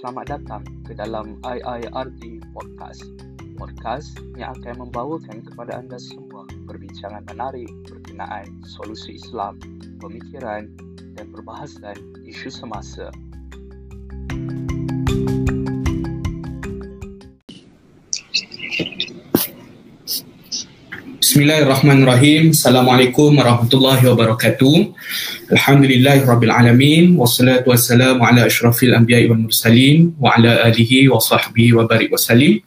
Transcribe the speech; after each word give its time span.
selamat 0.00 0.32
datang 0.32 0.64
ke 0.88 0.96
dalam 0.96 1.36
IIRD 1.44 2.40
Podcast. 2.56 3.04
Podcast 3.60 4.16
yang 4.32 4.56
akan 4.56 4.88
membawakan 4.88 5.44
kepada 5.44 5.76
anda 5.76 6.00
semua 6.00 6.48
perbincangan 6.64 7.28
menarik 7.28 7.68
berkenaan 7.84 8.48
solusi 8.64 9.20
Islam, 9.20 9.60
pemikiran 10.00 10.72
dan 11.20 11.28
perbahasan 11.28 12.00
isu 12.24 12.48
semasa. 12.48 13.12
Bismillahirrahmanirrahim. 21.30 22.50
Assalamualaikum 22.50 23.38
warahmatullahi 23.38 24.02
wabarakatuh. 24.02 24.90
Alhamdulillahirabbil 25.54 26.50
alamin 26.50 27.14
wassalatu 27.14 27.70
wassalamu 27.70 28.26
ala 28.26 28.50
asyrafil 28.50 28.90
anbiya'i 28.98 29.30
wal 29.30 29.46
mursalin 29.46 30.10
wa 30.18 30.34
ala 30.34 30.66
alihi 30.66 31.06
wa 31.06 31.22
sahbihi 31.22 31.78
wa 31.78 31.86
barik 31.86 32.10
wasallim. 32.10 32.58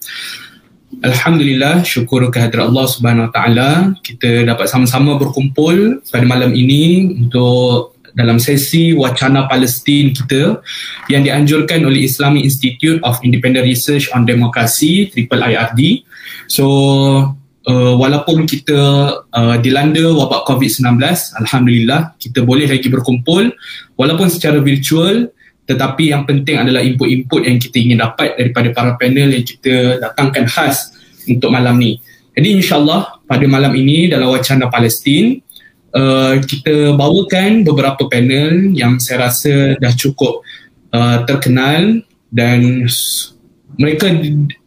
Alhamdulillah 1.03 1.83
syukur 1.83 2.23
kehadrat 2.31 2.71
Allah 2.71 2.87
Subhanahu 2.87 3.27
wa 3.27 3.31
taala 3.35 3.69
kita 3.99 4.47
dapat 4.47 4.71
sama-sama 4.71 5.19
berkumpul 5.19 5.99
pada 6.07 6.23
malam 6.23 6.55
ini 6.55 7.19
untuk 7.19 7.99
dalam 8.15 8.39
sesi 8.39 8.95
wacana 8.95 9.43
Palestin 9.51 10.15
kita 10.15 10.63
yang 11.11 11.27
dianjurkan 11.27 11.83
oleh 11.83 12.07
Islamic 12.07 12.47
Institute 12.47 13.03
of 13.03 13.19
Independent 13.27 13.67
Research 13.67 14.07
on 14.15 14.23
Democracy 14.23 15.11
Triple 15.11 15.51
IRD. 15.51 16.07
So 16.47 16.63
uh, 17.67 17.93
walaupun 17.95 18.47
kita 18.47 18.79
uh, 19.27 19.55
dilanda 19.59 20.03
wabak 20.13 20.47
COVID-19, 20.47 20.99
Alhamdulillah 21.43 22.15
kita 22.19 22.43
boleh 22.43 22.67
lagi 22.67 22.87
berkumpul 22.91 23.51
walaupun 23.95 24.27
secara 24.27 24.59
virtual 24.59 25.31
tetapi 25.63 26.11
yang 26.11 26.27
penting 26.27 26.59
adalah 26.59 26.83
input-input 26.83 27.47
yang 27.47 27.55
kita 27.55 27.79
ingin 27.79 28.03
dapat 28.03 28.35
daripada 28.35 28.67
para 28.75 28.91
panel 28.99 29.31
yang 29.31 29.45
kita 29.47 30.03
datangkan 30.03 30.43
khas 30.43 30.91
untuk 31.23 31.55
malam 31.55 31.79
ni. 31.79 32.03
Jadi 32.35 32.59
insyaAllah 32.59 33.23
pada 33.23 33.45
malam 33.47 33.71
ini 33.71 34.11
dalam 34.11 34.27
wacana 34.33 34.67
Palestin 34.67 35.39
uh, 35.95 36.35
kita 36.43 36.97
bawakan 36.99 37.63
beberapa 37.63 38.09
panel 38.11 38.75
yang 38.75 38.99
saya 38.99 39.29
rasa 39.29 39.79
dah 39.79 39.93
cukup 39.95 40.43
uh, 40.91 41.23
terkenal 41.23 42.03
dan 42.33 42.89
mereka 43.77 44.09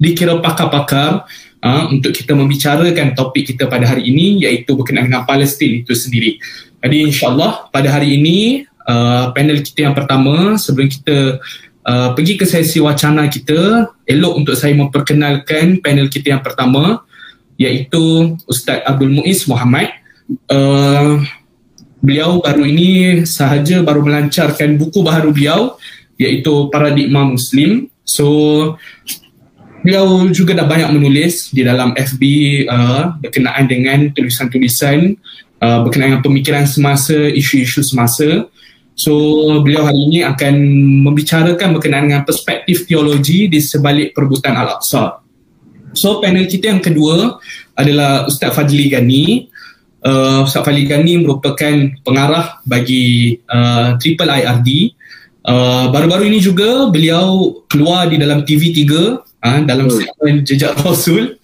dikira 0.01 0.39
pakar-pakar 0.41 1.27
uh, 1.67 1.83
untuk 1.91 2.15
kita 2.15 2.33
membicarakan 2.39 3.19
topik 3.19 3.51
kita 3.51 3.67
pada 3.67 3.91
hari 3.91 4.07
ini 4.07 4.47
iaitu 4.47 4.79
berkenaan 4.79 5.11
dengan 5.11 5.27
Palestin 5.27 5.83
itu 5.83 5.93
sendiri. 5.99 6.39
Jadi 6.79 7.11
insyaAllah 7.11 7.75
pada 7.75 7.91
hari 7.91 8.15
ini 8.15 8.63
uh, 8.87 9.35
panel 9.35 9.59
kita 9.67 9.91
yang 9.91 9.95
pertama 9.99 10.55
sebelum 10.55 10.87
kita 10.87 11.43
uh, 11.83 12.09
pergi 12.15 12.39
ke 12.39 12.47
sesi 12.47 12.79
wacana 12.79 13.27
kita, 13.27 13.91
elok 14.07 14.33
untuk 14.39 14.55
saya 14.55 14.79
memperkenalkan 14.79 15.83
panel 15.83 16.07
kita 16.07 16.39
yang 16.39 16.43
pertama 16.47 17.03
iaitu 17.59 18.37
Ustaz 18.47 18.87
Abdul 18.87 19.11
Muiz 19.11 19.49
Muhammad. 19.51 19.91
Uh, 20.51 21.23
beliau 22.03 22.39
baru 22.39 22.63
ini 22.67 23.23
sahaja 23.27 23.83
baru 23.83 24.05
melancarkan 24.07 24.79
buku 24.79 25.03
baru 25.03 25.35
beliau 25.35 25.75
iaitu 26.21 26.71
Paradigma 26.71 27.27
Muslim. 27.27 27.91
So 28.07 28.79
beliau 29.87 30.27
juga 30.35 30.59
dah 30.59 30.67
banyak 30.67 30.91
menulis 30.99 31.55
di 31.55 31.63
dalam 31.63 31.95
FB 31.95 32.23
uh, 32.67 33.15
berkenaan 33.23 33.71
dengan 33.71 34.11
tulisan-tulisan 34.11 35.15
uh, 35.63 35.87
berkenaan 35.87 36.19
dengan 36.19 36.25
pemikiran 36.27 36.67
semasa, 36.67 37.15
isu-isu 37.15 37.87
semasa. 37.87 38.51
So 38.99 39.15
beliau 39.63 39.87
hari 39.87 40.11
ini 40.11 40.19
akan 40.27 40.55
membicarakan 41.07 41.79
berkenaan 41.79 42.11
dengan 42.11 42.25
perspektif 42.27 42.89
teologi 42.89 43.47
di 43.47 43.63
sebalik 43.63 44.11
perebutan 44.17 44.59
Al-Aqsa. 44.59 45.23
So 45.95 46.19
panel 46.19 46.51
kita 46.51 46.73
yang 46.75 46.83
kedua 46.83 47.39
adalah 47.79 48.27
Ustaz 48.27 48.57
Fadli 48.57 48.91
Gani. 48.91 49.47
Uh, 50.03 50.43
Ustaz 50.49 50.67
Fadli 50.67 50.89
Gani 50.89 51.23
merupakan 51.23 51.95
pengarah 52.03 52.59
bagi 52.67 53.39
uh, 53.47 53.95
Triple 54.03 54.33
IRD. 54.33 54.69
Uh, 55.47 55.95
baru-baru 55.95 56.27
ini 56.27 56.43
juga 56.43 56.91
beliau 56.91 57.63
keluar 57.71 58.11
di 58.11 58.19
dalam 58.19 58.43
TV3 58.43 58.83
uh, 59.47 59.61
dalam 59.63 59.87
segmen 59.87 60.43
jejak 60.43 60.75
Rasul. 60.85 61.39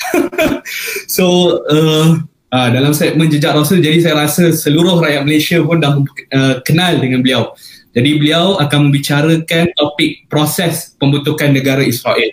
so 1.06 1.58
uh, 1.70 2.18
uh, 2.50 2.68
dalam 2.74 2.90
segmen 2.90 3.30
jejak 3.30 3.54
Rasul 3.54 3.78
jadi 3.78 4.02
saya 4.02 4.26
rasa 4.26 4.50
seluruh 4.50 4.98
rakyat 4.98 5.22
Malaysia 5.22 5.62
pun 5.62 5.78
dah 5.78 5.94
uh, 6.34 6.58
kenal 6.66 6.98
dengan 6.98 7.22
beliau. 7.22 7.54
Jadi 7.92 8.16
beliau 8.16 8.56
akan 8.56 8.88
membicarakan 8.88 9.68
topik 9.76 10.24
proses 10.32 10.96
pembentukan 10.96 11.52
negara 11.52 11.84
Israel. 11.84 12.32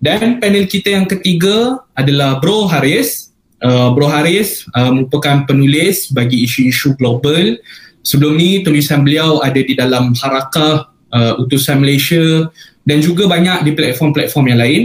Dan 0.00 0.40
panel 0.40 0.64
kita 0.64 0.96
yang 0.96 1.04
ketiga 1.04 1.84
adalah 1.92 2.40
Bro 2.40 2.72
Haris. 2.72 3.34
Uh, 3.60 3.92
Bro 3.92 4.08
Haris 4.08 4.64
uh, 4.72 4.88
merupakan 4.88 5.44
penulis 5.44 6.08
bagi 6.08 6.48
isu-isu 6.48 6.96
global. 6.96 7.60
Sebelum 8.00 8.40
ni 8.40 8.64
tulisan 8.64 9.04
beliau 9.04 9.44
ada 9.44 9.60
di 9.60 9.76
dalam 9.76 10.16
Harakah 10.16 10.88
uh, 11.12 11.40
Utusan 11.40 11.80
Malaysia 11.80 12.48
dan 12.84 13.04
juga 13.04 13.28
banyak 13.28 13.68
di 13.68 13.72
platform-platform 13.76 14.44
yang 14.54 14.60
lain. 14.60 14.82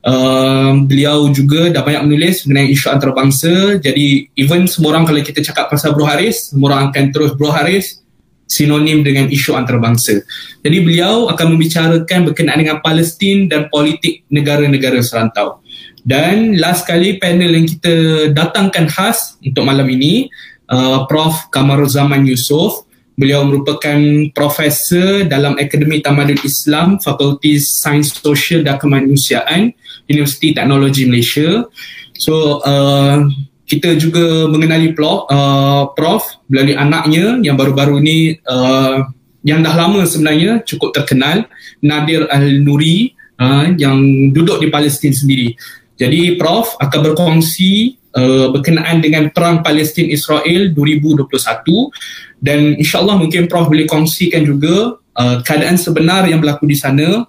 Uh, 0.00 0.80
beliau 0.88 1.28
juga 1.28 1.68
dah 1.68 1.84
banyak 1.84 2.08
menulis 2.08 2.48
mengenai 2.48 2.72
isu 2.72 2.88
antarabangsa. 2.88 3.76
Jadi 3.82 4.32
even 4.38 4.64
semua 4.64 4.96
orang 4.96 5.04
kalau 5.04 5.20
kita 5.20 5.44
cakap 5.44 5.68
pasal 5.68 5.92
Bro 5.92 6.08
Haris, 6.08 6.54
semua 6.54 6.72
orang 6.72 6.88
akan 6.88 7.04
terus 7.12 7.36
Bro 7.36 7.52
Haris 7.52 8.00
sinonim 8.50 9.06
dengan 9.06 9.30
isu 9.30 9.54
antarabangsa. 9.54 10.26
Jadi 10.64 10.76
beliau 10.82 11.30
akan 11.30 11.46
membicarakan 11.54 12.32
berkenaan 12.32 12.58
dengan 12.58 12.82
Palestin 12.82 13.46
dan 13.46 13.70
politik 13.70 14.26
negara-negara 14.26 14.98
serantau. 15.06 15.62
Dan 16.02 16.58
last 16.58 16.88
kali 16.88 17.20
panel 17.20 17.54
yang 17.54 17.68
kita 17.68 17.94
datangkan 18.34 18.88
khas 18.90 19.38
untuk 19.44 19.62
malam 19.62 19.86
ini 19.86 20.26
uh, 20.72 21.06
Prof. 21.06 21.52
Kamaruzaman 21.54 22.26
Yusof 22.26 22.89
Beliau 23.20 23.44
merupakan 23.44 24.00
profesor 24.32 25.28
dalam 25.28 25.60
Akademi 25.60 26.00
Tamadun 26.00 26.40
Islam, 26.40 26.96
Fakulti 26.96 27.60
Sains 27.60 28.16
Sosial 28.16 28.64
dan 28.64 28.80
Kemanusiaan, 28.80 29.76
Universiti 30.08 30.56
Teknologi 30.56 31.04
Malaysia. 31.04 31.68
So, 32.16 32.64
uh, 32.64 33.28
kita 33.68 34.00
juga 34.00 34.48
mengenali 34.48 34.96
Prof, 34.96 35.28
uh, 35.28 35.92
Prof 35.92 36.24
melalui 36.48 36.80
anaknya 36.80 37.44
yang 37.44 37.60
baru-baru 37.60 38.00
ini 38.00 38.40
uh, 38.48 39.04
yang 39.44 39.60
dah 39.60 39.76
lama 39.76 40.08
sebenarnya 40.08 40.64
cukup 40.64 40.96
terkenal, 40.96 41.44
Nadir 41.84 42.24
Al-Nuri 42.32 43.12
uh, 43.36 43.68
yang 43.76 44.00
duduk 44.32 44.64
di 44.64 44.72
Palestin 44.72 45.12
sendiri. 45.12 45.52
Jadi 46.00 46.40
Prof 46.40 46.80
akan 46.80 47.12
berkongsi 47.12 47.99
uh, 48.16 48.46
berkenaan 48.54 49.02
dengan 49.02 49.30
perang 49.30 49.62
Palestin 49.62 50.10
Israel 50.10 50.72
2021 50.74 51.28
dan 52.40 52.74
insyaallah 52.80 53.20
mungkin 53.20 53.46
Prof 53.46 53.68
boleh 53.68 53.86
kongsikan 53.86 54.42
juga 54.42 54.96
uh, 54.96 55.36
keadaan 55.44 55.76
sebenar 55.76 56.24
yang 56.26 56.40
berlaku 56.40 56.66
di 56.66 56.76
sana. 56.76 57.28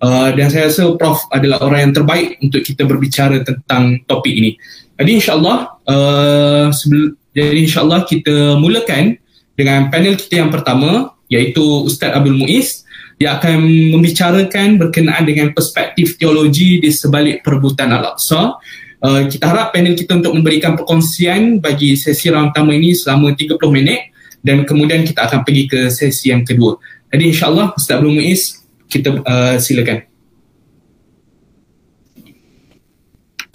Uh, 0.00 0.32
dan 0.32 0.48
saya 0.48 0.72
rasa 0.72 0.96
Prof 0.96 1.28
adalah 1.28 1.60
orang 1.60 1.90
yang 1.90 1.94
terbaik 1.96 2.40
untuk 2.40 2.64
kita 2.64 2.88
berbicara 2.88 3.44
tentang 3.44 4.00
topik 4.08 4.32
ini. 4.32 4.56
Jadi 4.96 5.10
insyaallah 5.20 5.58
uh, 5.84 6.66
sebelum 6.72 7.16
jadi 7.36 7.58
insyaallah 7.68 8.08
kita 8.08 8.56
mulakan 8.56 9.20
dengan 9.54 9.92
panel 9.92 10.16
kita 10.16 10.40
yang 10.40 10.48
pertama 10.48 11.12
iaitu 11.28 11.62
Ustaz 11.84 12.16
Abdul 12.16 12.36
Muiz. 12.36 12.84
Yang 13.20 13.36
akan 13.36 13.58
membicarakan 13.92 14.68
berkenaan 14.80 15.28
dengan 15.28 15.52
perspektif 15.52 16.16
teologi 16.16 16.80
di 16.80 16.88
sebalik 16.88 17.44
perebutan 17.44 17.92
Al-Aqsa 17.92 18.56
Uh, 19.00 19.24
kita 19.32 19.48
harap 19.48 19.72
panel 19.72 19.96
kita 19.96 20.20
untuk 20.20 20.36
memberikan 20.36 20.76
perkongsian 20.76 21.56
bagi 21.56 21.96
sesi 21.96 22.28
round 22.28 22.52
pertama 22.52 22.76
ini 22.76 22.92
selama 22.92 23.32
30 23.32 23.56
minit 23.72 24.12
dan 24.44 24.68
kemudian 24.68 25.08
kita 25.08 25.24
akan 25.24 25.40
pergi 25.40 25.64
ke 25.72 25.80
sesi 25.88 26.28
yang 26.28 26.44
kedua. 26.44 26.76
Jadi 27.08 27.32
insyaAllah 27.32 27.72
Ustaz 27.80 27.96
Abdul 27.96 28.12
Muiz 28.12 28.60
kita 28.92 29.24
uh, 29.24 29.56
silakan. 29.56 30.04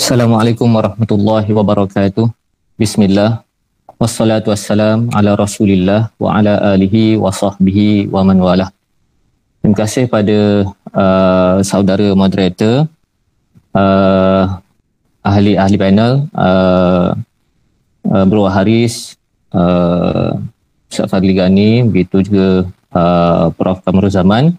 Assalamualaikum 0.02 0.66
warahmatullahi 0.66 1.50
wabarakatuh. 1.54 2.26
Bismillah. 2.82 3.46
Wassalatu 4.02 4.50
wassalam 4.50 5.14
ala 5.14 5.38
rasulillah 5.40 6.10
wa 6.20 6.36
ala 6.36 6.74
alihi 6.74 7.22
wa 7.22 7.30
sahbihi 7.30 8.10
wa 8.10 8.26
man 8.26 8.42
wala. 8.42 8.68
Terima 9.62 9.78
kasih 9.78 10.10
pada 10.10 10.68
uh, 10.94 11.58
saudara 11.62 12.12
moderator 12.18 12.90
uh, 13.72 14.65
ahli-ahli 15.26 15.78
panel 15.82 16.30
uh, 16.38 17.18
uh, 18.06 18.26
Bro 18.30 18.46
Haris 18.46 19.18
uh, 19.50 20.38
Ustaz 20.86 21.10
Fadli 21.10 21.34
Ghani 21.34 21.90
begitu 21.90 22.22
juga 22.22 22.70
uh, 22.94 23.50
Prof. 23.52 23.82
Kamarul 23.82 24.14
Zaman. 24.14 24.54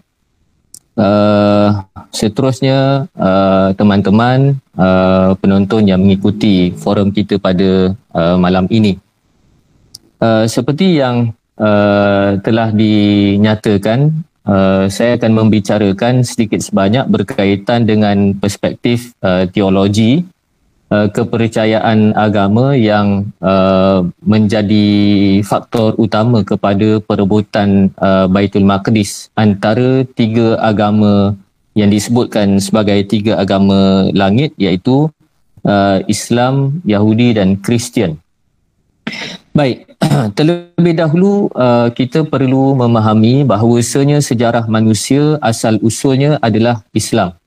Uh, 0.97 1.85
seterusnya 2.09 3.05
uh, 3.13 3.69
teman-teman 3.77 4.57
uh, 4.73 5.37
penonton 5.37 5.85
yang 5.85 6.01
mengikuti 6.01 6.73
forum 6.73 7.13
kita 7.13 7.37
pada 7.37 7.93
uh, 8.17 8.35
malam 8.41 8.65
ini. 8.73 8.97
Uh, 10.17 10.49
seperti 10.49 10.97
yang 10.97 11.37
uh, 11.61 12.41
telah 12.41 12.73
dinyatakan 12.73 14.09
uh, 14.49 14.89
saya 14.89 15.21
akan 15.21 15.45
membicarakan 15.45 16.25
sedikit 16.25 16.65
sebanyak 16.65 17.05
berkaitan 17.05 17.85
dengan 17.85 18.33
perspektif 18.33 19.13
uh, 19.21 19.45
teologi 19.45 20.25
uh, 20.91 21.07
kepercayaan 21.11 22.15
agama 22.15 22.75
yang 22.75 23.31
uh, 23.43 24.05
menjadi 24.23 24.87
faktor 25.43 25.95
utama 25.99 26.43
kepada 26.43 26.99
perebutan 27.03 27.91
uh, 27.99 28.25
Baitul 28.31 28.67
Maqdis 28.67 29.31
antara 29.35 30.03
tiga 30.15 30.59
agama 30.63 31.35
yang 31.77 31.93
disebutkan 31.93 32.57
sebagai 32.57 33.05
tiga 33.05 33.37
agama 33.37 34.09
langit 34.11 34.51
iaitu 34.57 35.11
uh, 35.67 36.01
Islam, 36.09 36.81
Yahudi 36.81 37.37
dan 37.37 37.59
Kristian. 37.61 38.17
Baik, 39.53 39.89
terlebih 40.37 40.93
dahulu 40.97 41.49
uh, 41.53 41.89
kita 41.93 42.25
perlu 42.25 42.77
memahami 42.77 43.45
bahawasanya 43.45 44.21
sejarah 44.21 44.65
manusia 44.69 45.37
asal 45.41 45.77
usulnya 45.81 46.41
adalah 46.41 46.81
Islam. 46.93 47.37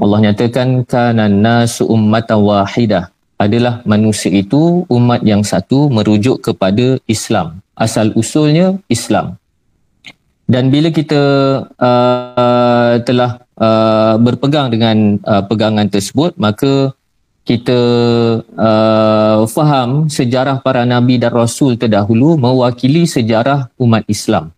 Allah 0.00 0.32
nyatakan 0.32 0.88
kana 0.88 1.28
nasu 1.28 1.84
ummatan 1.84 2.40
wahidah 2.40 3.12
adalah 3.36 3.84
manusia 3.84 4.32
itu 4.32 4.88
umat 4.88 5.20
yang 5.20 5.44
satu 5.44 5.92
merujuk 5.92 6.40
kepada 6.40 6.96
Islam. 7.04 7.60
Asal 7.76 8.12
usulnya 8.16 8.80
Islam. 8.88 9.36
Dan 10.48 10.72
bila 10.72 10.88
kita 10.88 11.22
uh, 11.68 12.94
telah 13.04 13.44
uh, 13.60 14.16
berpegang 14.18 14.72
dengan 14.72 15.20
uh, 15.22 15.44
pegangan 15.44 15.86
tersebut, 15.86 16.34
maka 16.40 16.96
kita 17.44 17.80
uh, 18.44 19.44
faham 19.48 20.08
sejarah 20.12 20.60
para 20.60 20.84
nabi 20.84 21.16
dan 21.16 21.32
rasul 21.32 21.76
terdahulu 21.76 22.36
mewakili 22.36 23.08
sejarah 23.08 23.72
umat 23.80 24.04
Islam 24.06 24.52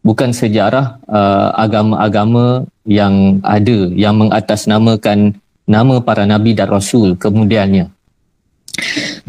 bukan 0.00 0.32
sejarah 0.32 1.00
uh, 1.08 1.52
agama-agama 1.56 2.64
yang 2.88 3.38
ada 3.44 3.88
yang 3.92 4.16
mengatasnamakan 4.16 5.36
nama 5.68 6.02
para 6.02 6.24
nabi 6.24 6.56
dan 6.56 6.68
rasul 6.72 7.14
kemudiannya. 7.14 7.92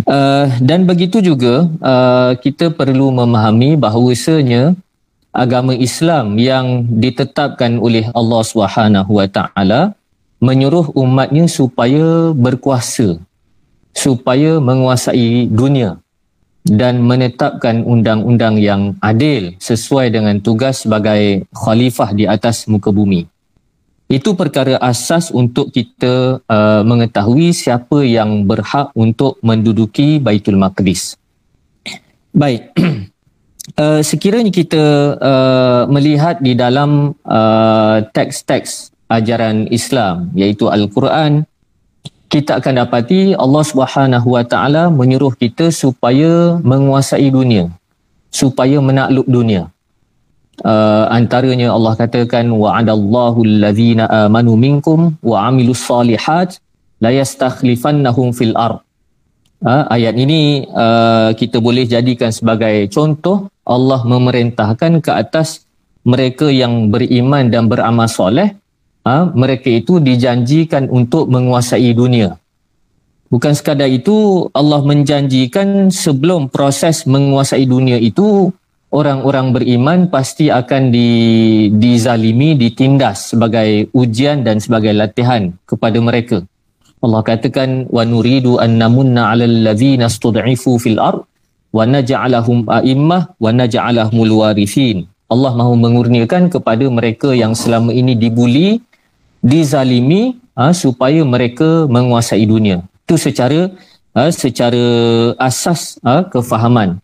Uh, 0.07 0.47
dan 0.63 0.87
begitu 0.87 1.19
juga 1.19 1.67
uh, 1.83 2.33
kita 2.39 2.71
perlu 2.71 3.11
memahami 3.11 3.75
bahawasanya 3.75 4.73
agama 5.31 5.75
Islam 5.75 6.39
yang 6.39 6.87
ditetapkan 6.87 7.79
oleh 7.79 8.07
Allah 8.15 8.41
Subhanahu 8.43 9.11
wa 9.19 9.27
taala 9.27 9.95
menyuruh 10.41 10.91
umatnya 10.97 11.45
supaya 11.45 12.31
berkuasa 12.33 13.19
supaya 13.91 14.59
menguasai 14.59 15.51
dunia 15.51 15.99
dan 16.65 17.01
menetapkan 17.01 17.81
undang-undang 17.81 18.61
yang 18.61 18.93
adil 19.01 19.57
sesuai 19.57 20.13
dengan 20.13 20.37
tugas 20.39 20.85
sebagai 20.85 21.49
khalifah 21.53 22.13
di 22.13 22.29
atas 22.29 22.69
muka 22.69 22.93
bumi. 22.93 23.25
Itu 24.11 24.35
perkara 24.35 24.75
asas 24.83 25.31
untuk 25.31 25.71
kita 25.71 26.43
uh, 26.43 26.81
mengetahui 26.83 27.55
siapa 27.55 28.03
yang 28.03 28.43
berhak 28.43 28.91
untuk 28.91 29.39
menduduki 29.39 30.19
Baitul 30.19 30.59
Maqdis. 30.59 31.15
Baik. 32.35 32.71
Uh, 33.77 34.01
sekiranya 34.01 34.49
kita 34.49 35.15
uh, 35.21 35.83
melihat 35.85 36.41
di 36.41 36.57
dalam 36.57 37.13
uh, 37.23 38.03
teks-teks 38.09 38.89
ajaran 39.05 39.69
Islam 39.69 40.33
iaitu 40.33 40.65
Al-Quran 40.65 41.45
kita 42.31 42.63
akan 42.63 42.87
dapati 42.87 43.35
Allah 43.35 43.63
Subhanahu 43.67 44.27
Wa 44.39 44.43
Taala 44.47 44.87
menyuruh 44.87 45.35
kita 45.35 45.67
supaya 45.69 46.55
menguasai 46.63 47.27
dunia 47.27 47.67
supaya 48.31 48.79
menakluk 48.79 49.27
dunia. 49.27 49.67
Uh, 50.63 51.05
antaranya 51.11 51.75
Allah 51.75 51.93
katakan 51.99 52.47
wa'adallahu 52.47 53.43
allazina 53.43 54.07
amanu 54.25 54.55
minkum 54.55 55.19
wa 55.19 55.51
amilus 55.51 55.83
salihat 55.83 56.57
la 57.03 57.11
yastakhlifannahum 57.11 58.31
fil 58.31 58.55
ard. 58.55 58.79
Uh, 59.61 59.85
ayat 59.93 60.17
ini 60.17 60.65
uh, 60.73 61.35
kita 61.37 61.61
boleh 61.61 61.85
jadikan 61.85 62.33
sebagai 62.33 62.89
contoh 62.89 63.51
Allah 63.61 64.01
memerintahkan 64.01 65.05
ke 65.05 65.11
atas 65.13 65.69
mereka 66.01 66.49
yang 66.49 66.89
beriman 66.89 67.45
dan 67.53 67.69
beramal 67.69 68.09
soleh 68.09 68.57
ha, 69.05 69.29
mereka 69.33 69.69
itu 69.69 69.97
dijanjikan 70.01 70.89
untuk 70.89 71.29
menguasai 71.29 71.93
dunia. 71.93 72.37
Bukan 73.31 73.55
sekadar 73.55 73.87
itu 73.87 74.51
Allah 74.51 74.83
menjanjikan 74.83 75.87
sebelum 75.87 76.51
proses 76.51 77.07
menguasai 77.07 77.63
dunia 77.63 77.95
itu 77.95 78.51
orang-orang 78.91 79.55
beriman 79.55 79.99
pasti 80.11 80.51
akan 80.51 80.91
di, 80.91 81.09
dizalimi, 81.71 82.59
ditindas 82.59 83.31
sebagai 83.31 83.87
ujian 83.95 84.43
dan 84.43 84.59
sebagai 84.59 84.91
latihan 84.91 85.55
kepada 85.63 85.97
mereka. 86.03 86.43
Allah 87.01 87.23
katakan 87.25 87.87
'alal 87.89 89.55
ladzina 89.65 90.05
stud'ifu 90.11 90.75
fil 90.77 90.99
ard 90.99 91.23
wa 91.71 91.87
naj'alahum 91.87 92.67
a'immah 92.67 93.39
wa 93.39 93.49
naj'alahumul 93.55 94.43
warithin. 94.43 95.07
Allah 95.31 95.55
mahu 95.55 95.79
mengurniakan 95.79 96.51
kepada 96.51 96.83
mereka 96.91 97.31
yang 97.31 97.55
selama 97.55 97.95
ini 97.95 98.19
dibuli, 98.19 98.83
dizalimi 99.41 100.37
ha, 100.53 100.71
supaya 100.71 101.25
mereka 101.25 101.89
menguasai 101.89 102.45
dunia. 102.45 102.85
Itu 103.03 103.17
secara 103.17 103.73
ha, 104.13 104.29
secara 104.29 104.83
asas 105.41 105.97
ha, 106.05 106.23
kefahaman. 106.23 107.01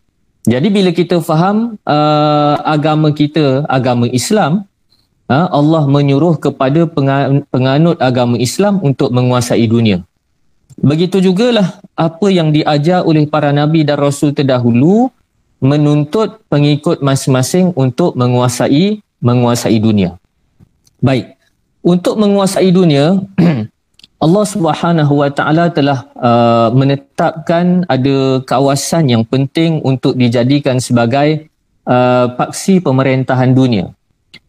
Jadi 0.48 0.72
bila 0.72 0.96
kita 0.96 1.20
faham 1.20 1.76
uh, 1.84 2.56
agama 2.64 3.12
kita, 3.12 3.68
agama 3.68 4.08
Islam, 4.08 4.64
ha, 5.28 5.52
Allah 5.52 5.84
menyuruh 5.84 6.40
kepada 6.40 6.88
penganut 7.52 8.00
agama 8.00 8.40
Islam 8.40 8.80
untuk 8.80 9.12
menguasai 9.12 9.68
dunia. 9.68 10.08
Begitu 10.78 11.20
jugalah 11.20 11.82
apa 11.98 12.28
yang 12.32 12.54
diajar 12.54 13.04
oleh 13.04 13.28
para 13.28 13.50
nabi 13.52 13.82
dan 13.84 13.98
rasul 13.98 14.32
terdahulu 14.32 15.10
menuntut 15.58 16.38
pengikut 16.48 17.02
masing-masing 17.02 17.74
untuk 17.74 18.14
menguasai 18.14 19.02
menguasai 19.18 19.82
dunia. 19.82 20.22
Baik 21.02 21.37
untuk 21.88 22.20
menguasai 22.20 22.76
dunia 22.76 23.24
Allah 24.26 24.46
Subhanahu 24.50 25.24
Wa 25.24 25.30
Taala 25.32 25.72
telah 25.72 26.10
uh, 26.20 26.74
menetapkan 26.76 27.88
ada 27.88 28.44
kawasan 28.44 29.14
yang 29.14 29.24
penting 29.24 29.80
untuk 29.86 30.20
dijadikan 30.20 30.82
sebagai 30.84 31.48
uh, 31.88 32.26
paksi 32.36 32.84
pemerintahan 32.84 33.56
dunia. 33.56 33.94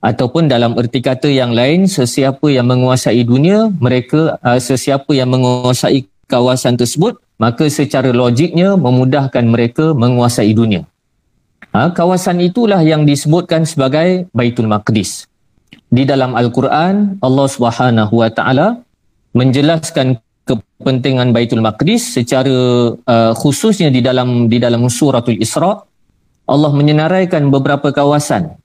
Ataupun 0.03 0.49
dalam 0.49 0.75
erti 0.75 1.05
kata 1.05 1.29
yang 1.29 1.53
lain 1.53 1.85
sesiapa 1.85 2.49
yang 2.49 2.67
menguasai 2.67 3.23
dunia 3.23 3.71
mereka 3.79 4.41
uh, 4.41 4.59
sesiapa 4.59 5.13
yang 5.13 5.31
menguasai 5.31 6.09
kawasan 6.27 6.81
tersebut 6.81 7.21
maka 7.39 7.69
secara 7.71 8.11
logiknya 8.11 8.75
memudahkan 8.75 9.45
mereka 9.47 9.95
menguasai 9.95 10.51
dunia. 10.57 10.89
Ha, 11.71 11.93
kawasan 11.93 12.41
itulah 12.41 12.81
yang 12.81 13.05
disebutkan 13.05 13.69
sebagai 13.69 14.27
Baitul 14.33 14.67
Maqdis 14.67 15.29
di 15.89 16.03
dalam 16.05 16.37
Al-Quran 16.37 17.21
Allah 17.25 17.47
Subhanahu 17.49 18.15
Wa 18.21 18.31
Taala 18.33 18.81
menjelaskan 19.33 20.21
kepentingan 20.49 21.33
Baitul 21.37 21.61
Maqdis 21.65 22.17
secara 22.17 22.57
uh, 22.97 23.33
khususnya 23.37 23.89
di 23.93 24.01
dalam 24.01 24.49
di 24.53 24.57
dalam 24.57 24.89
suratul 24.89 25.37
Isra 25.41 25.73
Allah 26.49 26.73
menyenaraikan 26.73 27.53
beberapa 27.53 27.93
kawasan. 27.93 28.57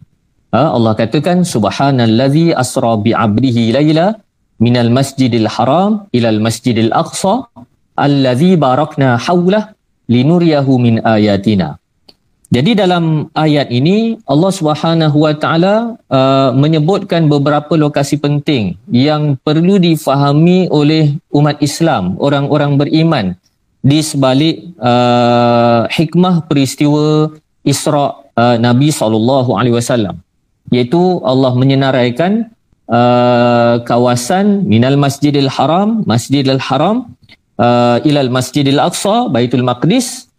Uh, 0.56 0.70
Allah 0.76 0.94
katakan 0.96 1.44
subhanallazi 1.44 2.56
asra 2.56 2.96
bi 2.96 3.12
'abdihi 3.12 3.76
laila 3.76 4.16
minal 4.64 4.92
masjidil 4.98 5.50
haram 5.52 6.08
ilal 6.16 6.40
masjidil 6.40 6.92
aqsa 7.04 7.52
allazi 8.00 8.56
barakna 8.56 9.20
hawlah 9.20 9.76
linuriyahu 10.08 10.80
min 10.86 11.04
ayatina. 11.04 11.83
Jadi 12.54 12.78
dalam 12.78 13.34
ayat 13.34 13.74
ini 13.74 14.22
Allah 14.30 14.54
Subhanahu 14.54 15.26
Wa 15.26 15.34
Taala 15.42 15.98
uh, 16.06 16.54
menyebutkan 16.54 17.26
beberapa 17.26 17.74
lokasi 17.74 18.22
penting 18.22 18.78
yang 18.94 19.42
perlu 19.42 19.82
difahami 19.82 20.70
oleh 20.70 21.18
umat 21.34 21.58
Islam, 21.66 22.14
orang-orang 22.22 22.78
beriman 22.78 23.26
di 23.82 24.06
sebalik 24.06 24.70
uh, 24.78 25.90
hikmah 25.90 26.46
peristiwa 26.46 27.34
Isra 27.66 28.22
uh, 28.38 28.56
Nabi 28.62 28.94
sallallahu 28.94 29.58
alaihi 29.58 29.74
wasallam. 29.74 30.22
Iaitu 30.70 31.26
Allah 31.26 31.58
menyenaraikan 31.58 32.54
uh, 32.86 33.82
kawasan 33.82 34.62
minal 34.70 35.02
Masjidil 35.02 35.50
Haram, 35.50 36.06
Masjidil 36.06 36.62
Haram 36.62 37.18
uh, 37.58 37.98
ilal 38.06 38.30
Masjidil 38.30 38.78
Aqsa, 38.78 39.26
Baitul 39.34 39.66
Maqdis 39.66 40.30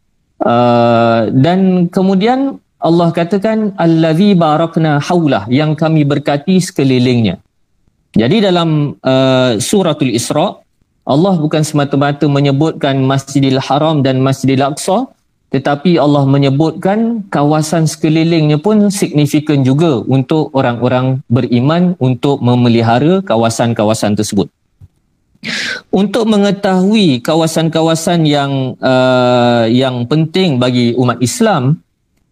Uh, 0.42 1.30
dan 1.30 1.86
kemudian 1.88 2.58
Allah 2.82 3.08
katakan 3.14 3.72
allazi 3.80 4.34
barakna 4.36 5.00
haulah 5.00 5.46
yang 5.48 5.72
kami 5.78 6.02
berkati 6.04 6.60
sekelilingnya. 6.60 7.40
Jadi 8.14 8.44
dalam 8.44 8.98
uh, 9.02 9.58
suratul 9.58 10.14
Isra 10.14 10.58
Allah 11.04 11.36
bukan 11.36 11.60
semata-mata 11.60 12.24
menyebutkan 12.24 12.96
Masjidil 13.04 13.60
Haram 13.60 14.00
dan 14.00 14.24
Masjidil 14.24 14.64
Aqsa 14.64 15.04
tetapi 15.54 16.02
Allah 16.02 16.26
menyebutkan 16.26 17.22
kawasan 17.30 17.86
sekelilingnya 17.86 18.58
pun 18.58 18.90
signifikan 18.90 19.62
juga 19.62 20.02
untuk 20.02 20.50
orang-orang 20.50 21.22
beriman 21.30 21.94
untuk 22.02 22.42
memelihara 22.42 23.22
kawasan-kawasan 23.22 24.18
tersebut. 24.18 24.50
Untuk 25.94 26.26
mengetahui 26.26 27.22
kawasan-kawasan 27.22 28.26
yang 28.26 28.74
uh, 28.82 29.64
yang 29.70 30.04
penting 30.10 30.58
bagi 30.58 30.96
umat 30.98 31.22
Islam, 31.22 31.78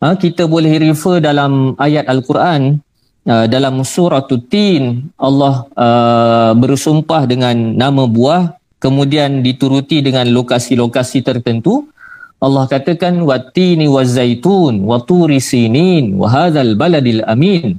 uh, 0.03 0.15
kita 0.19 0.51
boleh 0.51 0.83
refer 0.83 1.23
dalam 1.23 1.79
ayat 1.79 2.11
Al-Quran 2.11 2.83
uh, 3.29 3.47
dalam 3.47 3.81
surah 3.87 4.25
Tin. 4.51 5.15
Allah 5.21 5.69
uh, 5.79 6.53
bersumpah 6.59 7.29
dengan 7.29 7.55
nama 7.55 8.05
buah 8.09 8.59
kemudian 8.83 9.47
dituruti 9.47 10.03
dengan 10.03 10.27
lokasi-lokasi 10.27 11.23
tertentu. 11.23 11.87
Allah 12.43 12.67
katakan 12.67 13.23
watini 13.23 13.87
wazaitun 13.87 14.83
wa 14.83 14.99
turi 14.99 15.39
sinin 15.39 16.19
wa 16.19 16.27
hadzal 16.27 16.75
baladil 16.75 17.23
amin. 17.23 17.79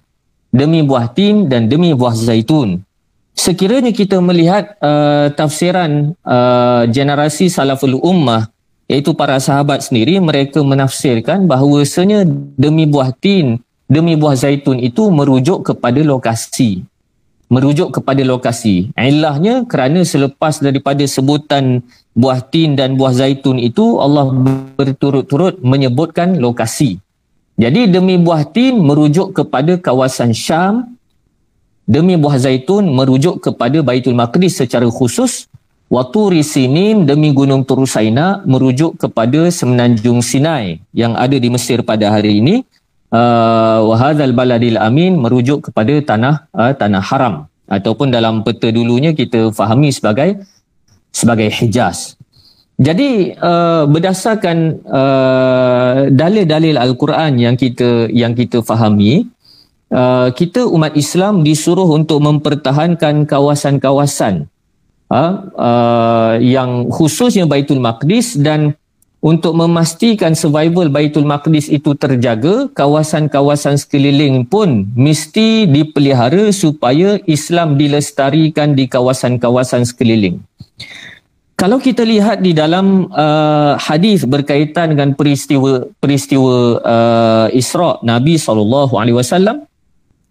Demi 0.54 0.86
buah 0.86 1.12
tin 1.12 1.50
dan 1.50 1.66
demi 1.66 1.92
buah 1.98 2.14
zaitun 2.14 2.86
sekiranya 3.34 3.92
kita 3.92 4.22
melihat 4.22 4.78
uh, 4.80 5.34
tafsiran 5.34 6.14
uh, 6.24 6.86
generasi 6.90 7.50
salaful 7.50 8.00
ummah 8.00 8.50
iaitu 8.88 9.14
para 9.18 9.42
sahabat 9.42 9.84
sendiri 9.84 10.22
mereka 10.22 10.62
menafsirkan 10.62 11.50
bahawasanya 11.50 12.24
demi 12.58 12.86
buah 12.86 13.12
tin 13.18 13.60
demi 13.90 14.14
buah 14.16 14.38
zaitun 14.38 14.80
itu 14.80 15.10
merujuk 15.10 15.66
kepada 15.66 16.00
lokasi 16.02 16.86
merujuk 17.54 18.02
kepada 18.02 18.26
lokasi. 18.26 18.90
Ilahnya 18.98 19.70
kerana 19.70 20.02
selepas 20.02 20.58
daripada 20.58 21.06
sebutan 21.06 21.86
buah 22.18 22.42
tin 22.50 22.74
dan 22.74 22.98
buah 22.98 23.14
zaitun 23.14 23.62
itu 23.62 24.02
Allah 24.02 24.34
berturut-turut 24.74 25.62
menyebutkan 25.62 26.42
lokasi. 26.42 26.98
Jadi 27.54 27.86
demi 27.94 28.18
buah 28.18 28.50
tin 28.50 28.82
merujuk 28.82 29.38
kepada 29.38 29.78
kawasan 29.78 30.34
Syam, 30.34 30.98
demi 31.84 32.16
buah 32.16 32.40
zaitun 32.40 32.88
merujuk 32.92 33.44
kepada 33.44 33.84
Baitul 33.84 34.16
Maqdis 34.16 34.60
secara 34.60 34.88
khusus, 34.88 35.48
Waturi 35.94 36.42
Sinin 36.42 37.06
demi 37.06 37.30
Gunung 37.36 37.68
Turusaina 37.68 38.42
merujuk 38.50 38.98
kepada 38.98 39.52
Semenanjung 39.54 40.26
Sinai 40.26 40.82
yang 40.90 41.14
ada 41.14 41.38
di 41.38 41.54
Mesir 41.54 41.86
pada 41.86 42.10
hari 42.10 42.42
ini 42.42 42.66
uh, 43.14 43.80
wahadzal 43.86 44.34
baladil 44.34 44.82
amin 44.82 45.14
merujuk 45.22 45.70
kepada 45.70 45.94
tanah 46.02 46.36
uh, 46.50 46.74
tanah 46.74 47.04
haram 47.06 47.36
ataupun 47.70 48.10
dalam 48.10 48.42
peta 48.42 48.74
dulunya 48.74 49.14
kita 49.14 49.54
fahami 49.54 49.94
sebagai 49.94 50.42
sebagai 51.14 51.54
Hijaz. 51.54 52.18
Jadi 52.82 53.38
uh, 53.38 53.86
berdasarkan 53.86 54.58
uh, 54.90 56.10
dalil-dalil 56.10 56.74
al-Quran 56.74 57.38
yang 57.38 57.54
kita 57.54 58.10
yang 58.10 58.34
kita 58.34 58.66
fahami 58.66 59.30
uh, 59.94 60.34
kita 60.34 60.66
umat 60.66 60.98
Islam 60.98 61.46
disuruh 61.46 61.88
untuk 61.94 62.20
mempertahankan 62.26 63.30
kawasan-kawasan 63.30 64.50
uh, 65.14 65.34
uh, 65.54 66.34
yang 66.42 66.90
khususnya 66.90 67.46
Baitul 67.46 67.80
Maqdis 67.80 68.36
dan 68.36 68.74
untuk 69.24 69.56
memastikan 69.56 70.36
survival 70.36 70.92
Baitul 70.92 71.24
Maqdis 71.24 71.72
itu 71.72 71.96
terjaga, 71.96 72.68
kawasan-kawasan 72.76 73.80
sekeliling 73.80 74.44
pun 74.44 74.84
mesti 75.00 75.64
dipelihara 75.64 76.52
supaya 76.52 77.24
Islam 77.24 77.80
dilestarikan 77.80 78.76
di 78.76 78.92
kawasan-kawasan 78.92 79.88
sekeliling. 79.88 80.44
Kalau 81.56 81.80
kita 81.80 82.04
lihat 82.04 82.44
di 82.44 82.52
dalam 82.52 83.08
uh, 83.16 83.80
hadis 83.80 84.28
berkaitan 84.28 84.92
dengan 84.92 85.16
peristiwa 85.16 85.88
peristiwa 86.04 86.84
uh, 86.84 87.48
Isra 87.56 88.04
Nabi 88.04 88.36
saw, 88.36 88.60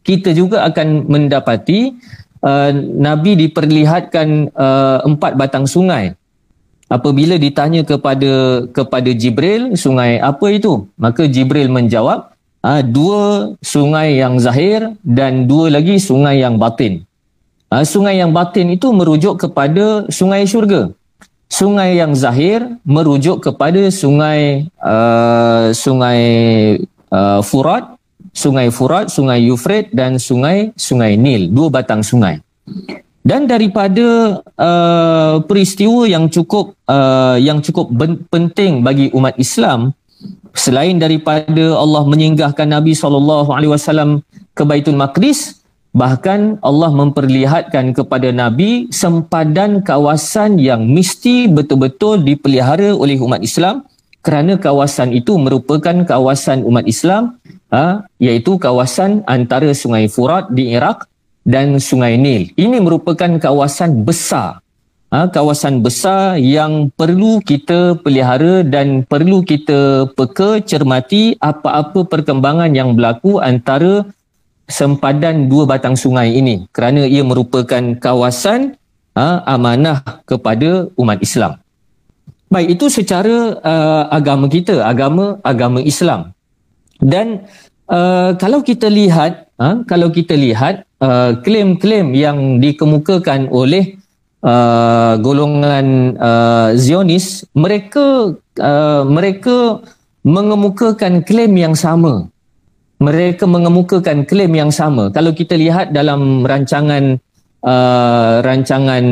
kita 0.03 0.35
juga 0.35 0.67
akan 0.67 1.07
mendapati 1.07 1.95
uh, 2.43 2.71
Nabi 2.77 3.39
diperlihatkan 3.47 4.53
uh, 4.53 4.99
empat 5.07 5.39
batang 5.39 5.65
sungai. 5.65 6.15
Apabila 6.93 7.41
ditanya 7.41 7.81
kepada 7.89 8.67
kepada 8.69 9.11
Jibril 9.17 9.73
sungai 9.81 10.21
apa 10.21 10.47
itu? 10.53 10.93
Maka 11.01 11.25
Jibril 11.25 11.73
menjawab 11.73 12.37
ha, 12.61 12.85
dua 12.85 13.57
sungai 13.65 14.21
yang 14.21 14.37
zahir 14.37 14.93
dan 15.01 15.49
dua 15.49 15.73
lagi 15.73 15.97
sungai 15.97 16.45
yang 16.45 16.61
batin. 16.61 17.09
Ha, 17.73 17.89
sungai 17.89 18.21
yang 18.21 18.37
batin 18.37 18.77
itu 18.77 18.93
merujuk 18.93 19.41
kepada 19.41 20.05
sungai 20.13 20.45
syurga. 20.45 20.93
Sungai 21.49 21.97
yang 21.97 22.13
zahir 22.13 22.65
merujuk 22.85 23.41
kepada 23.45 23.89
sungai 23.89 24.69
uh, 24.81 25.73
sungai 25.73 26.21
uh, 27.13 27.41
Furat 27.41 27.92
sungai 28.33 28.73
Furat 28.73 29.13
sungai 29.13 29.45
Euphrates 29.47 29.93
dan 29.93 30.17
sungai 30.17 30.73
sungai 30.75 31.15
Nil. 31.21 31.53
Dua 31.53 31.69
batang 31.69 32.01
sungai. 32.01 32.41
Dan 33.23 33.47
daripada 33.47 34.43
uh, 34.59 35.37
peristiwa 35.47 36.11
yang 36.11 36.27
cukup 36.27 36.75
uh, 36.91 37.39
yang 37.39 37.63
cukup 37.63 37.87
ben- 37.95 38.27
penting 38.27 38.83
bagi 38.83 39.15
umat 39.15 39.39
Islam 39.39 39.95
selain 40.53 40.99
daripada 40.99 41.79
Allah 41.79 42.03
menyinggahkan 42.03 42.67
Nabi 42.67 42.99
SAW 42.99 44.21
ke 44.53 44.63
Baitul 44.67 44.99
Maqdis 44.99 45.63
bahkan 45.93 46.57
Allah 46.65 46.89
memperlihatkan 46.89 47.93
kepada 47.93 48.33
Nabi 48.33 48.89
sempadan 48.89 49.85
kawasan 49.85 50.57
yang 50.57 50.89
mesti 50.89 51.53
betul-betul 51.53 52.25
dipelihara 52.25 52.97
oleh 52.97 53.21
umat 53.21 53.45
Islam 53.45 53.85
kerana 54.23 54.55
kawasan 54.57 55.11
itu 55.11 55.35
merupakan 55.37 56.07
kawasan 56.07 56.63
umat 56.63 56.87
Islam 56.87 57.37
ha, 57.75 58.07
iaitu 58.23 58.57
kawasan 58.57 59.27
antara 59.27 59.75
Sungai 59.75 60.07
Furat 60.07 60.49
di 60.55 60.71
Iraq 60.73 61.11
dan 61.43 61.83
Sungai 61.83 62.15
Nil. 62.15 62.55
Ini 62.55 62.79
merupakan 62.79 63.29
kawasan 63.43 64.07
besar. 64.07 64.63
Ha, 65.13 65.29
kawasan 65.29 65.85
besar 65.85 66.41
yang 66.41 66.89
perlu 66.97 67.45
kita 67.45 68.01
pelihara 68.01 68.65
dan 68.65 69.05
perlu 69.05 69.45
kita 69.45 70.09
peka 70.17 70.65
cermati 70.65 71.37
apa-apa 71.37 72.09
perkembangan 72.09 72.73
yang 72.73 72.97
berlaku 72.97 73.37
antara 73.37 74.09
sempadan 74.73 75.53
dua 75.53 75.69
batang 75.69 76.01
sungai 76.01 76.33
ini 76.33 76.65
kerana 76.73 77.05
ia 77.05 77.21
merupakan 77.21 77.93
kawasan 78.01 78.81
ha, 79.13 79.45
amanah 79.45 80.25
kepada 80.25 80.89
umat 80.97 81.21
Islam. 81.21 81.62
Baik, 82.53 82.77
itu 82.77 82.87
secara 82.93 83.57
uh, 83.65 84.05
agama 84.13 84.45
kita, 84.53 84.85
agama 84.85 85.41
agama 85.41 85.81
Islam. 85.81 86.37
Dan 87.01 87.49
uh, 87.89 88.37
kalau 88.37 88.61
kita 88.61 88.93
lihat, 88.93 89.49
uh, 89.57 89.81
kalau 89.89 90.13
kita 90.13 90.37
lihat 90.37 90.85
Uh, 91.03 91.35
klaim-klaim 91.43 92.15
yang 92.15 92.63
dikemukakan 92.63 93.51
oleh 93.51 93.99
uh, 94.47 95.19
golongan 95.19 96.15
uh, 96.15 96.71
Zionis 96.79 97.43
mereka 97.59 98.39
uh, 98.63 99.03
mereka 99.03 99.83
mengemukakan 100.23 101.27
klaim 101.27 101.59
yang 101.59 101.75
sama 101.75 102.31
mereka 103.03 103.51
mengemukakan 103.51 104.23
klaim 104.23 104.55
yang 104.55 104.71
sama 104.71 105.11
kalau 105.11 105.35
kita 105.35 105.59
lihat 105.59 105.91
dalam 105.91 106.47
rancangan 106.47 107.19
uh, 107.63 108.43
rancangan 108.45 109.05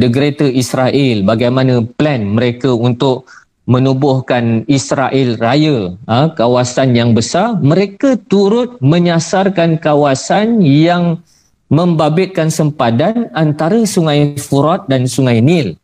The 0.00 0.08
Greater 0.08 0.48
Israel 0.48 1.24
bagaimana 1.24 1.84
plan 1.96 2.36
mereka 2.36 2.72
untuk 2.72 3.28
menubuhkan 3.70 4.66
Israel 4.66 5.38
Raya, 5.38 5.94
ha, 6.10 6.34
kawasan 6.34 6.90
yang 6.98 7.14
besar, 7.14 7.54
mereka 7.62 8.18
turut 8.26 8.82
menyasarkan 8.82 9.78
kawasan 9.78 10.58
yang 10.58 11.22
membabitkan 11.70 12.50
sempadan 12.50 13.30
antara 13.30 13.78
Sungai 13.86 14.34
Furat 14.42 14.90
dan 14.90 15.06
Sungai 15.06 15.38
Nil. 15.38 15.78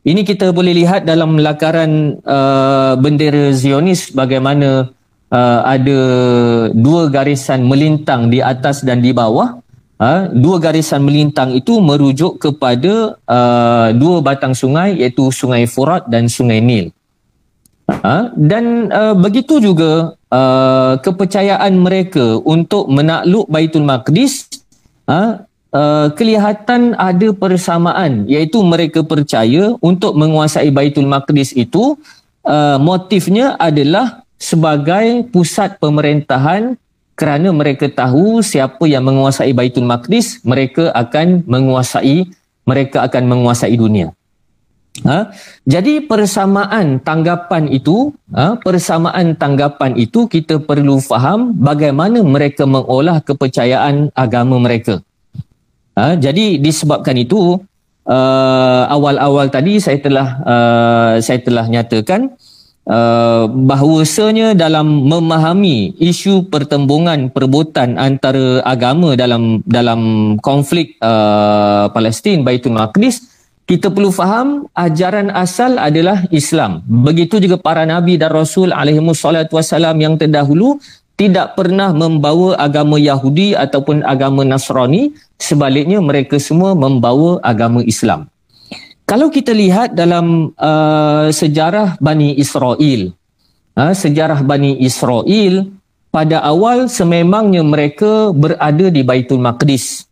Ini 0.00 0.24
kita 0.24 0.48
boleh 0.48 0.72
lihat 0.72 1.04
dalam 1.04 1.36
lakaran 1.36 2.16
uh, 2.24 2.96
bendera 2.96 3.52
Zionis 3.52 4.08
bagaimana 4.16 4.88
uh, 5.28 5.60
ada 5.68 6.00
dua 6.72 7.12
garisan 7.12 7.68
melintang 7.68 8.32
di 8.32 8.40
atas 8.40 8.80
dan 8.80 9.04
di 9.04 9.12
bawah. 9.12 9.59
Uh, 10.00 10.32
dua 10.32 10.56
garisan 10.56 11.04
melintang 11.04 11.52
itu 11.52 11.76
merujuk 11.76 12.40
kepada 12.40 13.20
uh, 13.28 13.92
dua 13.92 14.24
batang 14.24 14.56
sungai 14.56 14.96
iaitu 14.96 15.28
Sungai 15.28 15.68
Furat 15.68 16.08
dan 16.08 16.24
Sungai 16.24 16.64
Nil. 16.64 16.88
Uh, 17.84 18.32
dan 18.32 18.88
uh, 18.88 19.12
begitu 19.12 19.60
juga 19.60 20.16
uh, 20.32 20.96
kepercayaan 21.04 21.76
mereka 21.76 22.40
untuk 22.48 22.88
menakluk 22.88 23.44
Baitul 23.52 23.84
Maqdis 23.84 24.48
ha, 25.04 25.44
uh, 25.74 26.08
kelihatan 26.16 26.96
ada 26.96 27.28
persamaan 27.36 28.24
iaitu 28.24 28.62
mereka 28.64 29.04
percaya 29.04 29.76
untuk 29.84 30.16
menguasai 30.16 30.72
Baitul 30.72 31.10
Maqdis 31.10 31.52
itu 31.52 31.98
uh, 32.48 32.80
motifnya 32.80 33.58
adalah 33.60 34.24
sebagai 34.40 35.28
pusat 35.28 35.76
pemerintahan 35.76 36.78
kerana 37.20 37.52
mereka 37.52 37.84
tahu 37.92 38.40
siapa 38.40 38.88
yang 38.88 39.04
menguasai 39.04 39.52
Baitul 39.52 39.84
Maqdis 39.84 40.40
mereka 40.40 40.88
akan 40.96 41.44
menguasai 41.44 42.32
mereka 42.64 43.04
akan 43.04 43.28
menguasai 43.28 43.76
dunia. 43.76 44.16
Ha? 45.04 45.30
Jadi 45.64 46.04
persamaan 46.04 46.98
tanggapan 47.00 47.70
itu, 47.70 48.10
ha? 48.34 48.58
persamaan 48.58 49.38
tanggapan 49.38 49.94
itu 49.94 50.26
kita 50.26 50.58
perlu 50.58 50.98
faham 50.98 51.54
bagaimana 51.54 52.24
mereka 52.24 52.66
mengolah 52.66 53.22
kepercayaan 53.22 54.10
agama 54.16 54.56
mereka. 54.58 54.98
Ha? 55.94 56.18
Jadi 56.18 56.58
disebabkan 56.58 57.16
itu 57.16 57.60
uh, 58.08 58.82
awal-awal 58.90 59.46
tadi 59.48 59.78
saya 59.78 59.98
telah 60.02 60.28
uh, 60.42 61.14
saya 61.22 61.38
telah 61.38 61.64
nyatakan 61.70 62.34
uh, 62.34 62.49
bahawasanya 63.46 64.58
dalam 64.58 65.06
memahami 65.06 65.94
isu 66.02 66.50
pertembungan 66.50 67.30
perebutan 67.30 67.94
antara 67.94 68.58
agama 68.66 69.14
dalam 69.14 69.62
dalam 69.62 70.34
konflik 70.42 70.98
uh, 70.98 71.86
Palestin 71.94 72.42
Baitul 72.42 72.74
Maqdis 72.74 73.30
kita 73.70 73.86
perlu 73.86 74.10
faham 74.10 74.66
ajaran 74.74 75.30
asal 75.30 75.78
adalah 75.78 76.26
Islam. 76.34 76.82
Begitu 76.90 77.38
juga 77.38 77.54
para 77.54 77.86
nabi 77.86 78.18
dan 78.18 78.34
rasul 78.34 78.74
alaihi 78.74 78.98
wasallam 78.98 79.94
yang 80.02 80.18
terdahulu 80.18 80.82
tidak 81.14 81.54
pernah 81.54 81.94
membawa 81.94 82.58
agama 82.58 82.98
Yahudi 82.98 83.52
ataupun 83.52 84.02
agama 84.02 84.42
Nasrani, 84.42 85.14
sebaliknya 85.38 86.00
mereka 86.02 86.40
semua 86.40 86.72
membawa 86.72 87.38
agama 87.44 87.84
Islam. 87.84 88.26
Kalau 89.10 89.26
kita 89.26 89.50
lihat 89.50 89.98
dalam 89.98 90.54
uh, 90.54 91.34
sejarah 91.34 91.98
Bani 91.98 92.38
Israel, 92.38 93.10
uh, 93.74 93.90
sejarah 93.90 94.38
Bani 94.46 94.78
Israel 94.86 95.66
pada 96.14 96.38
awal 96.46 96.86
sememangnya 96.86 97.66
mereka 97.66 98.30
berada 98.30 98.86
di 98.86 99.02
Baitul 99.02 99.42
Maqdis. 99.42 100.06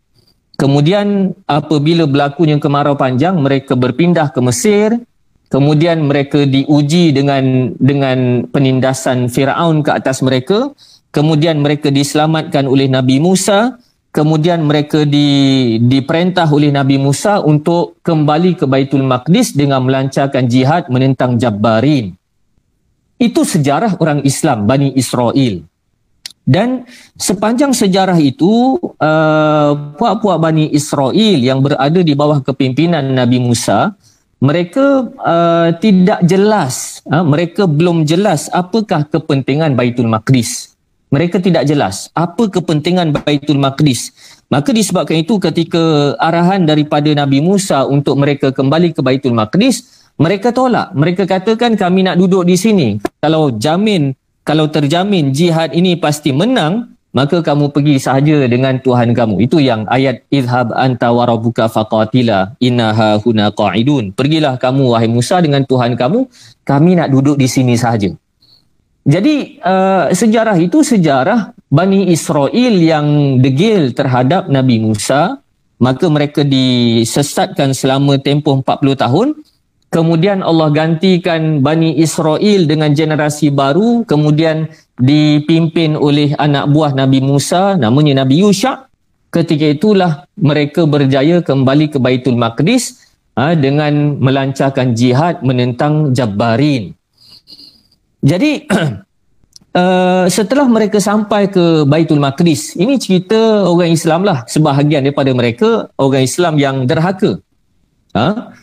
Kemudian 0.58 1.30
apabila 1.46 2.10
berlakunya 2.10 2.58
kemarau 2.58 2.98
panjang, 2.98 3.38
mereka 3.38 3.78
berpindah 3.78 4.34
ke 4.34 4.42
Mesir. 4.42 4.98
Kemudian 5.46 6.02
mereka 6.02 6.42
diuji 6.42 7.14
dengan 7.14 7.70
dengan 7.78 8.50
penindasan 8.50 9.30
Firaun 9.30 9.86
ke 9.86 9.94
atas 9.94 10.26
mereka. 10.26 10.74
Kemudian 11.14 11.62
mereka 11.62 11.94
diselamatkan 11.94 12.66
oleh 12.66 12.90
Nabi 12.90 13.22
Musa. 13.22 13.78
Kemudian 14.18 14.66
mereka 14.66 15.06
di, 15.06 15.78
diperintah 15.78 16.50
oleh 16.50 16.74
Nabi 16.74 16.98
Musa 16.98 17.38
untuk 17.38 18.02
kembali 18.02 18.58
ke 18.58 18.66
Baitul 18.66 19.06
Maqdis 19.06 19.54
dengan 19.54 19.86
melancarkan 19.86 20.50
jihad 20.50 20.90
menentang 20.90 21.38
Jabbarin. 21.38 22.18
Itu 23.14 23.46
sejarah 23.46 23.94
orang 24.02 24.26
Islam, 24.26 24.66
Bani 24.66 24.90
Israel. 24.98 25.62
Dan 26.42 26.82
sepanjang 27.14 27.70
sejarah 27.70 28.18
itu, 28.18 28.82
uh, 28.98 29.94
puak-puak 29.94 30.42
Bani 30.42 30.66
Israel 30.74 31.38
yang 31.38 31.62
berada 31.62 32.02
di 32.02 32.14
bawah 32.18 32.42
kepimpinan 32.42 33.14
Nabi 33.14 33.38
Musa, 33.38 33.94
mereka 34.42 35.14
uh, 35.14 35.70
tidak 35.78 36.26
jelas, 36.26 37.06
uh, 37.06 37.22
mereka 37.22 37.70
belum 37.70 38.02
jelas 38.02 38.50
apakah 38.50 39.06
kepentingan 39.06 39.78
Baitul 39.78 40.10
Maqdis. 40.10 40.67
Mereka 41.08 41.40
tidak 41.40 41.64
jelas 41.64 42.12
apa 42.12 42.52
kepentingan 42.52 43.16
Baitul 43.16 43.56
Maqdis. 43.56 44.12
Maka 44.52 44.72
disebabkan 44.72 45.24
itu 45.24 45.40
ketika 45.40 46.14
arahan 46.20 46.68
daripada 46.68 47.08
Nabi 47.12 47.40
Musa 47.40 47.88
untuk 47.88 48.20
mereka 48.20 48.52
kembali 48.52 48.92
ke 48.92 49.00
Baitul 49.00 49.32
Maqdis, 49.32 50.08
mereka 50.20 50.52
tolak. 50.52 50.92
Mereka 50.92 51.24
katakan 51.24 51.76
kami 51.80 52.04
nak 52.04 52.20
duduk 52.20 52.44
di 52.44 52.56
sini. 52.60 53.00
Kalau 53.24 53.54
jamin 53.56 54.12
kalau 54.48 54.64
terjamin 54.64 55.28
jihad 55.36 55.76
ini 55.76 55.92
pasti 56.00 56.32
menang, 56.32 56.96
maka 57.12 57.44
kamu 57.44 57.68
pergi 57.68 58.00
sahaja 58.00 58.48
dengan 58.48 58.80
Tuhan 58.80 59.12
kamu. 59.12 59.44
Itu 59.44 59.60
yang 59.60 59.84
ayat 59.92 60.24
izhab 60.32 60.72
anta 60.72 61.12
wa 61.12 61.28
rabbuka 61.28 61.68
faqatila 61.68 62.56
innaha 62.56 63.20
huna 63.20 63.52
qa'idun. 63.52 64.16
Pergilah 64.16 64.56
kamu 64.56 64.96
wahai 64.96 65.04
Musa 65.12 65.44
dengan 65.44 65.68
Tuhan 65.68 66.00
kamu, 66.00 66.32
kami 66.64 66.96
nak 66.96 67.12
duduk 67.12 67.36
di 67.36 67.44
sini 67.44 67.76
sahaja. 67.76 68.08
Jadi 69.08 69.56
uh, 69.64 70.12
sejarah 70.12 70.60
itu 70.60 70.84
sejarah 70.84 71.56
Bani 71.72 72.12
Israel 72.12 72.74
yang 72.76 73.40
degil 73.40 73.96
terhadap 73.96 74.52
Nabi 74.52 74.84
Musa, 74.84 75.40
maka 75.80 76.12
mereka 76.12 76.44
disesatkan 76.44 77.72
selama 77.72 78.20
tempoh 78.20 78.60
40 78.60 79.00
tahun. 79.00 79.28
Kemudian 79.88 80.44
Allah 80.44 80.68
gantikan 80.68 81.64
Bani 81.64 81.96
Israel 81.96 82.68
dengan 82.68 82.92
generasi 82.92 83.48
baru. 83.48 84.04
Kemudian 84.04 84.68
dipimpin 85.00 85.96
oleh 85.96 86.36
anak 86.36 86.68
buah 86.68 86.92
Nabi 86.92 87.24
Musa. 87.24 87.80
Namanya 87.80 88.28
Nabi 88.28 88.44
Yusha 88.44 88.92
ketika 89.32 89.72
itulah 89.72 90.28
mereka 90.36 90.84
berjaya 90.84 91.40
kembali 91.40 91.96
ke 91.96 91.96
Baitul 91.96 92.36
Maqdis 92.36 93.08
ha, 93.40 93.56
dengan 93.56 94.20
melancarkan 94.20 94.92
jihad 94.92 95.40
menentang 95.40 96.12
Jabbarin 96.12 96.97
jadi 98.24 98.66
uh, 99.74 100.26
setelah 100.36 100.66
mereka 100.66 100.98
sampai 100.98 101.50
ke 101.50 101.86
Baitul 101.86 102.22
Maqdis 102.22 102.74
ini 102.78 102.98
cerita 102.98 103.66
orang 103.66 103.94
Islam 103.94 104.26
lah 104.26 104.46
sebahagian 104.48 105.06
daripada 105.06 105.30
mereka 105.34 105.90
orang 105.98 106.24
Islam 106.24 106.54
yang 106.58 106.86
derhaka 106.88 107.38
ha? 108.16 108.54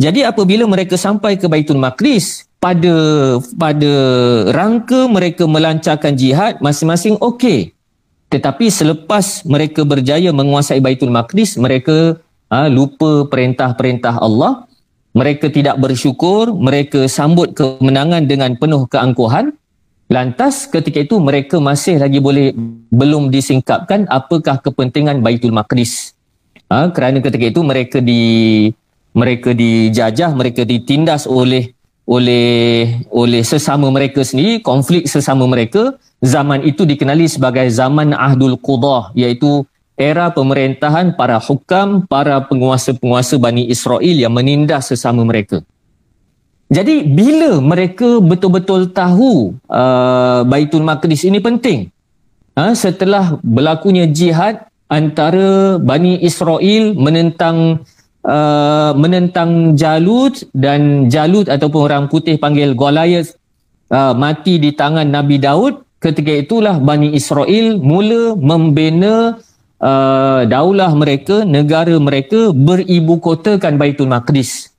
Jadi 0.00 0.24
apabila 0.24 0.64
mereka 0.64 0.96
sampai 0.96 1.36
ke 1.36 1.44
Baitul 1.44 1.76
Maqdis 1.76 2.48
pada 2.56 2.94
pada 3.52 3.92
rangka 4.48 5.04
mereka 5.04 5.44
melancarkan 5.44 6.16
jihad 6.16 6.56
masing-masing 6.64 7.20
okey. 7.20 7.76
Tetapi 8.32 8.72
selepas 8.72 9.44
mereka 9.44 9.84
berjaya 9.84 10.32
menguasai 10.32 10.80
Baitul 10.80 11.12
Maqdis 11.12 11.60
mereka 11.60 12.16
ha, 12.48 12.64
lupa 12.72 13.28
perintah-perintah 13.28 14.16
Allah. 14.16 14.64
Mereka 15.10 15.50
tidak 15.50 15.74
bersyukur, 15.82 16.54
mereka 16.54 17.10
sambut 17.10 17.50
kemenangan 17.50 18.30
dengan 18.30 18.54
penuh 18.54 18.86
keangkuhan. 18.86 19.58
Lantas 20.10 20.66
ketika 20.66 21.02
itu 21.02 21.18
mereka 21.22 21.58
masih 21.62 21.98
lagi 21.98 22.18
boleh 22.18 22.54
belum 22.90 23.30
disingkapkan 23.30 24.06
apakah 24.10 24.58
kepentingan 24.58 25.22
Baitul 25.22 25.54
Maqdis. 25.54 26.14
Ha, 26.70 26.90
kerana 26.94 27.18
ketika 27.18 27.46
itu 27.50 27.62
mereka 27.62 27.98
di 27.98 28.22
mereka 29.10 29.50
dijajah, 29.50 30.30
mereka 30.34 30.62
ditindas 30.62 31.26
oleh 31.26 31.74
oleh 32.06 32.90
oleh 33.10 33.42
sesama 33.46 33.90
mereka 33.90 34.22
sendiri, 34.22 34.62
konflik 34.62 35.06
sesama 35.06 35.46
mereka. 35.46 35.94
Zaman 36.20 36.66
itu 36.68 36.84
dikenali 36.84 37.24
sebagai 37.26 37.64
zaman 37.72 38.12
Ahdul 38.12 38.60
Qudah 38.60 39.14
iaitu 39.16 39.64
era 40.00 40.32
pemerintahan 40.32 41.12
para 41.12 41.36
hukam, 41.36 42.08
para 42.08 42.40
penguasa-penguasa 42.48 43.36
Bani 43.36 43.68
Israel 43.68 44.16
yang 44.16 44.32
menindas 44.32 44.88
sesama 44.88 45.20
mereka. 45.28 45.60
Jadi 46.72 47.04
bila 47.04 47.60
mereka 47.60 48.22
betul-betul 48.24 48.96
tahu 48.96 49.52
uh, 49.68 50.40
Baitul 50.48 50.86
Maqdis 50.86 51.28
ini 51.28 51.36
penting, 51.36 51.92
uh, 52.56 52.72
setelah 52.72 53.36
berlakunya 53.44 54.08
jihad 54.08 54.70
antara 54.88 55.76
Bani 55.76 56.22
Israel 56.24 56.96
menentang 56.96 57.84
uh, 58.24 58.96
menentang 58.96 59.76
Jalut 59.76 60.46
dan 60.56 61.12
Jalut 61.12 61.50
ataupun 61.50 61.80
orang 61.90 62.04
putih 62.08 62.40
panggil 62.40 62.72
Goliath 62.72 63.36
uh, 63.92 64.16
mati 64.16 64.56
di 64.56 64.72
tangan 64.72 65.10
Nabi 65.10 65.42
Daud 65.42 65.82
ketika 66.00 66.32
itulah 66.32 66.80
Bani 66.80 67.12
Israel 67.12 67.76
mula 67.82 68.38
membina 68.38 69.36
uh, 69.80 70.46
daulah 70.46 70.92
mereka 70.94 71.42
negara 71.42 71.96
mereka 71.98 72.52
beribu 72.52 73.18
kotakan 73.18 73.80
Baitul 73.80 74.08
Maqdis 74.12 74.70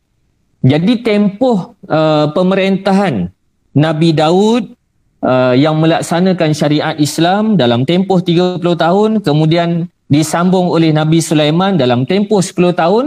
jadi 0.61 1.01
tempoh 1.01 1.73
uh, 1.89 2.29
pemerintahan 2.31 3.33
Nabi 3.73 4.09
Daud 4.13 4.77
uh, 5.25 5.53
yang 5.57 5.81
melaksanakan 5.81 6.53
syariat 6.53 6.95
Islam 7.01 7.57
dalam 7.57 7.83
tempoh 7.83 8.21
30 8.21 8.61
tahun 8.61 9.11
kemudian 9.25 9.89
disambung 10.11 10.69
oleh 10.69 10.93
Nabi 10.93 11.19
Sulaiman 11.19 11.75
dalam 11.75 12.05
tempoh 12.05 12.39
10 12.39 12.77
tahun 12.77 13.05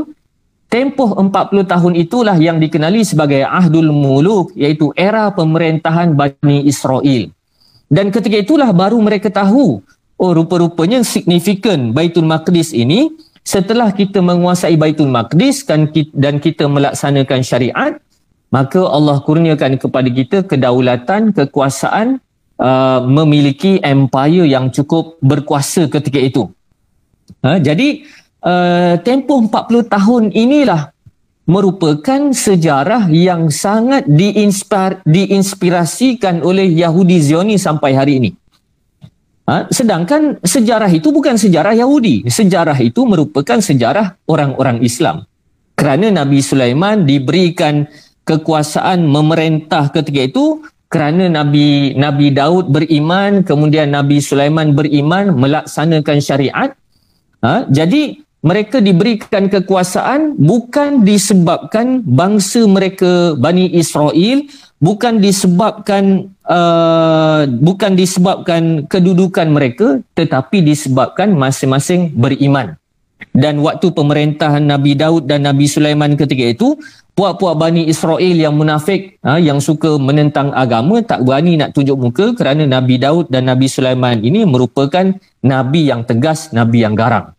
Tempoh 0.75 1.15
40 1.15 1.71
tahun 1.71 1.93
itulah 1.95 2.35
yang 2.35 2.59
dikenali 2.59 3.07
sebagai 3.07 3.47
Ahdul 3.47 3.95
Muluk 3.95 4.59
iaitu 4.59 4.91
era 4.99 5.31
pemerintahan 5.31 6.19
Bani 6.19 6.67
Israel. 6.67 7.31
Dan 7.87 8.11
ketika 8.11 8.43
itulah 8.43 8.75
baru 8.75 8.99
mereka 8.99 9.31
tahu 9.31 9.87
oh 10.19 10.33
rupa-rupanya 10.35 11.03
signifikan 11.03 11.91
Baitul 11.91 12.27
Maqdis 12.29 12.75
ini 12.75 13.11
setelah 13.45 13.93
kita 13.93 14.25
menguasai 14.25 14.75
Baitul 14.81 15.13
Maqdis 15.13 15.67
dan 16.15 16.41
kita 16.41 16.65
melaksanakan 16.67 17.41
syariat 17.45 18.01
maka 18.55 18.87
Allah 18.87 19.19
kurniakan 19.19 19.83
kepada 19.83 20.07
kita 20.07 20.47
kedaulatan, 20.47 21.35
kekuasaan 21.35 22.23
uh, 22.63 23.03
memiliki 23.03 23.83
empire 23.83 24.47
yang 24.47 24.71
cukup 24.71 25.19
berkuasa 25.19 25.91
ketika 25.91 26.23
itu. 26.23 26.47
Ha, 27.43 27.59
jadi 27.59 28.07
uh, 28.47 28.95
tempoh 29.03 29.43
40 29.43 29.91
tahun 29.91 30.23
inilah 30.31 30.95
merupakan 31.51 32.31
sejarah 32.31 33.11
yang 33.11 33.51
sangat 33.51 34.07
diinspir, 34.07 35.03
diinspirasikan 35.03 36.41
oleh 36.47 36.71
Yahudi 36.71 37.19
Zioni 37.21 37.57
sampai 37.59 37.93
hari 37.99 38.23
ini. 38.23 38.31
Ha? 39.45 39.69
Sedangkan 39.69 40.41
sejarah 40.41 40.89
itu 40.89 41.13
bukan 41.13 41.37
sejarah 41.37 41.77
Yahudi. 41.77 42.25
Sejarah 42.25 42.77
itu 42.81 43.05
merupakan 43.05 43.61
sejarah 43.61 44.17
orang-orang 44.25 44.81
Islam. 44.81 45.29
kerana 45.75 46.07
Nabi 46.09 46.39
Sulaiman 46.41 47.03
diberikan 47.03 47.85
kekuasaan 48.25 49.05
memerintah 49.05 49.91
ketika 49.93 50.23
itu 50.31 50.65
kerana 50.89 51.27
Nabi 51.27 51.93
Nabi 51.99 52.31
Daud 52.31 52.71
beriman 52.71 53.43
kemudian 53.43 53.91
Nabi 53.93 54.23
Sulaiman 54.23 54.73
beriman 54.73 55.35
melaksanakan 55.35 56.19
syariat 56.23 56.71
ha? 57.43 57.67
jadi 57.69 58.24
mereka 58.45 58.85
diberikan 58.85 59.49
kekuasaan 59.49 60.37
bukan 60.37 61.01
disebabkan 61.01 62.05
bangsa 62.05 62.69
mereka 62.69 63.33
Bani 63.41 63.73
Israel 63.73 64.45
bukan 64.85 65.17
disebabkan 65.25 66.29
uh, 66.45 67.49
bukan 67.49 67.97
disebabkan 67.97 68.85
kedudukan 68.85 69.49
mereka 69.49 70.05
tetapi 70.13 70.61
disebabkan 70.61 71.33
masing-masing 71.33 72.13
beriman 72.13 72.77
dan 73.33 73.65
waktu 73.65 73.89
pemerintahan 73.91 74.63
Nabi 74.63 74.93
Daud 74.93 75.25
dan 75.25 75.49
Nabi 75.49 75.65
Sulaiman 75.65 76.13
ketika 76.15 76.45
itu 76.45 76.77
puak-puak 77.17 77.57
Bani 77.57 77.89
Israel 77.89 78.37
yang 78.37 78.55
munafik 78.55 79.17
ha, 79.25 79.41
yang 79.41 79.59
suka 79.59 79.97
menentang 79.97 80.53
agama 80.53 81.01
tak 81.01 81.25
berani 81.25 81.57
nak 81.57 81.73
tunjuk 81.73 81.97
muka 81.97 82.27
kerana 82.37 82.69
Nabi 82.69 83.01
Daud 83.01 83.33
dan 83.33 83.49
Nabi 83.49 83.71
Sulaiman 83.71 84.21
ini 84.21 84.45
merupakan 84.45 85.15
Nabi 85.41 85.81
yang 85.89 86.05
tegas, 86.05 86.51
Nabi 86.55 86.83
yang 86.85 86.95
garang. 86.99 87.33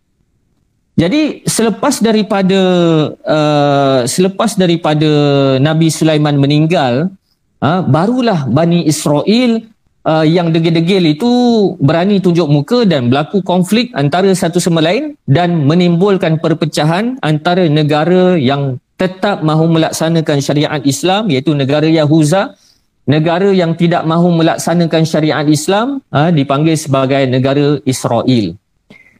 Jadi 0.95 1.43
selepas 1.43 1.99
daripada 1.99 2.60
uh, 3.19 4.08
selepas 4.08 4.55
daripada 4.55 5.12
Nabi 5.60 5.91
Sulaiman 5.91 6.39
meninggal, 6.39 7.12
uh, 7.60 7.84
barulah 7.84 8.47
Bani 8.47 8.88
Israel 8.88 9.60
uh, 10.08 10.23
yang 10.23 10.55
degil-degil 10.55 11.19
itu 11.19 11.31
berani 11.84 12.23
tunjuk 12.23 12.47
muka 12.47 12.88
dan 12.88 13.12
berlaku 13.12 13.43
konflik 13.43 13.91
antara 13.91 14.31
satu 14.31 14.63
sama 14.63 14.79
lain 14.79 15.19
dan 15.27 15.67
menimbulkan 15.67 16.39
perpecahan 16.39 17.19
antara 17.19 17.67
negara 17.67 18.39
yang 18.39 18.79
tetap 18.95 19.43
mahu 19.43 19.67
melaksanakan 19.75 20.39
syariat 20.39 20.79
Islam 20.88 21.27
iaitu 21.27 21.51
negara 21.51 21.91
Yahuza. 21.91 22.55
Negara 23.05 23.53
yang 23.53 23.77
tidak 23.77 24.01
mahu 24.01 24.34
melaksanakan 24.34 25.05
syariat 25.05 25.45
Islam 25.45 26.01
ha, 26.10 26.34
dipanggil 26.34 26.73
sebagai 26.73 27.29
negara 27.29 27.77
Israel 27.86 28.58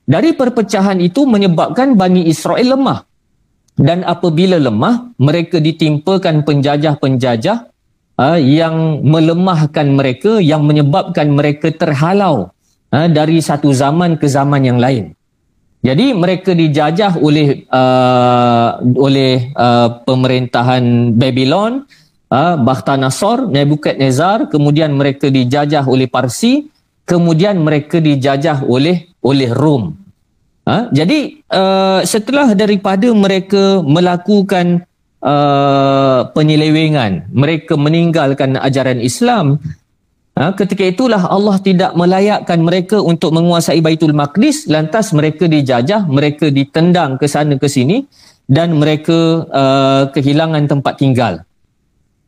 dari 0.06 0.38
perpecahan 0.38 1.02
itu 1.02 1.26
menyebabkan 1.26 1.98
Bani 1.98 2.30
Israel 2.30 2.78
lemah. 2.78 3.00
Dan 3.76 4.08
apabila 4.08 4.56
lemah 4.56 5.12
mereka 5.20 5.60
ditimpakan 5.60 6.48
penjajah-penjajah 6.48 7.58
ha, 8.16 8.40
yang 8.40 9.04
melemahkan 9.04 9.84
mereka 9.92 10.40
yang 10.40 10.64
menyebabkan 10.64 11.28
mereka 11.36 11.76
terhalau 11.76 12.56
ha, 12.94 13.12
dari 13.12 13.44
satu 13.44 13.76
zaman 13.76 14.16
ke 14.16 14.32
zaman 14.32 14.64
yang 14.64 14.80
lain. 14.80 15.12
Jadi 15.86 16.18
mereka 16.18 16.58
dijajah 16.58 17.22
oleh 17.22 17.70
uh, 17.70 18.82
oleh 18.82 19.54
uh, 19.54 20.02
pemerintahan 20.02 21.14
Babylon, 21.14 21.86
uh, 22.34 22.58
Bakhtanasor, 22.58 23.54
Nebuchadnezzar, 23.54 24.50
kemudian 24.50 24.98
mereka 24.98 25.30
dijajah 25.30 25.86
oleh 25.86 26.10
Parsi, 26.10 26.66
kemudian 27.06 27.62
mereka 27.62 28.02
dijajah 28.02 28.66
oleh 28.66 29.10
oleh 29.22 29.50
Rom. 29.54 29.96
Uh, 30.66 30.90
jadi 30.90 31.46
uh, 31.54 32.02
setelah 32.02 32.58
daripada 32.58 33.06
mereka 33.14 33.86
melakukan 33.86 34.82
uh, 35.22 36.26
penyelewengan, 36.34 37.30
mereka 37.30 37.78
meninggalkan 37.78 38.58
ajaran 38.58 38.98
Islam, 38.98 39.62
Ha, 40.36 40.52
ketika 40.52 40.84
itulah 40.84 41.32
Allah 41.32 41.56
tidak 41.64 41.96
melayakkan 41.96 42.60
mereka 42.60 43.00
untuk 43.00 43.32
menguasai 43.32 43.80
Baitul 43.80 44.12
Maqdis 44.12 44.68
lantas 44.68 45.16
mereka 45.16 45.48
dijajah, 45.48 46.04
mereka 46.12 46.52
ditendang 46.52 47.16
ke 47.16 47.24
sana 47.24 47.56
ke 47.56 47.72
sini 47.72 48.04
dan 48.44 48.76
mereka 48.76 49.48
uh, 49.48 50.04
kehilangan 50.12 50.68
tempat 50.68 51.00
tinggal. 51.00 51.34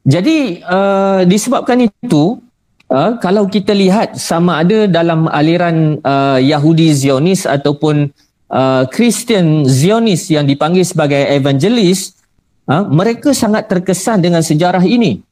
Jadi 0.08 0.64
uh, 0.64 1.28
disebabkan 1.28 1.84
itu 1.84 2.40
uh, 2.92 3.20
kalau 3.20 3.48
kita 3.48 3.72
lihat 3.72 4.16
sama 4.20 4.64
ada 4.64 4.88
dalam 4.88 5.28
aliran 5.32 6.00
uh, 6.04 6.40
Yahudi 6.40 6.92
Zionis 6.96 7.48
ataupun 7.48 8.12
uh, 8.52 8.84
Christian 8.92 9.68
Zionis 9.68 10.28
yang 10.32 10.48
dipanggil 10.48 10.84
sebagai 10.84 11.20
evangelis 11.32 12.16
uh, 12.68 12.84
mereka 12.88 13.32
sangat 13.32 13.68
terkesan 13.72 14.24
dengan 14.24 14.44
sejarah 14.44 14.84
ini. 14.84 15.24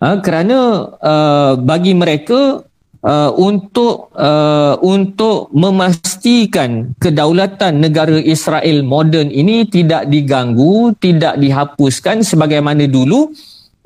Uh, 0.00 0.16
kerana 0.24 0.88
uh, 0.96 1.52
bagi 1.60 1.92
mereka 1.92 2.64
uh, 3.04 3.30
untuk 3.36 4.08
uh, 4.16 4.80
untuk 4.80 5.52
memastikan 5.52 6.96
kedaulatan 6.96 7.84
negara 7.84 8.16
Israel 8.16 8.80
moden 8.80 9.28
ini 9.28 9.68
tidak 9.68 10.08
diganggu, 10.08 10.96
tidak 10.96 11.36
dihapuskan 11.36 12.24
sebagaimana 12.24 12.88
dulu, 12.88 13.32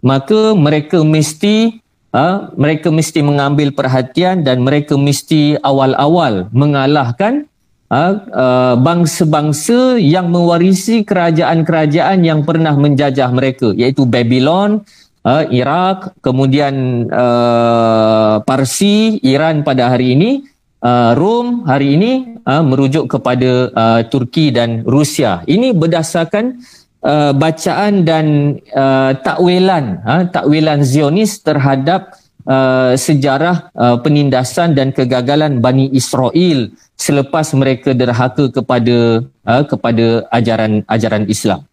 maka 0.06 0.54
mereka 0.54 1.02
mesti 1.02 1.83
uh, 2.14 2.54
mereka 2.54 2.94
mesti 2.94 3.20
mengambil 3.20 3.74
perhatian 3.74 4.46
dan 4.46 4.62
mereka 4.62 4.94
mesti 4.94 5.58
awal-awal 5.60 6.46
mengalahkan 6.54 7.50
uh, 7.90 8.14
uh, 8.30 8.74
bangsa-bangsa 8.78 9.98
yang 9.98 10.30
mewarisi 10.30 11.02
kerajaan-kerajaan 11.02 12.22
yang 12.22 12.46
pernah 12.46 12.78
menjajah 12.78 13.28
mereka 13.34 13.74
iaitu 13.74 14.06
Babylon, 14.06 14.86
uh, 15.26 15.44
Iraq, 15.50 16.14
kemudian 16.22 17.06
uh, 17.10 18.40
Parsi, 18.46 19.18
Iran 19.26 19.66
pada 19.66 19.90
hari 19.90 20.14
ini, 20.14 20.46
uh, 20.86 21.18
Rom 21.18 21.66
hari 21.66 21.98
ini 21.98 22.38
uh, 22.46 22.62
merujuk 22.62 23.10
kepada 23.10 23.74
uh, 23.74 24.00
Turki 24.06 24.54
dan 24.54 24.86
Rusia. 24.86 25.42
Ini 25.50 25.74
berdasarkan 25.74 26.62
uh, 27.04 27.30
bacaan 27.36 28.02
dan 28.02 28.58
uh, 28.72 29.12
takwilan, 29.20 30.00
uh, 30.02 30.24
takwilan 30.32 30.80
Zionis 30.82 31.44
terhadap 31.44 32.16
uh, 32.48 32.96
sejarah 32.96 33.68
uh, 33.76 33.96
penindasan 34.00 34.72
dan 34.72 34.90
kegagalan 34.90 35.60
Bani 35.60 35.92
Israel 35.92 36.72
selepas 36.96 37.52
mereka 37.52 37.92
derhaka 37.92 38.48
kepada 38.48 39.22
uh, 39.44 39.62
kepada 39.68 40.24
ajaran 40.32 40.82
ajaran 40.88 41.28
Islam. 41.28 41.68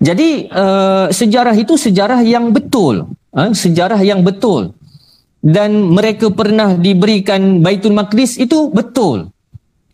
Jadi 0.00 0.48
uh, 0.52 1.12
sejarah 1.12 1.56
itu 1.56 1.76
sejarah 1.76 2.20
yang 2.24 2.52
betul, 2.52 3.08
uh, 3.32 3.50
sejarah 3.52 4.00
yang 4.04 4.20
betul. 4.20 4.76
Dan 5.42 5.90
mereka 5.90 6.30
pernah 6.30 6.78
diberikan 6.78 7.66
Baitul 7.66 7.98
Maqdis 7.98 8.38
itu 8.38 8.70
betul. 8.70 9.31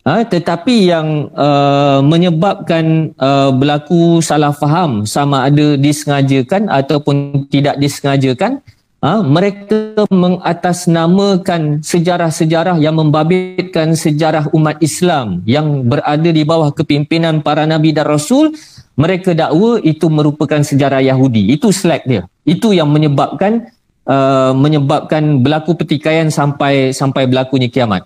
Uh, 0.09 0.25
tetapi 0.25 0.89
yang 0.89 1.29
uh, 1.37 2.01
menyebabkan 2.01 3.13
uh, 3.21 3.53
berlaku 3.53 4.25
salah 4.25 4.49
faham 4.49 5.05
sama 5.05 5.45
ada 5.45 5.77
disengajakan 5.77 6.65
ataupun 6.65 7.45
tidak 7.53 7.77
disengajakan 7.77 8.65
Ha, 8.99 9.23
mereka 9.23 10.03
mengatasnamakan 10.11 11.79
sejarah-sejarah 11.79 12.83
yang 12.83 12.99
membabitkan 12.99 13.95
sejarah 13.95 14.51
umat 14.51 14.75
Islam 14.83 15.39
yang 15.47 15.87
berada 15.87 16.27
di 16.27 16.43
bawah 16.43 16.75
kepimpinan 16.75 17.39
para 17.39 17.63
nabi 17.63 17.95
dan 17.95 18.03
rasul 18.03 18.51
mereka 18.99 19.31
dakwa 19.31 19.79
itu 19.87 20.11
merupakan 20.11 20.59
sejarah 20.59 20.99
Yahudi. 20.99 21.47
Itu 21.55 21.71
slack 21.71 22.03
dia. 22.11 22.27
Itu 22.43 22.75
yang 22.75 22.91
menyebabkan 22.91 23.71
uh, 24.03 24.51
menyebabkan 24.51 25.39
berlaku 25.39 25.79
pertikaian 25.79 26.27
sampai 26.27 26.91
sampai 26.91 27.23
berlakunya 27.23 27.71
kiamat. 27.71 28.03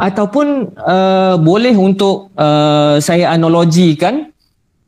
Ataupun 0.00 0.72
uh, 0.76 1.36
boleh 1.36 1.76
untuk 1.76 2.32
uh, 2.36 2.96
saya 3.00 3.32
analogikan 3.36 4.32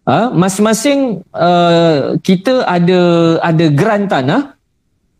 uh, 0.08 0.32
masing-masing 0.32 1.20
uh, 1.32 2.16
kita 2.24 2.64
ada 2.64 3.00
ada 3.44 3.66
geran 3.68 4.08
tanah. 4.08 4.56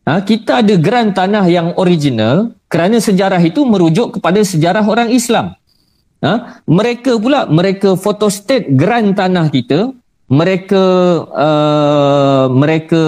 Uh, 0.09 0.21
kita 0.25 0.65
ada 0.65 0.75
geran 0.81 1.13
tanah 1.13 1.45
yang 1.53 1.77
original 1.77 2.57
kerana 2.73 2.97
sejarah 2.97 3.41
itu 3.45 3.65
merujuk 3.65 4.21
kepada 4.21 4.41
sejarah 4.41 4.85
orang 4.85 5.13
Islam. 5.13 5.53
Ha? 6.25 6.65
Mereka 6.65 7.21
pula, 7.21 7.45
mereka 7.47 7.95
photostate 7.95 8.73
geran 8.73 9.13
tanah 9.13 9.53
kita 9.53 9.93
mereka 10.29 10.85
uh, 11.33 12.45
mereka 12.53 13.03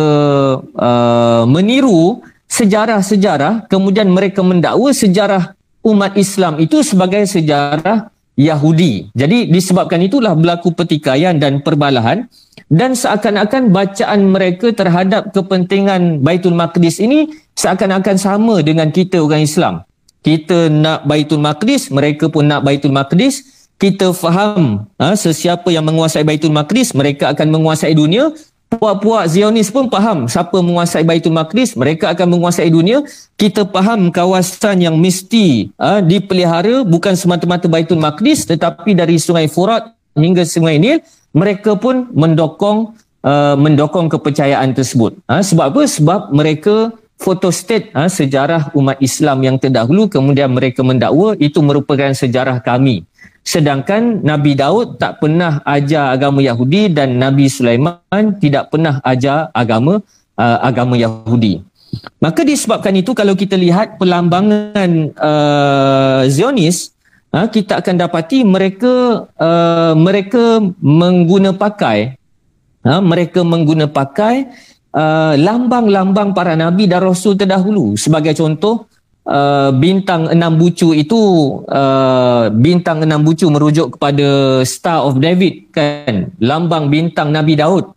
uh, 0.73 1.45
meniru 1.45 2.25
sejarah-sejarah 2.49 3.69
kemudian 3.69 4.09
mereka 4.09 4.41
mendakwa 4.41 4.89
sejarah 4.91 5.53
umat 5.85 6.17
Islam 6.17 6.61
itu 6.61 6.85
sebagai 6.85 7.25
sejarah 7.25 8.13
Yahudi. 8.41 9.13
Jadi 9.13 9.53
disebabkan 9.53 10.01
itulah 10.01 10.33
berlaku 10.33 10.73
pertikaian 10.73 11.37
dan 11.37 11.61
perbalahan 11.61 12.25
dan 12.73 12.97
seakan-akan 12.97 13.69
bacaan 13.69 14.21
mereka 14.33 14.73
terhadap 14.73 15.35
kepentingan 15.37 16.25
Baitul 16.25 16.57
Maqdis 16.57 17.03
ini 17.03 17.29
seakan-akan 17.59 18.17
sama 18.17 18.65
dengan 18.65 18.89
kita 18.89 19.21
orang 19.21 19.45
Islam. 19.45 19.75
Kita 20.21 20.69
nak 20.69 21.09
Baitul 21.09 21.41
Maqdis, 21.41 21.89
mereka 21.93 22.29
pun 22.29 22.49
nak 22.49 22.65
Baitul 22.65 22.93
Maqdis 22.93 23.61
kita 23.81 24.13
faham 24.13 24.85
ha, 25.01 25.17
sesiapa 25.17 25.65
yang 25.73 25.89
menguasai 25.89 26.21
Baitul 26.21 26.53
Maqdis 26.53 26.93
mereka 26.93 27.33
akan 27.33 27.49
menguasai 27.49 27.97
dunia 27.97 28.29
puak-puak 28.71 29.27
Zionis 29.27 29.69
pun 29.69 29.91
faham 29.91 30.31
siapa 30.31 30.55
menguasai 30.63 31.03
Baitul 31.03 31.35
Maqdis 31.35 31.75
mereka 31.75 32.15
akan 32.15 32.39
menguasai 32.39 32.71
dunia 32.71 33.03
kita 33.35 33.67
faham 33.67 34.15
kawasan 34.15 34.87
yang 34.87 34.95
mesti 34.95 35.75
ha, 35.75 35.99
dipelihara 35.99 36.87
bukan 36.87 37.19
semata-mata 37.19 37.67
Baitul 37.67 37.99
Maqdis 37.99 38.47
tetapi 38.47 38.95
dari 38.95 39.19
Sungai 39.19 39.51
Furat 39.51 39.91
hingga 40.15 40.47
Sungai 40.47 40.79
Nil 40.79 41.03
mereka 41.35 41.75
pun 41.75 42.11
mendokong 42.15 42.95
uh, 43.23 43.55
mendokong 43.55 44.11
kepercayaan 44.11 44.75
tersebut. 44.75 45.19
Ha, 45.31 45.43
sebab 45.43 45.71
apa? 45.75 45.83
Sebab 45.87 46.21
mereka 46.35 46.91
photostate 47.21 47.93
ha, 47.93 48.09
sejarah 48.09 48.73
umat 48.73 48.97
Islam 48.99 49.45
yang 49.45 49.57
terdahulu 49.61 50.09
kemudian 50.09 50.51
mereka 50.51 50.81
mendakwa 50.81 51.37
itu 51.37 51.61
merupakan 51.61 52.11
sejarah 52.17 52.59
kami. 52.65 53.05
Sedangkan 53.41 54.21
Nabi 54.21 54.53
Daud 54.55 55.01
tak 55.01 55.19
pernah 55.19 55.65
ajar 55.65 56.13
agama 56.13 56.45
Yahudi 56.45 56.93
dan 56.93 57.17
Nabi 57.17 57.49
Sulaiman 57.49 58.25
tidak 58.39 58.71
pernah 58.71 59.01
ajar 59.01 59.49
agama 59.57 60.05
uh, 60.37 60.59
agama 60.61 60.95
Yahudi. 60.95 61.65
Maka 62.23 62.47
disebabkan 62.47 62.95
itu 62.95 63.17
kalau 63.17 63.35
kita 63.35 63.59
lihat 63.59 63.99
perlambangan 63.99 65.11
uh, 65.19 66.23
Zionis 66.31 66.95
uh, 67.35 67.47
kita 67.51 67.83
akan 67.83 67.95
dapati 67.99 68.47
mereka 68.47 69.27
uh, 69.27 69.93
mereka 69.97 70.63
mengguna 70.79 71.55
pakai 71.55 72.15
uh, 72.87 73.03
mereka 73.03 73.41
mengguna 73.43 73.87
pakai 73.91 74.51
uh, 74.95 75.35
lambang-lambang 75.39 76.35
para 76.35 76.59
nabi 76.59 76.91
dan 76.91 77.03
rasul 77.03 77.39
terdahulu 77.39 77.95
sebagai 77.95 78.35
contoh 78.35 78.90
Uh, 79.31 79.71
bintang 79.79 80.27
enam 80.27 80.59
bucu 80.59 80.91
itu 80.91 81.15
uh, 81.71 82.51
bintang 82.51 83.07
enam 83.07 83.23
bucu 83.23 83.47
merujuk 83.47 83.95
kepada 83.95 84.59
Star 84.67 85.07
of 85.07 85.23
David 85.23 85.71
kan? 85.71 86.35
Lambang 86.43 86.91
bintang 86.91 87.31
Nabi 87.31 87.55
Daud. 87.55 87.95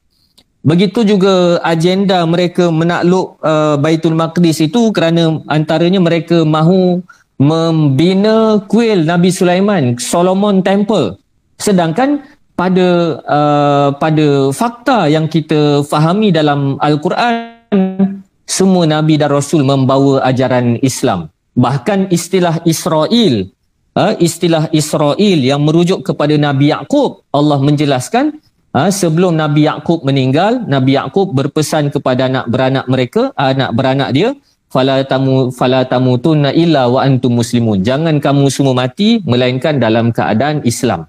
Begitu 0.61 1.01
juga 1.01 1.57
agenda 1.65 2.21
mereka 2.29 2.69
menakluk 2.69 3.41
uh, 3.41 3.81
Baitul 3.81 4.13
Maqdis 4.13 4.61
itu 4.61 4.93
kerana 4.93 5.41
antaranya 5.49 5.97
mereka 5.97 6.45
mahu 6.45 7.01
membina 7.41 8.61
kuil 8.69 9.01
Nabi 9.01 9.33
Sulaiman 9.33 9.97
Solomon 9.97 10.61
Temple. 10.61 11.17
Sedangkan 11.57 12.21
pada 12.53 13.17
uh, 13.25 13.89
pada 13.97 14.53
fakta 14.53 15.09
yang 15.09 15.25
kita 15.25 15.81
fahami 15.81 16.29
dalam 16.29 16.77
al-Quran 16.77 18.12
semua 18.53 18.85
nabi 18.85 19.17
dan 19.17 19.33
rasul 19.33 19.65
membawa 19.65 20.21
ajaran 20.29 20.77
Islam. 20.85 21.33
Bahkan 21.57 22.13
istilah 22.13 22.61
Israel, 22.69 23.49
uh, 23.97 24.13
istilah 24.21 24.69
Israel 24.69 25.39
yang 25.41 25.61
merujuk 25.65 26.05
kepada 26.05 26.37
Nabi 26.37 26.69
Yaqub, 26.69 27.25
Allah 27.33 27.57
menjelaskan 27.57 28.37
uh, 28.77 28.89
sebelum 28.93 29.33
Nabi 29.37 29.65
Yaqub 29.65 30.05
meninggal, 30.05 30.61
Nabi 30.69 30.97
Yaqub 30.97 31.33
berpesan 31.33 31.89
kepada 31.89 32.29
anak 32.29 32.45
beranak 32.49 32.85
mereka, 32.89 33.33
anak 33.37 33.69
beranak 33.73 34.09
dia, 34.13 34.29
fala 34.73 35.05
tamu 35.05 35.53
fala 35.53 35.85
tamutunna 35.85 36.49
illa 36.53 36.89
wa 36.89 37.05
antum 37.05 37.37
muslimun. 37.37 37.85
Jangan 37.85 38.17
kamu 38.17 38.49
semua 38.49 38.73
mati 38.73 39.21
melainkan 39.25 39.77
dalam 39.77 40.09
keadaan 40.09 40.65
Islam. 40.65 41.05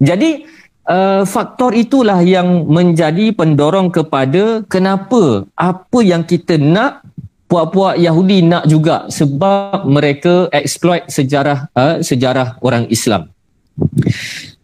Jadi 0.00 0.44
uh, 0.86 1.22
faktor 1.26 1.74
itulah 1.76 2.22
yang 2.22 2.66
menjadi 2.66 3.34
pendorong 3.34 3.92
kepada 3.92 4.64
kenapa 4.66 5.46
apa 5.54 5.98
yang 6.02 6.22
kita 6.26 6.58
nak 6.58 7.04
puak-puak 7.46 8.00
Yahudi 8.00 8.40
nak 8.48 8.64
juga 8.64 9.04
sebab 9.12 9.84
mereka 9.84 10.48
exploit 10.56 11.04
sejarah 11.12 11.68
uh, 11.76 12.00
sejarah 12.00 12.56
orang 12.64 12.88
Islam. 12.88 13.28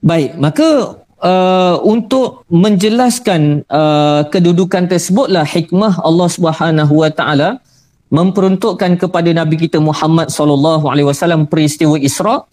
Baik, 0.00 0.40
maka 0.40 0.96
uh, 1.20 1.76
untuk 1.84 2.48
menjelaskan 2.48 3.66
uh, 3.68 4.24
kedudukan 4.32 4.88
tersebutlah 4.88 5.44
hikmah 5.44 6.00
Allah 6.00 6.28
Subhanahu 6.32 6.94
Wa 7.04 7.10
Taala 7.12 7.60
memperuntukkan 8.08 8.96
kepada 8.96 9.30
Nabi 9.36 9.68
kita 9.68 9.76
Muhammad 9.84 10.32
sallallahu 10.32 10.88
alaihi 10.88 11.04
wasallam 11.04 11.44
peristiwa 11.44 12.00
Isra 12.00 12.48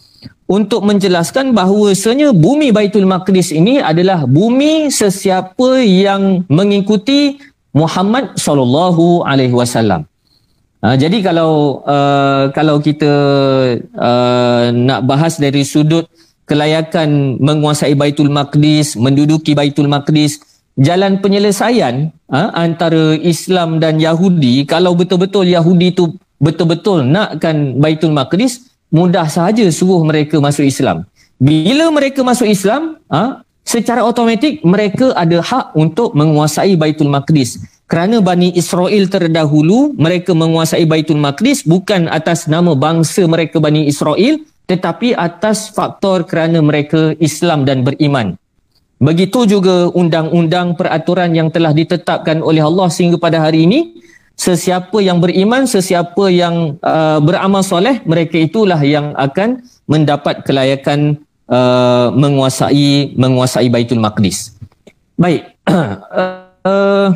untuk 0.45 0.85
menjelaskan 0.85 1.57
bahawasanya 1.57 2.29
bumi 2.29 2.69
Baitul 2.69 3.09
Maqdis 3.09 3.49
ini 3.49 3.81
adalah 3.81 4.29
bumi 4.29 4.93
sesiapa 4.93 5.81
yang 5.81 6.45
mengikuti 6.51 7.41
Muhammad 7.73 8.37
sallallahu 8.37 9.25
alaihi 9.25 9.51
wasallam. 9.51 10.05
Ha, 10.85 10.93
jadi 10.93 11.17
kalau 11.25 11.81
uh, 11.81 12.53
kalau 12.53 12.77
kita 12.77 13.09
uh, 13.97 14.69
nak 14.69 15.01
bahas 15.09 15.41
dari 15.41 15.65
sudut 15.65 16.05
kelayakan 16.45 17.41
menguasai 17.41 17.97
Baitul 17.97 18.29
Maqdis, 18.29 18.93
menduduki 18.93 19.57
Baitul 19.57 19.89
Maqdis, 19.89 20.37
jalan 20.77 21.17
penyelesaian 21.25 22.13
uh, 22.29 22.53
antara 22.53 23.17
Islam 23.17 23.81
dan 23.81 23.97
Yahudi, 23.97 24.69
kalau 24.69 24.93
betul-betul 24.93 25.49
Yahudi 25.49 25.89
itu 25.89 26.13
betul-betul 26.37 27.01
nakkan 27.01 27.81
Baitul 27.81 28.13
Maqdis, 28.13 28.74
mudah 28.95 29.27
sahaja 29.27 29.67
suruh 29.67 29.99
mereka 30.07 30.39
masuk 30.39 30.63
Islam. 30.63 31.03
Bila 31.35 31.91
mereka 31.91 32.23
masuk 32.23 32.47
Islam, 32.47 32.95
ha, 33.11 33.43
secara 33.67 34.07
automatik 34.07 34.63
mereka 34.63 35.11
ada 35.19 35.43
hak 35.43 35.75
untuk 35.75 36.15
menguasai 36.15 36.79
Baitul 36.79 37.11
Maqdis. 37.11 37.59
Kerana 37.91 38.23
Bani 38.23 38.55
Israel 38.55 39.11
terdahulu, 39.11 39.91
mereka 39.99 40.31
menguasai 40.31 40.87
Baitul 40.87 41.19
Maqdis 41.19 41.67
bukan 41.67 42.07
atas 42.07 42.47
nama 42.47 42.71
bangsa 42.71 43.27
mereka 43.27 43.59
Bani 43.59 43.83
Israel, 43.91 44.39
tetapi 44.65 45.11
atas 45.13 45.75
faktor 45.75 46.23
kerana 46.23 46.63
mereka 46.63 47.13
Islam 47.19 47.67
dan 47.67 47.83
beriman. 47.83 48.39
Begitu 48.95 49.59
juga 49.59 49.91
undang-undang 49.91 50.79
peraturan 50.79 51.35
yang 51.35 51.51
telah 51.51 51.75
ditetapkan 51.75 52.39
oleh 52.39 52.63
Allah 52.63 52.87
sehingga 52.87 53.19
pada 53.19 53.43
hari 53.43 53.67
ini, 53.67 54.01
sesiapa 54.35 54.99
yang 54.99 55.23
beriman, 55.23 55.65
sesiapa 55.65 56.27
yang 56.31 56.77
uh, 56.83 57.19
beramal 57.23 57.63
soleh, 57.63 58.03
mereka 58.03 58.35
itulah 58.39 58.79
yang 58.83 59.15
akan 59.15 59.63
mendapat 59.87 60.43
kelayakan 60.43 61.19
uh, 61.47 62.11
menguasai 62.11 63.15
menguasai 63.15 63.67
Baitul 63.71 64.03
Maqdis. 64.03 64.55
Baik. 65.15 65.55
uh, 65.71 67.09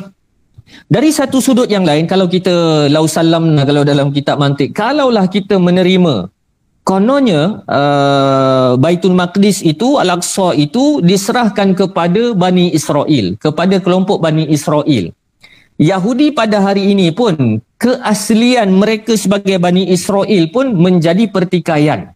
dari 0.90 1.10
satu 1.14 1.44
sudut 1.44 1.70
yang 1.70 1.86
lain, 1.86 2.08
kalau 2.10 2.26
kita 2.26 2.88
lau 2.90 3.06
salam 3.06 3.60
kalau 3.62 3.84
dalam 3.86 4.10
kitab 4.16 4.40
mantik, 4.40 4.74
kalaulah 4.74 5.28
kita 5.28 5.60
menerima 5.60 6.32
kononnya 6.88 7.62
uh, 7.70 8.74
Baitul 8.82 9.14
Maqdis 9.14 9.62
itu, 9.62 10.02
Al-Aqsa 10.02 10.58
itu 10.58 11.04
diserahkan 11.06 11.78
kepada 11.78 12.34
Bani 12.34 12.74
Israel, 12.74 13.38
kepada 13.38 13.78
kelompok 13.78 14.18
Bani 14.24 14.50
Israel. 14.50 15.14
Yahudi 15.80 16.36
pada 16.36 16.60
hari 16.60 16.92
ini 16.92 17.16
pun 17.16 17.64
keaslian 17.80 18.68
mereka 18.76 19.16
sebagai 19.16 19.56
Bani 19.64 19.88
Israel 19.88 20.52
pun 20.52 20.76
menjadi 20.76 21.32
pertikaian. 21.32 22.12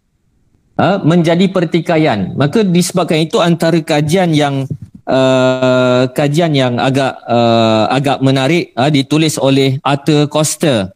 Ha, 0.75 0.99
menjadi 0.99 1.47
pertikaian. 1.47 2.35
Maka 2.35 2.67
disebabkan 2.67 3.23
itu 3.23 3.39
antara 3.39 3.79
kajian 3.79 4.35
yang 4.35 4.67
uh, 5.07 6.11
kajian 6.11 6.51
yang 6.51 6.75
agak 6.75 7.15
uh, 7.23 7.87
agak 7.87 8.19
menarik 8.19 8.75
uh, 8.75 8.91
ditulis 8.91 9.39
oleh 9.39 9.79
Arthur 9.79 10.27
Costa 10.27 10.91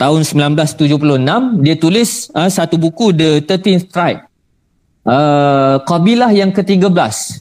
tahun 0.00 0.24
1976 0.24 0.96
dia 1.60 1.76
tulis 1.76 2.32
uh, 2.32 2.48
satu 2.48 2.80
buku 2.80 3.12
The 3.12 3.44
13th 3.44 3.92
Tribe. 3.92 4.24
Uh, 5.06 5.78
kabilah 5.86 6.34
yang 6.34 6.50
ke-13 6.50 6.90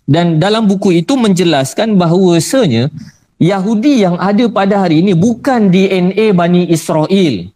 dan 0.05 0.37
dalam 0.37 0.69
buku 0.69 1.01
itu 1.01 1.17
menjelaskan 1.17 1.97
bahawasanya 1.97 2.93
Yahudi 3.41 4.07
yang 4.07 4.15
ada 4.15 4.47
pada 4.47 4.87
hari 4.87 5.03
ini 5.03 5.11
bukan 5.11 5.67
DNA 5.67 6.31
Bani 6.31 6.71
Israel. 6.71 7.51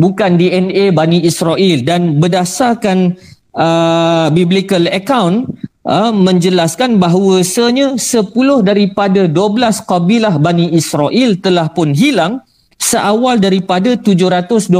Bukan 0.00 0.40
DNA 0.40 0.96
Bani 0.96 1.20
Israel 1.20 1.84
dan 1.84 2.16
berdasarkan 2.16 3.20
uh, 3.52 4.32
biblical 4.32 4.88
account 4.88 5.44
uh, 5.84 6.08
menjelaskan 6.08 6.96
bahawasanya 6.96 8.00
10 8.00 8.32
daripada 8.64 9.28
12 9.28 9.84
kabilah 9.84 10.40
Bani 10.40 10.72
Israel 10.72 11.36
telah 11.36 11.68
pun 11.68 11.92
hilang 11.92 12.40
seawal 12.80 13.36
daripada 13.36 13.92
722 14.00 14.72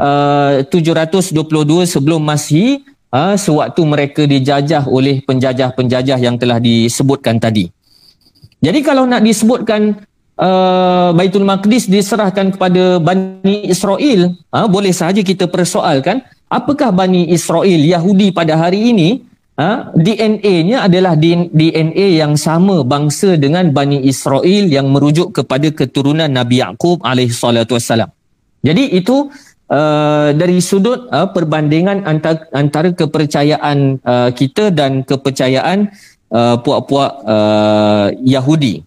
uh, 0.00 0.64
722 0.64 1.84
sebelum 1.84 2.24
Masihi 2.24 2.88
uh, 3.12 3.36
sewaktu 3.36 3.80
mereka 3.84 4.24
dijajah 4.24 4.88
oleh 4.88 5.20
penjajah-penjajah 5.28 6.18
yang 6.24 6.40
telah 6.40 6.56
disebutkan 6.56 7.36
tadi. 7.36 7.75
Jadi 8.64 8.80
kalau 8.80 9.04
nak 9.04 9.20
disebutkan 9.20 10.00
uh, 10.40 11.10
Baitul 11.12 11.44
Maqdis 11.44 11.88
diserahkan 11.88 12.56
kepada 12.56 12.98
Bani 13.00 13.68
Israel, 13.68 14.36
uh, 14.52 14.66
boleh 14.68 14.92
sahaja 14.92 15.20
kita 15.20 15.48
persoalkan 15.48 16.24
apakah 16.48 16.92
Bani 16.94 17.28
Israel 17.32 17.80
Yahudi 17.80 18.32
pada 18.32 18.56
hari 18.56 18.92
ini 18.94 19.08
uh, 19.60 19.92
DNA-nya 19.96 20.86
adalah 20.86 21.16
DNA 21.16 22.20
yang 22.20 22.38
sama 22.38 22.80
bangsa 22.86 23.36
dengan 23.36 23.72
Bani 23.72 24.04
Israel 24.06 24.64
yang 24.68 24.88
merujuk 24.88 25.36
kepada 25.36 25.68
keturunan 25.72 26.28
Nabi 26.28 26.62
salatu 27.32 27.76
wassalam. 27.76 28.08
Jadi 28.64 28.98
itu 28.98 29.30
uh, 29.70 30.30
dari 30.34 30.58
sudut 30.58 31.06
uh, 31.10 31.28
perbandingan 31.30 32.02
antara, 32.02 32.46
antara 32.50 32.90
kepercayaan 32.90 34.00
uh, 34.02 34.30
kita 34.34 34.74
dan 34.74 35.06
kepercayaan 35.06 35.92
Uh, 36.26 36.58
puak-puak 36.58 37.22
uh, 37.22 38.10
Yahudi. 38.26 38.82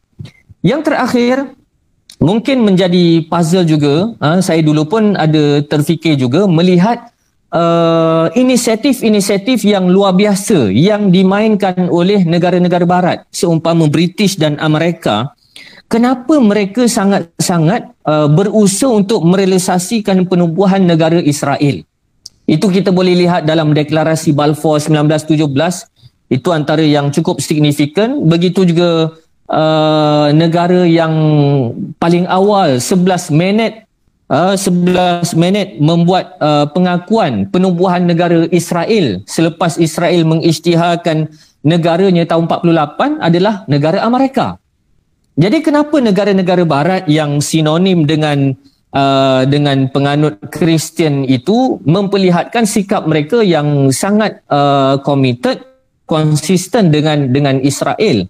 Yang 0.60 0.92
terakhir 0.92 1.36
mungkin 2.20 2.68
menjadi 2.68 3.24
puzzle 3.32 3.64
juga, 3.64 4.12
uh, 4.20 4.44
saya 4.44 4.60
dulu 4.60 4.84
pun 4.84 5.16
ada 5.16 5.64
terfikir 5.64 6.20
juga 6.20 6.44
melihat 6.52 7.16
uh, 7.54 8.28
inisiatif-inisiatif 8.34 9.66
yang 9.66 9.90
luar 9.90 10.14
biasa 10.14 10.70
yang 10.74 11.10
dimainkan 11.10 11.90
oleh 11.90 12.26
negara-negara 12.26 12.86
barat 12.86 13.18
seumpama 13.34 13.90
British 13.90 14.38
dan 14.38 14.58
Amerika 14.62 15.34
kenapa 15.90 16.38
mereka 16.38 16.86
sangat-sangat 16.86 17.90
uh, 18.06 18.30
berusaha 18.30 18.94
untuk 18.94 19.26
merealisasikan 19.26 20.26
penubuhan 20.30 20.86
negara 20.86 21.18
Israel 21.22 21.82
itu 22.50 22.66
kita 22.66 22.90
boleh 22.90 23.14
lihat 23.14 23.46
dalam 23.46 23.74
deklarasi 23.78 24.34
Balfour 24.34 24.82
1917 24.82 25.38
itu 26.30 26.50
antara 26.54 26.86
yang 26.86 27.10
cukup 27.10 27.42
signifikan 27.42 28.30
begitu 28.30 28.64
juga 28.64 29.18
uh, 29.50 30.30
negara 30.32 30.86
yang 30.86 31.14
paling 31.98 32.30
awal 32.30 32.78
11 32.78 33.34
minit 33.34 33.90
uh, 34.30 34.54
11 34.54 35.26
minit 35.36 35.82
membuat 35.82 36.38
uh, 36.38 36.70
pengakuan 36.70 37.50
penubuhan 37.50 38.06
negara 38.06 38.46
Israel 38.54 39.26
selepas 39.26 39.82
Israel 39.82 40.22
mengisytiharkan 40.30 41.34
negaranya 41.66 42.24
tahun 42.24 42.48
48 42.48 43.20
adalah 43.20 43.68
negara 43.68 44.00
Amerika. 44.06 44.56
Jadi 45.40 45.64
kenapa 45.64 46.04
negara-negara 46.04 46.64
barat 46.68 47.04
yang 47.08 47.40
sinonim 47.40 48.04
dengan 48.04 48.52
uh, 48.92 49.48
dengan 49.48 49.88
penganut 49.88 50.36
Kristian 50.52 51.24
itu 51.24 51.80
memperlihatkan 51.88 52.68
sikap 52.68 53.08
mereka 53.08 53.40
yang 53.40 53.88
sangat 53.96 54.44
uh, 54.52 55.00
committed 55.00 55.69
konsisten 56.10 56.90
dengan 56.90 57.30
dengan 57.30 57.62
Israel. 57.62 58.26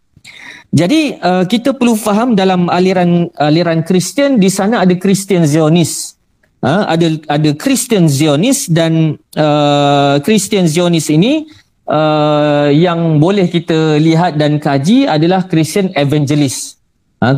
Jadi 0.70 1.18
uh, 1.18 1.48
kita 1.50 1.74
perlu 1.74 1.98
faham 1.98 2.38
dalam 2.38 2.70
aliran 2.70 3.32
aliran 3.42 3.82
Kristian 3.82 4.38
di 4.38 4.52
sana 4.54 4.86
ada 4.86 4.94
Kristian 4.94 5.48
Zionis. 5.48 6.14
Uh, 6.60 6.86
ada 6.86 7.08
ada 7.32 7.50
Kristian 7.56 8.06
Zionis 8.12 8.70
dan 8.70 9.18
Kristian 10.22 10.68
uh, 10.68 10.70
Zionis 10.70 11.10
ini 11.10 11.48
uh, 11.90 12.70
yang 12.70 13.18
boleh 13.18 13.50
kita 13.50 13.98
lihat 13.98 14.38
dan 14.38 14.62
kaji 14.62 15.10
adalah 15.10 15.48
Kristian 15.50 15.90
Evangelist. 15.98 16.78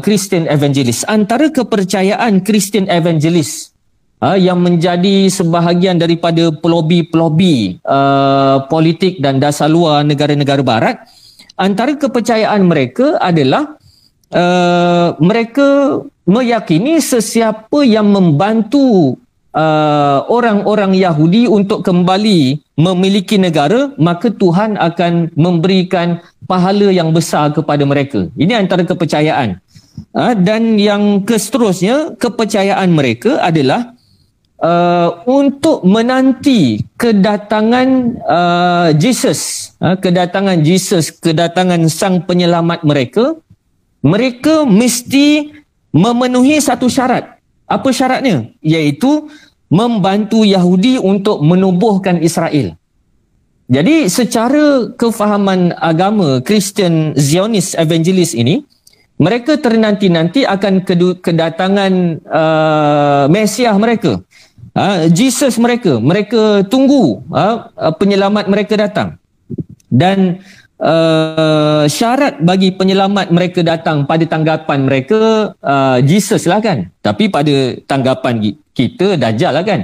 Kristian 0.04 0.46
uh, 0.50 0.54
Evangelist 0.58 1.08
antara 1.08 1.48
kepercayaan 1.48 2.44
Kristian 2.44 2.92
Evangelist 2.92 3.71
uh, 4.22 4.38
yang 4.38 4.62
menjadi 4.62 5.28
sebahagian 5.28 5.98
daripada 5.98 6.54
pelobi-pelobi 6.54 7.82
uh, 7.84 8.64
politik 8.70 9.20
dan 9.20 9.42
dasar 9.42 9.68
luar 9.68 10.06
negara-negara 10.06 10.62
barat 10.62 10.96
antara 11.58 11.98
kepercayaan 11.98 12.62
mereka 12.64 13.18
adalah 13.18 13.76
uh, 14.32 15.18
mereka 15.18 16.00
meyakini 16.30 17.02
sesiapa 17.02 17.84
yang 17.84 18.08
membantu 18.14 19.18
uh, 19.58 20.24
orang-orang 20.30 20.96
Yahudi 20.96 21.50
untuk 21.50 21.84
kembali 21.84 22.62
memiliki 22.80 23.36
negara 23.36 23.92
maka 24.00 24.32
Tuhan 24.32 24.80
akan 24.80 25.36
memberikan 25.36 26.22
pahala 26.50 26.90
yang 26.92 27.14
besar 27.16 27.54
kepada 27.54 27.84
mereka. 27.86 28.28
Ini 28.36 28.58
antara 28.60 28.84
kepercayaan. 28.84 29.60
Uh, 30.16 30.34
dan 30.40 30.80
yang 30.80 31.28
keseterusnya 31.28 32.16
kepercayaan 32.16 32.90
mereka 32.96 33.44
adalah 33.44 33.92
uh, 34.62 35.26
untuk 35.26 35.84
menanti 35.84 36.86
kedatangan 36.96 37.90
uh, 38.24 38.90
Jesus, 38.96 39.74
uh, 39.82 39.98
kedatangan 39.98 40.62
Jesus, 40.62 41.10
kedatangan 41.12 41.82
sang 41.90 42.24
penyelamat 42.24 42.86
mereka, 42.86 43.36
mereka 44.06 44.64
mesti 44.64 45.52
memenuhi 45.92 46.62
satu 46.62 46.88
syarat. 46.88 47.42
Apa 47.68 47.90
syaratnya? 47.92 48.54
Iaitu 48.62 49.28
membantu 49.72 50.44
Yahudi 50.46 51.02
untuk 51.02 51.42
menubuhkan 51.42 52.20
Israel. 52.22 52.76
Jadi 53.72 54.12
secara 54.12 54.92
kefahaman 55.00 55.72
agama 55.80 56.44
Christian 56.44 57.16
Zionist 57.16 57.80
Evangelist 57.80 58.36
ini, 58.36 58.68
mereka 59.16 59.56
ternanti-nanti 59.56 60.44
akan 60.44 60.84
kedatangan 61.24 61.94
uh, 62.28 63.26
Mesiah 63.32 63.78
mereka 63.80 64.20
ha, 64.76 65.08
Jesus 65.12 65.56
mereka 65.58 65.98
mereka 65.98 66.64
tunggu 66.68 67.24
ha, 67.32 67.72
penyelamat 67.96 68.46
mereka 68.48 68.74
datang. 68.80 69.22
Dan 69.92 70.40
uh, 70.82 71.84
syarat 71.86 72.42
bagi 72.42 72.74
penyelamat 72.74 73.30
mereka 73.30 73.62
datang 73.62 74.10
pada 74.10 74.26
tanggapan 74.26 74.88
mereka 74.88 75.52
uh, 75.62 75.98
Jesus 76.02 76.50
lah 76.50 76.60
kan. 76.60 76.90
Tapi 77.06 77.30
pada 77.30 77.78
tanggapan 77.86 78.58
kita 78.74 79.16
Dajjal 79.16 79.54
lah 79.54 79.66
kan. 79.68 79.82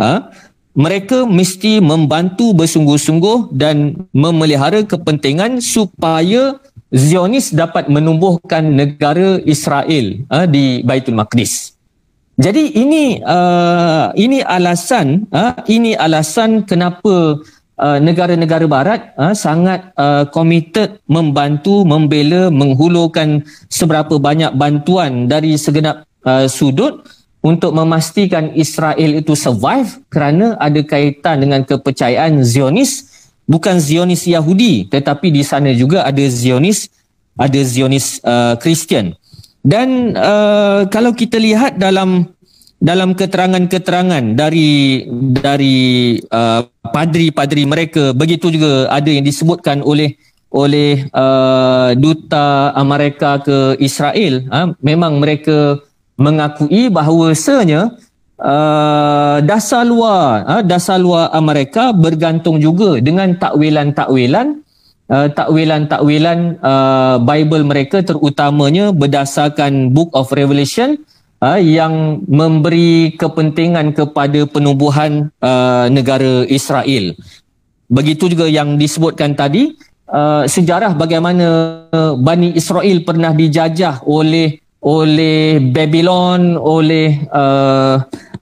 Ha, 0.00 0.30
mereka 0.72 1.26
mesti 1.26 1.82
membantu 1.82 2.54
bersungguh-sungguh 2.56 3.52
dan 3.52 4.06
memelihara 4.14 4.86
kepentingan 4.86 5.60
supaya 5.60 6.56
Zionis 6.90 7.54
dapat 7.54 7.86
menumbuhkan 7.86 8.66
negara 8.66 9.38
Israel 9.46 10.26
uh, 10.30 10.46
di 10.46 10.82
Baitul 10.82 11.18
Maqdis. 11.18 11.79
Jadi 12.40 12.72
ini 12.72 13.20
uh, 13.20 14.16
ini 14.16 14.40
alasan 14.40 15.28
uh, 15.28 15.60
ini 15.68 15.92
alasan 15.92 16.64
kenapa 16.64 17.36
uh, 17.76 17.98
negara-negara 18.00 18.64
barat 18.64 19.12
uh, 19.20 19.36
sangat 19.36 19.92
uh, 20.00 20.24
committed 20.32 21.04
membantu 21.04 21.84
membela 21.84 22.48
menghulurkan 22.48 23.44
seberapa 23.68 24.16
banyak 24.16 24.56
bantuan 24.56 25.28
dari 25.28 25.60
segenap 25.60 26.08
uh, 26.24 26.48
sudut 26.48 27.04
untuk 27.44 27.76
memastikan 27.76 28.56
Israel 28.56 29.20
itu 29.20 29.36
survive 29.36 30.00
kerana 30.08 30.56
ada 30.56 30.80
kaitan 30.80 31.44
dengan 31.44 31.60
kepercayaan 31.60 32.40
Zionis. 32.40 33.04
Bukan 33.44 33.76
Zionis 33.84 34.24
Yahudi 34.24 34.88
tetapi 34.88 35.28
di 35.28 35.44
sana 35.44 35.76
juga 35.76 36.08
ada 36.08 36.24
Zionis 36.24 36.88
ada 37.36 37.60
Zionis 37.60 38.16
uh, 38.24 38.56
Christian 38.56 39.12
dan 39.60 40.16
uh, 40.16 40.88
kalau 40.88 41.12
kita 41.12 41.36
lihat 41.36 41.76
dalam 41.76 42.32
dalam 42.80 43.12
keterangan-keterangan 43.12 44.32
dari 44.32 45.04
dari 45.36 46.16
uh, 46.32 46.64
padri-padri 46.88 47.68
mereka 47.68 48.16
begitu 48.16 48.48
juga 48.48 48.88
ada 48.88 49.12
yang 49.12 49.20
disebutkan 49.20 49.84
oleh 49.84 50.16
oleh 50.48 51.04
uh, 51.12 51.92
duta 51.92 52.72
Amerika 52.72 53.36
ke 53.44 53.76
Israel 53.84 54.48
uh, 54.48 54.72
memang 54.80 55.20
mereka 55.20 55.76
mengakui 56.16 56.88
bahawasanya 56.88 58.00
uh, 58.40 59.38
dasar 59.44 59.84
luar 59.84 60.48
uh, 60.48 60.62
dasar 60.64 60.96
luar 60.96 61.28
Amerika 61.36 61.92
bergantung 61.92 62.56
juga 62.64 62.96
dengan 62.96 63.36
takwilan-takwilan 63.36 64.64
uh, 65.10 65.28
takwilan-takwilan 65.28 66.62
uh, 66.62 67.18
Bible 67.20 67.66
mereka 67.66 68.00
terutamanya 68.00 68.94
berdasarkan 68.94 69.90
Book 69.90 70.14
of 70.14 70.30
Revelation 70.30 71.02
uh, 71.42 71.58
yang 71.58 72.24
memberi 72.30 73.18
kepentingan 73.18 73.92
kepada 73.92 74.46
penubuhan 74.46 75.28
uh, 75.42 75.90
negara 75.90 76.46
Israel. 76.46 77.18
Begitu 77.90 78.30
juga 78.30 78.46
yang 78.46 78.78
disebutkan 78.78 79.34
tadi 79.34 79.74
uh, 80.06 80.46
sejarah 80.46 80.94
bagaimana 80.94 81.46
Bani 82.14 82.54
Israel 82.54 83.02
pernah 83.02 83.34
dijajah 83.34 84.06
oleh 84.06 84.62
oleh 84.80 85.60
Babylon, 85.60 86.56
oleh 86.56 87.28
uh, 87.28 88.00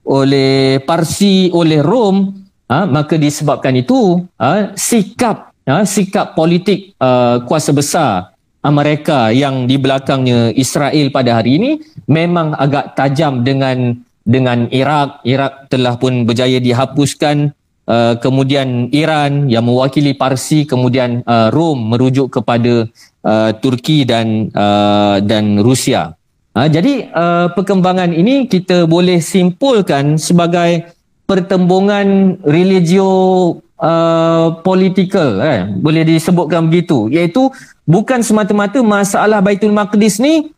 oleh 0.09 0.78
Parsi, 0.87 1.50
oleh 1.50 1.83
Rom, 1.83 2.31
uh, 2.70 2.87
maka 2.87 3.18
disebabkan 3.18 3.74
itu 3.74 4.22
uh, 4.38 4.70
sikap 4.78 5.47
uh, 5.68 5.85
sikap 5.85 6.33
politik 6.33 6.96
uh, 6.98 7.44
kuasa 7.44 7.70
besar 7.76 8.33
Amerika 8.64 9.31
yang 9.31 9.70
di 9.70 9.78
belakangnya 9.78 10.50
Israel 10.57 11.14
pada 11.14 11.38
hari 11.38 11.61
ini 11.61 11.70
memang 12.11 12.57
agak 12.59 12.98
tajam 12.98 13.46
dengan 13.46 13.94
dengan 14.26 14.66
Iraq. 14.68 15.22
Iraq 15.22 15.70
telah 15.70 15.94
pun 16.00 16.24
berjaya 16.26 16.59
dihapuskan. 16.59 17.52
Uh, 17.88 18.20
kemudian 18.20 18.92
Iran 18.92 19.48
yang 19.48 19.64
mewakili 19.64 20.12
Parsi, 20.12 20.68
kemudian 20.68 21.24
uh, 21.24 21.48
Rom 21.48 21.88
merujuk 21.88 22.28
kepada 22.28 22.85
uh, 23.24 23.50
Turki 23.64 24.04
dan 24.04 24.52
uh, 24.52 25.24
dan 25.24 25.64
Rusia. 25.64 26.12
Uh, 26.53 26.68
jadi 26.68 27.09
uh, 27.09 27.49
perkembangan 27.57 28.12
ini 28.12 28.45
kita 28.45 28.84
boleh 28.84 29.24
simpulkan 29.24 30.20
sebagai 30.20 30.84
pertembungan 31.24 32.36
religio 32.45 33.57
uh, 33.79 34.61
political 34.61 35.41
eh 35.41 35.66
boleh 35.66 36.05
disebutkan 36.05 36.66
begitu. 36.66 37.09
Iaitu 37.09 37.51
bukan 37.87 38.20
semata-mata 38.20 38.83
masalah 38.83 39.41
Baitul 39.41 39.74
Maqdis 39.74 40.20
ni 40.20 40.53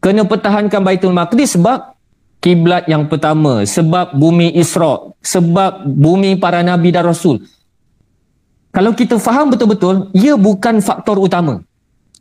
kena 0.00 0.24
pertahankan 0.24 0.80
Baitul 0.80 1.12
Maqdis 1.12 1.58
sebab 1.58 1.94
kiblat 2.40 2.88
yang 2.88 3.04
pertama 3.06 3.68
sebab 3.68 4.16
bumi 4.16 4.56
Isra 4.56 5.12
sebab 5.20 5.84
bumi 5.84 6.40
para 6.40 6.64
nabi 6.64 6.94
dan 6.94 7.04
rasul. 7.04 7.44
Kalau 8.70 8.94
kita 8.94 9.18
faham 9.18 9.50
betul-betul 9.50 10.14
ia 10.14 10.38
bukan 10.38 10.78
faktor 10.78 11.18
utama. 11.18 11.60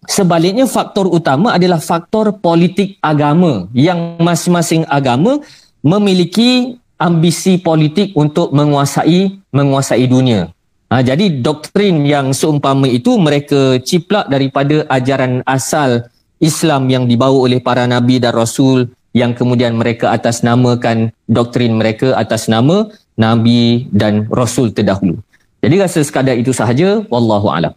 Sebaliknya 0.09 0.63
faktor 0.65 1.11
utama 1.11 1.53
adalah 1.53 1.77
faktor 1.77 2.31
politik 2.39 2.97
agama 3.03 3.67
yang 3.75 4.17
masing-masing 4.17 4.87
agama 4.87 5.43
memiliki 5.83 6.79
ambisi 6.99 7.57
politik 7.57 8.11
untuk 8.13 8.51
menguasai 8.51 9.39
menguasai 9.55 10.05
dunia. 10.05 10.51
Ha, 10.89 11.05
jadi 11.05 11.39
doktrin 11.39 12.03
yang 12.03 12.33
seumpama 12.35 12.89
itu 12.89 13.15
mereka 13.15 13.77
ciplak 13.79 14.27
daripada 14.27 14.83
ajaran 14.89 15.45
asal 15.45 16.09
Islam 16.41 16.89
yang 16.89 17.05
dibawa 17.05 17.45
oleh 17.45 17.61
para 17.61 17.85
nabi 17.85 18.17
dan 18.17 18.33
rasul 18.33 18.89
yang 19.13 19.33
kemudian 19.37 19.77
mereka 19.77 20.11
atas 20.13 20.41
namakan 20.41 21.13
doktrin 21.29 21.77
mereka 21.77 22.17
atas 22.17 22.49
nama 22.49 22.89
nabi 23.17 23.85
dan 23.93 24.25
rasul 24.33 24.73
terdahulu. 24.73 25.21
Jadi 25.59 25.75
rasa 25.77 25.99
sekadar 26.01 26.35
itu 26.39 26.55
sahaja 26.55 27.03
wallahu 27.11 27.51
alam. 27.51 27.73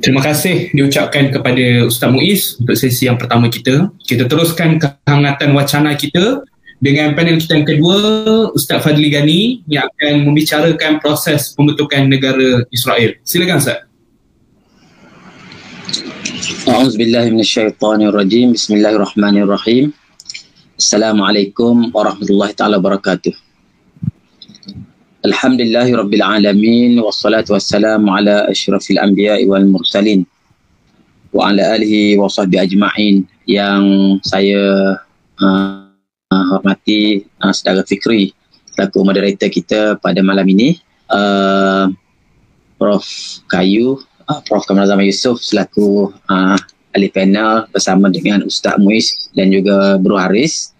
Terima 0.00 0.24
kasih 0.24 0.72
diucapkan 0.72 1.28
kepada 1.28 1.84
Ustaz 1.84 2.08
Muiz 2.08 2.56
untuk 2.56 2.76
sesi 2.80 3.04
yang 3.04 3.20
pertama 3.20 3.52
kita. 3.52 3.92
Kita 4.00 4.24
teruskan 4.24 4.80
kehangatan 4.80 5.52
wacana 5.52 5.92
kita 6.00 6.48
dengan 6.80 7.12
panel 7.12 7.36
kita 7.36 7.60
yang 7.60 7.68
kedua 7.68 7.96
Ustaz 8.56 8.80
Fadli 8.80 9.12
Gani 9.12 9.60
yang 9.68 9.84
akan 9.84 10.24
membicarakan 10.24 10.96
proses 10.98 11.52
pembentukan 11.52 12.08
negara 12.08 12.64
Israel. 12.72 13.20
Silakan 13.20 13.60
Ustaz. 13.60 13.84
A'udzubillahi. 16.64 17.36
Bismillahirrahmanirrahim. 18.56 19.92
Assalamualaikum 20.80 21.92
warahmatullahi 21.92 22.56
taala 22.56 22.80
wabarakatuh. 22.80 23.36
Alhamdulillahi 25.20 25.92
alamin 26.24 26.96
wassalatu 26.96 27.52
wassalamu 27.52 28.08
ala 28.08 28.48
asyrafil 28.48 28.96
anbiya'i 28.96 29.44
wal 29.44 29.68
mursalin 29.68 30.24
wa 31.36 31.52
ala 31.52 31.76
alihi 31.76 32.16
wa 32.16 32.24
ajma'in 32.32 33.28
yang 33.44 34.16
saya 34.24 34.96
uh, 35.44 35.79
hormati 36.50 37.22
uh, 37.38 37.54
saudara 37.54 37.86
Fikri 37.86 38.34
selaku 38.74 38.98
moderator 39.04 39.48
kita 39.52 39.80
pada 40.00 40.18
malam 40.24 40.46
ini. 40.50 40.78
Uh, 41.10 41.92
Prof. 42.80 43.04
Kayu 43.46 44.00
uh, 44.26 44.40
Prof. 44.48 44.64
Kamal 44.64 44.88
Zaman 44.88 45.04
Yusof 45.06 45.38
selaku 45.44 46.10
uh, 46.32 46.58
ahli 46.96 47.08
panel 47.12 47.70
bersama 47.70 48.10
dengan 48.10 48.42
Ustaz 48.42 48.80
Muiz 48.80 49.30
dan 49.36 49.52
juga 49.52 50.00
Bro 50.00 50.16
Haris. 50.16 50.72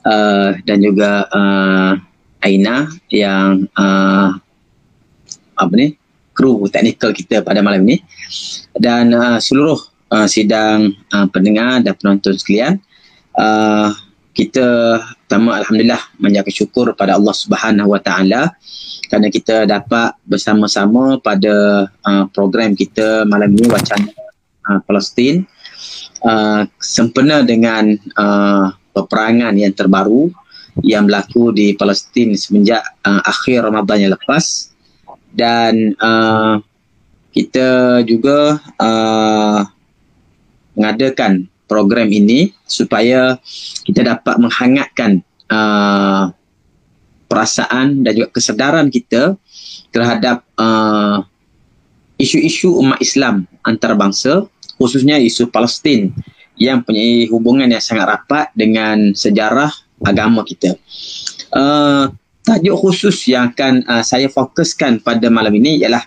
Uh, 0.00 0.56
dan 0.64 0.80
juga 0.80 1.28
uh, 1.28 1.92
Aina 2.40 2.88
yang 3.12 3.68
uh, 3.76 4.32
apa 5.60 5.72
ni 5.76 5.92
kru 6.32 6.64
teknikal 6.72 7.12
kita 7.12 7.44
pada 7.44 7.60
malam 7.60 7.84
ini. 7.84 8.00
Dan 8.72 9.12
uh, 9.12 9.36
seluruh 9.36 9.76
uh, 10.08 10.24
sidang 10.24 10.96
uh, 11.12 11.26
pendengar 11.28 11.84
dan 11.84 11.92
penonton 11.98 12.32
sekalian 12.38 12.80
uh, 13.36 13.92
kita 14.30 14.98
pertama 15.26 15.58
alhamdulillah 15.58 16.00
menjaga 16.22 16.50
syukur 16.54 16.94
pada 16.94 17.18
Allah 17.18 17.34
Subhanahu 17.34 17.98
Wa 17.98 18.00
Taala 18.00 18.54
kerana 19.10 19.26
kita 19.26 19.66
dapat 19.66 20.14
bersama-sama 20.22 21.18
pada 21.18 21.86
uh, 21.90 22.24
program 22.30 22.78
kita 22.78 23.26
malam 23.26 23.50
ini 23.58 23.66
wacana 23.66 24.14
uh, 24.70 24.78
Palestin. 24.86 25.42
Uh, 26.20 26.68
sempena 26.78 27.42
dengan 27.42 27.96
uh, 28.14 28.70
peperangan 28.92 29.56
yang 29.56 29.72
terbaru 29.74 30.30
yang 30.86 31.10
berlaku 31.10 31.50
di 31.50 31.74
Palestin 31.74 32.38
semenjak 32.38 32.86
uh, 33.02 33.18
akhir 33.26 33.66
Ramadan 33.66 33.98
yang 33.98 34.12
lepas. 34.14 34.70
Dan 35.34 35.98
uh, 35.98 36.62
kita 37.34 37.98
juga 38.06 38.62
uh, 38.78 39.66
mengadakan 40.78 41.49
program 41.70 42.10
ini 42.10 42.50
supaya 42.66 43.38
kita 43.86 44.02
dapat 44.02 44.34
menghangatkan 44.42 45.22
uh, 45.46 46.34
perasaan 47.30 48.02
dan 48.02 48.10
juga 48.18 48.34
kesedaran 48.34 48.90
kita 48.90 49.38
terhadap 49.94 50.42
uh, 50.58 51.22
isu-isu 52.18 52.74
umat 52.82 52.98
Islam 52.98 53.46
antarabangsa 53.62 54.50
khususnya 54.74 55.22
isu 55.22 55.46
Palestin 55.54 56.10
yang 56.58 56.82
punya 56.82 57.30
hubungan 57.30 57.70
yang 57.70 57.80
sangat 57.80 58.10
rapat 58.10 58.50
dengan 58.52 59.14
sejarah 59.14 59.70
agama 60.04 60.44
kita. 60.44 60.76
Uh, 61.54 62.12
tajuk 62.44 62.76
khusus 62.76 63.16
yang 63.30 63.54
akan 63.54 63.86
uh, 63.88 64.04
saya 64.04 64.28
fokuskan 64.28 65.00
pada 65.00 65.30
malam 65.32 65.54
ini 65.56 65.80
ialah 65.80 66.04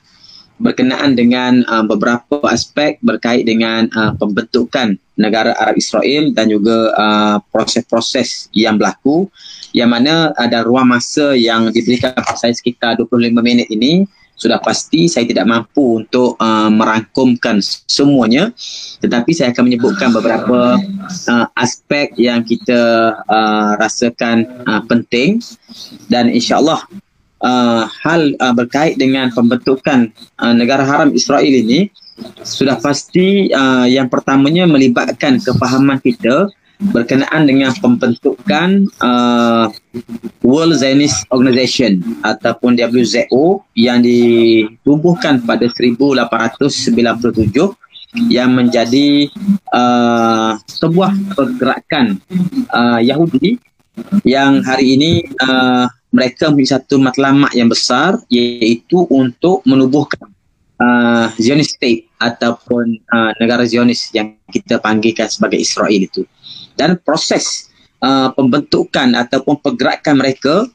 berkenaan 0.61 1.17
dengan 1.17 1.65
uh, 1.65 1.81
beberapa 1.85 2.45
aspek 2.49 3.01
berkait 3.01 3.43
dengan 3.47 3.89
uh, 3.97 4.13
pembentukan 4.17 4.97
negara 5.13 5.53
Arab 5.61 5.77
Israel 5.77 6.33
dan 6.33 6.49
juga 6.49 6.89
uh, 6.97 7.37
proses-proses 7.53 8.49
yang 8.53 8.81
berlaku 8.81 9.29
yang 9.73 9.89
mana 9.89 10.33
ada 10.37 10.61
ruang 10.61 10.85
masa 10.85 11.33
yang 11.33 11.73
diberikan 11.73 12.13
kepada 12.13 12.37
saya 12.37 12.53
sekitar 12.53 12.97
25 13.01 13.33
minit 13.41 13.67
ini. 13.73 14.05
Sudah 14.33 14.57
pasti 14.57 15.05
saya 15.05 15.29
tidak 15.29 15.45
mampu 15.45 16.01
untuk 16.01 16.33
uh, 16.41 16.67
merangkumkan 16.67 17.61
semuanya 17.85 18.49
tetapi 18.97 19.29
saya 19.29 19.53
akan 19.53 19.69
menyebutkan 19.69 20.09
beberapa 20.09 20.81
uh, 21.29 21.45
aspek 21.53 22.17
yang 22.17 22.41
kita 22.41 23.13
uh, 23.29 23.77
rasakan 23.77 24.49
uh, 24.65 24.81
penting. 24.89 25.37
Dan 26.09 26.33
insyaallah 26.33 26.81
uh, 27.43 27.85
hal 28.01 28.33
uh, 28.39 28.55
berkait 28.55 28.95
dengan 28.97 29.29
pembentukan 29.29 30.09
uh, 30.39 30.53
negara 30.55 30.87
haram 30.87 31.11
Israel 31.11 31.45
ini 31.45 31.91
sudah 32.41 32.79
pasti 32.79 33.51
uh, 33.51 33.85
yang 33.85 34.07
pertamanya 34.07 34.65
melibatkan 34.65 35.41
kefahaman 35.41 35.99
kita 35.99 36.49
berkenaan 36.91 37.47
dengan 37.47 37.71
pembentukan 37.79 38.89
uh, 38.99 39.71
World 40.43 40.75
Zionist 40.83 41.23
Organization 41.31 42.03
ataupun 42.25 42.75
WZO 42.75 43.63
yang 43.77 44.03
ditubuhkan 44.03 45.45
pada 45.47 45.69
1897 45.71 47.55
yang 48.29 48.51
menjadi 48.53 49.31
uh, 49.71 50.59
sebuah 50.69 51.13
pergerakan 51.33 52.19
uh, 52.69 52.99
Yahudi 53.01 53.57
yang 54.25 54.61
hari 54.65 54.97
ini 54.97 55.11
uh, 55.41 55.87
mereka 56.13 56.53
mempunyai 56.53 56.77
satu 56.77 57.01
matlamat 57.01 57.51
yang 57.57 57.67
besar 57.73 58.21
iaitu 58.29 59.09
untuk 59.09 59.65
menubuhkan 59.65 60.29
uh, 60.77 61.27
Zionist 61.41 61.81
state 61.81 62.05
ataupun 62.21 63.01
uh, 63.09 63.31
negara 63.41 63.65
Zionis 63.65 64.13
yang 64.13 64.37
kita 64.53 64.77
panggilkan 64.77 65.25
sebagai 65.25 65.57
Israel 65.57 65.89
itu. 65.97 66.21
Dan 66.77 67.01
proses 67.01 67.73
uh, 68.05 68.29
pembentukan 68.37 69.17
ataupun 69.17 69.57
pergerakan 69.59 70.21
mereka 70.21 70.69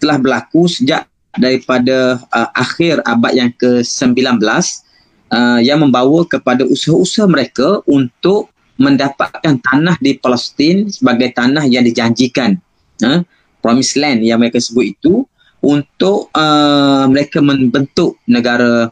telah 0.00 0.16
berlaku 0.16 0.64
sejak 0.66 1.04
daripada 1.36 2.18
uh, 2.32 2.48
akhir 2.56 3.04
abad 3.04 3.32
yang 3.36 3.52
ke-19 3.60 4.40
uh, 4.40 5.60
yang 5.60 5.84
membawa 5.84 6.24
kepada 6.24 6.64
usaha-usaha 6.64 7.28
mereka 7.28 7.84
untuk 7.84 8.48
mendapatkan 8.78 9.58
tanah 9.58 9.98
di 10.00 10.16
Palestin 10.16 10.88
sebagai 10.88 11.34
tanah 11.34 11.66
yang 11.66 11.84
dijanjikan. 11.84 12.56
Uh, 13.02 13.22
promised 13.68 14.00
land 14.00 14.24
yang 14.24 14.40
mereka 14.40 14.56
sebut 14.56 14.96
itu 14.96 15.28
untuk 15.60 16.32
uh, 16.32 17.04
mereka 17.04 17.44
membentuk 17.44 18.16
negara 18.24 18.88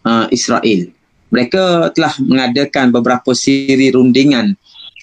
uh, 0.00 0.26
Israel. 0.32 0.88
Mereka 1.28 1.92
telah 1.92 2.16
mengadakan 2.24 2.88
beberapa 2.88 3.36
siri 3.36 3.92
rundingan 3.92 4.56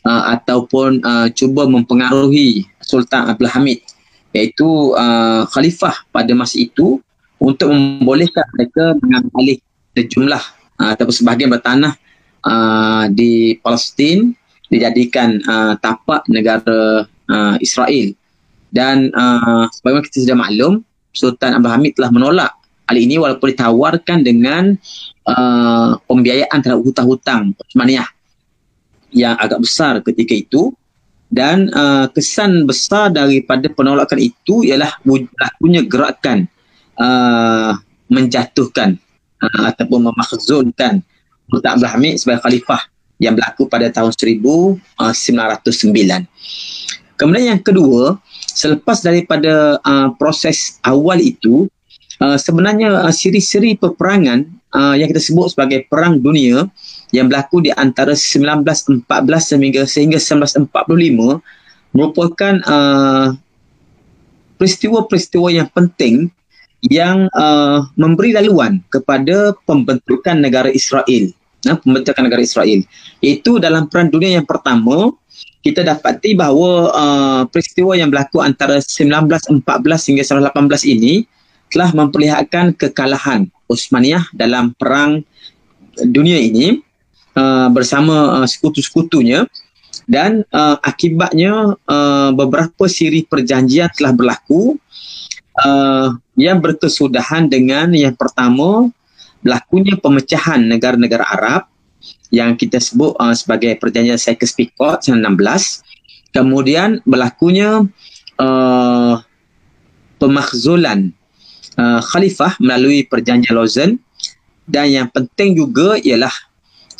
uh, 0.09 0.33
ataupun 0.33 1.05
uh, 1.05 1.29
cuba 1.37 1.69
mempengaruhi 1.69 2.65
Sultan 2.81 3.29
Abdul 3.29 3.53
Hamid 3.53 3.85
iaitu 4.33 4.97
uh, 4.97 5.45
khalifah 5.53 6.09
pada 6.09 6.33
masa 6.33 6.57
itu 6.57 6.97
untuk 7.37 7.69
membolehkan 7.69 8.47
mereka 8.57 8.97
mengambil 9.05 9.61
sejumlah 9.93 10.43
uh, 10.81 10.89
ataupun 10.97 11.13
sebahagian 11.13 11.53
bertanah 11.53 11.93
uh, 12.41 13.05
di 13.13 13.53
Palestin 13.61 14.33
dijadikan 14.71 15.37
uh, 15.45 15.77
tapak 15.77 16.25
negara 16.31 17.05
uh, 17.05 17.55
Israel 17.61 18.15
dan 18.71 19.11
uh, 19.11 19.67
sebagaimana 19.69 20.07
kita 20.07 20.23
sudah 20.23 20.37
maklum 20.39 20.73
Sultan 21.11 21.59
Abdul 21.59 21.71
Hamid 21.75 21.91
telah 21.99 22.11
menolak 22.11 22.51
hal 22.87 22.97
ini 22.97 23.19
walaupun 23.19 23.51
ditawarkan 23.51 24.23
dengan 24.23 24.75
uh, 25.27 25.99
pembiayaan 26.07 26.59
terhadap 26.63 26.83
hutang-hutang 26.83 27.51
Osmaniyah 27.67 28.07
yang 29.11 29.35
agak 29.35 29.59
besar 29.59 29.99
ketika 29.99 30.31
itu 30.31 30.71
dan 31.31 31.71
uh, 31.71 32.07
kesan 32.11 32.63
besar 32.67 33.11
daripada 33.11 33.67
penolakan 33.71 34.19
itu 34.19 34.63
ialah 34.67 34.91
berlakunya 35.03 35.83
gerakan 35.83 36.47
uh, 36.95 37.75
menjatuhkan 38.07 38.99
uh, 39.39 39.63
ataupun 39.71 40.11
memakhzulkan 40.11 41.03
Sultan 41.51 41.71
Abdul 41.75 41.91
Hamid 41.91 42.13
sebagai 42.19 42.47
khalifah 42.47 42.87
yang 43.19 43.35
berlaku 43.35 43.67
pada 43.67 43.91
tahun 43.91 44.11
1909. 44.15 44.79
Uh, 44.99 46.25
Kemudian 47.21 47.53
yang 47.53 47.61
kedua, 47.61 48.17
selepas 48.61 49.01
daripada 49.01 49.81
uh, 49.81 50.13
proses 50.21 50.77
awal 50.85 51.17
itu 51.17 51.65
uh, 52.21 52.37
sebenarnya 52.37 53.09
uh, 53.09 53.13
siri-siri 53.13 53.73
peperangan 53.73 54.45
uh, 54.77 54.93
yang 54.93 55.09
kita 55.09 55.17
sebut 55.17 55.57
sebagai 55.57 55.89
perang 55.89 56.21
dunia 56.21 56.69
yang 57.09 57.25
berlaku 57.25 57.65
di 57.65 57.73
antara 57.73 58.13
1914 58.13 59.09
sehingga 59.41 59.81
sehingga 59.89 60.19
1945 60.21 60.69
merupakan 61.97 62.53
uh, 62.69 63.33
peristiwa-peristiwa 64.61 65.49
yang 65.49 65.67
penting 65.73 66.29
yang 66.85 67.25
uh, 67.33 67.89
memberi 67.97 68.37
laluan 68.37 68.81
kepada 68.93 69.57
pembentukan 69.65 70.37
negara 70.37 70.69
Israel. 70.69 71.33
Nah, 71.61 71.77
pembentukan 71.77 72.25
negara 72.25 72.41
Israel. 72.41 72.81
Itu 73.21 73.61
dalam 73.61 73.85
Perang 73.85 74.09
Dunia 74.09 74.41
yang 74.41 74.49
pertama, 74.49 75.13
kita 75.61 75.85
dapati 75.85 76.33
bahawa 76.33 76.71
uh, 76.89 77.41
peristiwa 77.45 77.93
yang 77.93 78.09
berlaku 78.09 78.41
antara 78.41 78.81
1914 78.81 79.61
hingga 80.09 80.23
1918 80.49 80.93
ini 80.97 81.13
telah 81.71 81.93
memperlihatkan 81.93 82.75
kekalahan 82.75 83.47
Uthmaniyah 83.69 84.27
dalam 84.35 84.73
Perang 84.75 85.23
Dunia 86.01 86.41
ini 86.41 86.81
uh, 87.37 87.69
bersama 87.69 88.41
uh, 88.41 88.47
sekutu-sekutunya 88.49 89.45
dan 90.09 90.41
uh, 90.49 90.81
akibatnya 90.81 91.77
uh, 91.77 92.29
beberapa 92.33 92.89
siri 92.89 93.23
perjanjian 93.23 93.93
telah 93.93 94.11
berlaku 94.17 94.75
uh, 95.61 96.09
yang 96.35 96.57
berkesudahan 96.57 97.47
dengan 97.47 97.93
yang 97.93 98.17
pertama 98.17 98.89
berlakunya 99.45 99.95
pemecahan 99.97 100.61
negara-negara 100.65 101.25
Arab 101.27 101.61
yang 102.31 102.55
kita 102.55 102.79
sebut 102.79 103.13
uh, 103.19 103.35
sebagai 103.35 103.75
perjanjian 103.77 104.17
Sykes-Picot 104.17 105.03
1916 105.07 106.31
kemudian 106.31 107.03
berlakunya 107.03 107.83
uh, 108.39 109.15
pemakzulan 110.17 111.11
uh, 111.75 111.99
khalifah 111.99 112.55
melalui 112.63 113.03
perjanjian 113.03 113.57
Lausanne 113.57 113.99
dan 114.69 114.87
yang 114.87 115.07
penting 115.11 115.59
juga 115.59 115.99
ialah 115.99 116.31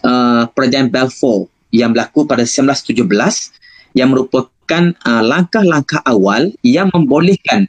uh, 0.04 0.43
perjanjian 0.52 0.91
Balfour 0.91 1.47
yang 1.72 1.95
berlaku 1.95 2.28
pada 2.28 2.43
1917 2.43 3.08
yang 3.95 4.12
merupakan 4.12 4.84
uh, 5.08 5.24
langkah-langkah 5.24 6.04
awal 6.04 6.52
yang 6.64 6.91
membolehkan 6.91 7.68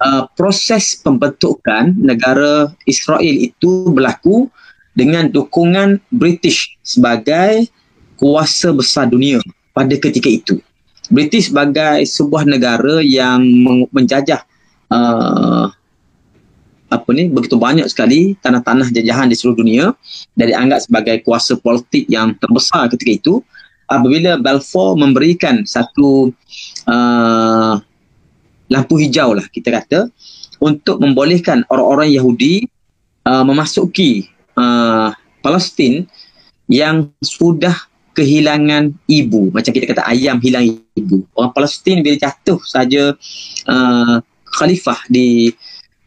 uh, 0.00 0.24
proses 0.32 0.96
pembentukan 1.00 1.92
negara 1.96 2.72
Israel 2.88 3.36
itu 3.36 3.92
berlaku 3.92 4.48
dengan 4.94 5.28
dukungan 5.28 5.98
British 6.08 6.78
sebagai 6.80 7.68
kuasa 8.16 8.70
besar 8.70 9.10
dunia 9.10 9.42
pada 9.74 9.94
ketika 9.98 10.30
itu. 10.30 10.62
British 11.12 11.52
sebagai 11.52 12.06
sebuah 12.08 12.48
negara 12.48 13.04
yang 13.04 13.44
menjajah 13.92 14.40
uh, 14.88 15.68
apa 16.88 17.10
ni 17.10 17.26
begitu 17.26 17.58
banyak 17.58 17.90
sekali 17.90 18.38
tanah-tanah 18.38 18.94
jajahan 18.94 19.26
di 19.26 19.34
seluruh 19.34 19.58
dunia 19.58 19.86
dan 20.38 20.46
dianggap 20.54 20.86
sebagai 20.86 21.16
kuasa 21.26 21.58
politik 21.58 22.06
yang 22.06 22.38
terbesar 22.38 22.86
ketika 22.94 23.12
itu 23.18 23.34
apabila 23.90 24.38
Balfour 24.38 24.94
memberikan 24.94 25.66
satu 25.66 26.30
uh, 26.86 27.74
lampu 28.70 28.94
hijau 29.02 29.34
lah 29.34 29.44
kita 29.50 29.74
kata 29.74 30.00
untuk 30.62 31.02
membolehkan 31.02 31.66
orang-orang 31.68 32.14
Yahudi 32.14 32.70
uh, 33.26 33.42
memasuki 33.42 34.30
uh, 34.58 35.10
Palestin 35.44 36.08
yang 36.70 37.12
sudah 37.20 37.74
kehilangan 38.14 38.94
ibu. 39.10 39.50
Macam 39.50 39.74
kita 39.74 39.90
kata 39.90 40.02
ayam 40.06 40.38
hilang 40.38 40.80
ibu. 40.94 41.26
Orang 41.34 41.52
Palestin 41.52 42.00
bila 42.00 42.16
jatuh 42.16 42.62
saja 42.62 43.12
uh, 43.68 44.16
khalifah 44.54 45.00
di 45.10 45.50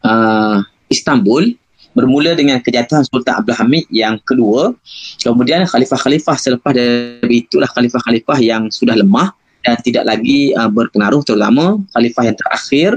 uh, 0.02 0.64
Istanbul 0.88 1.52
bermula 1.92 2.32
dengan 2.32 2.62
kejatuhan 2.64 3.04
Sultan 3.04 3.44
Abdul 3.44 3.58
Hamid 3.58 3.84
yang 3.92 4.16
kedua. 4.24 4.72
Kemudian 5.20 5.68
khalifah-khalifah 5.68 6.36
selepas 6.38 6.72
dari 6.72 7.44
itulah 7.44 7.68
khalifah-khalifah 7.68 8.38
yang 8.40 8.72
sudah 8.72 8.96
lemah 8.96 9.34
dan 9.66 9.76
tidak 9.84 10.06
lagi 10.06 10.56
uh, 10.56 10.70
berpengaruh 10.70 11.20
terutama 11.26 11.76
khalifah 11.92 12.24
yang 12.32 12.36
terakhir. 12.38 12.90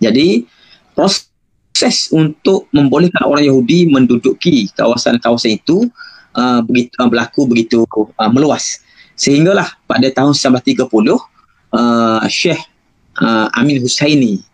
Jadi 0.00 0.48
proses 0.96 1.29
sukses 1.70 2.12
untuk 2.12 2.68
membolehkan 2.76 3.24
orang 3.24 3.48
Yahudi 3.48 3.88
menduduki 3.88 4.68
kawasan-kawasan 4.76 5.56
itu 5.56 5.88
uh, 6.36 6.60
begitu 6.60 6.92
uh, 7.00 7.08
berlaku 7.08 7.48
begitu 7.48 7.88
uh, 7.88 8.28
meluas. 8.28 8.84
Sehinggalah 9.16 9.80
pada 9.88 10.04
tahun 10.12 10.36
1930 10.36 10.76
uh, 10.84 11.16
Syekh 12.28 12.60
uh, 13.16 13.48
Amin 13.56 13.80
Husaini 13.80 14.44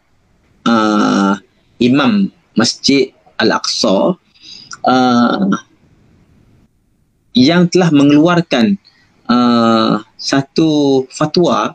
uh, 0.70 1.34
imam 1.82 2.30
Masjid 2.54 3.10
Al-Aqsa 3.42 4.14
uh, 4.86 5.50
yang 7.34 7.66
telah 7.66 7.90
mengeluarkan 7.90 8.78
uh, 9.26 9.98
satu 10.14 11.02
fatwa 11.10 11.74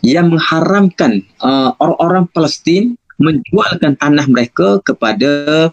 yang 0.00 0.32
mengharamkan 0.32 1.28
uh, 1.44 1.76
orang-orang 1.76 2.24
Palestin 2.32 2.96
menjualkan 3.18 3.98
tanah 3.98 4.26
mereka 4.30 4.78
kepada 4.86 5.68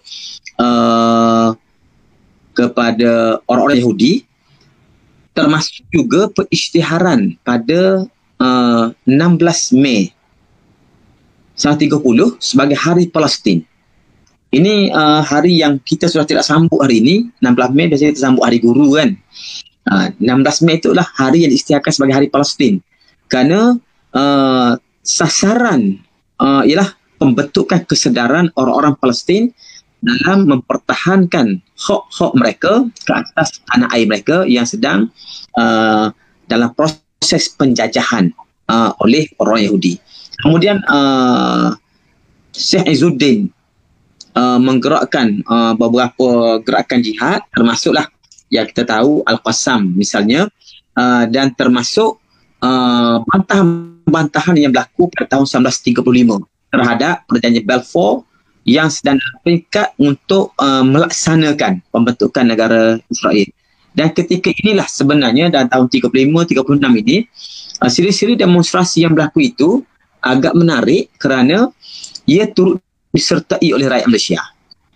uh, 0.57 1.49
kepada 2.57 3.39
orang-orang 3.45 3.79
Yahudi 3.85 4.25
termasuk 5.35 5.83
juga 5.91 6.31
perisytiharan 6.31 7.35
pada 7.43 8.07
uh, 8.39 8.85
16 9.05 9.75
Mei 9.77 10.15
1930 11.55 12.39
sebagai 12.39 12.77
Hari 12.79 13.11
Palestin. 13.11 13.63
Ini 14.55 14.87
uh, 14.95 15.19
hari 15.19 15.59
yang 15.59 15.83
kita 15.83 16.07
sudah 16.07 16.23
tidak 16.23 16.47
sambut 16.47 16.79
hari 16.79 17.03
ini. 17.03 17.27
16 17.43 17.75
Mei 17.75 17.91
biasanya 17.91 18.11
kita 18.15 18.23
sambut 18.23 18.43
Hari 18.47 18.59
Guru 18.63 18.95
kan. 18.95 19.11
Uh, 19.83 20.07
16 20.23 20.63
Mei 20.63 20.79
itulah 20.79 21.03
hari 21.03 21.43
yang 21.43 21.51
diisytiharkan 21.51 21.91
sebagai 21.91 22.15
Hari 22.15 22.27
Palestin. 22.31 22.79
Kerana 23.27 23.75
uh, 24.15 24.71
sasaran 25.03 25.99
uh, 26.39 26.63
ialah 26.63 26.95
pembentukan 27.25 27.81
kesedaran 27.89 28.53
orang-orang 28.53 28.93
Palestin 29.01 29.49
dalam 30.05 30.45
mempertahankan 30.45 31.57
hak-hak 31.73 32.31
mereka 32.37 32.85
ke 33.01 33.11
atas 33.17 33.57
tanah 33.65 33.89
air 33.97 34.05
mereka 34.05 34.45
yang 34.45 34.69
sedang 34.69 35.09
uh, 35.57 36.13
dalam 36.45 36.69
proses 36.77 37.49
penjajahan 37.57 38.29
uh, 38.69 38.93
oleh 39.01 39.25
orang 39.41 39.65
Yahudi. 39.65 39.97
Kemudian 40.45 40.85
uh, 40.85 41.73
Syekh 42.53 42.85
Izzuddin 42.85 43.49
uh, 44.37 44.61
menggerakkan 44.61 45.41
uh, 45.49 45.73
beberapa 45.73 46.61
gerakan 46.61 47.01
jihad 47.01 47.41
termasuklah 47.49 48.05
yang 48.53 48.69
kita 48.69 48.85
tahu 48.85 49.25
Al-Qassam 49.25 49.97
misalnya 49.97 50.45
uh, 50.93 51.25
dan 51.25 51.49
termasuk 51.57 52.21
uh, 52.61 53.25
bantahan-bantahan 53.25 54.61
yang 54.61 54.69
berlaku 54.69 55.09
pada 55.09 55.33
tahun 55.33 55.49
1935 55.73 56.54
terhadap 56.75 57.23
perjanjian 57.31 57.63
Balfour 57.63 58.27
yang 58.67 58.91
sedang 58.91 59.21
peringkat 59.45 59.95
untuk 60.01 60.51
uh, 60.59 60.83
melaksanakan 60.83 61.79
pembentukan 61.93 62.43
negara 62.43 62.99
Israel. 63.07 63.47
Dan 63.95 64.11
ketika 64.11 64.51
inilah 64.51 64.89
sebenarnya 64.91 65.47
dalam 65.47 65.71
tahun 65.71 65.87
35-36 65.87 67.01
ini, 67.05 67.17
uh, 67.79 67.87
siri-siri 67.87 68.33
demonstrasi 68.35 69.07
yang 69.07 69.15
berlaku 69.15 69.47
itu 69.47 69.69
agak 70.19 70.57
menarik 70.57 71.13
kerana 71.21 71.69
ia 72.27 72.49
turut 72.49 72.81
disertai 73.13 73.69
oleh 73.71 73.87
rakyat 73.87 74.09
Malaysia. 74.09 74.41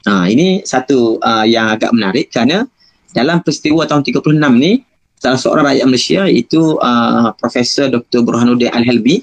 Uh, 0.03 0.25
ini 0.27 0.65
satu 0.65 1.21
uh, 1.21 1.45
yang 1.45 1.71
agak 1.71 1.93
menarik 1.93 2.33
kerana 2.33 2.65
dalam 3.13 3.39
peristiwa 3.45 3.85
tahun 3.85 4.01
36 4.01 4.33
ni, 4.57 4.81
salah 5.21 5.37
seorang 5.39 5.65
rakyat 5.69 5.85
Malaysia 5.85 6.21
itu 6.25 6.75
uh, 6.81 7.31
Profesor 7.37 7.87
Dr. 7.87 8.25
Burhanuddin 8.25 8.73
Al-Helbi 8.73 9.21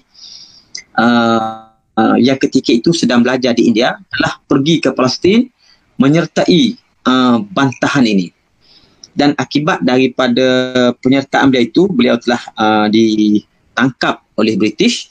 uh, 0.96 1.65
uh, 1.96 2.16
yang 2.20 2.38
ketika 2.38 2.70
itu 2.72 2.92
sedang 2.92 3.24
belajar 3.24 3.56
di 3.56 3.72
India 3.72 3.96
telah 4.12 4.38
pergi 4.44 4.78
ke 4.84 4.92
Palestin 4.92 5.48
menyertai 5.96 6.76
uh, 7.08 7.40
bantahan 7.42 8.04
ini. 8.04 8.30
Dan 9.16 9.32
akibat 9.40 9.80
daripada 9.80 10.92
penyertaan 11.00 11.48
beliau 11.48 11.64
itu, 11.64 11.82
beliau 11.88 12.16
telah 12.20 12.42
uh, 12.52 12.86
ditangkap 12.92 14.20
oleh 14.36 14.60
British 14.60 15.08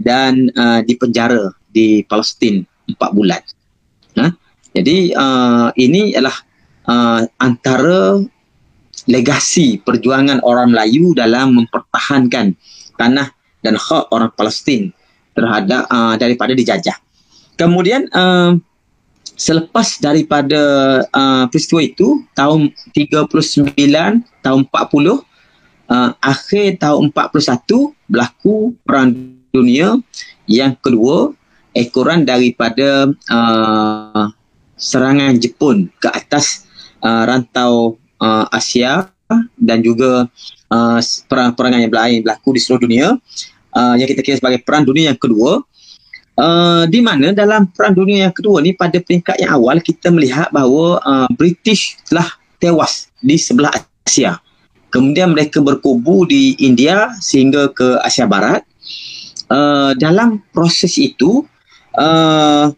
dan 0.00 0.48
uh, 0.56 0.80
dipenjara 0.80 1.52
di 1.68 2.00
Palestin 2.08 2.64
empat 2.88 3.10
bulan. 3.12 3.42
Ha? 4.16 4.32
Jadi 4.72 5.12
uh, 5.12 5.68
ini 5.76 6.16
adalah 6.16 6.36
uh, 6.88 7.28
antara 7.36 8.24
legasi 9.04 9.82
perjuangan 9.84 10.40
orang 10.46 10.72
Melayu 10.72 11.12
dalam 11.12 11.60
mempertahankan 11.60 12.56
tanah 12.96 13.28
dan 13.60 13.74
hak 13.76 14.08
orang 14.14 14.32
Palestin 14.32 14.96
terhadap 15.32 15.88
uh, 15.88 16.14
daripada 16.16 16.52
dijajah. 16.52 16.96
Kemudian 17.56 18.08
uh, 18.12 18.56
selepas 19.36 19.98
daripada 19.98 20.60
uh, 21.10 21.44
peristiwa 21.48 21.80
itu 21.82 22.24
tahun 22.36 22.72
39 22.94 23.32
tahun 24.44 24.60
40 24.68 24.72
uh, 24.72 25.18
akhir 26.20 26.80
tahun 26.80 27.10
41 27.10 27.92
berlaku 28.08 28.76
perang 28.84 29.10
dunia 29.52 30.00
yang 30.48 30.76
kedua 30.80 31.32
ekoran 31.72 32.24
daripada 32.28 33.08
uh, 33.32 34.26
serangan 34.76 35.36
Jepun 35.40 35.88
ke 36.00 36.08
atas 36.12 36.68
uh, 37.00 37.24
rantau 37.24 37.96
uh, 38.20 38.46
Asia 38.52 39.08
dan 39.56 39.80
juga 39.80 40.28
uh, 40.68 41.00
perang-perangan 41.28 41.88
yang 41.88 41.92
lain 41.92 42.18
berlaku 42.20 42.56
di 42.56 42.60
seluruh 42.60 42.84
dunia 42.84 43.08
uh, 43.76 43.94
yang 43.96 44.08
kita 44.08 44.20
kira 44.24 44.36
sebagai 44.38 44.60
perang 44.64 44.84
dunia 44.86 45.12
yang 45.12 45.20
kedua 45.20 45.60
uh, 46.38 46.84
di 46.88 47.00
mana 47.04 47.34
dalam 47.34 47.68
perang 47.72 47.92
dunia 47.96 48.28
yang 48.28 48.34
kedua 48.34 48.62
ni 48.64 48.72
pada 48.72 48.96
peringkat 49.02 49.42
yang 49.42 49.58
awal 49.58 49.76
kita 49.82 50.08
melihat 50.08 50.48
bahawa 50.54 51.00
uh, 51.02 51.28
British 51.34 51.98
telah 52.08 52.28
tewas 52.62 53.10
di 53.18 53.36
sebelah 53.36 53.74
Asia. 54.06 54.38
Kemudian 54.92 55.32
mereka 55.32 55.58
berkubu 55.64 56.28
di 56.28 56.54
India 56.60 57.10
sehingga 57.18 57.72
ke 57.72 57.98
Asia 58.04 58.28
Barat. 58.28 58.62
Uh, 59.52 59.92
dalam 60.00 60.40
proses 60.56 60.96
itu 60.96 61.44
uh, 62.00 62.72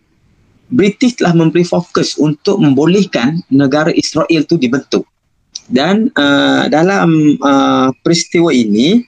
British 0.75 1.21
telah 1.23 1.31
memberi 1.31 1.63
fokus 1.63 2.19
untuk 2.19 2.59
membolehkan 2.59 3.43
negara 3.47 3.95
Israel 3.95 4.27
itu 4.31 4.59
dibentuk. 4.59 5.07
Dan 5.71 6.11
uh, 6.19 6.67
dalam 6.67 7.39
uh, 7.39 7.89
peristiwa 8.03 8.51
ini 8.51 9.07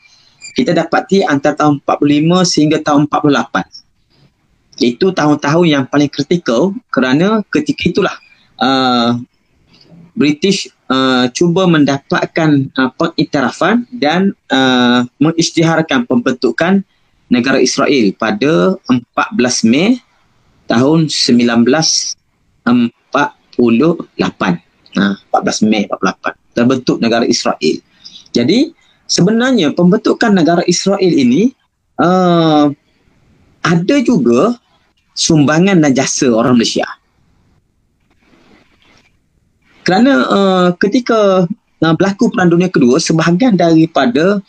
kita 0.57 0.73
dapati 0.73 1.21
antara 1.21 1.53
tahun 1.53 1.85
45 1.85 2.49
sehingga 2.49 2.81
tahun 2.81 3.05
48. 3.13 4.81
Itu 4.81 5.13
tahun-tahun 5.13 5.67
yang 5.69 5.85
paling 5.85 6.09
kritikal 6.09 6.73
kerana 6.89 7.45
ketika 7.53 7.93
itulah 7.93 8.17
uh, 8.57 9.21
British 10.17 10.73
uh, 10.89 11.29
cuba 11.37 11.69
mendapatkan 11.69 12.73
uh, 12.73 12.91
pengiktirafan 12.97 13.85
dan 13.93 14.33
uh, 14.49 15.05
mengisytiharkan 15.21 16.09
pembentukan 16.09 16.81
negara 17.29 17.61
Israel 17.61 18.17
pada 18.17 18.81
14 18.89 19.69
Mei 19.69 20.01
tahun 20.65 21.13
1948. 21.13 22.17
Nah, 24.97 25.13
14 25.21 25.69
Mei 25.69 25.85
48 25.85 26.57
terbentuk 26.57 26.97
negara 26.97 27.29
Israel. 27.29 27.77
Jadi 28.33 28.73
sebenarnya 29.07 29.73
pembentukan 29.73 30.35
negara 30.35 30.63
Israel 30.67 31.11
ini 31.11 31.55
uh, 32.03 32.71
ada 33.63 33.97
juga 34.03 34.55
sumbangan 35.17 35.83
dan 35.83 35.93
jasa 35.97 36.31
orang 36.31 36.59
Malaysia. 36.61 36.87
Kerana 39.87 40.13
uh, 40.27 40.69
ketika 40.83 41.47
uh, 41.83 41.95
berlaku 41.95 42.31
Perang 42.35 42.51
Dunia 42.51 42.71
Kedua, 42.71 42.99
sebahagian 42.99 43.55
daripada 43.55 44.43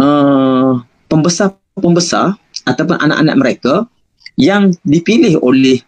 uh, 0.00 0.80
pembesar-pembesar 1.12 2.36
ataupun 2.64 2.96
anak-anak 2.96 3.36
mereka 3.36 3.74
yang 4.40 4.72
dipilih 4.88 5.40
oleh 5.44 5.84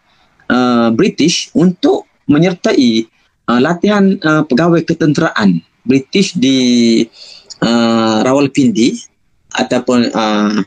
uh, 0.53 0.93
British 0.93 1.49
untuk 1.57 2.05
menyertai 2.29 3.09
uh, 3.49 3.61
latihan 3.61 4.21
uh, 4.21 4.45
pegawai 4.45 4.85
ketenteraan 4.85 5.65
British 5.89 6.37
di 6.37 6.59
uh, 7.05 7.40
Rawalpindi 8.25 8.97
ataupun 9.57 10.09
uh, 10.15 10.61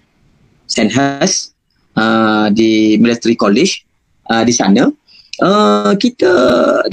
Sandhurst 0.70 1.54
uh, 1.98 2.50
di 2.54 2.98
Military 3.00 3.38
College 3.38 3.86
uh, 4.30 4.44
di 4.46 4.54
sana. 4.54 4.90
Uh, 5.42 5.98
kita 5.98 6.30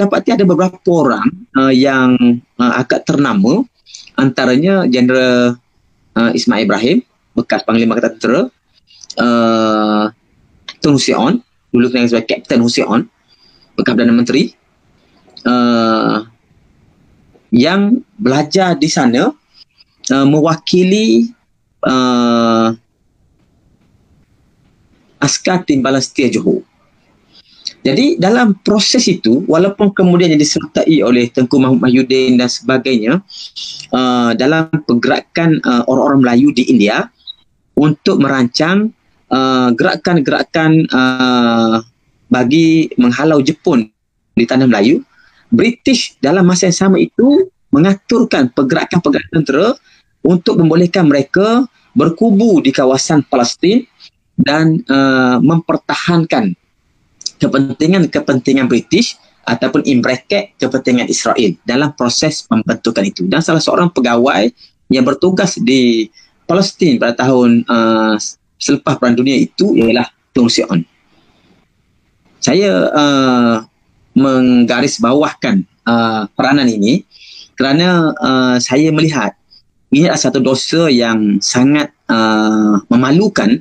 dapati 0.00 0.32
ada 0.32 0.48
beberapa 0.48 0.80
orang 0.88 1.28
uh, 1.60 1.68
yang 1.68 2.16
uh, 2.56 2.72
agak 2.80 3.04
ternama 3.04 3.60
antaranya 4.16 4.88
Jeneral 4.88 5.60
uh, 6.16 6.30
Ismail 6.32 6.64
Ibrahim 6.64 7.04
bekas 7.36 7.68
Panglima 7.68 8.00
Angkatan 8.00 8.16
Tentera 8.16 8.42
uh, 9.20 10.04
Tun 10.80 10.96
Husion 10.96 11.44
dulu 11.68 11.92
kenal 11.92 12.08
sebagai 12.08 12.32
Captain 12.32 12.64
Husion 12.64 13.04
bekas 13.76 13.92
Perdana 13.92 14.16
Menteri 14.16 14.56
uh, 15.44 16.24
yang 17.52 18.00
belajar 18.16 18.72
di 18.72 18.88
sana 18.88 19.36
uh, 20.10 20.26
mewakili 20.26 21.30
uh, 21.86 22.74
askar 25.20 25.62
timbalan 25.64 26.02
setia 26.02 26.28
Johor. 26.32 26.66
Jadi 27.80 28.20
dalam 28.20 28.60
proses 28.60 29.08
itu 29.08 29.40
walaupun 29.48 29.96
kemudian 29.96 30.36
disertai 30.36 31.00
oleh 31.00 31.32
Tengku 31.32 31.56
Mahmud 31.56 31.80
Mahyudin 31.80 32.36
dan 32.36 32.52
sebagainya 32.52 33.24
uh, 33.96 34.36
dalam 34.36 34.68
pergerakan 34.84 35.64
uh, 35.64 35.88
orang-orang 35.88 36.20
Melayu 36.20 36.52
di 36.52 36.68
India 36.68 37.08
untuk 37.72 38.20
merancang 38.20 38.92
uh, 39.32 39.72
gerakan-gerakan 39.72 40.92
uh, 40.92 41.80
bagi 42.28 42.92
menghalau 43.00 43.40
Jepun 43.40 43.88
di 44.36 44.44
tanah 44.44 44.68
Melayu 44.68 45.00
British 45.48 46.20
dalam 46.20 46.44
masa 46.44 46.68
yang 46.68 46.76
sama 46.76 46.96
itu 47.00 47.48
mengaturkan 47.72 48.52
pergerakan-pergerakan 48.52 49.32
tentera 49.40 49.72
untuk 50.20 50.60
membolehkan 50.60 51.08
mereka 51.08 51.64
berkubu 51.96 52.62
di 52.62 52.70
kawasan 52.70 53.26
Palestin 53.26 53.84
dan 54.36 54.80
uh, 54.88 55.36
mempertahankan 55.42 56.54
kepentingan-kepentingan 57.40 58.68
British 58.68 59.16
ataupun 59.44 59.82
in 59.88 60.04
bracket 60.04 60.54
kepentingan 60.60 61.08
Israel 61.08 61.56
dalam 61.64 61.90
proses 61.96 62.44
pembentukan 62.44 63.04
itu. 63.04 63.24
Dan 63.26 63.40
salah 63.40 63.60
seorang 63.60 63.90
pegawai 63.90 64.52
yang 64.92 65.02
bertugas 65.02 65.56
di 65.56 66.08
Palestin 66.44 67.00
pada 67.00 67.16
tahun 67.16 67.64
uh, 67.66 68.14
selepas 68.60 69.00
Perang 69.00 69.16
Dunia 69.16 69.38
itu 69.38 69.72
ialah 69.74 70.06
Tung 70.36 70.52
Sion. 70.52 70.84
Saya 72.40 72.88
uh, 72.92 73.56
menggarisbawahkan 74.16 75.64
uh, 75.84 76.24
peranan 76.32 76.68
ini 76.68 77.04
kerana 77.56 78.12
uh, 78.16 78.56
saya 78.56 78.88
melihat 78.92 79.36
ini 79.90 80.06
adalah 80.06 80.22
satu 80.22 80.38
dosa 80.38 80.86
yang 80.86 81.42
sangat 81.42 81.90
uh, 82.06 82.78
memalukan 82.86 83.58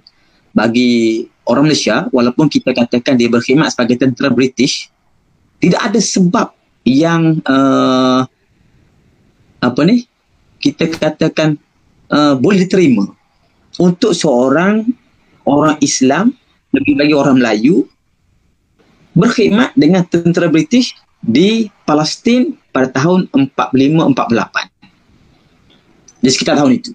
bagi 0.54 1.26
orang 1.50 1.66
Malaysia. 1.66 2.06
Walaupun 2.14 2.46
kita 2.46 2.70
katakan 2.70 3.18
dia 3.18 3.34
berkhidmat 3.34 3.74
sebagai 3.74 3.98
tentera 3.98 4.30
British 4.30 4.94
tidak 5.58 5.82
ada 5.90 5.98
sebab 5.98 6.54
yang 6.86 7.42
uh, 7.50 8.30
apa 9.60 9.82
ni 9.90 10.06
kita 10.62 10.94
katakan 10.94 11.58
uh, 12.14 12.38
boleh 12.38 12.62
diterima. 12.62 13.10
Untuk 13.82 14.14
seorang 14.14 14.86
orang 15.50 15.82
Islam 15.82 16.38
lebih 16.70 16.94
lagi 16.94 17.14
orang 17.18 17.42
Melayu 17.42 17.90
berkhidmat 19.18 19.74
dengan 19.74 20.06
tentera 20.06 20.46
British 20.46 20.94
di 21.26 21.74
Palestin 21.90 22.54
pada 22.70 22.94
tahun 22.94 23.26
45-48 23.34 24.79
di 26.20 26.30
sekitar 26.30 26.60
tahun 26.60 26.80
itu 26.80 26.92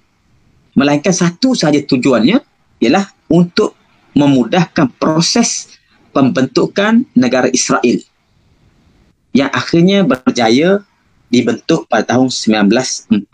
melainkan 0.75 1.15
satu 1.15 1.55
sahaja 1.55 1.81
tujuannya 1.87 2.43
ialah 2.83 3.07
untuk 3.31 3.75
memudahkan 4.15 4.95
proses 4.99 5.79
pembentukan 6.15 7.03
negara 7.15 7.51
Israel 7.51 7.99
yang 9.35 9.51
akhirnya 9.51 10.07
berjaya 10.07 10.87
dibentuk 11.27 11.91
pada 11.91 12.15
tahun 12.15 12.31
1948. 12.31 13.27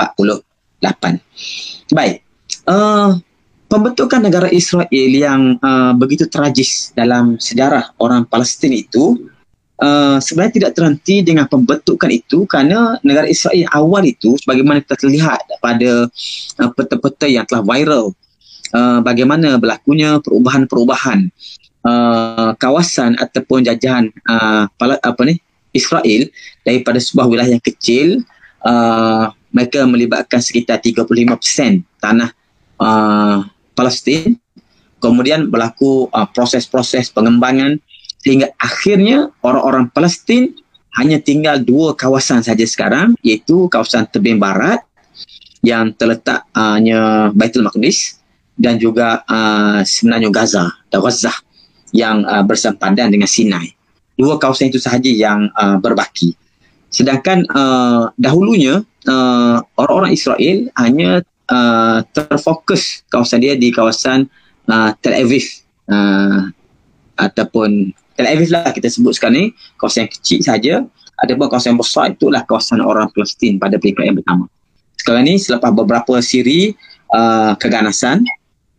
Baik, 1.92 2.24
uh, 2.64 3.20
pembentukan 3.68 4.20
negara 4.24 4.48
Israel 4.48 4.88
yang 5.12 5.60
uh, 5.60 5.92
begitu 5.92 6.24
tragis 6.24 6.96
dalam 6.96 7.36
sejarah 7.36 7.92
orang 8.00 8.24
Palestin 8.24 8.72
itu 8.72 9.20
uh, 9.80 10.16
sebenarnya 10.22 10.54
tidak 10.60 10.72
terhenti 10.76 11.24
dengan 11.24 11.48
pembentukan 11.48 12.10
itu 12.12 12.44
kerana 12.46 13.00
negara 13.02 13.26
Israel 13.26 13.66
awal 13.72 14.06
itu 14.06 14.36
sebagaimana 14.38 14.84
kita 14.84 14.96
terlihat 15.00 15.40
pada 15.58 16.06
uh, 16.60 16.70
peta-peta 16.76 17.26
yang 17.26 17.44
telah 17.48 17.64
viral 17.64 18.14
Uh, 18.70 19.02
bagaimana 19.02 19.58
berlakunya 19.58 20.22
perubahan-perubahan 20.22 21.26
uh, 21.82 22.54
kawasan 22.54 23.18
ataupun 23.18 23.66
jajahan 23.66 24.14
uh, 24.30 24.70
apa 24.78 25.22
ni 25.26 25.42
Israel 25.74 26.30
daripada 26.62 27.02
sebuah 27.02 27.26
wilayah 27.26 27.58
yang 27.58 27.64
kecil 27.66 28.22
uh, 28.62 29.34
mereka 29.50 29.82
melibatkan 29.90 30.38
sekitar 30.38 30.78
35% 30.78 31.82
tanah 31.98 32.30
uh, 32.78 33.42
Palestin. 33.74 34.38
Kemudian 35.02 35.50
berlaku 35.50 36.06
uh, 36.14 36.28
proses-proses 36.30 37.10
pengembangan 37.10 37.80
sehingga 38.20 38.52
akhirnya 38.60 39.32
orang-orang 39.40 39.88
Palestin 39.92 40.52
hanya 40.98 41.22
tinggal 41.22 41.62
dua 41.62 41.94
kawasan 41.94 42.44
saja 42.44 42.66
sekarang 42.66 43.16
iaitu 43.24 43.70
kawasan 43.70 44.08
tebing 44.10 44.36
barat 44.36 44.82
yang 45.60 45.92
terletak 45.96 46.44
uh, 46.56 46.80
Baitul 47.36 47.64
Maqdis 47.68 48.20
dan 48.56 48.76
juga 48.80 49.24
uh, 49.28 49.80
sebenarnya 49.84 50.28
Gaza 50.32 50.68
dan 50.88 51.00
Gaza 51.00 51.32
yang 51.96 52.24
uh, 52.24 52.44
bersempadan 52.44 53.12
dengan 53.12 53.28
Sinai. 53.28 53.72
Dua 54.16 54.36
kawasan 54.36 54.68
itu 54.68 54.76
sahaja 54.76 55.08
yang 55.08 55.48
uh, 55.56 55.80
berbaki. 55.80 56.36
Sedangkan 56.90 57.46
uh, 57.54 58.10
dahulunya 58.18 58.82
uh, 59.06 59.56
orang-orang 59.78 60.12
Israel 60.12 60.68
hanya 60.76 61.24
uh, 61.48 62.04
terfokus 62.12 63.06
kawasan 63.08 63.40
dia 63.40 63.54
di 63.56 63.70
kawasan 63.72 64.28
uh, 64.68 64.90
Tel 65.00 65.24
Aviv 65.24 65.46
uh, 65.88 66.50
ataupun 67.16 67.94
Tel 68.20 68.36
Aviv 68.36 68.52
lah 68.52 68.68
kita 68.68 68.92
sebut 68.92 69.16
sekarang 69.16 69.32
ni 69.32 69.44
kawasan 69.80 70.04
yang 70.04 70.12
kecil 70.12 70.38
saja. 70.44 70.74
Adapun 71.24 71.48
kawasan 71.48 71.72
yang 71.72 71.80
besar 71.80 72.12
itulah 72.12 72.44
kawasan 72.44 72.84
orang 72.84 73.08
Palestin 73.16 73.56
pada 73.56 73.80
peringkat 73.80 74.12
yang 74.12 74.16
pertama. 74.20 74.44
Sekarang 75.00 75.24
ni 75.24 75.40
selepas 75.40 75.72
beberapa 75.72 76.20
siri 76.20 76.76
uh, 77.08 77.56
keganasan 77.56 78.28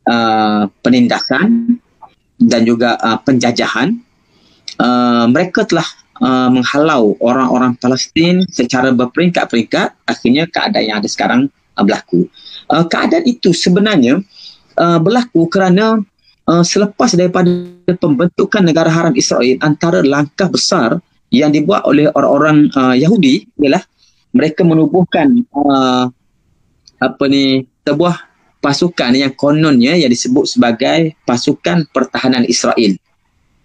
uh, 0.06 0.70
penindasan 0.86 1.74
dan 2.38 2.62
juga 2.70 3.02
uh, 3.02 3.18
penjajahan 3.18 3.98
uh, 4.78 5.26
mereka 5.26 5.66
telah 5.66 5.90
uh, 6.22 6.54
menghalau 6.54 7.18
orang-orang 7.18 7.74
Palestin 7.82 8.46
secara 8.46 8.94
berperingkat-peringkat 8.94 10.06
akhirnya 10.06 10.46
keadaan 10.54 10.86
yang 10.86 10.98
ada 11.02 11.10
sekarang 11.10 11.50
uh, 11.50 11.82
berlaku 11.82 12.30
uh, 12.70 12.86
keadaan 12.86 13.26
itu 13.26 13.58
sebenarnya 13.58 14.22
uh, 14.78 15.02
berlaku 15.02 15.50
kerana 15.50 15.98
uh, 16.48 16.64
selepas 16.66 17.14
daripada 17.14 17.50
pembentukan 17.98 18.62
negara 18.64 18.90
haram 18.90 19.14
Israel 19.18 19.58
antara 19.62 20.02
langkah 20.02 20.48
besar 20.50 20.98
yang 21.32 21.52
dibuat 21.54 21.88
oleh 21.88 22.12
orang-orang 22.12 22.68
uh, 22.76 22.96
Yahudi 22.96 23.48
ialah 23.60 23.84
mereka 24.32 24.64
menubuhkan 24.64 25.44
uh, 25.52 26.08
apa 27.02 27.24
ni 27.28 27.66
sebuah 27.84 28.16
pasukan 28.62 29.18
yang 29.18 29.34
kononnya 29.34 29.98
yang 29.98 30.12
disebut 30.12 30.46
sebagai 30.46 31.18
pasukan 31.26 31.90
pertahanan 31.90 32.46
Israel. 32.46 32.94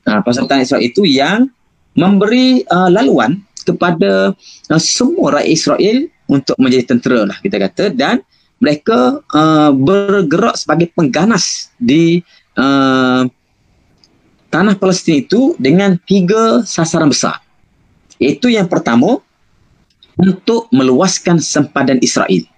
Uh, 0.06 0.20
pasukan 0.24 0.64
Israel 0.64 0.82
itu 0.86 1.04
yang 1.04 1.50
memberi 1.98 2.64
uh, 2.70 2.88
laluan 2.88 3.42
kepada 3.66 4.32
uh, 4.70 4.80
semua 4.80 5.40
rakyat 5.40 5.50
Israel 5.50 5.98
untuk 6.30 6.56
menjadi 6.58 6.94
tentera 6.94 7.26
lah 7.26 7.38
kita 7.42 7.56
kata 7.58 7.84
dan 7.94 8.22
mereka 8.56 9.20
uh, 9.36 9.70
bergerak 9.74 10.56
sebagai 10.56 10.88
pengganas 10.96 11.68
di 11.76 12.24
uh, 12.56 13.22
tanah 14.50 14.74
Palestin 14.80 15.22
itu 15.24 15.54
dengan 15.60 15.96
tiga 16.04 16.64
sasaran 16.64 17.12
besar. 17.12 17.40
Itu 18.16 18.48
yang 18.48 18.66
pertama 18.66 19.20
untuk 20.16 20.72
meluaskan 20.72 21.36
sempadan 21.38 22.00
Israel 22.00 22.48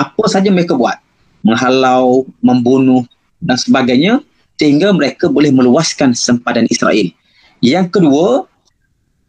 apa 0.00 0.24
saja 0.32 0.48
mereka 0.48 0.72
buat 0.72 0.96
menghalau, 1.44 2.24
membunuh 2.40 3.04
dan 3.40 3.60
sebagainya 3.60 4.24
sehingga 4.56 4.92
mereka 4.92 5.28
boleh 5.28 5.52
meluaskan 5.52 6.12
sempadan 6.12 6.68
Israel. 6.68 7.08
Yang 7.64 8.00
kedua, 8.00 8.44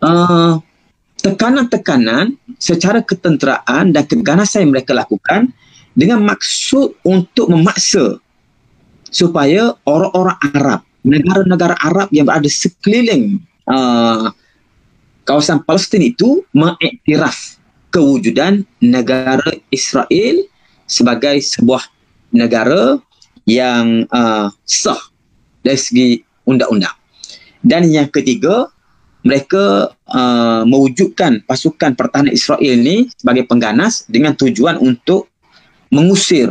uh, 0.04 0.54
tekanan-tekanan 1.20 2.36
secara 2.60 3.00
ketenteraan 3.04 3.96
dan 3.96 4.04
keganasan 4.08 4.68
yang 4.68 4.72
mereka 4.76 4.92
lakukan 4.96 5.52
dengan 5.96 6.24
maksud 6.24 6.96
untuk 7.04 7.52
memaksa 7.52 8.20
supaya 9.12 9.76
orang-orang 9.84 10.38
Arab, 10.56 10.82
negara-negara 11.04 11.76
Arab 11.84 12.08
yang 12.16 12.26
berada 12.26 12.48
sekeliling 12.48 13.44
uh, 13.68 14.32
kawasan 15.28 15.62
Palestin 15.68 16.02
itu 16.02 16.42
mengiktiraf 16.56 17.60
kewujudan 17.92 18.64
negara 18.80 19.44
Israel 19.70 20.48
sebagai 20.88 21.38
sebuah 21.44 21.84
negara 22.32 22.98
yang 23.44 24.08
uh, 24.10 24.48
sah 24.64 25.00
dari 25.62 25.78
segi 25.78 26.08
undang-undang. 26.48 26.96
Dan 27.62 27.92
yang 27.92 28.10
ketiga, 28.10 28.72
mereka 29.22 29.94
uh, 30.10 30.64
mewujudkan 30.66 31.46
pasukan 31.46 31.94
pertahanan 31.94 32.34
Israel 32.34 32.64
ini 32.64 33.06
sebagai 33.14 33.46
pengganas 33.46 34.10
dengan 34.10 34.34
tujuan 34.34 34.82
untuk 34.82 35.30
mengusir 35.94 36.50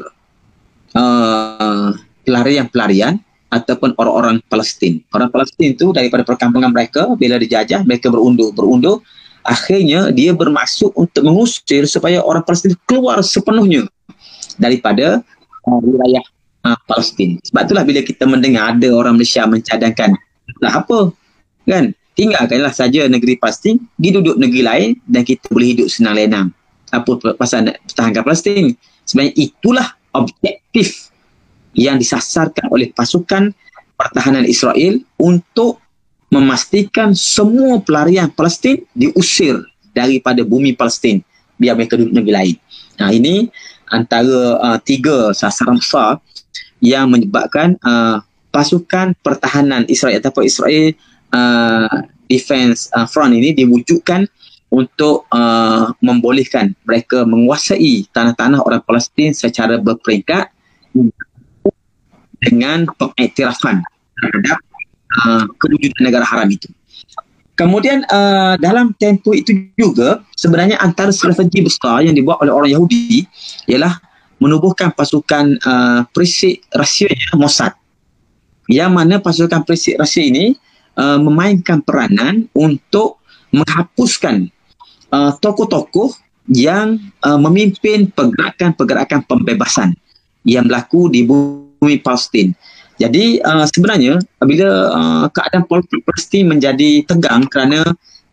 uh, 0.94 1.90
pelarian-pelarian 2.30 3.18
ataupun 3.50 3.98
orang-orang 3.98 4.38
Palestin. 4.46 5.02
Orang 5.10 5.34
Palestin 5.34 5.74
itu 5.74 5.90
daripada 5.90 6.22
perkampungan 6.22 6.70
mereka 6.70 7.10
bila 7.18 7.34
dijajah 7.34 7.82
mereka 7.82 8.06
berundur 8.06 8.54
berundur 8.54 9.02
akhirnya 9.42 10.14
dia 10.14 10.30
bermaksud 10.30 10.94
untuk 10.94 11.26
mengusir 11.26 11.82
supaya 11.90 12.22
orang 12.22 12.46
Palestin 12.46 12.78
keluar 12.86 13.18
sepenuhnya 13.26 13.90
daripada 14.54 15.18
uh, 15.66 15.80
wilayah 15.82 16.22
uh, 16.62 16.78
Palestin. 16.86 17.42
Sebab 17.42 17.66
itulah 17.66 17.82
bila 17.82 18.00
kita 18.06 18.24
mendengar 18.30 18.78
ada 18.78 18.88
orang 18.94 19.18
Malaysia 19.18 19.42
mencadangkan 19.50 20.14
lah 20.62 20.82
apa 20.86 21.10
kan 21.66 21.90
tinggalkanlah 22.14 22.70
saja 22.70 23.10
negeri 23.10 23.34
Palestin 23.34 23.82
pergi 23.98 24.10
duduk 24.14 24.36
negeri 24.38 24.62
lain 24.62 24.88
dan 25.10 25.26
kita 25.26 25.50
boleh 25.50 25.74
hidup 25.74 25.90
senang 25.90 26.14
lenang. 26.14 26.48
Apa 26.94 27.34
pasal 27.34 27.66
nak 27.66 27.82
pertahankan 27.90 28.22
Palestin? 28.22 28.64
Sebenarnya 29.06 29.34
itulah 29.34 29.88
objektif 30.14 31.10
yang 31.74 31.98
disasarkan 31.98 32.70
oleh 32.70 32.90
pasukan 32.90 33.54
pertahanan 33.94 34.48
Israel 34.48 34.98
untuk 35.20 35.78
memastikan 36.30 37.12
semua 37.12 37.82
pelarian 37.82 38.30
Palestin 38.30 38.86
diusir 38.94 39.58
daripada 39.90 40.46
bumi 40.46 40.72
Palestin 40.78 41.20
biar 41.58 41.74
mereka 41.76 41.98
duduk 41.98 42.14
negeri 42.14 42.32
lain. 42.32 42.56
Nah 43.02 43.10
ini 43.10 43.50
antara 43.90 44.56
uh, 44.62 44.78
tiga 44.80 45.34
sasaran 45.34 45.82
besar 45.82 46.22
yang 46.80 47.10
menyebabkan 47.10 47.76
uh, 47.82 48.22
pasukan 48.54 49.12
pertahanan 49.20 49.84
Israel 49.90 50.22
ataupun 50.22 50.46
Israel 50.46 50.94
uh, 51.34 52.06
Defense 52.30 52.88
uh, 52.94 53.04
Front 53.10 53.34
ini 53.34 53.52
diwujudkan 53.52 54.24
untuk 54.70 55.26
uh, 55.34 55.90
membolehkan 55.98 56.78
mereka 56.86 57.26
menguasai 57.26 58.06
tanah-tanah 58.14 58.62
orang 58.62 58.82
Palestin 58.86 59.34
secara 59.34 59.82
berperingkat 59.82 60.46
dengan 62.40 62.88
pengiktirafan 62.96 63.84
terhadap 64.16 64.58
uh, 65.24 65.44
kewujudan 65.60 66.02
negara 66.02 66.24
haram 66.24 66.48
itu. 66.48 66.68
Kemudian 67.60 68.08
uh, 68.08 68.56
dalam 68.56 68.96
tempoh 68.96 69.36
itu 69.36 69.68
juga 69.76 70.24
sebenarnya 70.32 70.80
antara 70.80 71.12
strategi 71.12 71.60
besar 71.60 72.00
yang 72.00 72.16
dibuat 72.16 72.40
oleh 72.40 72.52
orang 72.56 72.70
Yahudi 72.72 73.28
ialah 73.68 74.00
menubuhkan 74.40 74.88
pasukan 74.96 75.60
uh, 75.60 76.08
perisik 76.08 76.64
rahsia 76.72 77.12
Mossad. 77.36 77.76
Yang 78.64 78.90
mana 78.96 79.20
pasukan 79.20 79.60
perisik 79.68 80.00
rahsia 80.00 80.24
ini 80.24 80.56
uh, 80.96 81.20
memainkan 81.20 81.84
peranan 81.84 82.48
untuk 82.56 83.20
menghapuskan 83.52 84.48
uh, 85.12 85.36
tokoh-tokoh 85.36 86.16
yang 86.48 86.96
uh, 87.20 87.36
memimpin 87.36 88.08
pergerakan-pergerakan 88.08 89.20
pembebasan 89.28 89.92
yang 90.48 90.64
berlaku 90.64 91.12
di 91.12 91.28
bumi 91.80 91.98
Palestin. 91.98 92.52
Jadi 93.00 93.40
uh, 93.40 93.64
sebenarnya 93.64 94.20
bila 94.44 94.70
uh, 94.92 95.26
keadaan 95.32 95.64
politik 95.64 96.04
Palestin 96.04 96.52
menjadi 96.52 97.02
tegang 97.08 97.48
kerana 97.48 97.80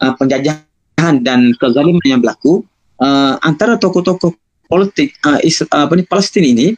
uh, 0.03 0.13
penjajahan 0.19 1.23
dan 1.23 1.55
kezaliman 1.55 2.03
yang 2.03 2.19
berlaku, 2.19 2.67
uh, 2.99 3.39
antara 3.41 3.79
tokoh-tokoh 3.79 4.35
politik 4.67 5.15
uh, 5.23 5.39
uh, 5.39 5.87
Palestin 6.11 6.43
ini 6.43 6.75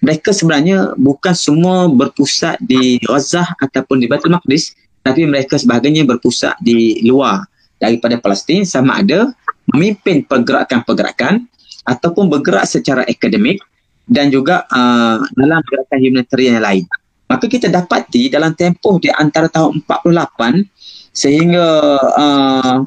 mereka 0.00 0.32
sebenarnya 0.32 0.96
bukan 0.96 1.32
semua 1.36 1.88
berpusat 1.88 2.60
di 2.64 3.00
Gaza 3.00 3.44
ataupun 3.60 4.00
di 4.00 4.06
Baitul 4.08 4.32
Maqdis 4.32 4.76
tapi 5.04 5.24
mereka 5.24 5.56
sebagainya 5.56 6.02
berpusat 6.04 6.58
di 6.60 7.00
luar 7.06 7.44
daripada 7.78 8.18
Palestin 8.18 8.64
sama 8.64 9.00
ada 9.04 9.30
memimpin 9.72 10.24
pergerakan-pergerakan 10.24 11.46
ataupun 11.86 12.26
bergerak 12.26 12.66
secara 12.66 13.06
akademik 13.06 13.62
dan 14.06 14.30
juga 14.30 14.64
uh, 14.70 15.18
dalam 15.34 15.60
gerakan 15.66 15.98
humanitarian 15.98 16.58
yang 16.58 16.66
lain. 16.66 16.84
Maka 17.26 17.50
kita 17.50 17.66
dapati 17.66 18.30
dalam 18.30 18.54
tempoh 18.54 19.02
di 19.02 19.10
antara 19.10 19.50
tahun 19.50 19.82
48 19.82 20.62
sehingga 21.10 21.66
uh, 22.14 22.86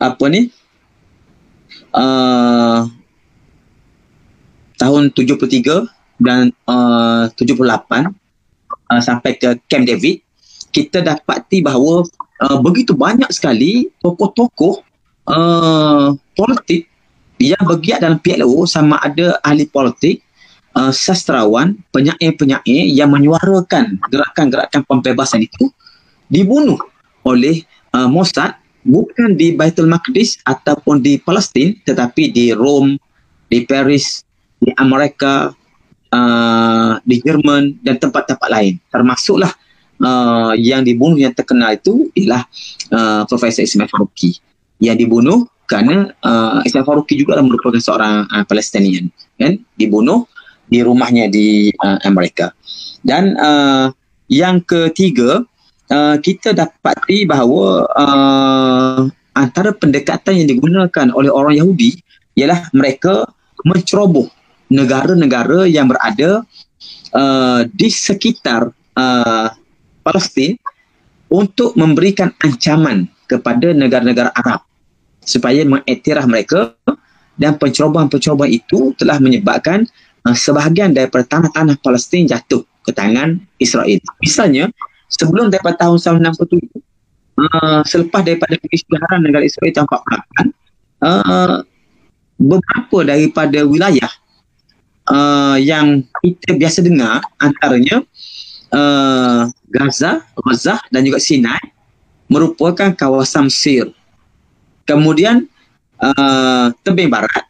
apa 0.00 0.24
ni 0.32 0.48
uh, 1.92 2.88
tahun 4.80 5.12
73 5.12 6.24
dan 6.24 6.52
uh, 6.64 7.28
78 7.36 7.60
uh, 7.60 9.02
sampai 9.04 9.36
ke 9.36 9.60
Camp 9.68 9.84
David 9.84 10.24
kita 10.72 11.00
dapati 11.04 11.60
bahawa 11.60 12.04
uh, 12.44 12.58
begitu 12.60 12.92
banyak 12.92 13.28
sekali 13.32 13.88
tokoh-tokoh 14.00 14.80
uh, 15.28 16.16
politik 16.36 16.88
yang 17.36 17.60
bergiat 17.64 18.00
dalam 18.00 18.20
PLO 18.20 18.64
sama 18.64 18.96
ada 19.04 19.36
ahli 19.44 19.68
politik 19.68 20.24
uh, 20.76 20.92
sastrawan, 20.92 21.80
penyair-penyair 21.90 22.92
yang 22.92 23.08
menyuarakan 23.08 23.96
gerakan-gerakan 24.12 24.84
pembebasan 24.84 25.48
itu 25.48 25.72
dibunuh 26.28 26.78
oleh 27.24 27.64
uh, 27.96 28.06
Mossad 28.06 28.54
bukan 28.86 29.34
di 29.34 29.56
Baitul 29.56 29.90
Maqdis 29.90 30.38
ataupun 30.46 31.02
di 31.02 31.18
Palestin 31.18 31.74
tetapi 31.82 32.30
di 32.30 32.52
Rom, 32.54 32.94
di 33.50 33.66
Paris, 33.66 34.22
di 34.60 34.70
Amerika, 34.78 35.50
uh, 36.12 36.92
di 37.02 37.16
Jerman 37.18 37.82
dan 37.82 37.98
tempat-tempat 37.98 38.48
lain. 38.52 38.78
Termasuklah 38.92 39.50
uh, 40.02 40.52
yang 40.54 40.86
dibunuh 40.86 41.18
yang 41.18 41.34
terkenal 41.34 41.74
itu 41.74 42.12
ialah 42.14 42.46
uh, 42.92 43.22
Profesor 43.26 43.66
Ismail 43.66 43.90
Faruqi 43.90 44.38
yang 44.78 44.94
dibunuh 44.94 45.48
kerana 45.66 46.14
uh, 46.22 46.62
Ismail 46.62 46.86
Faruqi 46.86 47.18
juga 47.18 47.42
merupakan 47.42 47.80
seorang 47.80 48.28
uh, 48.30 48.44
Palestinian 48.46 49.10
kan 49.34 49.58
dibunuh 49.74 50.30
di 50.66 50.82
rumahnya 50.82 51.30
di 51.30 51.70
uh, 51.72 51.98
Amerika. 52.06 52.52
Dan 53.06 53.38
uh, 53.38 53.90
yang 54.26 54.62
ketiga, 54.66 55.46
uh, 55.90 56.16
kita 56.18 56.50
dapati 56.54 57.26
bahawa 57.26 57.86
uh, 57.94 59.00
antara 59.36 59.70
pendekatan 59.76 60.42
yang 60.42 60.48
digunakan 60.50 61.06
oleh 61.14 61.30
orang 61.30 61.54
Yahudi 61.54 62.00
ialah 62.34 62.66
mereka 62.74 63.28
menceroboh 63.62 64.26
negara-negara 64.66 65.70
yang 65.70 65.86
berada 65.86 66.42
uh, 67.14 67.62
di 67.70 67.88
sekitar 67.88 68.70
uh, 68.98 69.48
Palestin 70.02 70.58
untuk 71.30 71.74
memberikan 71.74 72.30
ancaman 72.42 73.10
kepada 73.26 73.74
negara-negara 73.74 74.30
Arab 74.34 74.62
supaya 75.26 75.66
mengiktiraf 75.66 76.26
mereka 76.30 76.74
dan 77.36 77.58
pencerobohan-pencerobohan 77.58 78.52
itu 78.54 78.94
telah 78.96 79.18
menyebabkan 79.18 79.84
sebahagian 80.32 80.96
daripada 80.96 81.22
tanah-tanah 81.28 81.78
Palestin 81.84 82.26
jatuh 82.26 82.64
ke 82.82 82.90
tangan 82.90 83.38
Israel. 83.60 84.00
Misalnya, 84.22 84.70
sebelum 85.12 85.52
daripada 85.52 85.86
tahun 85.86 86.22
1967, 86.24 86.66
uh, 87.38 87.82
selepas 87.84 88.22
daripada 88.24 88.56
keisytiharan 88.58 89.20
negara 89.22 89.44
Israel 89.44 89.72
tahun 89.74 89.88
48, 89.90 90.50
uh, 91.04 91.56
beberapa 92.36 92.98
daripada 93.04 93.58
wilayah 93.64 94.10
uh, 95.08 95.56
yang 95.60 96.04
kita 96.20 96.56
biasa 96.56 96.78
dengar 96.84 97.24
antaranya 97.40 98.04
uh, 98.72 99.48
Gaza, 99.70 100.24
Gaza 100.44 100.80
dan 100.92 101.02
juga 101.06 101.18
Sinai 101.22 101.60
merupakan 102.26 102.90
kawasan 102.92 103.48
Mesir. 103.48 103.90
Kemudian 104.86 105.46
uh, 105.98 106.70
tebing 106.82 107.10
barat, 107.10 107.46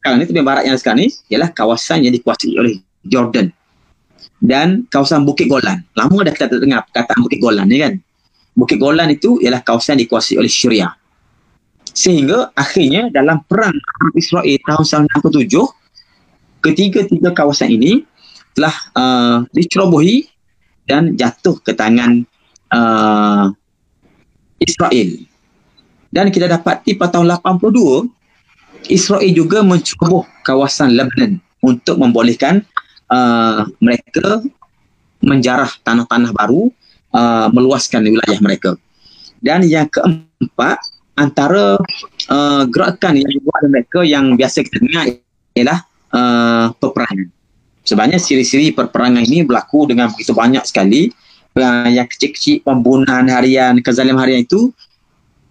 sekarang 0.00 0.16
ni 0.16 0.24
tebing 0.24 0.48
barat 0.48 0.64
yang 0.64 0.80
sekarang 0.80 1.04
ni 1.04 1.08
ialah 1.28 1.52
kawasan 1.52 2.08
yang 2.08 2.16
dikuasai 2.16 2.56
oleh 2.56 2.80
Jordan 3.04 3.52
dan 4.40 4.88
kawasan 4.88 5.28
Bukit 5.28 5.52
Golan. 5.52 5.84
Lama 5.92 6.24
dah 6.24 6.32
kita 6.32 6.56
dengar 6.56 6.88
perkataan 6.88 7.20
Bukit 7.20 7.44
Golan 7.44 7.68
ni 7.68 7.84
kan. 7.84 8.00
Bukit 8.56 8.80
Golan 8.80 9.12
itu 9.12 9.36
ialah 9.44 9.60
kawasan 9.60 10.00
yang 10.00 10.08
dikuasai 10.08 10.40
oleh 10.40 10.48
Syria. 10.48 10.88
Sehingga 11.92 12.48
akhirnya 12.56 13.12
dalam 13.12 13.44
perang 13.44 13.76
Israel 14.16 14.56
tahun 14.64 15.06
1967, 15.20 16.64
ketiga-tiga 16.64 17.36
kawasan 17.36 17.68
ini 17.76 18.00
telah 18.56 18.72
uh, 18.96 19.44
dicerobohi 19.52 20.24
dan 20.88 21.12
jatuh 21.12 21.60
ke 21.60 21.76
tangan 21.76 22.24
uh, 22.72 23.52
Israel. 24.56 25.28
Dan 26.10 26.32
kita 26.32 26.50
dapati 26.50 26.98
pada 26.98 27.20
tahun 27.20 27.36
82, 27.38 28.19
Israel 28.88 29.30
juga 29.34 29.60
menceroboh 29.60 30.24
kawasan 30.46 30.96
Lebanon 30.96 31.42
untuk 31.60 32.00
membolehkan 32.00 32.64
uh, 33.12 33.68
mereka 33.82 34.40
menjarah 35.20 35.68
tanah-tanah 35.84 36.32
baru 36.32 36.72
uh, 37.12 37.48
meluaskan 37.52 38.08
wilayah 38.08 38.40
mereka. 38.40 38.78
Dan 39.40 39.64
yang 39.68 39.88
keempat 39.88 40.80
antara 41.16 41.76
uh, 42.32 42.62
gerakan 42.68 43.20
yang 43.20 43.28
dibuat 43.28 43.62
mereka 43.68 44.00
yang 44.04 44.32
biasa 44.36 44.64
kita 44.64 44.80
dengar 44.80 45.04
ialah 45.52 45.78
uh, 46.12 46.66
peperangan. 46.80 47.28
Sebenarnya 47.84 48.20
siri-siri 48.20 48.72
perperangan 48.72 49.24
ini 49.24 49.44
berlaku 49.44 49.88
dengan 49.88 50.12
begitu 50.12 50.32
banyak 50.32 50.64
sekali 50.64 51.12
uh, 51.56 51.88
yang 51.88 52.08
kecil-kecil 52.08 52.64
pembunuhan 52.64 53.28
harian, 53.28 53.76
kezaliman 53.84 54.20
harian 54.24 54.44
itu 54.44 54.72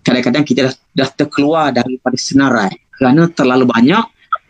kadang-kadang 0.01 0.43
kita 0.45 0.61
dah, 0.69 0.75
dah 1.05 1.09
terkeluar 1.13 1.69
daripada 1.69 2.17
senarai 2.17 2.88
kerana 2.99 3.31
terlalu 3.31 3.63
banyak 3.63 4.03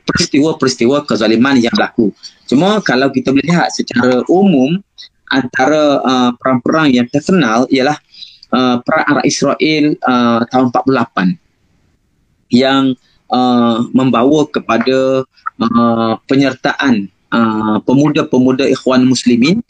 peristiwa-peristiwa 0.10 1.06
kezaliman 1.06 1.62
yang 1.62 1.70
berlaku. 1.78 2.10
Cuma 2.50 2.82
kalau 2.82 3.14
kita 3.14 3.30
melihat 3.30 3.70
secara 3.70 4.26
umum 4.26 4.82
antara 5.30 6.02
uh, 6.02 6.32
perang-perang 6.42 6.90
yang 6.90 7.06
terkenal 7.06 7.70
ialah 7.70 7.94
uh, 8.50 8.82
perang 8.82 9.06
Arab 9.06 9.26
Israel 9.30 9.94
uh, 10.02 10.42
tahun 10.50 10.74
48 10.74 11.38
yang 12.50 12.98
uh, 13.30 13.86
membawa 13.94 14.50
kepada 14.50 15.22
uh, 15.62 16.14
penyertaan 16.26 17.06
uh, 17.30 17.78
pemuda-pemuda 17.86 18.66
ikhwan 18.66 19.06
muslimin 19.06 19.62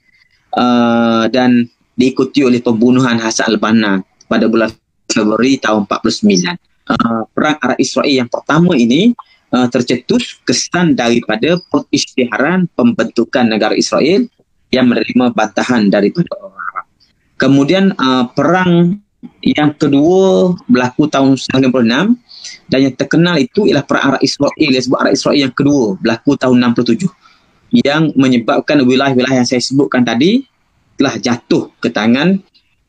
uh, 0.56 1.28
dan 1.28 1.68
diikuti 2.00 2.48
oleh 2.48 2.64
pembunuhan 2.64 3.20
Hasan 3.20 3.60
al-Banna 3.60 4.00
pada 4.32 4.48
bulan 4.48 4.72
Februari 5.12 5.60
tahun 5.60 5.84
49. 5.84 6.69
Uh, 6.90 7.22
perang 7.38 7.54
Arab 7.62 7.78
Israel 7.78 8.10
yang 8.10 8.30
pertama 8.30 8.74
ini 8.74 9.14
uh, 9.54 9.70
tercetus 9.70 10.42
kesan 10.42 10.98
daripada 10.98 11.62
pengisytiharan 11.70 12.66
pembentukan 12.74 13.46
negara 13.46 13.78
Israel 13.78 14.26
yang 14.74 14.90
menerima 14.90 15.30
bantahan 15.38 15.94
daripada 15.94 16.34
orang 16.42 16.58
Arab. 16.74 16.86
Kemudian 17.38 17.94
uh, 17.94 18.26
perang 18.34 18.98
yang 19.44 19.76
kedua 19.76 20.56
berlaku 20.66 21.12
tahun 21.12 21.36
1996 21.38 22.72
dan 22.72 22.80
yang 22.80 22.96
terkenal 22.96 23.36
itu 23.38 23.68
ialah 23.68 23.84
perang 23.84 24.16
Arab 24.16 24.22
Israel 24.24 24.56
yang 24.58 24.84
sebut 24.84 25.00
Arab 25.00 25.14
Israel 25.14 25.38
yang 25.38 25.54
kedua 25.54 25.86
berlaku 26.00 26.32
tahun 26.40 26.56
67 26.74 27.06
yang 27.86 28.10
menyebabkan 28.18 28.82
wilayah-wilayah 28.82 29.46
yang 29.46 29.50
saya 29.50 29.62
sebutkan 29.62 30.02
tadi 30.02 30.48
telah 30.98 31.16
jatuh 31.22 31.70
ke 31.78 31.94
tangan 31.94 32.42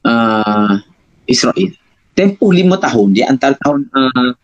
uh, 0.07 0.81
Israel. 1.29 1.80
Tempoh 2.21 2.53
lima 2.53 2.77
tahun 2.77 3.17
di 3.17 3.25
antara 3.25 3.57
tahun 3.65 3.89
uh, 3.97 4.37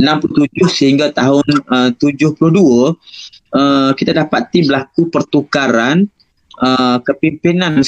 67 0.00 0.48
sehingga 0.72 1.12
tahun 1.12 1.44
uh, 1.68 1.92
72 1.92 2.40
uh, 2.56 3.92
kita 3.92 4.16
dapati 4.16 4.64
berlaku 4.64 5.12
pertukaran 5.12 6.08
uh, 6.56 6.96
kepimpinan. 7.04 7.84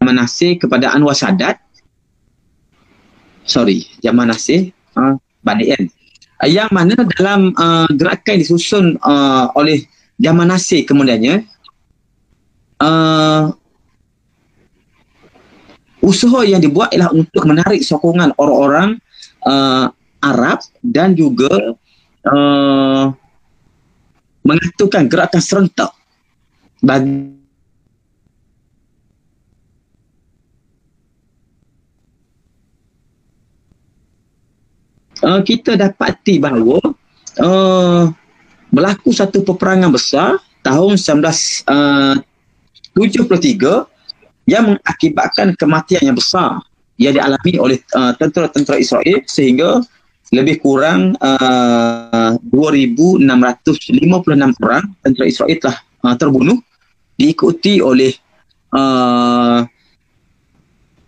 Nasir 0.00 0.56
kepada 0.56 0.96
Anwar 0.96 1.12
Sadat. 1.12 1.60
Sorry 3.44 3.84
zaman 4.00 4.32
Nasir 4.32 4.72
uh, 4.96 5.20
Bani 5.44 5.68
uh, 5.68 5.84
yang 6.48 6.70
mana 6.72 6.96
dalam 7.18 7.52
uh, 7.56 7.88
gerakan 7.92 8.40
disusun 8.40 8.96
uh, 9.04 9.52
oleh 9.56 9.84
Zaman 10.20 10.52
Nasir 10.52 10.84
kemudiannya 10.84 11.48
uh, 12.80 13.52
usaha 16.04 16.40
yang 16.44 16.60
dibuat 16.60 16.92
ialah 16.92 17.12
untuk 17.12 17.44
menarik 17.44 17.80
sokongan 17.84 18.32
orang-orang 18.36 19.00
uh, 19.48 19.92
Arab 20.20 20.60
dan 20.84 21.16
juga 21.16 21.76
uh, 22.28 23.04
mengatukan 24.44 25.08
gerakan 25.08 25.40
serentak 25.40 25.92
bagi 26.80 27.39
uh, 35.24 35.40
kita 35.44 35.76
dapati 35.76 36.40
bahawa 36.40 36.80
uh, 37.40 38.10
berlaku 38.70 39.10
satu 39.10 39.42
peperangan 39.42 39.90
besar 39.90 40.38
tahun 40.62 40.96
19 40.96 41.24
uh, 41.68 42.16
73 42.94 44.50
yang 44.50 44.74
mengakibatkan 44.74 45.54
kematian 45.54 46.02
yang 46.10 46.16
besar 46.18 46.58
yang 47.00 47.16
dialami 47.16 47.52
oleh 47.56 47.78
uh, 47.96 48.12
tentera-tentera 48.18 48.76
Israel 48.76 49.24
sehingga 49.24 49.80
lebih 50.30 50.62
kurang 50.62 51.18
uh, 51.18 52.38
2,656 52.54 53.24
orang 54.62 54.84
tentera 55.02 55.24
Israel 55.26 55.56
telah 55.58 55.78
uh, 56.06 56.14
terbunuh 56.14 56.58
diikuti 57.18 57.82
oleh 57.82 58.14
uh, 58.76 59.66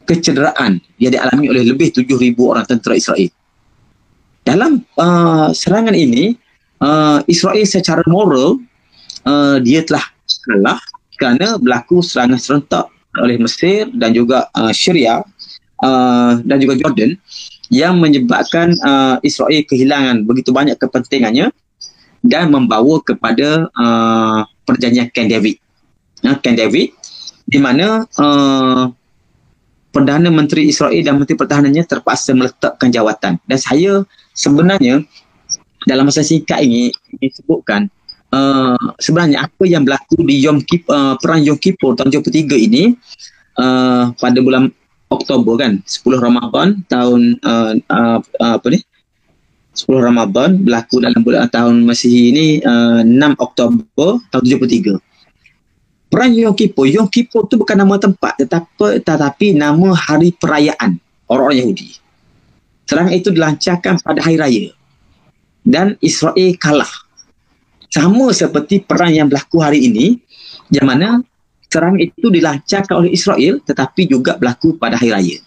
kecederaan 0.02 0.82
yang 0.98 1.12
dialami 1.14 1.46
oleh 1.54 1.62
lebih 1.62 1.94
7,000 1.94 2.34
orang 2.42 2.66
tentera 2.66 2.98
Israel. 2.98 3.30
Dalam 4.42 4.82
uh, 4.98 5.54
serangan 5.54 5.94
ini, 5.94 6.34
uh, 6.82 7.22
Israel 7.30 7.62
secara 7.62 8.02
moral 8.10 8.58
uh, 9.26 9.62
dia 9.62 9.86
telah 9.86 10.02
kalah 10.42 10.80
kerana 11.14 11.54
berlaku 11.62 12.02
serangan 12.02 12.38
serentak 12.40 12.90
oleh 13.22 13.38
Mesir 13.38 13.86
dan 13.94 14.10
juga 14.16 14.50
uh, 14.56 14.74
Syria 14.74 15.22
uh, 15.84 16.32
dan 16.42 16.58
juga 16.58 16.74
Jordan 16.80 17.14
yang 17.70 18.02
menyebabkan 18.02 18.74
uh, 18.82 19.16
Israel 19.22 19.62
kehilangan 19.64 20.26
begitu 20.26 20.50
banyak 20.50 20.76
kepentingannya 20.76 21.54
dan 22.26 22.50
membawa 22.50 22.98
kepada 23.02 23.70
uh, 23.74 24.42
perjanjian 24.66 25.10
Camp 25.14 25.30
David. 25.30 25.56
Uh, 26.26 26.36
Camp 26.42 26.58
David 26.58 26.94
di 27.46 27.58
mana 27.58 28.06
uh, 28.18 28.90
Perdana 29.92 30.32
Menteri 30.32 30.72
Israel 30.72 31.04
dan 31.04 31.20
Menteri 31.20 31.36
Pertahanannya 31.36 31.84
terpaksa 31.84 32.32
meletakkan 32.32 32.88
jawatan. 32.88 33.36
Dan 33.44 33.58
saya 33.60 34.08
sebenarnya 34.32 35.04
dalam 35.84 36.08
masa 36.08 36.22
singkat 36.22 36.62
ini 36.62 36.94
disebutkan 37.18 37.90
uh, 38.32 38.78
sebenarnya 38.98 39.46
apa 39.46 39.64
yang 39.66 39.82
berlaku 39.84 40.24
di 40.24 40.40
Yom 40.42 40.62
Kippur, 40.64 40.94
uh, 40.94 41.14
perang 41.18 41.42
Yom 41.42 41.58
Kippur 41.58 41.94
tahun 41.94 42.10
73 42.10 42.54
ini 42.58 42.96
uh, 43.58 44.10
pada 44.16 44.38
bulan 44.40 44.72
Oktober 45.12 45.60
kan 45.60 45.82
10 45.84 46.18
Ramadan 46.18 46.80
tahun 46.88 47.36
uh, 47.44 47.72
uh, 47.92 48.18
apa 48.40 48.66
ni 48.72 48.80
10 49.72 49.88
Ramadan 49.88 50.60
berlaku 50.60 51.00
dalam 51.00 51.20
bulan 51.24 51.48
tahun 51.48 51.84
Masihi 51.84 52.32
ini 52.32 52.46
uh, 52.64 53.04
6 53.04 53.36
Oktober 53.40 54.20
tahun 54.32 54.44
73 54.44 55.00
Perang 56.12 56.28
Yom 56.36 56.52
Kippur, 56.52 56.84
Yom 56.84 57.08
Kippur 57.08 57.48
tu 57.48 57.56
bukan 57.56 57.72
nama 57.72 57.96
tempat 57.96 58.36
tetapi, 58.36 59.00
tetapi 59.00 59.56
nama 59.56 59.96
hari 59.96 60.28
perayaan 60.36 61.00
orang-orang 61.24 61.64
Yahudi. 61.64 62.01
Serangan 62.86 63.14
itu 63.14 63.28
dilancarkan 63.30 63.94
pada 64.02 64.20
hari 64.22 64.36
raya. 64.38 64.64
dan 65.62 65.94
Israel 66.02 66.58
kalah. 66.58 66.90
Sama 67.86 68.34
seperti 68.34 68.82
perang 68.82 69.14
yang 69.14 69.30
berlaku 69.30 69.62
hari 69.62 69.86
ini 69.86 70.18
yang 70.74 70.90
mana 70.90 71.22
serang 71.70 71.96
itu 72.02 72.28
dilancarkan 72.28 72.94
oleh 72.98 73.14
Israel 73.14 73.62
tetapi 73.62 74.10
juga 74.10 74.36
berlaku 74.36 74.74
pada 74.76 74.98
hari 74.98 75.14
raya. 75.14 75.38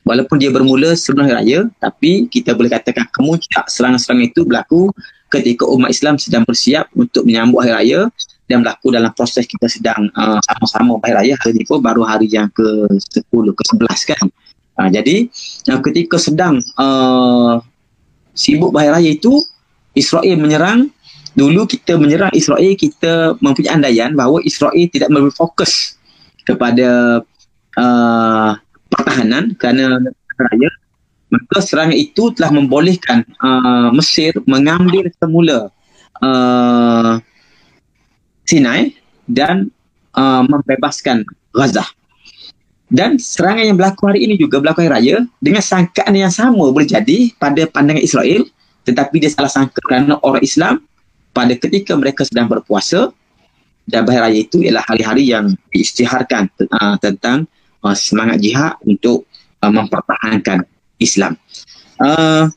Walaupun 0.00 0.40
dia 0.40 0.48
bermula 0.48 0.96
sebelum 0.96 1.28
hari 1.28 1.36
raya 1.44 1.58
tapi 1.76 2.26
kita 2.32 2.56
boleh 2.56 2.72
katakan 2.72 3.04
kemuncak 3.12 3.68
serangan-serangan 3.68 4.26
itu 4.26 4.40
berlaku 4.48 4.88
ketika 5.30 5.62
umat 5.68 5.94
Islam 5.94 6.16
sedang 6.16 6.42
bersiap 6.42 6.90
untuk 6.96 7.28
menyambut 7.28 7.62
hari 7.68 7.74
raya 7.76 8.00
dan 8.50 8.66
berlaku 8.66 8.90
dalam 8.90 9.14
proses 9.14 9.46
kita 9.46 9.70
sedang 9.70 10.10
uh, 10.18 10.42
sama-sama 10.42 10.98
hari 11.06 11.14
raya 11.14 11.34
hari 11.38 11.54
ini 11.54 11.64
pun 11.68 11.78
baru 11.78 12.02
hari 12.02 12.26
yang 12.26 12.50
ke-10 12.50 13.46
ke-11 13.54 14.00
kan. 14.10 14.26
Uh, 14.80 14.88
jadi 14.88 15.28
uh, 15.68 15.80
ketika 15.84 16.16
sedang 16.16 16.56
uh, 16.80 17.60
sibuk 18.32 18.72
hari 18.72 18.88
raya 18.88 19.10
itu 19.12 19.44
Israel 19.92 20.40
menyerang 20.40 20.88
dulu 21.36 21.68
kita 21.68 22.00
menyerang 22.00 22.32
Israel 22.32 22.72
kita 22.80 23.36
mempunyai 23.44 23.76
andaian 23.76 24.16
bahawa 24.16 24.40
Israel 24.40 24.88
tidak 24.88 25.12
berfokus 25.12 26.00
kepada 26.48 27.20
uh, 27.76 28.50
pertahanan 28.88 29.52
kerana 29.60 30.00
raya 30.40 30.70
maka 31.28 31.62
serangan 31.62 31.94
itu 31.94 32.32
telah 32.34 32.50
membolehkan 32.50 33.22
uh, 33.38 33.92
Mesir 33.92 34.32
mengambil 34.48 35.12
semula 35.20 35.68
uh, 36.24 37.20
Sinai 38.48 38.98
dan 39.30 39.70
uh, 40.18 40.42
membebaskan 40.42 41.22
Gaza. 41.54 41.86
Dan 42.90 43.22
serangan 43.22 43.62
yang 43.62 43.78
berlaku 43.78 44.10
hari 44.10 44.26
ini 44.26 44.34
juga 44.34 44.58
berlaku 44.58 44.82
hari 44.82 44.90
raya 44.90 45.16
dengan 45.38 45.62
sangkaan 45.62 46.10
yang 46.10 46.34
sama 46.34 46.74
boleh 46.74 46.90
jadi 46.90 47.30
pada 47.38 47.62
pandangan 47.70 48.02
Israel 48.02 48.42
tetapi 48.82 49.22
dia 49.22 49.30
salah 49.30 49.52
sangka 49.52 49.78
kerana 49.86 50.18
orang 50.26 50.42
Islam 50.42 50.74
pada 51.30 51.54
ketika 51.54 51.94
mereka 51.94 52.26
sedang 52.26 52.50
berpuasa 52.50 53.14
dan 53.86 54.02
bahaya 54.02 54.26
raya 54.26 54.42
itu 54.42 54.62
ialah 54.62 54.82
hari-hari 54.86 55.30
yang 55.30 55.54
diisytiharkan 55.70 56.50
uh, 56.74 56.98
tentang 56.98 57.46
uh, 57.86 57.94
semangat 57.94 58.42
jihad 58.42 58.74
untuk 58.86 59.26
uh, 59.62 59.70
mempertahankan 59.70 60.66
Islam. 60.98 61.38
Uh, 62.02 62.50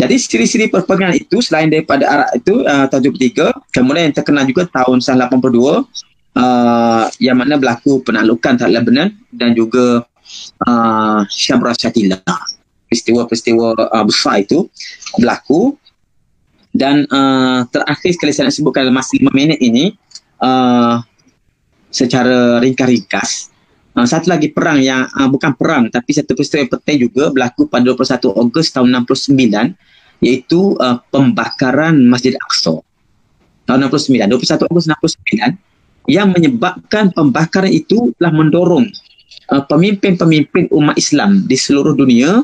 jadi 0.00 0.16
siri-siri 0.16 0.66
perpegangan 0.72 1.12
itu 1.12 1.44
selain 1.44 1.68
daripada 1.68 2.08
Arab 2.08 2.28
itu 2.32 2.64
uh, 2.64 2.88
tahun 2.88 3.12
73, 3.12 3.52
kemudian 3.76 4.08
yang 4.08 4.16
terkenal 4.16 4.44
juga 4.48 4.64
tahun 4.72 4.98
1982 5.04 6.09
uh, 6.36 7.04
yang 7.18 7.38
mana 7.38 7.56
berlaku 7.58 8.02
penaklukan 8.04 8.58
terhadap 8.58 8.84
Lebanon 8.84 9.08
dan 9.34 9.50
juga 9.56 10.04
uh, 10.66 11.20
Syam 11.30 11.62
Rasyatilah. 11.62 12.22
Peristiwa-peristiwa 12.90 13.78
uh, 13.78 14.04
besar 14.06 14.42
itu 14.42 14.66
berlaku. 15.18 15.78
Dan 16.70 17.02
uh, 17.10 17.66
terakhir 17.66 18.14
sekali 18.14 18.30
saya 18.30 18.46
nak 18.46 18.54
sebutkan 18.54 18.86
dalam 18.86 18.94
masa 18.94 19.18
5 19.18 19.26
minit 19.34 19.58
ini 19.58 19.90
uh, 20.38 21.02
secara 21.90 22.62
ringkas-ringkas. 22.62 23.50
Uh, 23.98 24.06
satu 24.06 24.30
lagi 24.30 24.54
perang 24.54 24.78
yang 24.78 25.10
uh, 25.18 25.26
bukan 25.26 25.50
perang 25.58 25.90
tapi 25.90 26.14
satu 26.14 26.38
peristiwa 26.38 26.62
yang 26.62 26.72
penting 26.78 26.96
juga 27.10 27.34
berlaku 27.34 27.66
pada 27.66 27.90
21 27.90 28.22
Ogos 28.38 28.70
tahun 28.70 28.86
69 29.02 29.34
iaitu 30.22 30.78
uh, 30.78 31.02
pembakaran 31.10 31.98
Masjid 32.06 32.38
Aqsa. 32.38 32.78
Tahun 33.66 33.78
69 33.90 34.30
21 34.30 34.70
Ogos 34.70 34.86
69 34.86 35.69
yang 36.10 36.34
menyebabkan 36.34 37.14
pembakaran 37.14 37.70
itu 37.70 38.10
telah 38.18 38.34
mendorong 38.34 38.90
uh, 39.54 39.62
pemimpin-pemimpin 39.70 40.66
umat 40.74 40.98
Islam 40.98 41.46
di 41.46 41.54
seluruh 41.54 41.94
dunia 41.94 42.42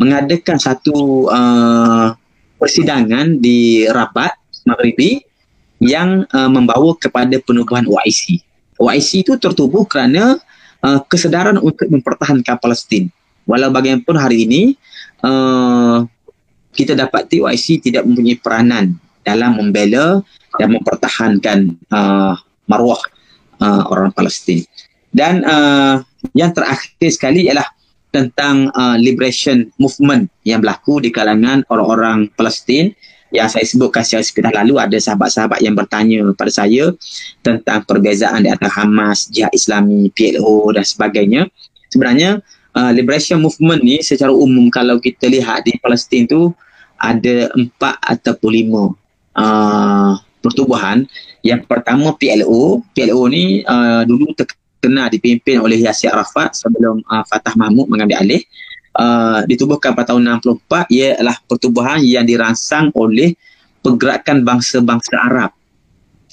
mengadakan 0.00 0.56
satu 0.56 1.28
uh, 1.28 2.16
persidangan 2.56 3.36
di 3.36 3.84
Rabat 3.84 4.32
Maghribi 4.64 5.20
yang 5.84 6.24
uh, 6.32 6.48
membawa 6.48 6.96
kepada 6.96 7.36
penubuhan 7.44 7.84
OIC. 7.84 8.40
OIC 8.80 9.28
itu 9.28 9.32
tertubuh 9.36 9.84
kerana 9.84 10.40
uh, 10.80 11.00
kesedaran 11.04 11.60
untuk 11.60 11.90
mempertahankan 11.92 12.56
Palestin. 12.56 13.12
Walau 13.44 13.68
bagaimanapun 13.68 14.16
hari 14.16 14.46
ini 14.46 14.62
uh, 15.20 16.06
kita 16.72 16.96
dapati 16.96 17.44
OIC 17.44 17.84
tidak 17.84 18.08
mempunyai 18.08 18.38
peranan 18.40 18.96
dalam 19.26 19.58
membela 19.58 20.24
dan 20.56 20.68
mempertahankan 20.72 21.58
uh, 21.90 22.34
maruah 22.72 23.00
uh, 23.60 23.84
orang 23.92 24.08
Palestin. 24.16 24.64
Dan 25.12 25.44
uh, 25.44 26.00
yang 26.32 26.56
terakhir 26.56 27.12
sekali 27.12 27.44
ialah 27.44 27.68
tentang 28.12 28.72
uh, 28.72 28.96
liberation 28.96 29.68
movement 29.76 30.28
yang 30.48 30.64
berlaku 30.64 31.04
di 31.04 31.12
kalangan 31.12 31.64
orang-orang 31.68 32.28
Palestin 32.32 32.92
yang 33.32 33.48
saya 33.48 33.64
sebutkan 33.64 34.04
secara 34.04 34.20
sepintas 34.20 34.52
lalu 34.52 34.76
ada 34.76 34.96
sahabat-sahabat 35.00 35.64
yang 35.64 35.72
bertanya 35.72 36.20
pada 36.36 36.52
saya 36.52 36.92
tentang 37.40 37.80
perbezaan 37.88 38.44
di 38.44 38.52
antara 38.52 38.68
Hamas, 38.68 39.32
Jihad 39.32 39.48
Islami, 39.56 40.12
PLO 40.12 40.68
dan 40.76 40.84
sebagainya. 40.84 41.48
Sebenarnya 41.88 42.44
uh, 42.76 42.92
liberation 42.92 43.40
movement 43.40 43.80
ni 43.80 44.04
secara 44.04 44.28
umum 44.28 44.68
kalau 44.68 45.00
kita 45.00 45.32
lihat 45.32 45.64
di 45.64 45.80
Palestin 45.80 46.28
tu 46.28 46.52
ada 47.00 47.48
empat 47.56 47.96
ataupun 48.04 48.50
lima 48.52 48.84
uh, 49.40 50.12
pertubuhan. 50.42 51.06
Yang 51.46 51.70
pertama 51.70 52.18
PLO. 52.18 52.82
PLO 52.90 53.22
ni 53.30 53.62
uh, 53.62 54.02
dulu 54.02 54.34
ter- 54.34 54.58
kena 54.82 55.06
dipimpin 55.06 55.62
oleh 55.62 55.78
Yasir 55.78 56.10
Arafat 56.10 56.58
sebelum 56.58 57.06
uh, 57.06 57.22
Fatah 57.22 57.54
Mahmud 57.54 57.86
mengambil 57.86 58.18
alih. 58.18 58.42
Uh, 58.92 59.40
ditubuhkan 59.48 59.96
pada 59.96 60.12
tahun 60.12 60.42
64 60.44 60.92
ia 60.92 61.16
adalah 61.16 61.40
pertubuhan 61.48 62.04
yang 62.04 62.28
dirangsang 62.28 62.92
oleh 62.92 63.32
pergerakan 63.80 64.42
bangsa-bangsa 64.42 65.14
Arab. 65.16 65.54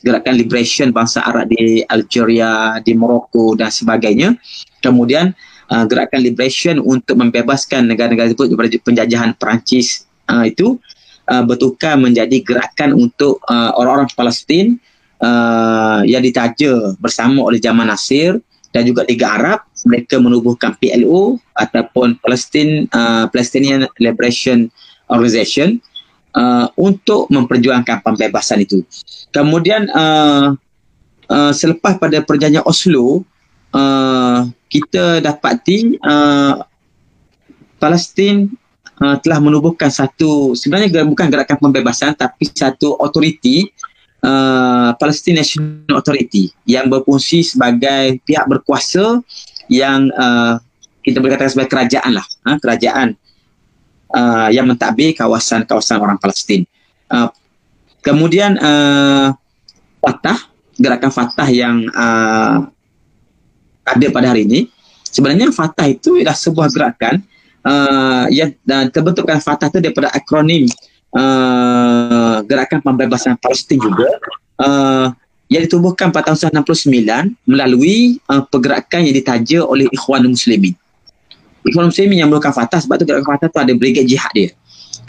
Gerakan 0.04 0.34
liberation 0.36 0.92
bangsa 0.92 1.24
Arab 1.24 1.48
di 1.54 1.86
Algeria, 1.88 2.82
di 2.84 2.98
Morocco 2.98 3.56
dan 3.56 3.72
sebagainya. 3.72 4.36
Kemudian 4.84 5.32
uh, 5.70 5.86
gerakan 5.86 6.20
liberation 6.20 6.76
untuk 6.82 7.16
membebaskan 7.22 7.86
negara-negara 7.86 8.34
tersebut 8.34 8.52
daripada 8.52 8.80
penjajahan 8.82 9.32
Perancis 9.38 10.10
uh, 10.28 10.44
itu 10.44 10.82
uh, 11.30 11.44
bertukar 11.46 11.96
menjadi 11.96 12.42
gerakan 12.42 12.98
untuk 12.98 13.40
uh, 13.48 13.72
orang-orang 13.78 14.10
Palestin 14.18 14.82
uh, 15.22 16.02
yang 16.04 16.26
ditaja 16.26 16.98
bersama 16.98 17.46
oleh 17.46 17.62
Jamal 17.62 17.88
Nasir 17.88 18.42
dan 18.74 18.86
juga 18.86 19.06
Liga 19.06 19.38
Arab 19.38 19.66
mereka 19.86 20.20
menubuhkan 20.20 20.76
PLO 20.78 21.40
ataupun 21.56 22.20
Palestine 22.20 22.86
uh, 22.92 23.30
Palestinian 23.32 23.88
Liberation 24.02 24.68
Organization 25.10 25.82
uh, 26.38 26.70
untuk 26.78 27.26
memperjuangkan 27.34 28.06
pembebasan 28.06 28.62
itu. 28.62 28.86
Kemudian 29.34 29.90
uh, 29.90 30.54
uh, 31.30 31.52
selepas 31.54 31.98
pada 31.98 32.22
perjanjian 32.22 32.66
Oslo 32.66 33.26
uh, 33.74 34.46
kita 34.70 35.24
dapati 35.24 35.98
uh, 36.06 36.62
Palestin 37.82 38.52
uh, 39.00 39.16
telah 39.20 39.40
menubuhkan 39.40 39.90
satu 39.90 40.54
sebenarnya 40.54 41.04
bukan 41.08 41.28
gerakan 41.32 41.58
pembebasan 41.58 42.14
tapi 42.16 42.48
satu 42.52 43.00
autoriti 43.00 43.68
uh, 44.24 44.96
Palestine 44.96 45.42
National 45.44 46.00
Authority 46.00 46.52
yang 46.68 46.88
berfungsi 46.92 47.44
sebagai 47.44 48.20
pihak 48.24 48.46
berkuasa 48.46 49.24
yang 49.70 50.10
uh, 50.18 50.60
kita 51.06 51.24
boleh 51.24 51.38
katakan 51.38 51.52
sebagai 51.56 51.72
kerajaan 51.72 52.12
lah, 52.12 52.26
ha, 52.46 52.60
kerajaan 52.60 53.08
uh, 54.14 54.50
yang 54.52 54.68
mentadbir 54.68 55.16
kawasan-kawasan 55.16 55.98
orang 56.02 56.20
Palestin. 56.20 56.68
Uh, 57.08 57.32
kemudian 58.04 58.60
uh, 58.60 59.32
Fatah, 60.04 60.38
gerakan 60.76 61.12
Fatah 61.12 61.50
yang 61.50 61.88
uh, 61.96 62.68
ada 63.88 64.08
pada 64.14 64.28
hari 64.36 64.46
ini, 64.46 64.60
sebenarnya 65.08 65.50
Fatah 65.56 65.88
itu 65.88 66.20
adalah 66.20 66.38
sebuah 66.38 66.68
gerakan 66.70 67.24
uh, 67.70 68.26
yang 68.34 68.58
uh, 68.66 68.90
terbentukkan 68.90 69.38
Fatah 69.38 69.70
itu 69.70 69.80
daripada 69.80 70.10
akronim 70.10 70.66
uh, 71.14 72.42
gerakan 72.50 72.82
pembebasan 72.82 73.38
Palestin 73.38 73.78
juga 73.78 74.10
uh, 74.58 75.14
yang 75.50 75.66
ditubuhkan 75.66 76.14
pada 76.14 76.34
tahun 76.34 76.62
1969 76.66 77.50
melalui 77.50 78.22
uh, 78.30 78.46
pergerakan 78.46 79.06
yang 79.06 79.16
ditaja 79.18 79.66
oleh 79.66 79.86
Ikhwan 79.90 80.26
Muslimin. 80.26 80.74
Ikhwan 81.66 81.90
Muslimin 81.90 82.18
yang 82.26 82.30
merupakan 82.30 82.54
Fatah 82.54 82.82
sebab 82.82 83.02
tu 83.02 83.06
gerakan 83.06 83.38
Fatah 83.38 83.50
tu 83.50 83.60
ada 83.62 83.74
brigade 83.74 84.10
jihad 84.10 84.30
dia. 84.34 84.50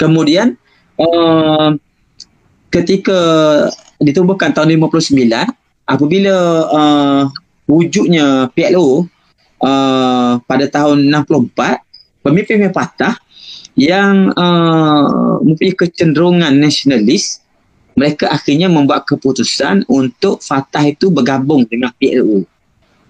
Kemudian 0.01 0.57
uh, 0.97 1.77
ketika 2.73 3.21
ditubuhkan 4.01 4.57
tahun 4.57 4.81
59 4.81 5.13
apabila 5.85 6.37
uh, 6.73 7.23
wujudnya 7.69 8.49
PLO 8.57 9.05
uh, 9.61 10.41
pada 10.49 10.65
tahun 10.73 11.05
64 11.05 11.90
pemimpin 12.21 12.69
Fatah 12.73 13.17
yang 13.79 14.35
uh, 14.35 15.41
mempunyai 15.41 15.77
kecenderungan 15.77 16.53
nasionalis 16.59 17.41
mereka 17.97 18.31
akhirnya 18.33 18.71
membuat 18.71 19.05
keputusan 19.09 19.85
untuk 19.91 20.41
Fatah 20.41 20.85
itu 20.89 21.13
bergabung 21.13 21.67
dengan 21.69 21.93
PLO 21.97 22.47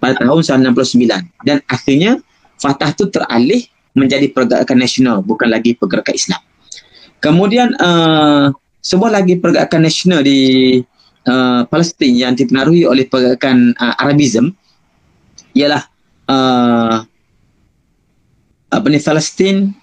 pada 0.01 0.17
tahun 0.19 0.67
1999 0.73 1.47
dan 1.47 1.57
akhirnya 1.69 2.19
Fatah 2.57 2.93
itu 2.93 3.09
teralih 3.09 3.65
menjadi 3.91 4.31
pergerakan 4.31 4.77
nasional 4.79 5.19
bukan 5.19 5.51
lagi 5.51 5.75
pergerakan 5.75 6.15
Islam. 6.15 6.41
Kemudian 7.21 7.75
uh, 7.77 8.49
sebuah 8.81 9.11
lagi 9.21 9.37
pergerakan 9.37 9.85
nasional 9.85 10.25
di 10.25 10.79
uh, 11.27 11.61
Palestin 11.69 12.13
yang 12.17 12.33
dipengaruhi 12.33 12.87
oleh 12.87 13.05
pergerakan 13.05 13.77
uh, 13.77 14.01
Arabism 14.01 14.55
ialah 15.53 15.83
uh, 16.31 17.05
apa 18.71 18.87
ni 18.87 18.97
Palestine 19.03 19.75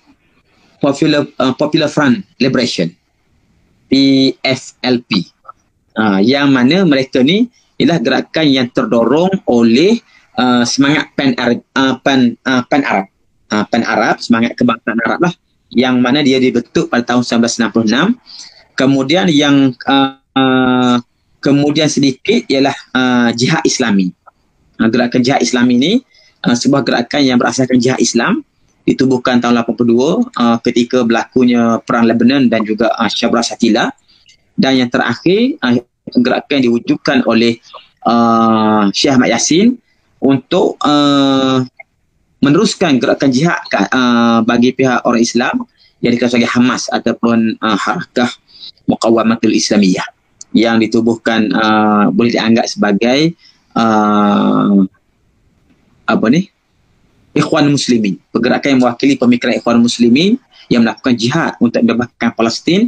Popular 0.81 1.29
uh, 1.39 1.53
Popular 1.55 1.93
Front 1.93 2.25
Liberation 2.41 2.89
PFLP 3.93 5.11
uh, 6.01 6.21
yang 6.25 6.49
mana 6.49 6.89
mereka 6.89 7.21
ni 7.21 7.53
ialah 7.79 8.01
gerakan 8.03 8.47
yang 8.49 8.69
terdorong 8.75 9.31
oleh 9.47 10.01
uh, 10.41 10.65
semangat 10.67 11.13
pan 11.15 11.37
Arab 11.39 11.61
uh, 11.77 11.95
pan 12.01 12.21
uh, 12.43 12.63
pan 12.67 12.83
Arab. 12.83 13.07
Uh, 13.49 13.65
pan 13.65 13.81
Arab 13.81 14.21
semangat 14.21 14.53
kebangsaan 14.61 15.01
Arab 15.09 15.25
lah 15.25 15.33
yang 15.73 16.05
mana 16.05 16.21
dia 16.21 16.37
dibentuk 16.37 16.93
pada 16.93 17.01
tahun 17.01 17.25
1966 17.25 18.77
kemudian 18.77 19.25
yang 19.33 19.73
uh, 19.89 20.21
uh, 20.37 20.97
kemudian 21.41 21.89
sedikit 21.89 22.45
ialah 22.49 22.77
uh, 22.93 23.29
jihad 23.33 23.65
Islami. 23.65 24.13
Uh, 24.77 24.89
gerakan 24.93 25.25
jihad 25.25 25.41
Islami 25.41 25.75
ni 25.81 25.93
uh, 26.45 26.57
sebuah 26.57 26.85
gerakan 26.85 27.23
yang 27.25 27.41
berasaskan 27.41 27.81
jihad 27.81 28.01
Islam 28.05 28.45
ditubuhkan 28.89 29.37
tahun 29.39 29.61
82 29.61 30.33
uh, 30.33 30.59
ketika 30.65 31.05
berlakunya 31.05 31.77
perang 31.85 32.09
Lebanon 32.09 32.49
dan 32.49 32.65
juga 32.65 32.89
uh, 32.97 33.11
Syabra 33.13 33.45
Satila 33.45 33.93
dan 34.57 34.81
yang 34.81 34.89
terakhir 34.89 35.61
uh, 35.61 35.77
gerakan 36.17 36.65
diwujudkan 36.65 37.29
oleh 37.29 37.61
uh, 38.09 38.89
Syekh 38.91 39.13
Ahmad 39.13 39.29
Yassin 39.37 39.77
untuk 40.19 40.81
uh, 40.83 41.63
meneruskan 42.41 42.97
gerakan 42.97 43.31
jihad 43.31 43.61
uh, 43.93 44.41
bagi 44.43 44.73
pihak 44.73 45.05
orang 45.05 45.23
Islam 45.23 45.69
yang 46.01 46.15
dikenal 46.15 46.31
sebagai 46.31 46.53
Hamas 46.55 46.87
ataupun 46.89 47.59
uh, 47.59 47.79
Harakah 47.79 48.31
Muqawamatul 48.89 49.53
Islamiyah 49.53 50.07
yang 50.57 50.81
ditubuhkan 50.81 51.53
uh, 51.53 52.09
boleh 52.09 52.33
dianggap 52.33 52.65
sebagai 52.71 53.37
uh, 53.77 54.81
apa 56.09 56.27
ni 56.33 56.49
Ikhwan 57.39 57.71
Muslimin, 57.71 58.19
pergerakan 58.35 58.77
yang 58.77 58.81
mewakili 58.83 59.15
pemikiran 59.15 59.55
Ikhwan 59.63 59.79
Muslimin 59.79 60.37
yang 60.69 60.85
melakukan 60.85 61.15
jihad 61.15 61.55
untuk 61.63 61.81
membebaskan 61.81 62.35
Palestin 62.35 62.81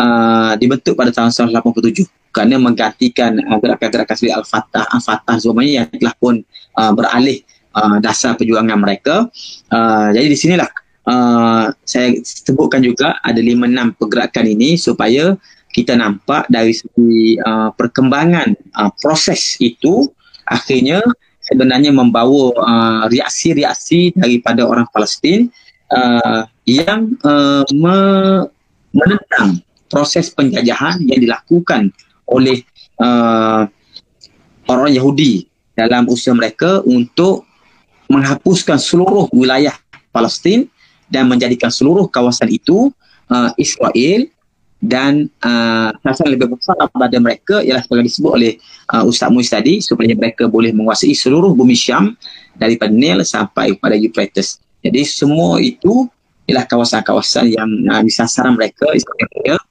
uh, 0.00 0.56
dibentuk 0.56 0.96
pada 0.96 1.12
tahun 1.12 1.30
1987 1.30 2.08
kerana 2.32 2.56
menggantikan 2.56 3.36
uh, 3.44 3.60
gerakan-gerakan 3.60 4.14
seperti 4.16 4.34
Al-Fatah, 4.34 4.84
Al-Fatah 4.90 5.36
semuanya 5.38 5.84
yang 5.84 5.86
telah 5.92 6.14
pun 6.16 6.40
uh, 6.80 6.92
beralih 6.96 7.44
uh, 7.76 8.00
dasar 8.00 8.34
perjuangan 8.34 8.80
mereka. 8.80 9.28
Uh, 9.68 10.08
jadi 10.16 10.26
di 10.32 10.38
sinilah 10.40 10.70
uh, 11.06 11.70
saya 11.84 12.16
sebutkan 12.24 12.80
juga 12.82 13.20
ada 13.20 13.38
5-6 13.38 14.00
pergerakan 14.00 14.46
ini 14.48 14.80
supaya 14.80 15.36
kita 15.72 15.96
nampak 15.96 16.48
dari 16.52 16.76
segi 16.76 17.40
uh, 17.40 17.72
perkembangan 17.72 18.52
uh, 18.76 18.92
proses 19.00 19.56
itu 19.60 20.08
akhirnya 20.44 21.00
sebenarnya 21.52 21.92
membawa 21.92 22.56
uh, 22.56 23.04
reaksi-reaksi 23.12 24.16
daripada 24.16 24.64
orang 24.64 24.88
Palestin 24.88 25.52
uh, 25.92 26.48
yang 26.64 27.12
uh, 27.20 27.60
me- 27.76 28.48
menentang 28.96 29.60
proses 29.92 30.32
penjajahan 30.32 31.04
yang 31.04 31.20
dilakukan 31.20 31.92
oleh 32.24 32.64
uh, 32.96 33.68
orang 34.64 34.96
Yahudi 34.96 35.44
dalam 35.76 36.08
usaha 36.08 36.32
mereka 36.32 36.80
untuk 36.88 37.44
menghapuskan 38.08 38.80
seluruh 38.80 39.28
wilayah 39.36 39.76
Palestin 40.08 40.72
dan 41.12 41.28
menjadikan 41.28 41.68
seluruh 41.68 42.08
kawasan 42.08 42.48
itu 42.48 42.88
uh, 43.28 43.52
Israel 43.60 44.24
dan 44.82 45.30
uh, 45.46 45.94
sasaran 46.02 46.34
lebih 46.34 46.58
besar 46.58 46.74
pada 46.90 47.16
mereka 47.22 47.62
ialah 47.62 47.86
seperti 47.86 48.10
disebut 48.10 48.32
oleh 48.34 48.52
uh, 48.90 49.06
Ustaz 49.06 49.30
Muiz 49.30 49.46
tadi 49.46 49.78
supaya 49.78 50.10
mereka 50.18 50.50
boleh 50.50 50.74
menguasai 50.74 51.14
seluruh 51.14 51.54
bumi 51.54 51.78
Syam 51.78 52.18
daripada 52.58 52.90
Nil 52.90 53.22
sampai 53.22 53.78
pada 53.78 53.94
Euphrates. 53.94 54.58
Jadi 54.82 55.06
semua 55.06 55.62
itu 55.62 56.10
ialah 56.50 56.66
kawasan-kawasan 56.66 57.54
yang 57.54 57.70
uh, 57.94 58.02
disasaran 58.02 58.58
mereka 58.58 58.90
Israel 58.90 59.62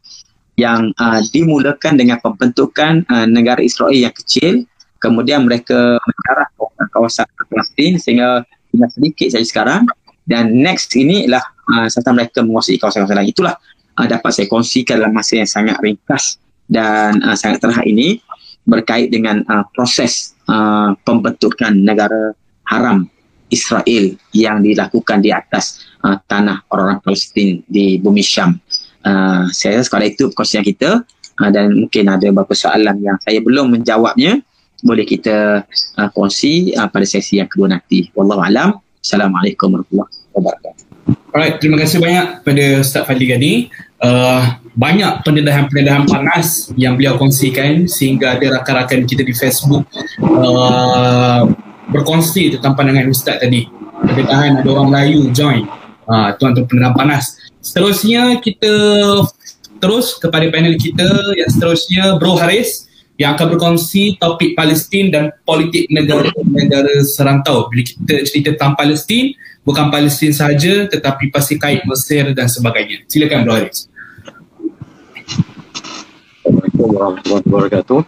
yang 0.56 0.96
uh, 0.96 1.20
dimulakan 1.36 2.00
dengan 2.00 2.24
pembentukan 2.24 3.04
uh, 3.12 3.28
negara 3.28 3.60
Israel 3.60 3.92
yang 3.92 4.16
kecil 4.16 4.64
kemudian 5.04 5.44
mereka 5.44 6.00
menjarah 6.00 6.48
kawasan 6.96 7.28
Palestin 7.52 8.00
sehingga 8.00 8.48
tinggal 8.72 8.90
sedikit 8.96 9.28
saja 9.36 9.44
sekarang 9.44 9.84
dan 10.24 10.56
next 10.56 10.96
ini 10.96 11.28
ialah 11.28 11.44
uh, 11.68 11.88
sasaran 11.92 12.16
mereka 12.16 12.40
menguasai 12.40 12.80
kawasan-kawasan 12.80 13.20
lain. 13.20 13.36
Itulah 13.36 13.60
uh, 14.02 14.08
dapat 14.10 14.32
saya 14.34 14.48
kongsikan 14.50 14.98
dalam 14.98 15.14
masa 15.14 15.38
yang 15.38 15.50
sangat 15.50 15.78
ringkas 15.86 16.42
dan 16.66 17.22
uh, 17.22 17.38
sangat 17.38 17.62
terhad 17.62 17.86
ini 17.86 18.18
berkait 18.66 19.14
dengan 19.14 19.46
uh, 19.46 19.66
proses 19.78 20.34
uh, 20.50 20.98
pembentukan 21.06 21.74
negara 21.78 22.34
haram 22.66 23.06
Israel 23.52 24.16
yang 24.32 24.64
dilakukan 24.64 25.22
di 25.22 25.30
atas 25.30 25.84
uh, 26.02 26.18
tanah 26.26 26.66
orang-orang 26.72 27.04
Palestin 27.04 27.62
di 27.68 28.00
bumi 28.00 28.24
Syam. 28.24 28.58
Uh, 29.02 29.50
saya 29.52 29.82
rasa 29.82 29.92
sekadar 29.92 30.08
itu 30.08 30.30
perkongsian 30.32 30.64
kita 30.64 31.04
uh, 31.42 31.50
dan 31.52 31.74
mungkin 31.76 32.08
ada 32.08 32.32
beberapa 32.32 32.56
soalan 32.56 32.98
yang 33.04 33.18
saya 33.22 33.44
belum 33.44 33.76
menjawabnya 33.76 34.40
boleh 34.82 35.06
kita 35.06 35.68
uh, 36.00 36.10
kongsi 36.16 36.74
uh, 36.74 36.90
pada 36.90 37.06
sesi 37.06 37.38
yang 37.38 37.50
kedua 37.50 37.70
nanti. 37.70 38.10
Wallahualam. 38.18 38.78
Assalamualaikum 39.02 39.74
warahmatullahi 39.74 40.14
wabarakatuh. 40.38 40.91
Alright, 41.32 41.64
terima 41.64 41.80
kasih 41.80 42.04
banyak 42.04 42.44
pada 42.44 42.66
Ustaz 42.84 43.08
Fadli 43.08 43.26
Gani 43.32 43.54
uh, 44.04 44.60
banyak 44.76 45.24
pendedahan-pendedahan 45.24 46.08
panas 46.08 46.72
yang 46.76 46.98
beliau 47.00 47.16
kongsikan 47.16 47.88
sehingga 47.88 48.36
ada 48.36 48.60
rakan-rakan 48.60 49.08
kita 49.08 49.24
di 49.24 49.32
Facebook 49.32 49.88
uh, 50.20 51.48
berkongsi 51.92 52.58
tentang 52.58 52.76
pandangan 52.76 53.08
Ustaz 53.12 53.40
tadi. 53.40 53.68
Pendedahan 54.02 54.60
ada 54.60 54.70
orang 54.72 54.88
Melayu 54.92 55.30
join. 55.32 55.68
Uh, 56.10 56.34
tuan-tuan 56.36 56.68
pendedahan 56.68 56.96
panas. 56.98 57.38
Seterusnya 57.62 58.42
kita 58.42 58.74
terus 59.82 60.18
kepada 60.18 60.46
panel 60.50 60.76
kita 60.78 61.08
yang 61.38 61.50
seterusnya 61.50 62.04
Bro 62.18 62.38
Haris 62.38 62.91
yang 63.22 63.38
akan 63.38 63.54
berkongsi 63.54 64.18
topik 64.18 64.58
Palestin 64.58 65.14
dan 65.14 65.30
politik 65.46 65.86
negara-negara 65.94 67.06
serantau. 67.06 67.70
Bila 67.70 67.86
kita 67.86 68.26
cerita 68.26 68.50
tentang 68.58 68.74
Palestin, 68.74 69.38
bukan 69.62 69.94
Palestin 69.94 70.34
sahaja 70.34 70.90
tetapi 70.90 71.30
pasti 71.30 71.62
kait 71.62 71.86
Mesir 71.86 72.34
dan 72.34 72.50
sebagainya. 72.50 73.06
Silakan 73.06 73.46
Bro 73.46 73.54
Haris. 73.62 73.86
Assalamualaikum 76.42 76.88
warahmatullahi 76.98 77.46
wabarakatuh. 77.46 78.02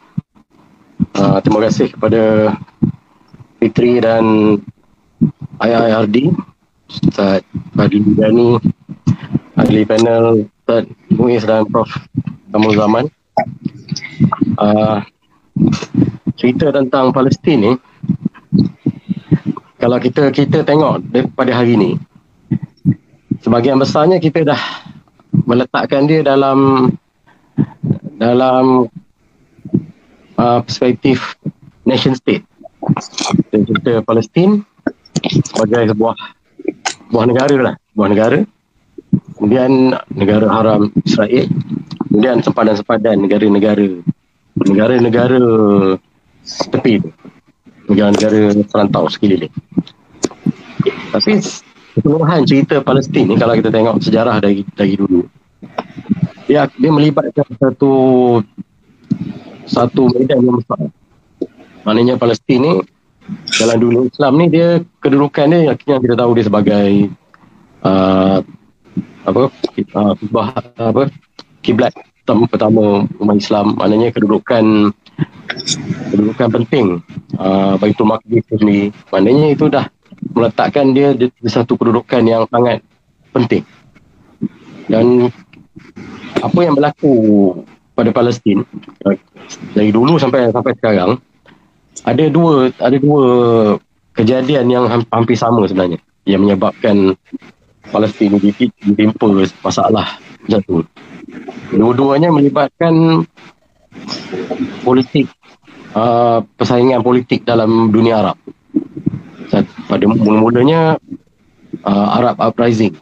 Uh, 1.14 1.38
terima 1.46 1.60
kasih 1.70 1.88
kepada 1.94 2.22
Fitri 3.62 4.02
dan 4.02 4.58
IIRD, 5.62 6.34
Ustaz 6.90 7.46
Fadli 7.78 8.02
Gani, 8.18 8.58
ahli 9.62 9.86
panel 9.86 10.50
Ustaz 10.50 10.90
Muiz 11.14 11.46
dan 11.46 11.70
Prof. 11.70 11.86
Kamu 12.50 12.74
Zaman. 12.74 13.06
Uh, 14.58 15.06
cerita 16.38 16.74
tentang 16.74 17.14
Palestin 17.14 17.58
ni, 17.62 17.74
kalau 19.78 19.98
kita 20.00 20.32
kita 20.32 20.66
tengok 20.66 21.04
pada 21.36 21.52
hari 21.54 21.76
ni, 21.76 21.92
sebahagian 23.44 23.78
besarnya 23.78 24.18
kita 24.18 24.48
dah 24.48 24.62
meletakkan 25.46 26.08
dia 26.08 26.24
dalam 26.24 26.90
dalam 28.16 28.88
uh, 30.40 30.60
perspektif 30.64 31.36
nation 31.84 32.16
state. 32.16 32.46
Kita 33.52 34.04
Palestin 34.04 34.64
sebagai 35.48 35.96
sebuah 35.96 36.16
sebuah 37.08 37.26
negara 37.30 37.56
lah 37.72 37.76
sebuah 37.94 38.10
negara. 38.10 38.40
Kemudian 39.38 39.94
negara 40.16 40.48
haram 40.50 40.90
Israel. 41.04 41.46
Kemudian 42.10 42.42
sempadan-sempadan 42.42 43.22
negara-negara 43.22 44.02
negara-negara 44.58 45.42
tepi 46.44 47.02
negara-negara 47.90 48.54
serantau 48.70 49.10
sekeliling. 49.12 49.52
Tapi 51.14 51.40
keseluruhan 51.94 52.46
cerita 52.48 52.82
Palestin 52.82 53.30
ni 53.30 53.36
kalau 53.38 53.54
kita 53.54 53.70
tengok 53.70 54.02
sejarah 54.02 54.42
dari 54.42 54.66
dari 54.74 54.98
dulu 54.98 55.26
dia 56.50 56.68
dia 56.76 56.92
melibatkan 56.92 57.48
satu 57.56 57.94
satu 59.64 60.02
medan 60.12 60.44
yang 60.44 60.60
besar. 60.60 60.80
Maknanya 61.84 62.16
Palestin 62.20 62.60
ni 62.60 62.74
dalam 63.60 63.78
dunia 63.80 64.02
Islam 64.08 64.34
ni 64.40 64.46
dia 64.52 64.84
kedudukan 65.00 65.48
dia 65.48 65.60
yang 65.72 66.02
kita 66.04 66.16
tahu 66.16 66.32
dia 66.36 66.46
sebagai 66.48 66.90
uh, 67.84 68.44
apa 69.24 69.42
uh, 69.96 70.14
apa 70.76 71.04
kiblat 71.64 71.96
pertama 72.24 73.04
umat 73.20 73.38
Islam 73.38 73.76
maknanya 73.76 74.16
kedudukan 74.16 74.96
kedudukan 76.12 76.48
penting. 76.62 76.88
Uh, 77.36 77.76
Baitul 77.78 78.08
Maqdis 78.08 78.46
ni 78.64 78.90
maknanya 79.12 79.48
itu 79.52 79.68
dah 79.68 79.92
meletakkan 80.32 80.96
dia 80.96 81.12
di 81.14 81.28
satu 81.46 81.76
kedudukan 81.76 82.24
yang 82.24 82.48
sangat 82.48 82.80
penting. 83.36 83.64
Dan 84.88 85.28
apa 86.40 86.60
yang 86.60 86.76
berlaku 86.76 87.14
pada 87.94 88.10
Palestin 88.16 88.64
uh, 89.04 89.16
dari 89.76 89.92
dulu 89.92 90.16
sampai 90.16 90.50
sampai 90.50 90.74
sekarang 90.80 91.20
ada 92.04 92.26
dua 92.32 92.72
ada 92.80 92.98
dua 92.98 93.26
kejadian 94.16 94.66
yang 94.70 94.86
hampir 95.12 95.38
sama 95.38 95.66
sebenarnya 95.68 96.00
yang 96.24 96.44
menyebabkan 96.44 97.16
Palestin 97.92 98.40
ditimpa 98.40 99.28
masalah 99.62 100.18
jatuh. 100.48 100.88
Dua-duanya 101.74 102.30
melibatkan 102.30 103.26
politik 104.86 105.30
uh, 105.98 106.46
persaingan 106.58 107.02
politik 107.02 107.46
dalam 107.46 107.90
dunia 107.90 108.22
Arab. 108.22 108.38
Pada 109.90 110.04
mula-mulanya 110.10 110.98
uh, 111.86 112.08
Arab 112.18 112.42
Uprising. 112.42 112.94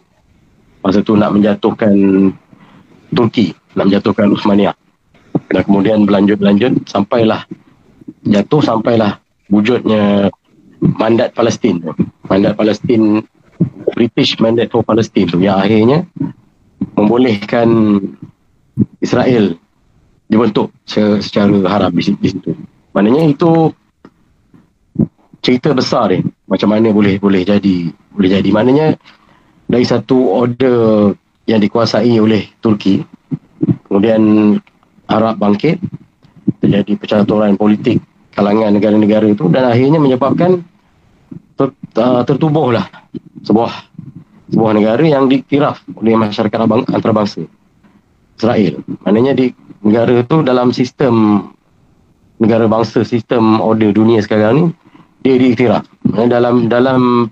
Masa 0.81 1.05
tu 1.05 1.13
nak 1.13 1.31
menjatuhkan 1.31 1.93
Turki, 3.11 3.53
nak 3.75 3.91
menjatuhkan 3.91 4.31
Uthmaniyah. 4.33 4.75
Dan 5.51 5.61
kemudian 5.67 6.03
berlanjut-lanjut 6.07 6.87
sampailah 6.87 7.43
jatuh 8.23 8.61
sampailah 8.63 9.19
wujudnya 9.51 10.31
mandat 10.79 11.35
Palestin. 11.35 11.83
Mandat 12.27 12.55
Palestin 12.55 13.23
British 13.93 14.39
Mandate 14.39 14.71
for 14.71 14.81
Palestine 14.81 15.27
tu 15.29 15.37
yang 15.37 15.59
akhirnya 15.59 16.07
membolehkan 16.97 17.99
Israel 19.01 19.57
dibentuk 20.31 20.71
secara 20.87 21.51
haram 21.67 21.91
di, 21.91 22.03
situ. 22.03 22.55
Maknanya 22.95 23.23
itu 23.27 23.75
cerita 25.41 25.73
besar 25.73 26.13
ni 26.13 26.21
macam 26.45 26.69
mana 26.69 26.93
boleh 26.93 27.17
boleh 27.17 27.41
jadi 27.41 27.89
boleh 28.13 28.29
jadi 28.29 28.49
maknanya 28.53 28.87
dari 29.65 29.85
satu 29.87 30.37
order 30.37 31.11
yang 31.49 31.57
dikuasai 31.57 32.13
oleh 32.21 32.45
Turki 32.61 33.01
kemudian 33.89 34.55
Arab 35.09 35.41
bangkit 35.41 35.81
terjadi 36.61 36.93
percaturan 36.93 37.57
politik 37.57 37.99
kalangan 38.31 38.71
negara-negara 38.71 39.33
itu 39.33 39.49
dan 39.49 39.65
akhirnya 39.67 39.97
menyebabkan 39.97 40.61
ter, 41.57 41.67
uh, 41.97 42.21
tertubuhlah 42.23 42.85
sebuah 43.41 43.71
sebuah 44.51 44.75
negara 44.75 45.03
yang 45.03 45.31
dikiraf 45.31 45.79
oleh 45.95 46.13
masyarakat 46.19 46.59
antarabangsa 46.91 47.47
Israel. 48.35 48.83
Maknanya 49.07 49.33
di 49.33 49.55
negara 49.81 50.21
itu 50.21 50.35
dalam 50.43 50.75
sistem 50.75 51.47
negara 52.41 52.65
bangsa 52.65 53.05
sistem 53.05 53.61
order 53.61 53.93
dunia 53.95 54.19
sekarang 54.19 54.53
ni 54.53 54.65
dia 55.23 55.37
diiktiraf. 55.39 55.85
Dalam 56.11 56.67
dalam 56.67 57.31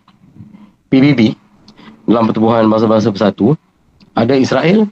PBB 0.90 1.36
dalam 2.10 2.26
pertubuhan 2.30 2.66
bangsa-bangsa 2.72 3.14
bersatu 3.14 3.54
ada 4.18 4.34
Israel 4.34 4.88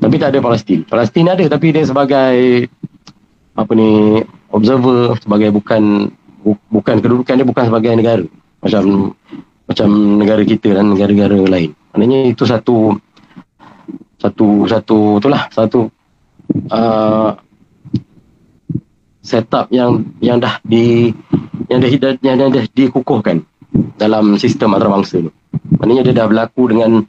tapi 0.00 0.16
tak 0.18 0.34
ada 0.34 0.40
Palestin. 0.40 0.82
Palestin 0.88 1.28
ada 1.28 1.44
tapi 1.46 1.70
dia 1.70 1.84
sebagai 1.84 2.66
apa 3.54 3.72
ni 3.76 4.22
observer 4.50 5.14
sebagai 5.22 5.54
bukan 5.54 6.10
bukan 6.70 6.96
kedudukan 7.00 7.34
dia 7.38 7.46
bukan 7.46 7.64
sebagai 7.70 7.90
negara 7.94 8.24
macam 8.64 9.14
macam 9.64 10.20
negara 10.20 10.42
kita 10.44 10.76
dan 10.76 10.92
negara-negara 10.92 11.40
lain. 11.48 11.70
Maknanya 11.92 12.28
itu 12.28 12.44
satu 12.44 12.96
satu 14.20 14.68
satu 14.68 14.98
itulah 15.20 15.42
satu 15.52 15.88
uh, 16.72 17.30
setup 19.24 19.72
yang 19.72 20.04
yang 20.20 20.36
dah 20.40 20.60
di 20.64 21.12
yang 21.72 21.80
dah 21.80 21.90
yang, 22.20 22.36
yang 22.40 22.50
dah 22.52 22.64
dikukuhkan 22.76 23.44
dalam 23.96 24.36
sistem 24.36 24.76
antarabangsa 24.76 25.24
ni. 25.24 25.30
Maknanya 25.80 26.02
dia 26.08 26.14
dah 26.24 26.26
berlaku 26.28 26.62
dengan 26.68 27.04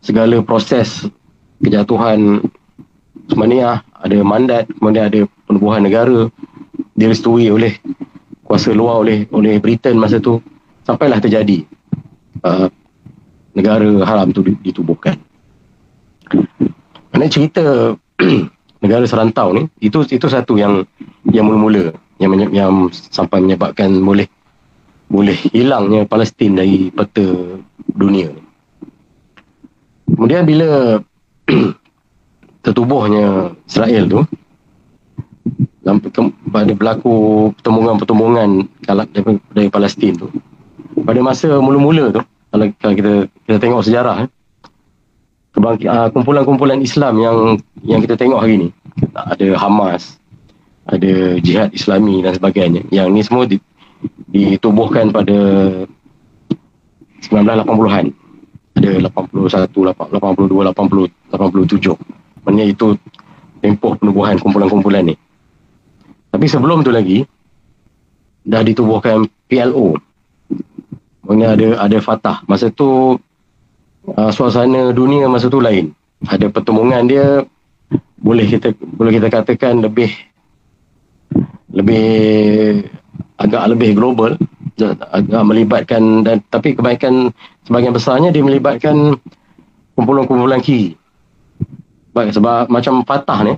segala 0.00 0.40
proses 0.40 1.04
kejatuhan 1.60 2.44
Semania 3.26 3.82
ada 3.98 4.16
mandat, 4.22 4.70
kemudian 4.70 5.10
ada 5.10 5.20
penubuhan 5.50 5.82
negara 5.82 6.30
direstui 6.94 7.50
oleh 7.50 7.74
kuasa 8.46 8.70
luar 8.70 9.02
oleh 9.02 9.26
oleh 9.34 9.58
Britain 9.58 9.98
masa 9.98 10.22
tu 10.22 10.38
sampailah 10.86 11.18
terjadi 11.18 11.66
uh, 12.46 12.70
negara 13.58 14.06
haram 14.06 14.30
tu 14.30 14.46
ditubuhkan. 14.62 15.18
Mana 17.10 17.26
cerita 17.26 17.98
negara 18.84 19.02
serantau 19.02 19.50
ni 19.50 19.66
itu 19.82 20.06
itu 20.06 20.26
satu 20.30 20.54
yang 20.54 20.86
yang 21.26 21.50
mula-mula 21.50 21.90
yang 22.22 22.30
yang 22.54 22.72
sampai 22.92 23.42
menyebabkan 23.42 23.90
boleh 23.98 24.30
boleh 25.10 25.34
hilangnya 25.50 26.06
Palestin 26.06 26.54
dari 26.54 26.94
peta 26.94 27.26
dunia 27.90 28.30
ni. 28.30 28.42
Kemudian 30.06 30.46
bila 30.46 31.02
tertubuhnya 32.64 33.54
Israel 33.66 34.04
tu 34.06 34.20
pada 36.50 36.72
berlaku 36.74 37.14
pertembungan-pertembungan 37.54 38.66
dari, 38.82 39.38
dari 39.54 39.68
Palestin 39.70 40.18
tu 40.18 40.28
pada 41.04 41.20
masa 41.20 41.60
mula-mula 41.60 42.14
tu 42.14 42.22
kalau, 42.52 42.94
kita 42.96 43.12
kita 43.44 43.56
tengok 43.60 43.84
sejarah 43.84 44.24
eh, 44.24 44.30
uh, 45.60 46.08
kumpulan-kumpulan 46.14 46.80
Islam 46.80 47.20
yang 47.20 47.36
yang 47.84 48.00
kita 48.00 48.16
tengok 48.16 48.40
hari 48.40 48.56
ni. 48.56 48.68
Ada 49.12 49.60
Hamas 49.60 50.16
ada 50.86 51.36
Jihad 51.42 51.74
Islami 51.74 52.22
dan 52.22 52.38
sebagainya. 52.38 52.86
Yang 52.94 53.06
ni 53.10 53.20
semua 53.26 53.44
di, 53.44 53.58
ditubuhkan 54.30 55.10
pada 55.10 55.36
1980-an 57.26 58.06
ada 58.76 58.90
81, 59.08 59.72
82, 59.72 60.68
80, 60.68 61.32
87 61.32 61.96
maknanya 62.44 62.66
itu 62.70 62.94
tempoh 63.58 63.98
penubuhan 63.98 64.38
kumpulan-kumpulan 64.38 65.10
ni. 65.10 65.16
Tapi 66.30 66.46
sebelum 66.46 66.86
tu 66.86 66.94
lagi 66.94 67.26
dah 68.46 68.62
ditubuhkan 68.62 69.26
PLO 69.50 69.98
Maksudnya 71.26 71.48
ada 71.58 71.68
ada 71.82 71.98
Fatah. 71.98 72.36
Masa 72.46 72.70
tu 72.70 73.18
uh, 74.14 74.30
suasana 74.30 74.94
dunia 74.94 75.26
masa 75.26 75.50
tu 75.50 75.58
lain. 75.58 75.90
Ada 76.24 76.48
pertemuan 76.48 77.10
dia 77.10 77.42
boleh 78.22 78.46
kita 78.48 78.72
boleh 78.78 79.18
kita 79.20 79.28
katakan 79.28 79.82
lebih 79.82 80.10
lebih 81.74 82.08
agak 83.36 83.62
lebih 83.68 83.92
global 83.92 84.34
agak 85.12 85.42
melibatkan 85.44 86.24
dan 86.24 86.40
tapi 86.48 86.76
kebaikan 86.76 87.32
sebagian 87.68 87.92
besarnya 87.92 88.28
dia 88.32 88.44
melibatkan 88.44 89.16
kumpulan-kumpulan 89.96 90.60
kiri 90.60 90.96
baik 92.12 92.32
sebab 92.32 92.68
macam 92.72 93.04
Fatah 93.04 93.40
ni 93.44 93.54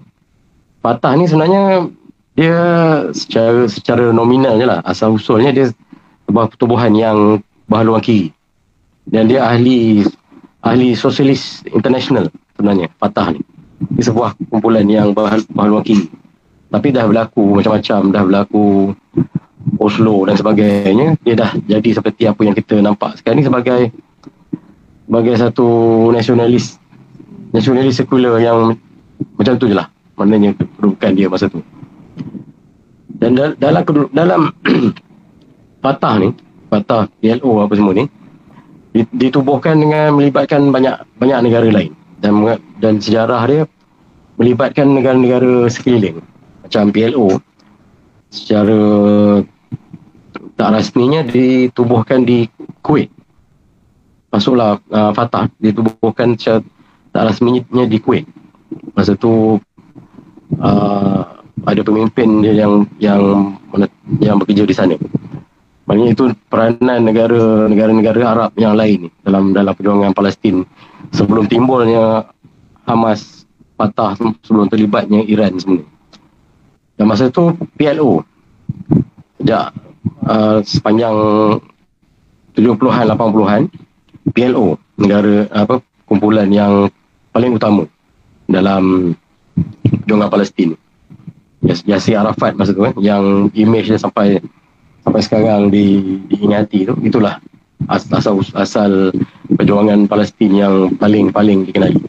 Fatah 0.82 1.12
ni 1.14 1.24
sebenarnya 1.26 1.90
dia 2.38 2.60
secara 3.10 3.66
secara 3.66 4.14
nominal 4.14 4.58
je 4.58 4.66
lah 4.66 4.78
asal 4.86 5.18
usulnya 5.18 5.50
dia 5.50 5.70
sebuah 6.26 6.54
pertubuhan 6.54 6.94
yang 6.94 7.42
berhaluan 7.68 8.02
kiri. 8.02 8.32
Dan 9.08 9.28
dia 9.28 9.44
ahli 9.44 10.04
ahli 10.64 10.96
sosialis 10.96 11.62
international 11.70 12.32
sebenarnya 12.56 12.88
Fatah 12.96 13.36
ni. 13.36 13.40
Ini 13.94 14.02
sebuah 14.02 14.34
kumpulan 14.50 14.88
yang 14.88 15.14
berhaluan 15.14 15.84
kiri. 15.84 16.10
Tapi 16.68 16.92
dah 16.92 17.08
berlaku 17.08 17.56
macam-macam 17.60 18.00
dah 18.12 18.22
berlaku 18.24 18.92
Oslo 19.78 20.24
dan 20.24 20.34
sebagainya 20.36 21.16
dia 21.22 21.34
dah 21.36 21.50
jadi 21.68 21.90
seperti 21.92 22.24
apa 22.24 22.40
yang 22.42 22.56
kita 22.56 22.80
nampak 22.80 23.20
sekarang 23.20 23.42
ni 23.42 23.44
sebagai 23.44 23.80
sebagai 25.04 25.34
satu 25.36 25.68
nasionalis 26.12 26.80
nasionalis 27.52 28.00
sekular 28.00 28.40
yang 28.40 28.76
macam 29.36 29.54
tu 29.60 29.68
je 29.68 29.76
lah 29.76 29.88
maknanya 30.16 30.56
kedudukan 30.56 31.12
dia 31.14 31.28
masa 31.30 31.46
tu. 31.48 31.60
Dan 33.18 33.34
dalam 33.58 33.82
dalam 34.14 34.40
Fatah 35.82 36.14
ni 36.22 36.28
Fatah, 36.68 37.08
PLO 37.20 37.64
apa 37.64 37.72
semua 37.74 37.96
ni 37.96 38.04
ditubuhkan 38.92 39.78
dengan 39.78 40.16
melibatkan 40.16 40.68
banyak 40.68 40.96
banyak 41.16 41.38
negara 41.44 41.68
lain. 41.68 41.92
Dan 42.18 42.44
dan 42.82 42.98
sejarah 42.98 43.42
dia 43.46 43.62
melibatkan 44.36 44.90
negara-negara 44.90 45.70
sekeliling. 45.70 46.20
Macam 46.66 46.90
PLO 46.92 47.40
secara 48.28 48.80
tak 50.58 50.70
rasminya 50.74 51.24
ditubuhkan 51.24 52.26
di 52.26 52.50
Kuwait. 52.82 53.08
Masuklah 54.28 54.82
uh, 54.92 55.12
Fatah 55.14 55.48
ditubuhkan 55.62 56.36
secara 56.36 56.60
tak 57.14 57.22
rasminya 57.32 57.86
di 57.86 57.98
Kuwait. 58.02 58.26
Masa 58.92 59.14
tu 59.14 59.56
uh, 60.58 61.22
ada 61.64 61.80
pemimpin 61.82 62.42
yang 62.44 62.84
yang 62.98 63.54
yang 64.20 64.36
bekerja 64.38 64.66
di 64.66 64.74
sana 64.74 64.96
Maknanya 65.88 66.12
itu 66.12 66.24
peranan 66.52 67.00
negara 67.00 67.64
negara-negara 67.64 68.20
Arab 68.28 68.52
yang 68.60 68.76
lain 68.76 69.08
dalam 69.24 69.56
dalam 69.56 69.72
perjuangan 69.72 70.12
Palestin 70.12 70.68
sebelum 71.16 71.48
timbulnya 71.48 72.28
Hamas, 72.84 73.48
Fatah 73.72 74.12
sebelum 74.44 74.68
terlibatnya 74.68 75.24
Iran 75.24 75.56
semua. 75.56 75.88
Dan 77.00 77.08
masa 77.08 77.32
itu 77.32 77.56
PLO 77.80 78.20
sejak 79.40 79.72
uh, 80.28 80.60
sepanjang 80.60 81.16
70-an 82.52 83.08
80-an 83.08 83.62
PLO 84.36 84.76
negara 85.00 85.48
apa 85.56 85.80
kumpulan 86.04 86.52
yang 86.52 86.92
paling 87.32 87.56
utama 87.56 87.88
dalam 88.44 89.16
perjuangan 89.88 90.28
Palestin. 90.28 90.76
Yas, 91.64 91.80
Yasir 91.88 92.20
Arafat 92.20 92.60
masa 92.60 92.76
tu 92.76 92.84
kan 92.84 92.92
yang 93.00 93.48
image 93.56 93.88
dia 93.88 93.96
sampai 93.96 94.38
sampai 95.04 95.22
sekarang 95.24 95.72
di, 95.72 96.18
diingati 96.28 96.88
tu 96.88 96.94
itulah 97.02 97.38
asal 97.86 98.42
asal 98.58 99.14
perjuangan 99.54 100.10
Palestin 100.10 100.52
yang 100.52 100.74
paling-paling 100.98 101.70
dikenali. 101.70 102.02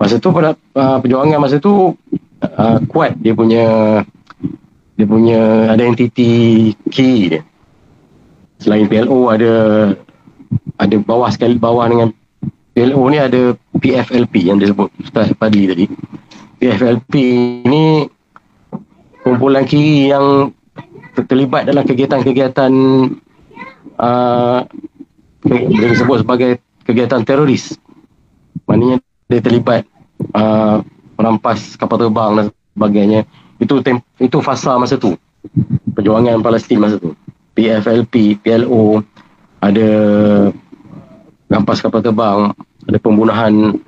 Masa 0.00 0.18
tu 0.18 0.32
pada 0.32 0.56
uh, 0.74 0.98
perjuangan 0.98 1.38
masa 1.38 1.60
tu 1.60 1.94
uh, 2.42 2.78
kuat 2.88 3.14
dia 3.20 3.36
punya 3.36 3.64
dia 4.94 5.06
punya 5.06 5.70
identiti 5.74 6.72
key 6.90 7.30
dia. 7.30 7.42
Selain 8.58 8.88
PLO 8.88 9.28
ada 9.28 9.52
ada 10.80 10.96
bawah 10.98 11.30
sekali 11.30 11.60
bawah 11.60 11.86
dengan 11.86 12.08
PLO 12.74 13.06
ni 13.06 13.18
ada 13.22 13.54
PFLP 13.78 14.50
yang 14.50 14.58
disebut 14.58 14.90
Ustaz 14.98 15.30
Fadli 15.38 15.70
tadi. 15.70 15.86
PFLP 16.58 17.12
ni 17.68 18.08
kumpulan 19.22 19.62
kiri 19.68 20.10
yang 20.10 20.50
terlibat 21.22 21.70
dalam 21.70 21.86
kegiatan-kegiatan 21.86 22.72
uh, 23.98 24.60
disebut 25.78 26.26
sebagai 26.26 26.58
kegiatan 26.82 27.22
teroris. 27.22 27.78
Maknanya 28.66 28.98
dia 29.30 29.40
terlibat 29.40 29.82
uh, 30.34 30.82
merampas 31.14 31.78
kapal 31.78 32.02
terbang 32.02 32.30
dan 32.34 32.46
sebagainya. 32.74 33.20
Itu 33.62 33.78
tem- 33.84 34.04
itu 34.18 34.42
fasa 34.42 34.74
masa 34.80 34.98
tu. 34.98 35.14
Perjuangan 35.94 36.42
Palestin 36.42 36.82
masa 36.82 36.98
tu. 36.98 37.14
PFLP, 37.54 38.42
PLO 38.42 38.98
ada 39.62 39.88
rampas 41.46 41.78
kapal 41.78 42.02
terbang, 42.02 42.50
ada 42.84 42.98
pembunuhan 42.98 43.78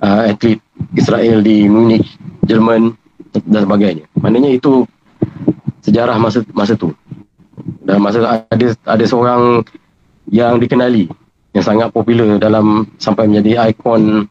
uh, 0.00 0.22
atlet 0.24 0.58
Israel 0.96 1.44
di 1.44 1.68
Munich, 1.68 2.08
Jerman 2.48 2.96
dan 3.44 3.68
sebagainya. 3.68 4.08
Maknanya 4.18 4.50
itu 4.56 4.88
sejarah 5.84 6.16
masa 6.16 6.40
masa 6.56 6.74
tu. 6.74 6.96
Dan 7.84 8.00
masa 8.00 8.44
ada 8.48 8.66
ada 8.88 9.04
seorang 9.04 9.62
yang 10.32 10.56
dikenali 10.56 11.06
yang 11.54 11.64
sangat 11.64 11.92
popular 11.94 12.26
dalam 12.40 12.88
sampai 12.98 13.28
menjadi 13.28 13.70
ikon 13.70 14.26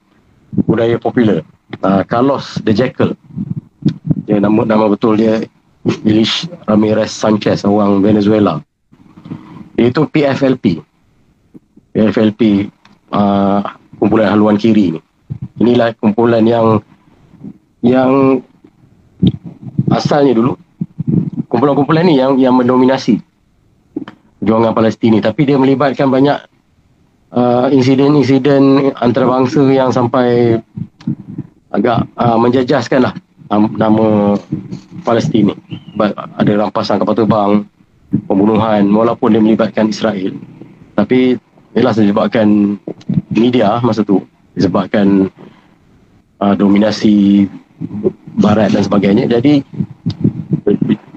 budaya 0.66 0.98
popular. 0.98 1.46
Uh, 1.82 2.02
Carlos 2.06 2.58
the 2.66 2.74
Jackal. 2.74 3.14
Dia 4.26 4.42
nama 4.42 4.66
nama 4.66 4.90
betul 4.90 5.18
dia 5.22 5.46
Ilich 5.84 6.48
Ramirez 6.66 7.12
Sanchez 7.12 7.64
orang 7.64 8.04
Venezuela. 8.04 8.60
Itu 9.76 10.08
PFLP. 10.08 10.80
PFLP 11.94 12.72
uh, 13.14 13.62
kumpulan 14.00 14.34
haluan 14.34 14.58
kiri 14.58 14.98
ni. 14.98 15.02
Inilah 15.60 15.96
kumpulan 16.00 16.44
yang 16.44 16.80
yang 17.84 18.42
asalnya 19.92 20.36
dulu 20.40 20.56
kumpulan-kumpulan 21.54 22.10
ni 22.10 22.18
yang 22.18 22.34
yang 22.42 22.58
mendominasi 22.58 23.22
perjuangan 24.42 24.74
Palestin 24.74 25.14
ni. 25.14 25.22
Tapi 25.22 25.46
dia 25.46 25.62
melibatkan 25.62 26.10
banyak 26.10 26.50
uh, 27.30 27.70
insiden-insiden 27.70 28.90
antarabangsa 28.98 29.62
yang 29.70 29.94
sampai 29.94 30.58
agak 31.70 32.10
uh, 32.18 32.42
menjajaskan 32.42 33.06
lah 33.06 33.14
nama 33.54 34.34
Palestin 35.06 35.54
ni. 35.54 35.56
Ada 36.42 36.58
rampasan 36.58 36.98
kapal 36.98 37.22
terbang 37.22 37.52
pembunuhan 38.26 38.90
walaupun 38.90 39.38
dia 39.38 39.42
melibatkan 39.46 39.94
Israel. 39.94 40.34
Tapi 40.98 41.38
ialah 41.78 41.94
disebabkan 41.94 42.82
media 43.30 43.78
masa 43.86 44.02
tu 44.02 44.26
disebabkan 44.58 45.30
uh, 46.42 46.54
dominasi 46.58 47.46
barat 48.42 48.74
dan 48.74 48.82
sebagainya. 48.86 49.30
Jadi 49.30 49.62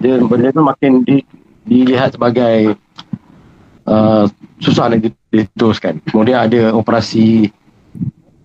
dia 0.07 0.23
benda 0.23 0.55
tu 0.55 0.63
makin 0.63 1.03
di, 1.03 1.27
dilihat 1.67 2.15
sebagai 2.15 2.79
uh, 3.91 4.31
susah 4.63 4.87
nak 4.95 5.03
diteruskan. 5.35 5.99
Kemudian 6.07 6.47
ada 6.47 6.71
operasi 6.71 7.51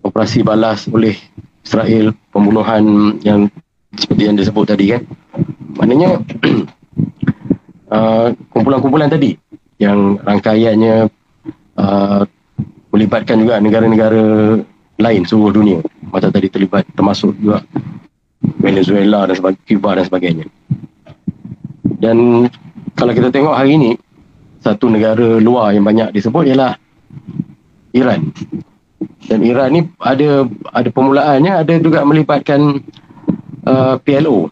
operasi 0.02 0.42
balas 0.42 0.90
oleh 0.90 1.14
Israel 1.62 2.10
pembunuhan 2.34 3.14
yang 3.22 3.46
seperti 3.94 4.22
yang 4.26 4.34
disebut 4.34 4.74
tadi 4.74 4.98
kan? 4.98 5.02
Maknanya 5.78 6.18
uh, 7.94 8.34
kumpulan-kumpulan 8.50 9.06
tadi 9.06 9.38
yang 9.78 10.18
rangkaiannya 10.18 11.06
uh, 11.78 12.22
melibatkan 12.90 13.38
juga 13.38 13.62
negara-negara 13.62 14.58
lain 14.98 15.22
seluruh 15.22 15.54
dunia. 15.54 15.78
Macam 16.10 16.28
tadi 16.34 16.50
terlibat 16.50 16.84
termasuk 16.92 17.32
juga 17.38 17.62
Venezuela 18.58 19.24
dan 19.30 19.38
sebagainya, 19.38 19.66
Cuba 19.70 19.90
dan 19.94 20.04
sebagainya. 20.04 20.46
Dan 22.02 22.50
kalau 22.98 23.14
kita 23.14 23.30
tengok 23.30 23.54
hari 23.54 23.78
ini, 23.78 23.94
satu 24.58 24.90
negara 24.90 25.38
luar 25.38 25.70
yang 25.70 25.86
banyak 25.86 26.10
disebut 26.10 26.50
ialah 26.50 26.74
Iran. 27.94 28.34
Dan 29.30 29.46
Iran 29.46 29.70
ni 29.70 29.80
ada 30.02 30.50
ada 30.74 30.88
permulaannya 30.90 31.62
ada 31.62 31.78
juga 31.78 32.02
melibatkan 32.02 32.82
uh, 33.70 33.94
PLO 34.02 34.50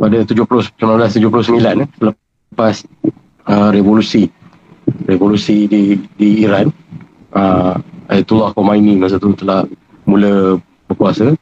pada 0.00 0.24
70 0.24 0.80
1979 0.80 1.60
eh, 1.60 1.88
selepas 2.00 2.74
uh, 3.52 3.68
revolusi. 3.68 4.32
Revolusi 5.04 5.68
di 5.68 6.00
di 6.16 6.40
Iran. 6.40 6.72
Uh, 7.36 7.76
Ayatollah 8.08 8.52
Khomeini 8.56 8.96
masa 8.96 9.20
tu 9.20 9.32
telah 9.36 9.68
mula 10.08 10.56
berkuasa. 10.88 11.36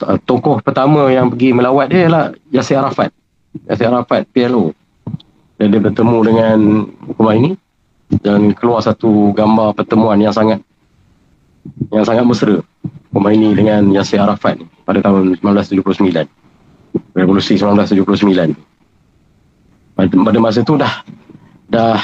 Uh, 0.00 0.18
tokoh 0.28 0.60
pertama 0.60 1.08
yang 1.08 1.32
pergi 1.32 1.56
melawat 1.56 1.92
dia 1.92 2.08
ialah 2.08 2.24
Yasir 2.52 2.80
Arafat 2.80 3.12
Yasir 3.66 3.90
Arafat 3.90 4.26
PLO 4.30 4.74
dan 5.60 5.66
dia 5.74 5.80
bertemu 5.82 6.18
dengan 6.24 6.58
Khomeini 7.18 7.52
dan 8.22 8.54
keluar 8.56 8.82
satu 8.82 9.30
gambar 9.34 9.76
pertemuan 9.76 10.18
yang 10.18 10.34
sangat 10.34 10.62
yang 11.92 12.06
sangat 12.06 12.24
mesra 12.24 12.62
Khomeini 13.10 13.54
dengan 13.54 13.90
Yasir 13.90 14.22
Arafat 14.22 14.58
pada 14.86 15.02
tahun 15.02 15.38
1979 15.42 16.26
revolusi 17.14 17.58
1979 17.58 18.70
pada, 19.94 20.08
pada 20.08 20.38
masa 20.40 20.64
tu 20.64 20.80
dah 20.80 21.04
dah 21.70 21.98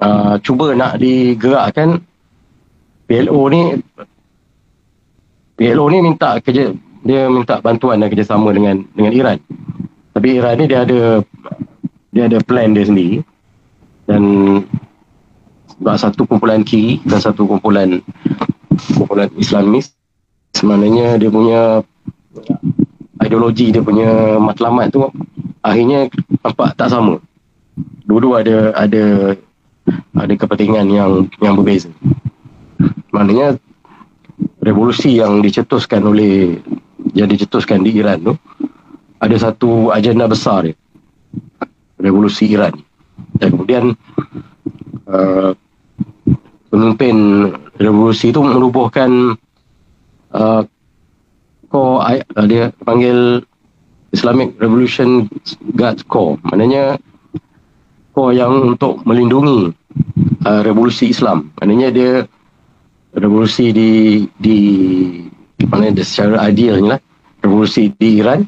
uh, 0.00 0.34
cuba 0.42 0.74
nak 0.74 0.96
digerakkan 0.98 2.00
PLO 3.08 3.48
ni. 3.52 3.62
PLO 5.58 5.84
ni 5.90 5.98
minta 6.00 6.38
kerja 6.38 6.70
dia 7.02 7.26
minta 7.30 7.58
bantuan 7.58 7.98
dan 7.98 8.08
kerjasama 8.10 8.52
dengan 8.54 8.84
dengan 8.94 9.12
Iran. 9.12 9.38
Tapi 10.18 10.34
Iran 10.34 10.58
ni 10.58 10.66
dia 10.66 10.82
ada 10.82 11.22
dia 12.10 12.26
ada 12.26 12.42
plan 12.42 12.74
dia 12.74 12.90
sendiri 12.90 13.22
dan 14.10 14.22
satu 15.78 16.26
kumpulan 16.26 16.66
kiri 16.66 16.98
dan 17.06 17.22
satu 17.22 17.46
kumpulan 17.46 18.02
kumpulan 18.98 19.30
Islamis 19.38 19.94
sebenarnya 20.58 21.22
dia 21.22 21.30
punya 21.30 21.86
ideologi 23.22 23.70
dia 23.70 23.78
punya 23.78 24.42
matlamat 24.42 24.90
tu 24.90 25.06
akhirnya 25.62 26.10
nampak 26.42 26.74
tak 26.74 26.90
sama. 26.90 27.22
Dua-dua 28.02 28.42
ada 28.42 28.74
ada 28.74 29.38
ada 30.18 30.34
kepentingan 30.34 30.90
yang 30.90 31.30
yang 31.38 31.54
berbeza. 31.54 31.94
Maknanya 33.14 33.54
revolusi 34.66 35.22
yang 35.22 35.46
dicetuskan 35.46 36.02
oleh 36.02 36.58
yang 37.14 37.30
dicetuskan 37.30 37.86
di 37.86 37.94
Iran 37.94 38.34
tu 38.34 38.34
ada 39.18 39.36
satu 39.38 39.90
agenda 39.90 40.30
besar 40.30 40.70
dia. 40.70 40.76
Revolusi 41.98 42.54
Iran. 42.54 42.78
Dan 43.38 43.48
kemudian 43.54 43.84
uh, 45.10 45.50
pemimpin 46.70 47.16
revolusi 47.82 48.30
itu 48.30 48.38
menubuhkan 48.38 49.34
uh, 50.34 50.62
core 51.68 52.22
uh, 52.22 52.46
dia 52.46 52.70
panggil 52.86 53.42
Islamic 54.14 54.54
Revolution 54.62 55.26
Guard 55.74 56.06
Corps. 56.06 56.38
Maknanya 56.46 57.02
core 58.14 58.38
yang 58.38 58.78
untuk 58.78 59.02
melindungi 59.02 59.74
uh, 60.46 60.60
revolusi 60.62 61.10
Islam. 61.10 61.50
Maknanya 61.58 61.88
dia 61.90 62.12
revolusi 63.18 63.74
di 63.74 63.90
di 64.38 65.66
mana 65.66 65.90
secara 65.98 66.46
idealnya 66.46 66.96
lah 66.96 67.00
revolusi 67.42 67.90
di 67.98 68.22
Iran 68.22 68.46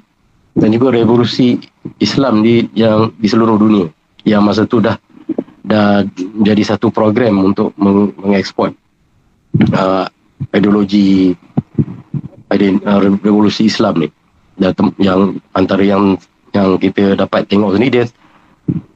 dan 0.61 0.69
juga 0.69 0.93
revolusi 0.93 1.57
Islam 1.97 2.45
di 2.45 2.69
yang 2.77 3.17
di 3.17 3.27
seluruh 3.27 3.57
dunia. 3.57 3.89
Yang 4.29 4.43
masa 4.45 4.63
tu 4.69 4.85
dah 4.85 5.01
dah 5.65 6.05
jadi 6.45 6.61
satu 6.61 6.93
program 6.93 7.41
untuk 7.41 7.73
meng, 7.81 8.13
mengeksport 8.21 8.77
uh, 9.73 10.05
ideologi 10.53 11.33
ide, 12.53 12.69
uh, 12.85 13.01
revolusi 13.25 13.73
Islam 13.73 14.05
ni. 14.05 14.09
Dan 14.61 14.77
yang 15.01 15.41
antara 15.57 15.81
yang 15.81 16.21
yang 16.53 16.77
kita 16.77 17.17
dapat 17.17 17.49
tengok 17.49 17.81
ni 17.81 17.89
dia 17.89 18.05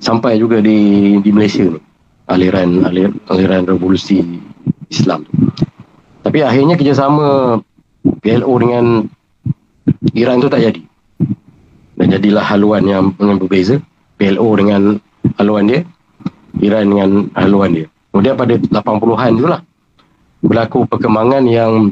sampai 0.04 0.36
juga 0.36 0.60
di 0.60 1.16
di 1.24 1.30
Malaysia 1.32 1.64
ni. 1.64 1.80
Aliran 2.24 2.88
aliran, 2.88 3.20
aliran 3.28 3.68
revolusi 3.68 4.24
Islam 4.88 5.28
Tapi 6.24 6.40
akhirnya 6.40 6.72
kerjasama 6.80 7.60
PLO 8.24 8.54
dengan 8.56 9.04
Iran 10.16 10.40
tu 10.40 10.48
tak 10.48 10.64
jadi. 10.64 10.80
Dan 11.94 12.10
jadilah 12.10 12.42
haluan 12.42 12.82
yang, 12.86 13.14
yang 13.18 13.38
berbeza. 13.38 13.78
PLO 14.14 14.48
dengan 14.54 14.98
haluan 15.38 15.66
dia, 15.66 15.82
Iran 16.62 16.86
dengan 16.90 17.10
haluan 17.34 17.70
dia. 17.74 17.86
Kemudian 18.14 18.38
pada 18.38 18.54
80-an 18.54 19.32
tu 19.34 19.46
lah 19.50 19.60
berlaku 20.44 20.86
perkembangan 20.86 21.42
yang 21.50 21.90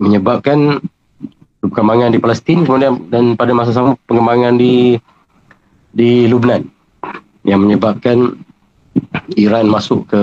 menyebabkan 0.00 0.80
perkembangan 1.60 2.16
di 2.16 2.18
Palestin 2.22 2.64
kemudian 2.64 3.12
dan 3.12 3.36
pada 3.36 3.52
masa 3.52 3.76
sama 3.76 4.00
perkembangan 4.08 4.56
di 4.56 4.96
di 5.92 6.24
Lubnan 6.24 6.64
yang 7.44 7.60
menyebabkan 7.60 8.38
Iran 9.36 9.68
masuk 9.68 10.08
ke, 10.08 10.22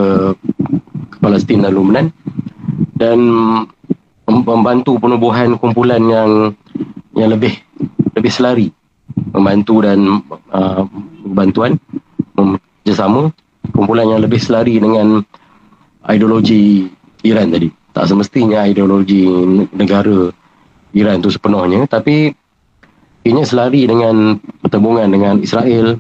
ke 1.14 1.18
Palestin 1.22 1.62
dan 1.62 1.78
Lubnan 1.78 2.10
dan 2.98 3.20
membantu 4.28 4.98
penubuhan 4.98 5.56
kumpulan 5.62 6.04
yang 6.10 6.30
yang 7.18 7.34
lebih 7.34 7.58
lebih 8.14 8.32
selari. 8.32 8.68
Membantu 9.34 9.82
dan 9.82 10.22
uh, 10.54 10.84
bantuan 11.26 11.82
kerjasama 12.88 13.34
kumpulan 13.74 14.08
yang 14.08 14.22
lebih 14.24 14.40
selari 14.40 14.80
dengan 14.80 15.26
ideologi 16.08 16.88
Iran 17.26 17.52
tadi. 17.52 17.68
Tak 17.92 18.08
semestinya 18.08 18.64
ideologi 18.64 19.26
negara 19.74 20.30
Iran 20.94 21.20
tu 21.20 21.34
sepenuhnya 21.34 21.84
tapi 21.90 22.32
ini 23.28 23.42
selari 23.44 23.84
dengan 23.90 24.40
pertembungan 24.64 25.12
dengan 25.12 25.36
Israel 25.44 26.00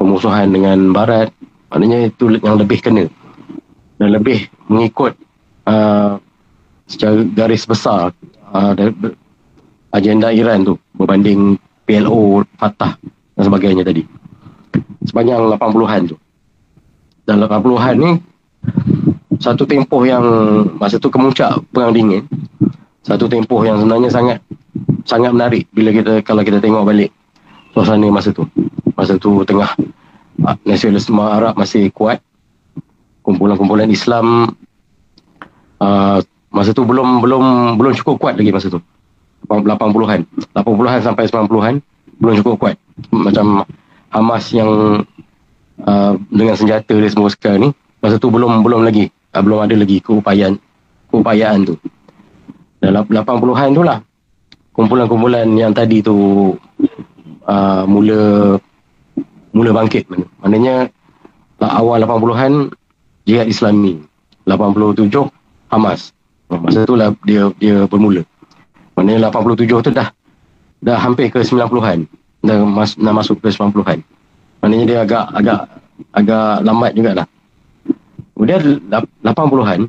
pemusuhan 0.00 0.48
dengan 0.48 0.94
Barat. 0.96 1.28
Maknanya 1.68 2.08
itu 2.08 2.40
yang 2.40 2.56
lebih 2.56 2.80
kena. 2.80 3.04
Dan 4.00 4.08
lebih 4.12 4.48
mengikut 4.72 5.12
uh, 5.68 6.16
secara 6.88 7.26
garis 7.28 7.68
besar 7.68 8.16
uh, 8.54 8.72
agenda 9.94 10.34
Iran 10.34 10.66
tu 10.66 10.74
berbanding 10.96 11.60
PLO, 11.86 12.42
Fatah 12.58 12.98
dan 13.38 13.42
sebagainya 13.46 13.86
tadi. 13.86 14.02
Sepanjang 15.06 15.54
80-an 15.54 16.02
tu. 16.10 16.16
Dan 17.26 17.42
80-an 17.42 17.94
ni 17.98 18.10
satu 19.38 19.68
tempoh 19.68 20.02
yang 20.02 20.24
masa 20.80 20.98
tu 20.98 21.10
kemuncak 21.12 21.62
perang 21.70 21.94
dingin. 21.94 22.26
Satu 23.06 23.30
tempoh 23.30 23.62
yang 23.62 23.78
sebenarnya 23.78 24.10
sangat 24.10 24.38
sangat 25.06 25.30
menarik 25.30 25.70
bila 25.70 25.94
kita 25.94 26.18
kalau 26.26 26.42
kita 26.42 26.58
tengok 26.58 26.82
balik 26.82 27.10
suasana 27.70 28.10
masa 28.10 28.34
tu. 28.34 28.42
Masa 28.98 29.14
tu 29.20 29.44
tengah 29.46 29.70
ah, 30.42 30.56
nasionalisme 30.66 31.22
Arab 31.22 31.54
masih 31.54 31.92
kuat. 31.94 32.18
Kumpulan-kumpulan 33.22 33.90
Islam 33.90 34.54
uh, 35.82 36.18
masa 36.50 36.70
tu 36.72 36.82
belum 36.86 37.20
belum 37.20 37.44
belum 37.76 37.92
cukup 37.98 38.16
kuat 38.22 38.34
lagi 38.38 38.54
masa 38.54 38.70
tu 38.72 38.80
80-an 39.46 40.20
80-an 40.52 41.00
sampai 41.02 41.24
90-an 41.30 41.74
belum 42.16 42.34
cukup 42.42 42.54
kuat. 42.56 42.76
Macam 43.12 43.64
Hamas 44.08 44.48
yang 44.54 45.02
uh, 45.84 46.12
dengan 46.32 46.56
senjata 46.56 46.96
dia 46.96 47.10
semua 47.12 47.28
sekarang 47.28 47.68
ni 47.68 47.70
masa 48.00 48.16
tu 48.16 48.32
belum 48.32 48.64
belum 48.64 48.86
lagi. 48.86 49.12
Uh, 49.34 49.42
belum 49.44 49.60
ada 49.60 49.74
lagi 49.76 50.00
keupayaan 50.00 50.56
keupayaan 51.12 51.68
tu. 51.68 51.74
Dalam 52.80 53.04
80-an 53.08 53.70
tu 53.76 53.82
lah 53.84 53.98
kumpulan-kumpulan 54.72 55.48
yang 55.56 55.72
tadi 55.72 56.04
tu 56.04 56.16
uh, 57.48 57.84
mula 57.88 58.56
mula 59.56 59.70
bangkit 59.72 60.04
maknanya 60.44 60.92
awal 61.60 62.00
80-an 62.00 62.72
jihad 63.28 63.48
islami. 63.48 64.00
87 64.46 65.10
Hamas. 65.66 66.14
Masa 66.46 66.86
tu 66.86 66.94
lah 66.94 67.10
dia 67.26 67.50
dia 67.58 67.90
bermula 67.90 68.22
maknanya 68.96 69.28
87 69.30 69.86
tu 69.86 69.90
dah 69.92 70.08
dah 70.82 70.96
hampir 70.98 71.28
ke 71.28 71.44
90-an 71.44 72.08
dah, 72.42 72.58
mas, 72.64 72.96
dah 72.96 73.12
masuk 73.12 73.38
ke 73.38 73.52
90-an 73.52 74.00
maknanya 74.64 74.84
dia 74.88 74.98
agak 75.04 75.24
agak 75.36 75.60
agak 76.12 76.64
lambat 76.64 76.92
jugalah. 76.96 77.26
Kemudian 78.36 78.60
80-an 79.24 79.80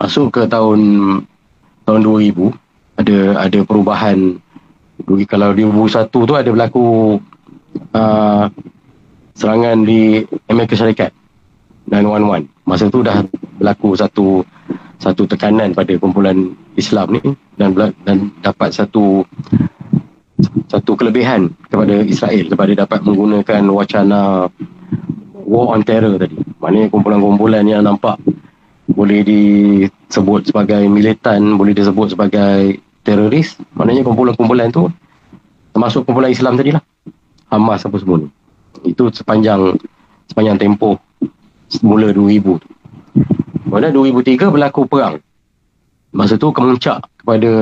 masuk 0.00 0.32
ke 0.32 0.42
tahun 0.48 0.80
tahun 1.84 2.00
2000 2.00 3.00
ada 3.00 3.18
ada 3.48 3.58
perubahan. 3.64 4.18
Kalau 5.02 5.50
di 5.52 5.66
2001 5.66 6.08
tu 6.08 6.34
ada 6.38 6.50
berlaku 6.52 6.86
uh, 7.92 8.44
serangan 9.34 9.82
di 9.82 10.22
Amerika 10.46 10.78
Syarikat 10.78 11.10
911 11.90 12.46
masa 12.62 12.86
tu 12.86 13.02
dah 13.02 13.26
berlaku 13.58 13.98
satu 13.98 14.46
satu 15.02 15.26
tekanan 15.26 15.74
pada 15.74 15.98
kumpulan 15.98 16.54
Islam 16.78 17.18
ni 17.18 17.34
dan 17.58 17.74
dan 18.06 18.30
dapat 18.38 18.70
satu 18.70 19.26
satu 20.70 20.94
kelebihan 20.94 21.50
kepada 21.66 22.06
Israel 22.06 22.46
kepada 22.46 22.72
dapat 22.86 23.02
menggunakan 23.02 23.62
wacana 23.66 24.46
war 25.42 25.74
on 25.74 25.82
terror 25.82 26.14
tadi. 26.22 26.38
Maknanya 26.62 26.86
kumpulan-kumpulan 26.94 27.66
yang 27.66 27.82
nampak 27.82 28.22
boleh 28.86 29.26
disebut 29.26 30.54
sebagai 30.54 30.86
militan 30.86 31.58
boleh 31.58 31.74
disebut 31.74 32.14
sebagai 32.14 32.78
teroris 33.02 33.58
maknanya 33.74 34.06
kumpulan-kumpulan 34.06 34.68
tu 34.70 34.86
termasuk 35.72 36.04
kumpulan 36.06 36.30
Islam 36.30 36.54
tadi 36.60 36.76
lah 36.76 36.82
Hamas 37.52 37.84
apa 37.84 37.96
semua 38.00 38.22
ni. 38.22 38.28
Itu 38.88 39.12
sepanjang 39.12 39.76
sepanjang 40.30 40.56
tempoh 40.56 40.96
semula 41.68 42.08
2000 42.08 42.62
tu. 42.64 42.68
Kemudian 43.66 43.92
2003 43.94 44.50
berlaku 44.52 44.86
perang. 44.86 45.22
Masa 46.12 46.36
tu 46.36 46.52
kemuncak 46.52 47.00
kepada 47.22 47.52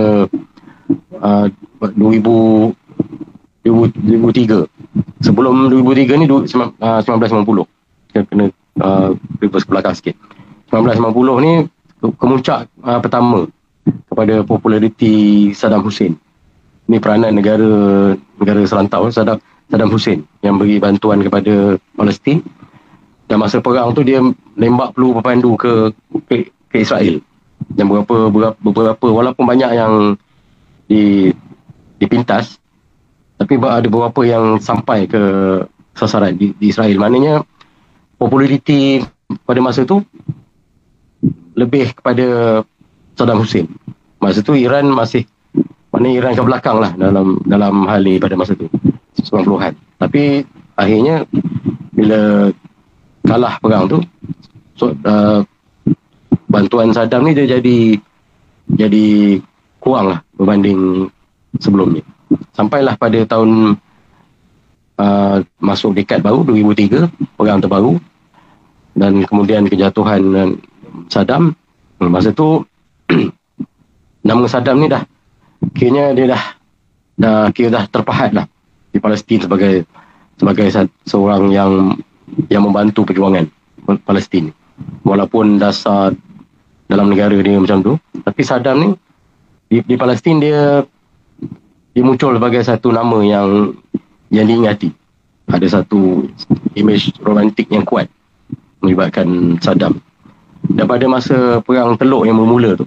uh, 1.20 1.46
2000, 1.80 2.74
2003. 3.62 4.66
Sebelum 5.22 5.70
2003 5.70 6.20
ni 6.20 6.26
uh, 6.26 7.00
1990. 7.04 7.66
Kita 8.10 8.26
kena 8.26 8.50
uh, 8.82 9.14
reverse 9.38 9.66
ke 9.68 9.70
belakang 9.70 9.94
sikit. 9.94 10.16
1990 10.72 11.44
ni 11.44 11.52
kemuncak 12.16 12.66
uh, 12.82 12.98
pertama 12.98 13.46
kepada 14.08 14.42
populariti 14.42 15.50
Saddam 15.54 15.84
Hussein. 15.84 16.16
Ini 16.90 16.98
peranan 16.98 17.38
negara 17.38 17.70
negara 18.40 18.60
serantau 18.66 19.06
Saddam 19.14 19.38
Saddam 19.70 19.90
Hussein 19.94 20.26
yang 20.42 20.58
beri 20.58 20.82
bantuan 20.82 21.22
kepada 21.22 21.78
Palestin 21.94 22.42
dan 23.30 23.38
masa 23.38 23.62
perang 23.62 23.94
tu 23.94 24.02
dia 24.02 24.18
lembak 24.58 24.90
peluru 24.90 25.22
berpandu 25.22 25.54
ke, 25.54 25.94
ke 26.26 26.50
ke 26.66 26.76
Israel. 26.82 27.22
Dan 27.70 27.86
beberapa 27.86 28.26
beberapa, 28.26 28.58
beberapa 28.58 29.06
walaupun 29.06 29.46
banyak 29.46 29.70
yang 29.70 30.18
di 30.90 31.30
dipintas 32.02 32.58
tapi 33.38 33.54
ada 33.62 33.86
beberapa 33.86 34.26
yang 34.26 34.58
sampai 34.58 35.06
ke 35.06 35.22
sasaran 35.94 36.34
di, 36.34 36.50
di 36.58 36.74
Israel. 36.74 36.98
Maknanya 36.98 37.46
populariti 38.18 38.98
pada 39.46 39.62
masa 39.62 39.86
tu 39.86 40.02
lebih 41.54 41.94
kepada 41.94 42.60
Saddam 43.14 43.46
Hussein. 43.46 43.70
Masa 44.18 44.42
tu 44.42 44.58
Iran 44.58 44.90
masih 44.90 45.22
mana 45.94 46.10
Iran 46.10 46.34
ke 46.34 46.42
belakang 46.42 46.82
lah 46.82 46.98
dalam 46.98 47.38
dalam 47.46 47.86
hal 47.86 48.02
ni 48.02 48.18
pada 48.18 48.34
masa 48.34 48.58
tu. 48.58 48.66
90-an 49.22 49.78
tapi 50.00 50.48
akhirnya 50.80 51.28
bila 51.92 52.48
kalah 53.30 53.54
perang 53.62 53.86
tu. 53.86 53.98
So, 54.74 54.90
uh, 55.06 55.46
bantuan 56.50 56.90
Saddam 56.90 57.22
ni 57.22 57.38
dia 57.38 57.46
jadi 57.46 57.94
jadi 58.74 59.38
kurang 59.78 60.10
lah 60.14 60.18
berbanding 60.34 61.06
sebelumnya 61.62 62.02
sampailah 62.54 62.94
pada 62.98 63.18
tahun 63.26 63.80
uh, 64.98 65.36
masuk 65.58 65.96
dekad 65.96 66.22
baru 66.22 66.44
2003 66.46 67.38
perang 67.38 67.60
terbaru. 67.62 67.94
Dan 68.90 69.22
kemudian 69.24 69.70
kejatuhan 69.70 70.58
Saddam. 71.06 71.54
Masa 72.00 72.34
tu 72.34 72.64
nama 74.28 74.44
Saddam 74.50 74.82
ni 74.82 74.90
dah 74.90 75.04
kira 75.76 76.16
dia 76.16 76.26
dah 76.32 76.42
dah 77.20 77.38
kira 77.52 77.68
dah 77.68 77.84
terpahat 77.86 78.32
lah 78.32 78.48
di 78.90 78.98
Palestin 78.98 79.44
sebagai 79.44 79.84
sebagai 80.40 80.66
seorang 81.04 81.52
yang 81.52 82.00
yang 82.52 82.66
membantu 82.66 83.06
perjuangan 83.06 83.46
Palestin 84.06 84.54
walaupun 85.02 85.58
dasar 85.58 86.14
dalam 86.90 87.10
negara 87.10 87.34
dia 87.38 87.58
macam 87.58 87.82
tu 87.82 87.92
tapi 88.22 88.42
Saddam 88.42 88.76
ni 88.78 88.88
di, 89.70 89.78
di 89.86 89.94
Palestin 89.94 90.42
dia 90.42 90.82
dia 91.90 92.02
muncul 92.06 92.38
sebagai 92.38 92.62
satu 92.62 92.94
nama 92.94 93.18
yang 93.22 93.74
yang 94.30 94.46
diingati. 94.46 94.90
Ada 95.50 95.82
satu 95.82 96.30
image 96.78 97.18
romantik 97.18 97.66
yang 97.70 97.82
kuat 97.82 98.06
melibatkan 98.78 99.58
Saddam. 99.58 99.98
Dan 100.70 100.86
pada 100.86 101.06
masa 101.10 101.58
perang 101.66 101.98
teluk 101.98 102.26
yang 102.26 102.38
bermula 102.38 102.78
tu 102.78 102.86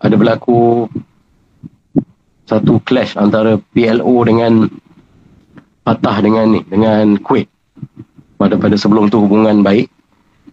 ada 0.00 0.14
berlaku 0.16 0.90
satu 2.48 2.82
clash 2.82 3.14
antara 3.14 3.62
PLO 3.70 4.16
dengan 4.26 4.66
Fatah 5.86 6.16
dengan 6.18 6.46
ni 6.50 6.60
dengan 6.66 7.14
Kuwait 7.22 7.46
pada 8.40 8.56
pada 8.56 8.72
sebelum 8.80 9.12
tu 9.12 9.20
hubungan 9.20 9.60
baik 9.60 9.92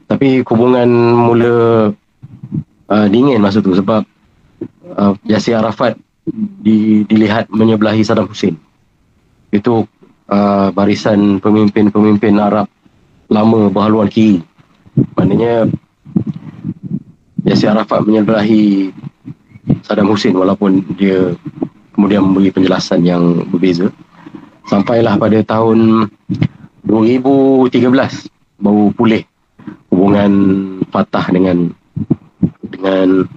tapi 0.08 0.44
hubungan 0.44 0.88
mula 1.16 1.56
uh, 2.88 3.08
dingin 3.12 3.44
masa 3.44 3.60
tu 3.60 3.76
sebab 3.76 4.04
uh, 4.96 5.14
Yasir 5.28 5.60
Arafat 5.60 6.00
di, 6.64 7.04
dilihat 7.08 7.52
menyebelahi 7.52 8.04
Saddam 8.04 8.32
Hussein. 8.32 8.56
Itu 9.52 9.88
uh, 10.32 10.68
barisan 10.72 11.40
pemimpin-pemimpin 11.44 12.40
Arab 12.40 12.68
lama 13.28 13.68
berhaluan 13.68 14.08
kiri. 14.08 14.40
Maknanya 15.20 15.68
Yasir 17.44 17.72
Arafat 17.76 18.08
menyebelahi 18.08 18.92
Saddam 19.84 20.08
Hussein 20.08 20.36
walaupun 20.36 20.84
dia 20.96 21.36
kemudian 21.92 22.24
memberi 22.24 22.52
penjelasan 22.52 23.04
yang 23.04 23.44
berbeza. 23.52 23.92
Sampailah 24.68 25.16
pada 25.16 25.40
tahun 25.48 26.12
2013 26.88 27.84
baru 28.64 28.96
pulih 28.96 29.28
hubungan 29.92 30.32
Fatah 30.88 31.28
dengan 31.30 31.76
dengan 32.64 33.28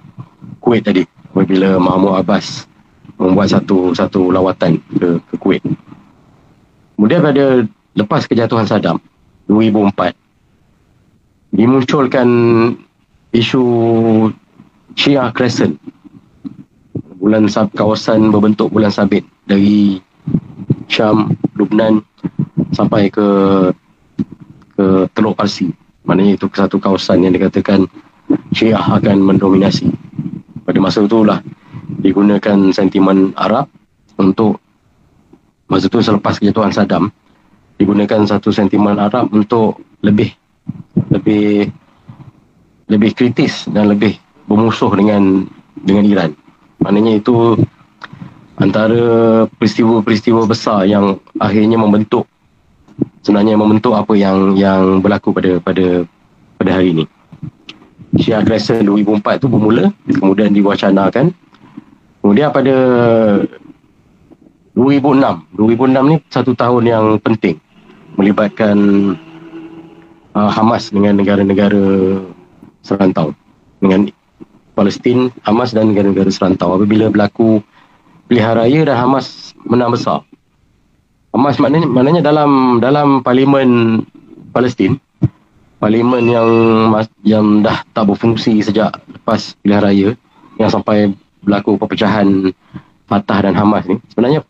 Kuwait 0.63 0.87
tadi 0.87 1.03
apabila 1.35 1.75
Mahmud 1.75 2.15
Abbas 2.15 2.63
membuat 3.19 3.51
satu 3.51 3.91
satu 3.91 4.31
lawatan 4.31 4.79
ke, 4.95 5.19
ke 5.19 5.35
Kuwait. 5.35 5.63
Kemudian 6.95 7.19
pada 7.19 7.67
lepas 7.97 8.23
kejatuhan 8.23 8.63
Saddam 8.63 9.03
2004 9.51 10.15
dimunculkan 11.51 12.29
isu 13.35 13.63
Shia 14.95 15.27
Crescent 15.35 15.75
bulan 17.19 17.51
kawasan 17.51 18.31
berbentuk 18.31 18.71
bulan 18.71 18.89
sabit 18.89 19.27
dari 19.45 19.99
Syam, 20.87 21.35
Lubnan 21.55 22.03
sampai 22.73 23.11
ke 23.11 23.27
ke 24.75 24.85
Teluk 25.13 25.37
Parsi. 25.37 25.69
Maknanya 26.07 26.41
itu 26.41 26.49
satu 26.49 26.81
kawasan 26.81 27.21
yang 27.21 27.33
dikatakan 27.37 27.85
Syiah 28.51 28.81
akan 28.81 29.21
mendominasi. 29.21 29.91
Pada 30.65 30.79
masa 30.81 31.05
itulah 31.05 31.39
digunakan 32.01 32.57
sentimen 32.73 33.35
Arab 33.37 33.69
untuk 34.17 34.57
masa 35.69 35.87
itu 35.87 35.99
selepas 36.01 36.39
kejatuhan 36.41 36.73
Saddam 36.73 37.13
digunakan 37.77 38.21
satu 38.27 38.53
sentimen 38.53 38.97
Arab 38.97 39.29
untuk 39.33 39.81
lebih 40.05 40.33
lebih 41.09 41.69
lebih 42.91 43.11
kritis 43.15 43.65
dan 43.71 43.89
lebih 43.89 44.19
bermusuh 44.45 44.91
dengan 44.93 45.47
dengan 45.81 46.03
Iran. 46.05 46.31
Maknanya 46.81 47.21
itu 47.21 47.57
antara 48.57 49.45
peristiwa-peristiwa 49.57 50.45
besar 50.45 50.85
yang 50.85 51.17
akhirnya 51.41 51.77
membentuk 51.81 52.27
sebenarnya 53.21 53.55
membentuk 53.57 53.93
apa 53.93 54.13
yang 54.17 54.57
yang 54.57 54.99
berlaku 54.99 55.33
pada 55.33 55.61
pada 55.61 56.05
pada 56.57 56.71
hari 56.73 56.93
ini. 56.93 57.05
Syia 58.19 58.43
Crescent 58.43 58.83
2004 58.83 59.39
tu 59.39 59.47
bermula 59.47 59.87
kemudian 60.03 60.51
diwacanakan 60.51 61.31
kemudian 62.19 62.51
pada 62.51 62.75
2006 64.75 65.55
2006 65.55 66.11
ni 66.11 66.17
satu 66.27 66.51
tahun 66.51 66.83
yang 66.91 67.05
penting 67.23 67.55
melibatkan 68.19 68.75
uh, 70.35 70.51
Hamas 70.51 70.91
dengan 70.91 71.23
negara-negara 71.23 72.19
serantau 72.83 73.31
dengan 73.79 74.11
Palestin, 74.75 75.31
Hamas 75.43 75.75
dan 75.75 75.91
negara-negara 75.91 76.31
serantau 76.31 76.75
apabila 76.75 77.11
berlaku 77.11 77.63
pilihan 78.27 78.55
raya 78.59 78.87
dan 78.87 78.97
Hamas 78.99 79.55
menang 79.67 79.95
besar 79.95 80.23
Hamas 81.31 81.55
maknanya, 81.63 81.87
maknanya 81.87 82.21
dalam 82.23 82.83
dalam 82.83 83.23
parlimen 83.23 84.03
Palestin 84.51 84.99
parlimen 85.79 86.27
yang 86.27 86.49
yang 87.23 87.45
dah 87.63 87.81
tak 87.95 88.05
berfungsi 88.05 88.61
sejak 88.61 88.93
lepas 89.09 89.55
pilihan 89.63 89.81
raya 89.81 90.09
yang 90.59 90.69
sampai 90.69 91.15
berlaku 91.41 91.79
perpecahan 91.79 92.51
Fatah 93.07 93.47
dan 93.47 93.55
Hamas 93.55 93.87
ni 93.87 93.97
sebenarnya 94.11 94.43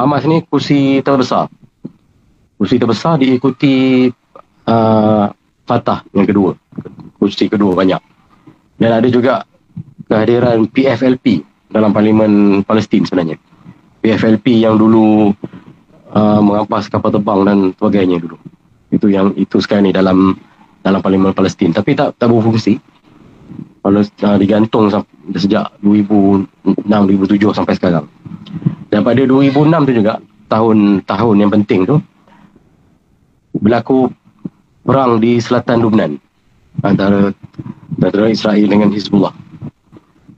Hamas 0.00 0.24
ni 0.24 0.40
kursi 0.40 1.04
terbesar. 1.04 1.52
Kursi 2.56 2.80
terbesar 2.80 3.20
diikuti 3.20 4.08
uh, 4.64 5.28
Fatah 5.68 6.00
yang 6.16 6.24
kedua. 6.24 6.56
Kursi 7.20 7.52
kedua 7.52 7.76
banyak. 7.76 8.00
Dan 8.80 8.96
ada 8.96 9.04
juga 9.12 9.44
kehadiran 10.08 10.64
PFLP 10.72 11.44
dalam 11.68 11.92
parlimen 11.92 12.64
Palestin 12.64 13.04
sebenarnya. 13.04 13.36
PFLP 14.00 14.64
yang 14.64 14.80
dulu 14.80 15.36
uh, 16.14 16.40
merampas 16.42 16.90
kapal 16.90 17.14
terbang 17.14 17.40
dan 17.46 17.58
sebagainya 17.78 18.18
dulu. 18.22 18.36
Itu 18.90 19.06
yang 19.06 19.34
itu 19.38 19.62
sekarang 19.62 19.90
ni 19.90 19.92
dalam 19.94 20.34
dalam 20.80 21.00
parlimen 21.04 21.36
Palestin 21.36 21.70
tapi 21.70 21.94
tak 21.94 22.18
tak 22.18 22.30
berfungsi. 22.30 22.78
Kalau 23.80 24.04
uh, 24.04 24.36
digantung 24.36 24.92
sejak 25.32 25.72
2006 25.80 26.84
2007 26.84 27.56
sampai 27.56 27.74
sekarang. 27.78 28.06
Dan 28.90 29.06
pada 29.06 29.22
2006 29.22 29.88
tu 29.88 29.92
juga 29.94 30.14
tahun-tahun 30.50 31.36
yang 31.38 31.50
penting 31.54 31.80
tu 31.86 31.96
berlaku 33.56 34.10
perang 34.82 35.22
di 35.22 35.38
selatan 35.38 35.78
Lubnan 35.80 36.10
antara 36.82 37.30
antara 38.02 38.26
Israel 38.28 38.66
dengan 38.66 38.90
Hezbollah. 38.90 39.34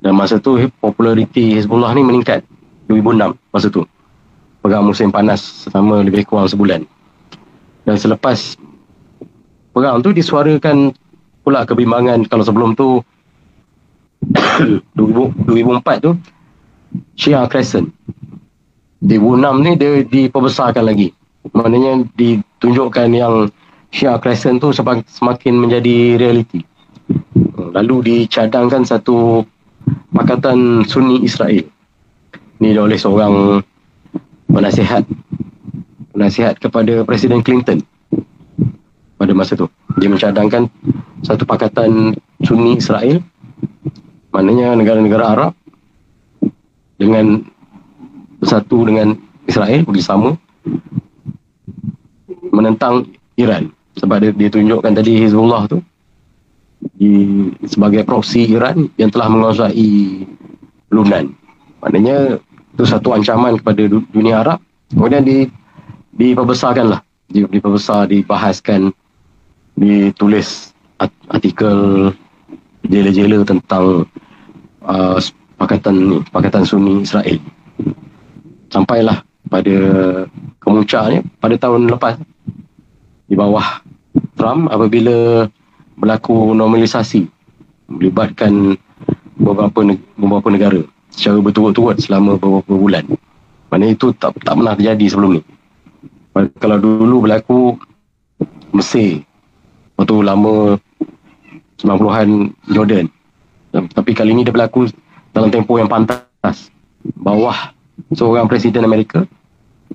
Dan 0.02 0.18
masa 0.18 0.36
tu 0.42 0.58
populariti 0.82 1.56
Hezbollah 1.56 1.94
ni 1.96 2.02
meningkat 2.04 2.44
2006 2.90 3.38
masa 3.54 3.68
tu 3.70 3.82
perang 4.62 4.86
musim 4.86 5.10
panas 5.10 5.66
selama 5.66 6.06
lebih 6.06 6.22
kurang 6.24 6.46
sebulan. 6.46 6.86
Dan 7.82 7.96
selepas 7.98 8.54
perang 9.74 9.98
tu 10.00 10.14
disuarakan 10.14 10.94
pula 11.42 11.66
kebimbangan. 11.66 12.24
Kalau 12.30 12.46
sebelum 12.46 12.78
tu 12.78 13.02
2004 14.96 16.06
tu 16.06 16.14
Shia 17.18 17.42
Crescent. 17.50 17.90
2006 19.02 19.66
ni 19.66 19.72
dia 19.74 19.92
diperbesarkan 20.06 20.86
lagi. 20.86 21.10
Maknanya 21.50 22.06
ditunjukkan 22.14 23.08
yang 23.10 23.50
Shia 23.90 24.14
Crescent 24.22 24.62
tu 24.62 24.70
semakin 24.70 25.54
menjadi 25.58 26.14
realiti. 26.22 26.62
Lalu 27.58 27.96
dicadangkan 28.06 28.86
satu 28.86 29.42
Pakatan 30.14 30.86
Sunni 30.86 31.26
Israel. 31.26 31.66
Ni 32.62 32.78
oleh 32.78 32.94
seorang 32.94 33.58
penasihat 34.52 35.02
penasihat 36.12 36.60
kepada 36.60 37.02
Presiden 37.08 37.40
Clinton. 37.40 37.80
Pada 39.16 39.32
masa 39.32 39.56
tu. 39.56 39.66
Dia 39.96 40.12
mencadangkan 40.12 40.68
satu 41.24 41.48
pakatan 41.48 42.12
Sunni 42.44 42.76
Israel. 42.76 43.24
Maknanya 44.32 44.76
negara-negara 44.76 45.24
Arab 45.32 45.52
dengan 47.00 47.42
bersatu 48.38 48.84
dengan 48.84 49.16
Israel 49.48 49.82
bersama 49.88 50.36
menentang 52.52 53.08
Iran. 53.40 53.72
Sebab 53.96 54.16
dia, 54.20 54.30
dia 54.32 54.48
tunjukkan 54.48 54.92
tadi 54.92 55.20
Hezbollah 55.20 55.68
tu 55.68 55.78
di, 56.96 57.46
sebagai 57.68 58.02
proksi 58.02 58.50
Iran 58.50 58.90
yang 58.98 59.12
telah 59.12 59.28
menguasai 59.30 60.26
Lubnan 60.92 61.32
maknanya 61.82 62.38
itu 62.82 62.90
satu 62.90 63.14
ancaman 63.14 63.62
kepada 63.62 63.86
dunia 63.86 64.42
Arab. 64.42 64.58
Kemudian 64.90 65.22
di 65.22 65.46
diperbesarkan 66.18 66.90
lah. 66.90 67.00
Diperbesar 67.30 68.10
dibahaskan 68.10 68.90
ditulis 69.78 70.74
artikel 71.30 72.10
jela-jela 72.90 73.46
tentang 73.46 74.02
uh, 74.82 75.16
pakatan 75.62 75.94
ni 75.94 76.18
pakatan 76.34 76.66
Sunni 76.66 77.06
Israel. 77.06 77.38
Sampailah 78.74 79.22
pada 79.46 79.76
kemuncaknya 80.58 81.22
pada 81.38 81.54
tahun 81.54 81.86
lepas. 81.86 82.18
Di 83.30 83.38
bawah 83.38 83.78
Trump 84.34 84.66
apabila 84.74 85.46
berlaku 85.94 86.50
normalisasi 86.50 87.30
melibatkan 87.86 88.74
beberapa 89.38 89.86
beberapa 90.18 90.48
negara 90.50 90.82
secara 91.12 91.38
berturut-turut 91.38 92.00
selama 92.00 92.40
beberapa 92.40 92.74
bulan. 92.74 93.04
Mana 93.68 93.88
itu 93.88 94.12
tak 94.16 94.36
tak 94.44 94.56
pernah 94.56 94.76
terjadi 94.76 95.06
sebelum 95.08 95.40
ni. 95.40 95.42
Kalau 96.60 96.76
dulu 96.80 97.28
berlaku 97.28 97.76
Mesir, 98.72 99.20
waktu 100.00 100.16
lama 100.24 100.80
90-an 101.80 102.28
Jordan. 102.72 103.06
Tapi 103.72 104.10
kali 104.16 104.32
ini 104.32 104.44
dia 104.44 104.52
berlaku 104.52 104.88
dalam 105.32 105.52
tempoh 105.52 105.76
yang 105.76 105.88
pantas. 105.88 106.72
Bawah 107.02 107.74
seorang 108.14 108.46
Presiden 108.46 108.84
Amerika 108.84 109.24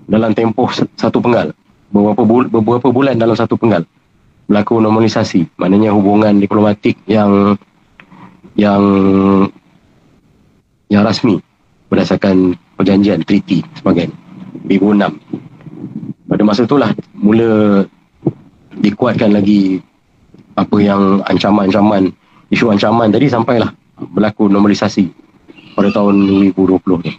dalam 0.06 0.34
tempoh 0.38 0.70
satu 0.74 1.18
penggal. 1.24 1.54
Beberapa, 1.90 2.22
bul- 2.28 2.52
beberapa 2.52 2.92
bulan 2.92 3.16
dalam 3.18 3.34
satu 3.34 3.56
penggal. 3.56 3.88
Berlaku 4.46 4.78
normalisasi. 4.78 5.48
Maknanya 5.58 5.96
hubungan 5.96 6.38
diplomatik 6.38 7.00
yang 7.08 7.56
yang 8.58 8.84
yang 10.88 11.04
rasmi 11.04 11.40
berdasarkan 11.92 12.56
perjanjian 12.76 13.24
treaty 13.24 13.64
sebagainya 13.80 14.16
2006 14.68 16.28
pada 16.28 16.44
masa 16.44 16.68
itulah 16.68 16.92
mula 17.16 17.84
dikuatkan 18.78 19.34
lagi 19.34 19.80
apa 20.58 20.78
yang 20.82 21.24
ancaman-ancaman 21.26 22.12
isu 22.50 22.72
ancaman 22.72 23.12
tadi 23.12 23.28
sampailah 23.32 23.72
berlaku 24.14 24.46
normalisasi 24.48 25.10
pada 25.78 25.94
tahun 25.94 26.26
2020 26.54 27.06
tu. 27.06 27.12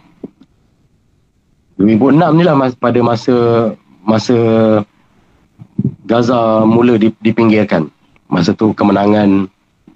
2006 1.79 2.19
ni 2.35 2.43
lah 2.43 2.55
pada 2.75 3.01
masa 3.07 3.37
masa 4.03 4.37
Gaza 6.09 6.67
mula 6.67 6.99
dipinggirkan. 6.99 7.87
Masa 8.27 8.51
tu 8.53 8.75
kemenangan 8.75 9.47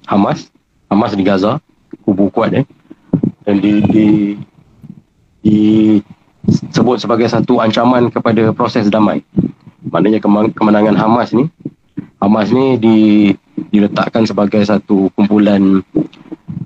Hamas, 0.06 0.48
Hamas 0.86 1.12
di 1.18 1.26
Gaza, 1.26 1.58
kubu 2.06 2.30
kuat 2.30 2.54
eh. 2.54 2.64
Dan 3.42 3.58
di, 3.58 3.72
di, 3.82 4.06
disebut 6.46 7.02
sebagai 7.02 7.26
satu 7.26 7.58
ancaman 7.58 8.10
kepada 8.10 8.54
proses 8.54 8.86
damai. 8.86 9.22
Maknanya 9.90 10.22
kemenangan 10.54 10.94
Hamas 10.94 11.34
ni, 11.34 11.50
Hamas 12.22 12.54
ni 12.54 12.78
di, 12.78 12.96
diletakkan 13.74 14.22
sebagai 14.24 14.62
satu 14.62 15.10
kumpulan 15.18 15.82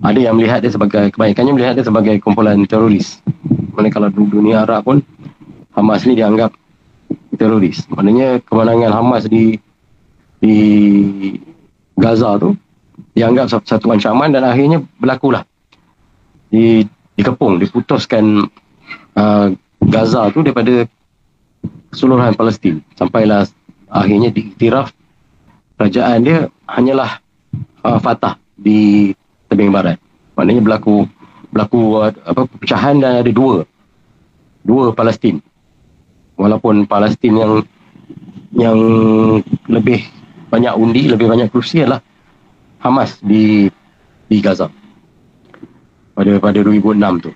ada 0.04 0.20
yang 0.20 0.36
melihat 0.36 0.62
dia 0.62 0.70
sebagai 0.70 1.10
kebaikannya 1.10 1.56
melihat 1.56 1.80
dia 1.80 1.86
sebagai 1.88 2.20
kumpulan 2.22 2.62
teroris 2.68 3.18
mana 3.74 3.90
kalau 3.90 4.08
dunia 4.08 4.62
Arab 4.62 4.86
pun 4.86 4.98
Hamas 5.76 6.08
ni 6.08 6.16
dianggap 6.16 6.56
teroris. 7.36 7.84
Maknanya 7.92 8.40
kemenangan 8.48 8.92
Hamas 8.96 9.28
di 9.28 9.60
di 10.40 10.56
Gaza 11.96 12.40
tu 12.40 12.56
dianggap 13.12 13.52
satu, 13.52 13.64
satu 13.76 13.86
ancaman 13.92 14.32
dan 14.32 14.48
akhirnya 14.48 14.80
berlakulah. 14.96 15.44
Di 16.56 16.88
dikepung, 17.20 17.60
diputuskan 17.60 18.48
uh, 19.12 19.46
Gaza 19.84 20.32
tu 20.32 20.40
daripada 20.40 20.88
keseluruhan 21.92 22.32
Palestin. 22.32 22.80
Sampailah 22.96 23.44
akhirnya 23.92 24.32
diiktiraf 24.32 24.88
kerajaan 25.76 26.24
dia 26.24 26.48
hanyalah 26.64 27.20
uh, 27.84 28.00
Fatah 28.00 28.40
di 28.56 29.12
tebing 29.52 29.68
barat. 29.68 30.00
Maknanya 30.32 30.64
berlaku 30.64 31.04
berlaku 31.52 31.80
uh, 32.00 32.12
apa 32.24 32.48
pecahan 32.56 33.04
dan 33.04 33.20
ada 33.20 33.28
dua 33.28 33.68
dua 34.64 34.96
Palestin. 34.96 35.44
Walaupun 36.40 36.88
Palestin 36.88 37.36
yang 37.36 37.52
yang 38.56 38.78
lebih 39.68 40.08
banyak 40.48 40.72
undi 40.72 41.12
lebih 41.12 41.28
banyak 41.28 41.52
kursi 41.52 41.84
adalah 41.84 42.00
Hamas 42.80 43.20
di 43.20 43.68
di 44.28 44.36
Gaza 44.40 44.72
pada 46.16 46.32
pada 46.40 46.58
2006 46.64 46.96
tu. 47.20 47.30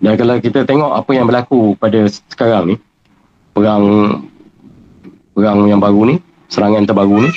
Dan 0.00 0.16
kalau 0.16 0.40
kita 0.40 0.64
tengok 0.64 0.96
apa 0.96 1.10
yang 1.12 1.28
berlaku 1.28 1.76
pada 1.76 2.08
sekarang 2.32 2.72
ni 2.72 2.76
perang 3.52 3.84
perang 5.36 5.68
yang 5.68 5.82
baru 5.82 6.16
ni 6.16 6.16
serangan 6.48 6.88
terbaru 6.88 7.28
ni 7.28 7.30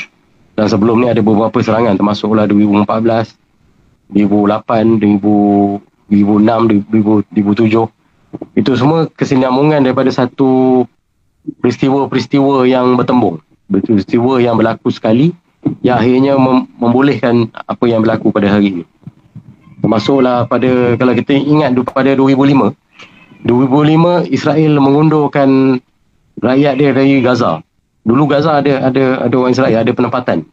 dan 0.55 0.71
sebelum 0.71 1.03
ni 1.03 1.11
ada 1.11 1.19
beberapa 1.19 1.59
serangan 1.59 1.99
termasuklah 1.99 2.47
2014 2.47 3.35
2008 4.15 5.01
2000 5.01 5.91
2006 6.11 6.91
2007 6.91 7.87
itu 8.55 8.71
semua 8.79 9.09
kesinambungan 9.11 9.83
daripada 9.83 10.07
satu 10.07 10.83
peristiwa-peristiwa 11.59 12.63
yang 12.69 12.95
bertembung. 12.95 13.43
Peristiwa 13.67 14.39
yang 14.39 14.55
berlaku 14.59 14.91
sekali 14.91 15.33
yang 15.81 15.99
akhirnya 15.99 16.35
mem- 16.37 16.67
membolehkan 16.77 17.49
apa 17.53 17.85
yang 17.89 18.03
berlaku 18.03 18.29
pada 18.29 18.51
hari 18.51 18.79
ini 18.79 18.83
termasuklah 19.81 20.45
pada 20.45 20.95
kalau 20.95 21.13
kita 21.17 21.33
ingat 21.35 21.73
pada 21.89 22.13
2005 22.13 22.77
2005 23.43 24.29
Israel 24.29 24.73
mengundurkan 24.77 25.81
rakyat 26.37 26.73
dia 26.77 26.89
dari 26.93 27.21
Gaza. 27.25 27.65
Dulu 28.05 28.29
Gaza 28.29 28.61
ada 28.61 28.85
ada 28.85 29.25
ada 29.25 29.35
orang 29.37 29.53
Israel 29.53 29.77
ada 29.81 29.91
penempatan. 29.93 30.45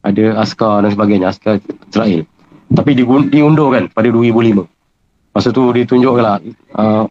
Ada 0.00 0.40
askar 0.40 0.80
dan 0.86 0.90
sebagainya 0.94 1.28
askar 1.34 1.60
Israel. 1.90 2.24
Tapi 2.70 2.90
diundurkan 3.28 3.90
pada 3.90 4.08
2005 4.08 4.64
Masa 5.30 5.54
tu 5.54 5.70
ditunjukkanlah 5.70 6.42
uh, 6.74 7.06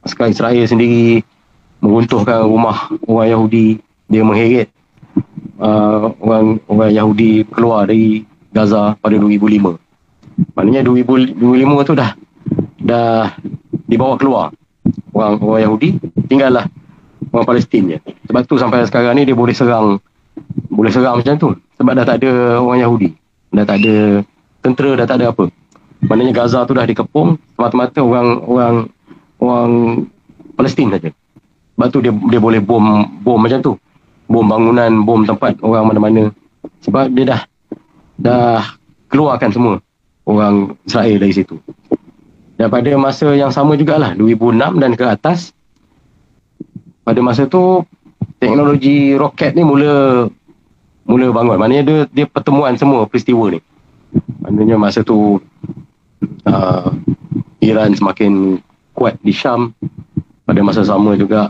askar 0.00 0.32
Israel 0.32 0.64
sendiri 0.64 1.20
meruntuhkan 1.84 2.48
rumah 2.48 2.88
orang 3.04 3.28
Yahudi. 3.28 3.76
Dia 4.08 4.24
mengheret 4.24 4.72
uh, 5.60 6.16
orang 6.16 6.64
orang 6.64 6.90
Yahudi 6.96 7.44
keluar 7.52 7.84
dari 7.84 8.24
Gaza 8.56 8.96
pada 8.96 9.16
2005. 9.20 9.87
Maknanya 10.54 10.86
2005 10.86 11.88
tu 11.88 11.94
dah 11.98 12.10
dah 12.78 13.34
dibawa 13.90 14.14
keluar 14.14 14.54
orang 15.10 15.42
orang 15.42 15.62
Yahudi 15.66 15.98
tinggallah 16.30 16.66
orang 17.34 17.46
Palestin 17.46 17.90
je. 17.90 17.98
Sebab 18.30 18.42
tu 18.46 18.54
sampai 18.54 18.86
sekarang 18.86 19.18
ni 19.18 19.26
dia 19.26 19.34
boleh 19.34 19.54
serang 19.54 19.98
boleh 20.70 20.94
serang 20.94 21.18
macam 21.18 21.34
tu 21.34 21.48
sebab 21.74 21.92
dah 21.98 22.06
tak 22.06 22.22
ada 22.22 22.62
orang 22.62 22.78
Yahudi. 22.86 23.08
Dah 23.50 23.64
tak 23.66 23.82
ada 23.82 24.22
tentera, 24.62 24.90
dah 24.94 25.06
tak 25.08 25.16
ada 25.18 25.26
apa. 25.34 25.44
Maknanya 26.06 26.32
Gaza 26.34 26.62
tu 26.62 26.74
dah 26.78 26.86
dikepung 26.86 27.34
semata-mata 27.58 27.98
orang 27.98 28.28
orang 28.46 28.74
orang 29.42 29.72
Palestin 30.54 30.94
saja. 30.94 31.10
Sebab 31.74 31.88
tu 31.90 31.98
dia 31.98 32.14
dia 32.14 32.38
boleh 32.38 32.62
bom 32.62 33.02
bom 33.26 33.38
macam 33.38 33.58
tu. 33.58 33.74
Bom 34.28 34.44
bangunan, 34.46 35.02
bom 35.02 35.26
tempat 35.26 35.58
orang 35.66 35.90
mana-mana. 35.90 36.30
Sebab 36.86 37.10
dia 37.10 37.24
dah 37.34 37.40
dah 38.18 38.62
keluarkan 39.10 39.50
semua 39.50 39.82
orang 40.28 40.76
Israel 40.84 41.16
dari 41.16 41.32
situ. 41.32 41.56
Dan 42.60 42.68
pada 42.68 42.90
masa 43.00 43.32
yang 43.32 43.48
sama 43.48 43.80
jugalah 43.80 44.12
2006 44.12 44.82
dan 44.82 44.92
ke 44.92 45.04
atas 45.08 45.56
pada 47.06 47.24
masa 47.24 47.48
tu 47.48 47.80
teknologi 48.36 49.16
roket 49.16 49.56
ni 49.56 49.64
mula 49.64 50.28
mula 51.08 51.26
bangun. 51.32 51.56
Maknanya 51.56 51.82
dia 51.86 51.98
dia 52.12 52.26
pertemuan 52.28 52.76
semua 52.76 53.08
peristiwa 53.08 53.48
ni. 53.48 53.64
Maknanya 54.44 54.76
masa 54.76 55.00
tu 55.00 55.40
uh, 56.44 56.88
Iran 57.64 57.96
semakin 57.96 58.60
kuat 58.92 59.16
di 59.24 59.32
Syam 59.32 59.72
pada 60.44 60.60
masa 60.60 60.84
sama 60.84 61.16
juga 61.16 61.48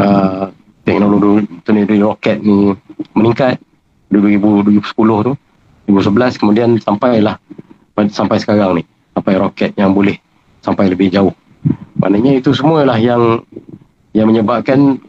uh, 0.00 0.50
teknologi 0.82 1.46
teknologi 1.62 2.00
roket 2.00 2.38
ni 2.40 2.72
meningkat 3.12 3.60
2010 4.08 4.80
tu 4.96 5.32
2011 5.88 6.40
kemudian 6.40 6.70
sampailah 6.80 7.36
sampai 8.06 8.38
sekarang 8.38 8.78
ni 8.78 8.82
sampai 9.18 9.34
roket 9.34 9.74
yang 9.74 9.90
boleh 9.90 10.14
sampai 10.62 10.86
lebih 10.86 11.10
jauh 11.10 11.34
maknanya 11.98 12.38
itu 12.38 12.54
semualah 12.54 12.96
yang 13.02 13.42
yang 14.14 14.30
menyebabkan 14.30 15.02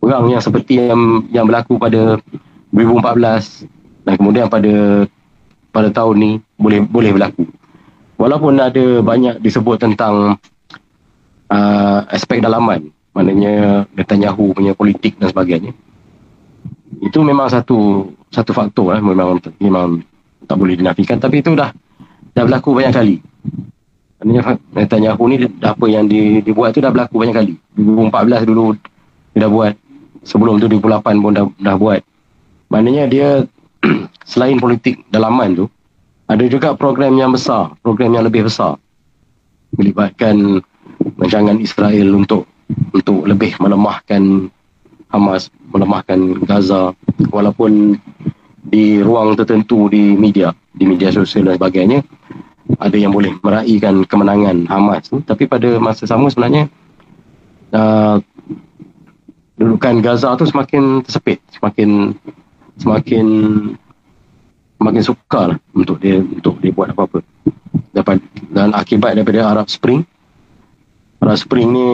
perang 0.00 0.30
yang 0.30 0.38
seperti 0.40 0.78
yang 0.78 1.26
yang 1.34 1.44
berlaku 1.44 1.76
pada 1.76 2.16
2014 2.70 3.66
dan 4.06 4.14
kemudian 4.14 4.46
pada 4.46 5.04
pada 5.74 5.88
tahun 5.90 6.14
ni 6.14 6.30
boleh 6.54 6.86
boleh 6.86 7.10
berlaku. 7.10 7.44
Walaupun 8.16 8.56
ada 8.56 9.04
banyak 9.04 9.42
disebut 9.44 9.76
tentang 9.82 10.40
uh, 11.52 12.00
aspek 12.08 12.40
dalaman, 12.40 12.88
maknanya 13.12 13.84
Netanyahu 13.92 14.56
punya 14.56 14.72
politik 14.72 15.20
dan 15.20 15.28
sebagainya. 15.28 15.76
Itu 17.02 17.20
memang 17.20 17.52
satu 17.52 18.08
satu 18.32 18.56
faktor 18.56 18.96
eh, 18.96 19.02
memang 19.02 19.42
memang 19.60 20.00
tak 20.46 20.56
boleh 20.56 20.74
dinafikan 20.78 21.18
tapi 21.18 21.42
itu 21.42 21.52
dah 21.52 21.70
dah 22.32 22.44
berlaku 22.46 22.76
banyak 22.76 22.94
kali. 22.94 23.16
Maknanya 24.16 24.56
Netanyahu 24.72 25.22
ni 25.28 25.36
apa 25.60 25.84
yang 25.86 26.08
di, 26.08 26.40
dibuat 26.40 26.72
tu 26.72 26.80
dah 26.80 26.88
berlaku 26.88 27.20
banyak 27.20 27.36
kali. 27.36 27.54
2014 27.76 28.48
dulu 28.48 28.72
dia 29.36 29.44
dah 29.44 29.50
buat. 29.52 29.74
Sebelum 30.26 30.58
tu 30.58 30.66
2008 30.66 31.22
pun 31.22 31.32
dah 31.36 31.44
dah 31.60 31.76
buat. 31.76 32.00
Maknanya 32.72 33.04
dia 33.06 33.28
selain 34.30 34.58
politik 34.58 35.04
dalaman 35.12 35.54
tu 35.54 35.66
ada 36.26 36.44
juga 36.50 36.74
program 36.74 37.14
yang 37.14 37.30
besar 37.30 37.74
program 37.80 38.10
yang 38.18 38.26
lebih 38.26 38.50
besar 38.50 38.74
melibatkan 39.78 40.62
rancangan 41.22 41.62
Israel 41.62 42.08
untuk 42.14 42.50
untuk 42.90 43.26
lebih 43.26 43.54
melemahkan 43.62 44.50
Hamas 45.06 45.54
melemahkan 45.70 46.42
Gaza 46.42 46.90
walaupun 47.30 47.94
di 48.66 48.98
ruang 48.98 49.38
tertentu 49.38 49.86
di 49.86 50.18
media 50.18 50.50
di 50.74 50.84
media 50.84 51.14
sosial 51.14 51.46
dan 51.46 51.54
sebagainya 51.56 52.02
ada 52.82 52.96
yang 52.98 53.14
boleh 53.14 53.38
meraihkan 53.40 54.02
kemenangan 54.04 54.66
Hamas 54.66 55.06
tapi 55.22 55.46
pada 55.46 55.78
masa 55.78 56.04
sama 56.04 56.26
sebenarnya 56.26 56.66
uh, 57.70 58.18
dudukan 59.56 60.02
Gaza 60.02 60.34
tu 60.34 60.44
semakin 60.44 61.00
tersepit 61.06 61.38
semakin 61.54 62.12
semakin 62.76 63.26
semakin 64.76 65.02
suka 65.02 65.40
lah 65.54 65.58
untuk 65.72 65.96
dia 66.02 66.20
untuk 66.20 66.60
dia 66.60 66.72
buat 66.74 66.92
apa-apa. 66.92 67.24
Dapat 67.96 68.20
dan 68.52 68.76
akibat 68.76 69.16
daripada 69.16 69.48
Arab 69.48 69.72
Spring 69.72 70.04
Arab 71.24 71.38
Spring 71.40 71.68
ni 71.72 71.88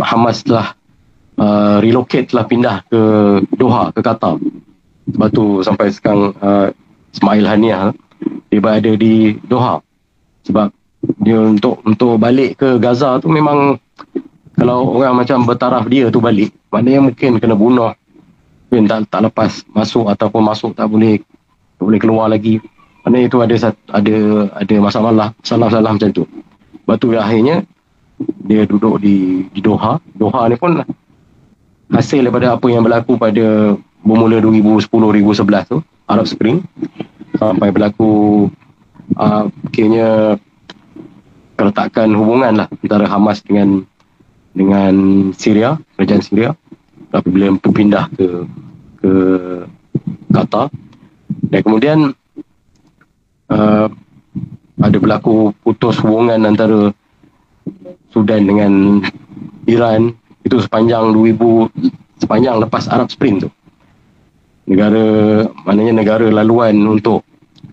Hamas 0.00 0.46
telah 0.46 0.72
uh, 1.36 1.76
relocate 1.84 2.32
telah 2.32 2.44
pindah 2.48 2.76
ke 2.88 3.00
Doha 3.52 3.92
ke 3.92 4.00
Qatar 4.00 4.40
sebab 5.14 5.28
tu 5.32 5.44
sampai 5.64 5.86
sekarang 5.92 6.34
uh, 6.40 6.68
Ismail 7.14 7.44
Haniah 7.46 7.92
dia 8.48 8.58
berada 8.60 8.90
di 8.96 9.36
Doha 9.46 9.80
sebab 10.44 10.72
dia 11.22 11.38
untuk 11.38 11.80
untuk 11.86 12.18
balik 12.18 12.58
ke 12.58 12.76
Gaza 12.82 13.22
tu 13.22 13.30
memang 13.30 13.78
kalau 14.58 14.98
orang 14.98 15.22
macam 15.22 15.46
bertaraf 15.46 15.86
dia 15.86 16.10
tu 16.10 16.18
balik 16.18 16.50
maknanya 16.74 17.08
mungkin 17.12 17.38
kena 17.38 17.54
bunuh 17.54 17.94
mungkin 18.68 18.84
tak, 18.90 19.06
tak 19.08 19.20
lepas 19.30 19.64
masuk 19.70 20.10
ataupun 20.10 20.42
masuk 20.44 20.70
tak 20.74 20.90
boleh 20.90 21.22
tak 21.78 21.84
boleh 21.86 22.00
keluar 22.02 22.26
lagi 22.28 22.58
Mana 23.08 23.24
itu 23.24 23.40
ada 23.40 23.56
ada 23.88 24.16
ada 24.52 24.74
masalah 24.84 25.32
salah-salah 25.40 25.96
macam 25.96 26.12
tu. 26.12 26.28
Lepas 26.84 26.96
tu 27.00 27.16
akhirnya 27.16 27.64
dia 28.44 28.68
duduk 28.68 29.00
di 29.00 29.48
di 29.48 29.64
Doha. 29.64 29.96
Doha 30.12 30.44
ni 30.52 30.60
pun 30.60 30.84
hasil 31.88 32.28
daripada 32.28 32.60
apa 32.60 32.66
yang 32.68 32.84
berlaku 32.84 33.16
pada 33.16 33.72
bermula 34.08 34.40
2010-2011 34.40 35.68
tu, 35.68 35.78
Arab 36.08 36.24
Spring 36.24 36.64
sampai 37.36 37.68
berlaku 37.68 38.48
uh, 39.20 39.44
akhirnya 39.68 40.40
keretakan 41.60 42.16
hubungan 42.16 42.64
lah 42.64 42.68
antara 42.72 43.04
Hamas 43.04 43.44
dengan 43.44 43.84
dengan 44.56 44.94
Syria, 45.36 45.76
kerajaan 45.94 46.24
Syria 46.24 46.50
apabila 47.12 47.52
berpindah 47.60 48.08
ke 48.16 48.48
ke 49.04 49.12
Qatar. 50.32 50.72
Dan 51.52 51.60
kemudian 51.60 51.98
uh, 53.52 53.86
ada 54.80 54.96
berlaku 54.96 55.52
putus 55.60 56.00
hubungan 56.00 56.48
antara 56.48 56.96
Sudan 58.08 58.48
dengan 58.48 59.04
Iran 59.68 60.16
itu 60.48 60.56
sepanjang 60.64 61.12
2000 61.12 62.24
sepanjang 62.24 62.56
lepas 62.64 62.88
Arab 62.88 63.12
Spring 63.12 63.44
tu 63.44 63.52
negara 64.68 65.04
maknanya 65.64 65.94
negara 65.96 66.26
laluan 66.28 66.76
untuk 66.84 67.24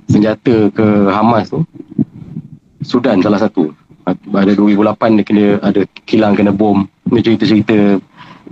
senjata 0.08 0.72
ke 0.72 0.88
Hamas 1.12 1.52
tu 1.52 1.68
Sudan 2.86 3.20
salah 3.20 3.42
satu. 3.42 3.74
Pada 4.06 4.54
2008 4.54 5.18
dia 5.18 5.26
kena 5.26 5.46
ada 5.66 5.82
kilang 6.06 6.38
kena 6.38 6.54
bom. 6.54 6.86
Ni 7.10 7.20
cerita-cerita 7.26 7.98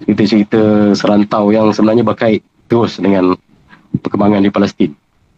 cerita-cerita 0.03 0.91
serantau 0.98 1.53
yang 1.53 1.70
sebenarnya 1.70 2.02
berkait 2.02 2.41
terus 2.65 2.98
dengan 2.98 3.38
perkembangan 4.02 4.41
di 4.41 4.49
Palestin. 4.49 4.91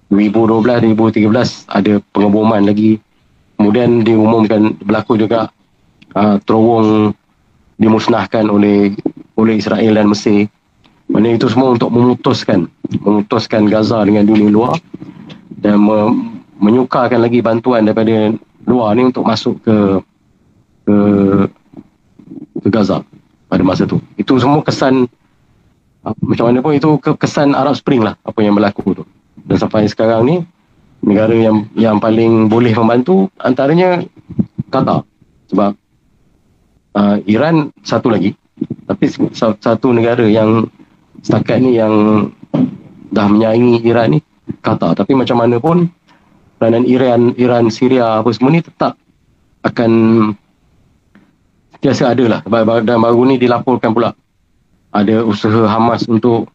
2012 0.08 0.96
2013 0.96 1.28
ada 1.68 2.00
pengeboman 2.16 2.64
lagi. 2.64 2.96
Kemudian 3.60 4.08
diumumkan 4.08 4.80
berlaku 4.80 5.20
juga 5.20 5.52
uh, 6.16 6.40
terowong 6.48 7.12
dimusnahkan 7.76 8.48
oleh 8.48 8.96
oleh 9.36 9.60
Israel 9.60 10.00
dan 10.00 10.08
Mesir 10.08 10.48
mana 11.06 11.38
itu 11.38 11.46
semua 11.48 11.78
untuk 11.78 11.94
memutuskan 11.94 12.66
memutuskan 13.02 13.70
Gaza 13.70 14.02
dengan 14.02 14.26
dunia 14.26 14.50
luar 14.50 14.78
dan 15.62 15.78
me- 15.78 16.36
menyukarkan 16.58 17.22
lagi 17.22 17.44
bantuan 17.46 17.86
daripada 17.86 18.34
luar 18.66 18.98
ni 18.98 19.06
untuk 19.06 19.22
masuk 19.28 19.62
ke 19.62 19.78
ke 20.86 20.96
ke 22.66 22.68
Gaza 22.74 23.06
pada 23.46 23.62
masa 23.62 23.86
tu. 23.86 24.02
Itu 24.18 24.42
semua 24.42 24.66
kesan 24.66 25.06
ah, 26.02 26.16
macam 26.26 26.50
mana 26.50 26.66
pun 26.66 26.74
itu 26.74 26.98
kesan 26.98 27.54
Arab 27.54 27.78
Spring 27.78 28.02
lah 28.02 28.18
apa 28.26 28.42
yang 28.42 28.58
berlaku 28.58 28.98
tu. 28.98 29.04
Dan 29.46 29.62
sampai 29.62 29.86
sekarang 29.86 30.26
ni 30.26 30.36
negara 31.06 31.38
yang 31.38 31.70
yang 31.78 32.02
paling 32.02 32.50
boleh 32.50 32.74
membantu 32.74 33.30
antaranya 33.38 34.02
Qatar 34.74 35.06
sebab 35.54 35.78
uh, 36.98 37.18
Iran 37.30 37.70
satu 37.86 38.10
lagi 38.10 38.34
tapi 38.90 39.06
satu 39.38 39.94
negara 39.94 40.26
yang 40.26 40.66
setakat 41.26 41.58
ni 41.58 41.82
yang 41.82 42.30
dah 43.10 43.26
menyaingi 43.26 43.82
Iran 43.82 44.14
ni 44.14 44.20
Qatar 44.62 44.94
tapi 44.94 45.18
macam 45.18 45.42
mana 45.42 45.58
pun 45.58 45.90
peranan 46.62 46.86
Iran, 46.86 47.34
Iran, 47.42 47.74
Syria 47.74 48.22
apa 48.22 48.30
semua 48.30 48.54
ni 48.54 48.62
tetap 48.62 48.94
akan 49.66 49.92
biasa 51.82 52.14
ada 52.14 52.26
lah. 52.26 52.42
Dan 52.86 53.02
baru 53.02 53.22
ni 53.26 53.42
dilaporkan 53.42 53.92
pula 53.92 54.14
ada 54.94 55.26
usaha 55.26 55.66
Hamas 55.66 56.06
untuk 56.06 56.50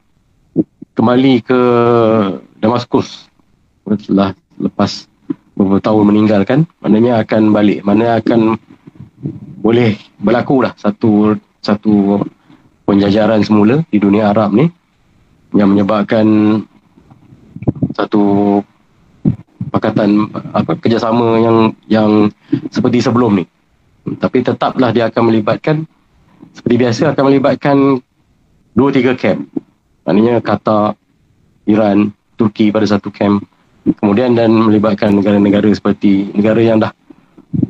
kembali 0.95 1.35
ke 1.45 1.61
Damaskus. 2.63 3.27
Setelah 3.91 4.39
lepas 4.63 5.11
beberapa 5.59 5.83
tahun 5.83 6.15
meninggalkan 6.15 6.59
maknanya 6.79 7.27
akan 7.27 7.51
balik. 7.51 7.83
Mana 7.83 8.23
akan 8.23 8.55
boleh 9.61 9.99
berlaku 10.23 10.65
lah 10.65 10.73
satu 10.79 11.37
satu 11.61 12.25
penjajaran 12.91 13.47
semula 13.47 13.87
di 13.87 14.03
dunia 14.03 14.35
Arab 14.35 14.51
ni 14.51 14.67
yang 15.55 15.71
menyebabkan 15.71 16.27
satu 17.95 18.59
pakatan 19.71 20.27
apa 20.51 20.75
kerjasama 20.75 21.39
yang 21.39 21.57
yang 21.87 22.11
seperti 22.75 22.99
sebelum 22.99 23.39
ni. 23.39 23.45
Tapi 24.19 24.43
tetaplah 24.43 24.91
dia 24.91 25.07
akan 25.07 25.23
melibatkan 25.31 25.87
seperti 26.51 26.77
biasa 26.83 27.15
akan 27.15 27.25
melibatkan 27.31 27.77
dua 28.75 28.91
tiga 28.91 29.15
camp. 29.15 29.47
Maknanya 30.03 30.43
kata 30.43 30.99
Iran, 31.71 32.11
Turki 32.35 32.75
pada 32.75 32.91
satu 32.91 33.15
camp. 33.15 33.47
Kemudian 33.87 34.35
dan 34.35 34.51
melibatkan 34.51 35.15
negara-negara 35.15 35.71
seperti 35.71 36.35
negara 36.35 36.59
yang 36.59 36.83
dah 36.83 36.91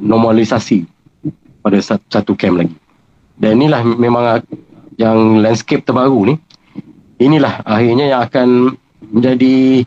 normalisasi 0.01 0.89
pada 1.61 1.77
satu 1.85 2.33
camp 2.33 2.65
lagi. 2.65 2.77
Dan 3.37 3.61
inilah 3.61 3.85
memang 3.85 4.41
yang 5.01 5.41
landscape 5.41 5.81
terbaru 5.81 6.29
ni. 6.29 6.35
Inilah 7.21 7.65
akhirnya 7.65 8.13
yang 8.13 8.21
akan 8.29 8.49
menjadi 9.09 9.85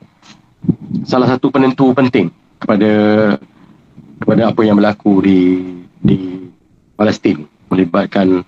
salah 1.06 1.30
satu 1.30 1.54
penentu 1.54 1.94
penting 1.94 2.34
kepada 2.58 2.92
kepada 4.22 4.42
apa 4.50 4.62
yang 4.66 4.78
berlaku 4.82 5.22
di 5.22 5.40
di 6.02 6.50
Palestin 6.98 7.46
melibatkan 7.70 8.42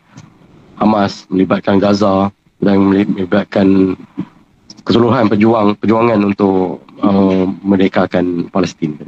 Hamas, 0.76 1.24
melibatkan 1.32 1.80
Gaza 1.80 2.30
dan 2.60 2.92
melibatkan 2.92 3.96
keseluruhan 4.84 5.32
pejuang 5.32 5.80
perjuangan 5.80 6.20
untuk 6.22 6.84
uh, 7.00 7.48
merdekakan 7.64 8.52
Palestin. 8.52 9.00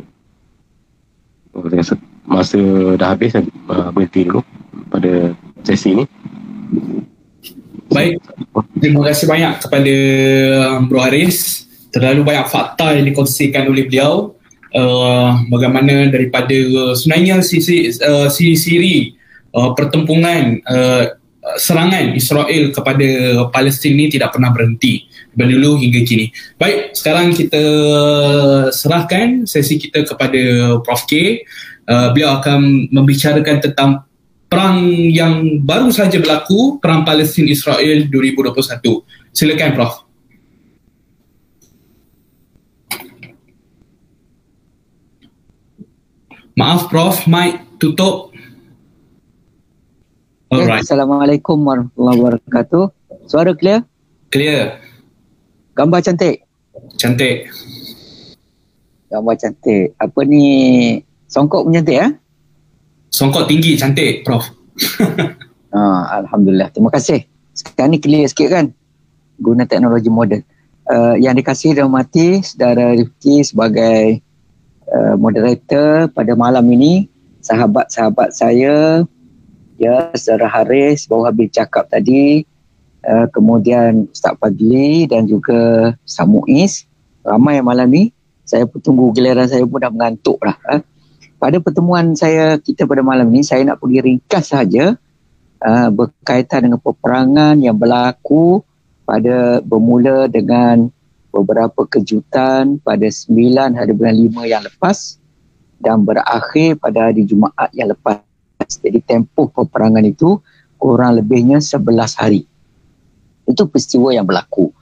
Masa 2.27 2.59
dah 2.99 3.07
habis 3.13 3.35
saya 3.35 3.43
uh, 3.67 3.89
berhenti 3.91 4.25
dulu 4.25 4.41
pada 4.89 5.35
sesi 5.67 5.95
ini. 5.95 6.05
Baik, 7.88 8.19
terima 8.84 9.01
kasih 9.07 9.26
banyak 9.31 9.53
kepada 9.64 9.95
um, 10.76 10.91
Bro 10.91 10.99
Haris 11.07 11.68
terlalu 11.88 12.27
banyak 12.27 12.47
fakta 12.51 12.99
yang 12.99 13.07
dikongsikan 13.07 13.64
oleh 13.72 13.88
beliau 13.88 14.35
uh, 14.76 15.39
bagaimana 15.47 16.11
daripada 16.11 16.53
uh, 16.53 16.93
sebenarnya 16.93 17.39
sisi 17.39 17.88
uh, 18.03 18.27
siri 18.27 19.15
uh, 19.55 19.72
pertempungan 19.72 20.59
uh, 20.68 21.15
serangan 21.55 22.11
Israel 22.11 22.76
kepada 22.76 23.07
Palestin 23.55 23.95
ini 23.95 24.11
tidak 24.11 24.35
pernah 24.35 24.51
berhenti 24.51 25.07
dari 25.31 25.55
dulu 25.55 25.80
hingga 25.80 26.03
kini. 26.03 26.27
Baik, 26.59 26.91
sekarang 26.91 27.31
kita 27.31 27.64
serahkan 28.76 29.47
sesi 29.47 29.80
kita 29.80 30.03
kepada 30.03 30.76
Prof 30.84 31.07
K. 31.07 31.39
Uh, 31.88 32.11
beliau 32.11 32.43
akan 32.43 32.91
membicarakan 32.91 33.64
tentang 33.64 34.03
perang 34.48 34.80
yang 35.11 35.60
baru 35.64 35.91
saja 35.91 36.19
berlaku, 36.19 36.80
perang 36.80 37.03
Palestin 37.03 37.48
Israel 37.52 38.07
2021. 38.07 39.03
Silakan 39.36 39.72
Prof. 39.76 39.94
Maaf 46.57 46.90
Prof, 46.90 47.28
mic 47.30 47.61
tutup. 47.78 48.34
Alright. 50.49 50.82
Assalamualaikum 50.82 51.60
warahmatullahi 51.61 52.18
wabarakatuh. 52.18 52.84
Suara 53.30 53.52
clear? 53.53 53.84
Clear. 54.32 54.80
Gambar 55.76 56.02
cantik? 56.02 56.48
Cantik. 56.98 57.52
Gambar 59.11 59.36
cantik. 59.38 59.94
Apa 59.99 60.19
ni? 60.24 60.44
Songkok 61.28 61.68
pun 61.68 61.76
cantik 61.76 61.99
ya? 61.99 62.07
Songkok 63.18 63.49
tinggi 63.49 63.73
cantik 63.73 64.22
Prof. 64.22 64.45
ah, 65.73 66.22
Alhamdulillah. 66.22 66.69
Terima 66.69 66.94
kasih. 66.94 67.26
Sekarang 67.49 67.89
ni 67.89 67.98
clear 67.98 68.30
sikit 68.30 68.53
kan? 68.53 68.69
Guna 69.41 69.65
teknologi 69.65 70.14
moden. 70.14 70.45
Uh, 70.85 71.18
yang 71.18 71.34
dikasih 71.34 71.73
dan 71.73 71.89
mati 71.89 72.45
saudara 72.45 72.94
Rifki 72.94 73.41
sebagai 73.41 74.22
uh, 74.94 75.18
moderator 75.18 76.07
pada 76.14 76.38
malam 76.38 76.64
ini 76.69 77.10
sahabat-sahabat 77.44 78.31
saya 78.31 79.03
ya 79.76 79.95
Saudara 80.15 80.48
Haris 80.48 81.03
baru 81.11 81.27
habis 81.27 81.52
cakap 81.52 81.91
tadi 81.91 82.48
uh, 83.03 83.27
kemudian 83.35 84.07
Ustaz 84.15 84.39
Fadli 84.39 85.11
dan 85.11 85.27
juga 85.27 85.91
Samuis 86.07 86.88
ramai 87.27 87.60
malam 87.60 87.91
ni 87.91 88.15
saya 88.48 88.64
pun 88.64 88.80
tunggu 88.80 89.11
giliran 89.11 89.44
saya 89.44 89.68
pun 89.68 89.84
dah 89.84 89.91
mengantuk 89.91 90.39
lah 90.39 90.56
uh. 90.72 90.80
Pada 91.38 91.61
pertemuan 91.61 92.18
saya 92.18 92.57
kita 92.57 92.89
pada 92.89 93.05
malam 93.05 93.30
ini 93.30 93.45
saya 93.45 93.61
nak 93.61 93.77
pergi 93.77 94.01
ringkas 94.01 94.53
saja 94.53 94.97
uh, 95.61 95.89
berkaitan 95.93 96.69
dengan 96.69 96.81
peperangan 96.81 97.55
yang 97.61 97.77
berlaku 97.77 98.65
pada 99.05 99.61
bermula 99.61 100.26
dengan 100.27 100.89
beberapa 101.30 101.85
kejutan 101.85 102.81
pada 102.81 103.05
9 103.05 103.77
hari 103.77 103.91
bulan 103.93 104.15
5 104.18 104.51
yang 104.51 104.64
lepas 104.65 105.22
dan 105.77 106.01
berakhir 106.01 106.81
pada 106.81 107.09
hari 107.09 107.23
Jumaat 107.23 107.69
yang 107.77 107.93
lepas. 107.93 108.26
Jadi 108.65 108.99
tempoh 109.05 109.47
peperangan 109.53 110.01
itu 110.03 110.41
kurang 110.81 111.22
lebihnya 111.22 111.61
11 111.61 112.18
hari. 112.18 112.43
Itu 113.45 113.69
peristiwa 113.69 114.11
yang 114.11 114.26
berlaku. 114.26 114.73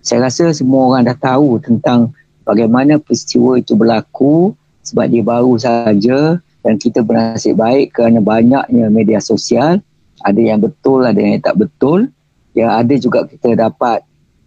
Saya 0.00 0.30
rasa 0.30 0.54
semua 0.54 0.94
orang 0.94 1.10
dah 1.10 1.18
tahu 1.18 1.58
tentang 1.60 2.14
bagaimana 2.46 3.02
peristiwa 3.02 3.58
itu 3.58 3.74
berlaku 3.74 4.54
sebab 4.84 5.08
dia 5.08 5.24
baru 5.24 5.56
saja 5.56 6.38
dan 6.64 6.74
kita 6.76 7.00
bernasib 7.00 7.56
baik 7.56 7.96
kerana 7.96 8.20
banyaknya 8.20 8.92
media 8.92 9.18
sosial. 9.18 9.80
Ada 10.24 10.40
yang 10.40 10.60
betul 10.60 11.04
ada 11.04 11.18
yang 11.18 11.40
tak 11.40 11.56
betul. 11.56 12.12
Ya 12.52 12.72
ada 12.76 12.94
juga 12.96 13.26
kita 13.26 13.56
dapat 13.56 14.04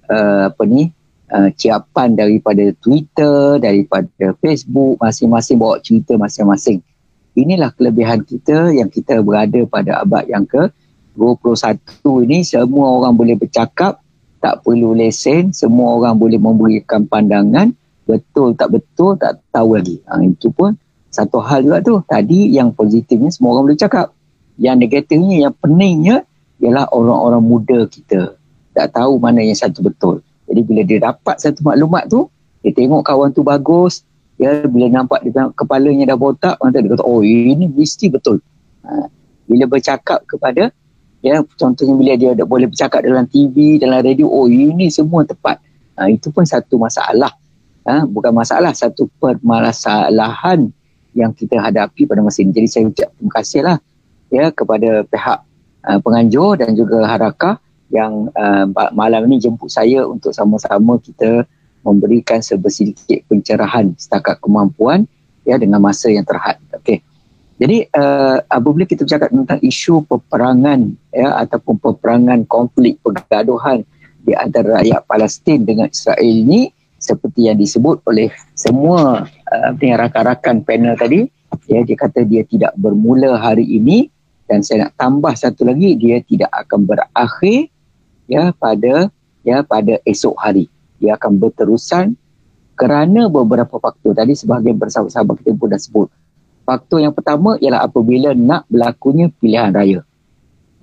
uh, 0.09 0.49
apa 0.53 0.63
ni 0.63 0.93
uh, 1.33 1.49
ciapan 1.53 2.15
daripada 2.15 2.63
Twitter 2.79 3.59
daripada 3.59 4.33
Facebook 4.39 4.97
masing-masing 5.01 5.57
bawa 5.59 5.81
cerita 5.81 6.15
masing-masing. 6.15 6.79
Inilah 7.37 7.69
kelebihan 7.77 8.25
kita 8.25 8.73
yang 8.73 8.89
kita 8.89 9.21
berada 9.21 9.61
pada 9.69 10.01
abad 10.01 10.25
yang 10.25 10.45
ke 10.45 10.69
21 11.17 11.77
ini. 12.25 12.41
Semua 12.41 12.97
orang 12.97 13.13
boleh 13.13 13.37
bercakap 13.37 14.01
tak 14.41 14.65
perlu 14.65 14.97
lesen. 14.97 15.53
Semua 15.53 15.97
orang 16.01 16.17
boleh 16.17 16.41
memberikan 16.41 17.05
pandangan 17.05 17.73
betul 18.07 18.55
tak 18.55 18.71
betul 18.71 19.19
tak 19.19 19.43
tahu 19.51 19.77
lagi. 19.77 19.99
Ha, 20.07 20.23
itu 20.23 20.47
pun 20.49 20.73
satu 21.11 21.43
hal 21.43 21.67
juga 21.67 21.83
tu. 21.83 21.99
Tadi 22.07 22.55
yang 22.55 22.71
positifnya 22.71 23.29
semua 23.29 23.59
orang 23.59 23.71
boleh 23.71 23.79
cakap. 23.79 24.15
Yang 24.57 24.75
negatifnya, 24.87 25.35
yang 25.49 25.53
peningnya 25.59 26.25
ialah 26.63 26.89
orang-orang 26.89 27.43
muda 27.43 27.79
kita. 27.85 28.39
Tak 28.73 28.97
tahu 28.97 29.21
mana 29.21 29.43
yang 29.43 29.57
satu 29.57 29.85
betul. 29.85 30.25
Jadi 30.47 30.61
bila 30.63 30.81
dia 30.87 30.99
dapat 31.03 31.35
satu 31.37 31.61
maklumat 31.61 32.07
tu, 32.07 32.31
dia 32.63 32.71
tengok 32.73 33.03
kawan 33.05 33.29
tu 33.35 33.43
bagus, 33.43 34.01
ya 34.39 34.63
bila 34.65 34.89
nampak 34.89 35.21
dia 35.27 35.49
kepalanya 35.53 36.15
dah 36.15 36.17
botak, 36.17 36.55
nanti 36.63 36.81
dia 36.81 36.89
kata, 36.95 37.03
oh 37.05 37.21
ini 37.21 37.67
mesti 37.69 38.09
betul. 38.09 38.41
Ha, 38.87 39.11
bila 39.45 39.65
bercakap 39.69 40.23
kepada, 40.25 40.71
ya 41.21 41.41
contohnya 41.57 41.93
bila 41.97 42.13
dia 42.17 42.31
boleh 42.45 42.69
bercakap 42.69 43.05
dalam 43.05 43.25
TV, 43.29 43.77
dalam 43.77 44.01
radio, 44.01 44.29
oh 44.29 44.49
ini 44.49 44.89
semua 44.89 45.25
tepat. 45.25 45.61
Ha, 45.97 46.09
itu 46.09 46.29
pun 46.29 46.45
satu 46.45 46.77
masalah 46.77 47.33
ha, 47.87 48.03
bukan 48.03 48.35
masalah 48.35 48.75
satu 48.75 49.07
permasalahan 49.17 50.67
yang 51.15 51.31
kita 51.31 51.57
hadapi 51.57 52.03
pada 52.03 52.19
masa 52.21 52.43
ini. 52.43 52.51
Jadi 52.51 52.67
saya 52.67 52.83
ucap 52.91 53.09
terima 53.15 53.31
kasihlah 53.33 53.77
ya 54.27 54.45
kepada 54.51 55.07
pihak 55.07 55.39
uh, 55.87 55.99
penganjur 56.03 56.59
dan 56.59 56.75
juga 56.75 57.07
Harakah 57.07 57.55
yang 57.87 58.27
uh, 58.35 58.67
malam 58.91 59.31
ini 59.31 59.39
jemput 59.39 59.71
saya 59.71 60.03
untuk 60.03 60.35
sama-sama 60.35 60.99
kita 60.99 61.47
memberikan 61.87 62.43
sebesedikit 62.43 63.23
pencerahan 63.31 63.95
setakat 63.95 64.43
kemampuan 64.43 65.07
ya 65.47 65.55
dengan 65.55 65.79
masa 65.79 66.11
yang 66.11 66.27
terhad. 66.27 66.59
Okey. 66.75 66.99
Jadi 67.57 67.89
uh, 67.89 68.37
apabila 68.45 68.85
kita 68.85 69.01
bercakap 69.07 69.33
tentang 69.33 69.57
isu 69.63 70.05
peperangan 70.05 70.93
ya 71.09 71.41
ataupun 71.41 71.81
peperangan 71.81 72.45
konflik 72.45 73.01
pergaduhan 73.01 73.81
di 74.21 74.35
antara 74.37 74.83
rakyat 74.83 75.01
Palestin 75.07 75.65
dengan 75.65 75.89
Israel 75.89 76.21
ini 76.21 76.69
seperti 77.07 77.47
yang 77.47 77.55
disebut 77.55 78.03
oleh 78.03 78.27
semua 78.51 79.23
uh, 79.23 79.71
rakan-rakan 79.71 80.67
panel 80.67 80.99
tadi 80.99 81.23
ya 81.71 81.79
dia 81.87 81.95
kata 81.95 82.27
dia 82.27 82.43
tidak 82.43 82.75
bermula 82.75 83.39
hari 83.39 83.63
ini 83.63 84.11
dan 84.47 84.63
saya 84.63 84.87
nak 84.87 84.99
tambah 84.99 85.33
satu 85.35 85.67
lagi 85.67 85.95
dia 85.95 86.19
tidak 86.23 86.51
akan 86.51 86.87
berakhir 86.87 87.71
ya 88.27 88.51
pada 88.55 89.11
ya 89.43 89.63
pada 89.63 89.99
esok 90.03 90.35
hari. 90.39 90.67
Dia 90.97 91.15
akan 91.15 91.39
berterusan 91.39 92.15
kerana 92.75 93.31
beberapa 93.31 93.77
faktor 93.77 94.15
tadi 94.15 94.33
sebahagian 94.33 94.75
bersama-sama 94.79 95.35
kita 95.39 95.55
pun 95.55 95.67
dah 95.71 95.79
sebut. 95.79 96.07
Faktor 96.67 96.99
yang 96.99 97.15
pertama 97.15 97.55
ialah 97.63 97.87
apabila 97.87 98.35
nak 98.35 98.67
berlakunya 98.67 99.31
pilihan 99.31 99.71
raya. 99.71 100.03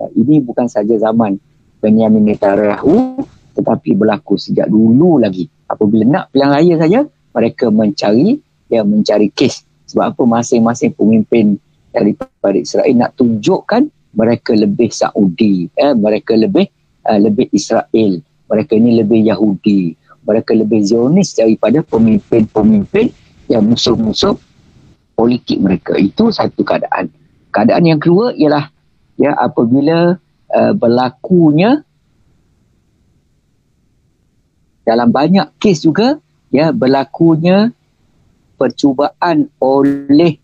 Ya, 0.00 0.06
ini 0.16 0.40
bukan 0.40 0.66
saja 0.66 0.96
zaman 0.96 1.36
Benyamin 1.80 2.24
Netanyahu 2.24 3.20
tetapi 3.54 3.94
berlaku 3.94 4.34
sejak 4.34 4.66
dulu 4.66 5.22
lagi 5.22 5.46
apabila 5.68 6.04
nak 6.04 6.24
pilihan 6.30 6.52
raya 6.52 6.74
saja 6.80 7.00
mereka 7.34 7.66
mencari 7.68 8.38
ya 8.70 8.86
mencari 8.86 9.28
kes. 9.34 9.66
Sebab 9.90 10.16
apa? 10.16 10.22
Masing-masing 10.24 10.96
pemimpin 10.96 11.60
daripada 11.92 12.56
Israel 12.56 12.94
nak 12.96 13.14
tunjukkan 13.14 13.90
mereka 14.14 14.54
lebih 14.54 14.90
Saudi 14.94 15.66
eh, 15.74 15.92
mereka 15.92 16.38
lebih 16.38 16.70
uh, 17.06 17.18
lebih 17.18 17.50
Israel. 17.50 18.22
Mereka 18.50 18.72
ini 18.76 19.00
lebih 19.02 19.24
Yahudi. 19.26 19.96
Mereka 20.24 20.56
lebih 20.56 20.80
Zionis 20.88 21.36
daripada 21.36 21.84
pemimpin-pemimpin 21.84 23.12
yang 23.52 23.64
musuh-musuh 23.68 24.40
politik 25.12 25.60
mereka. 25.60 25.96
Itu 26.00 26.32
satu 26.32 26.64
keadaan. 26.64 27.12
Keadaan 27.52 27.84
yang 27.84 28.00
kedua 28.00 28.32
ialah 28.32 28.72
ya 29.20 29.36
apabila 29.36 30.16
uh, 30.50 30.72
berlakunya 30.74 31.84
dalam 34.84 35.08
banyak 35.10 35.48
kes 35.58 35.84
juga 35.84 36.20
ya 36.52 36.70
berlakunya 36.70 37.72
percubaan 38.60 39.50
oleh 39.58 40.38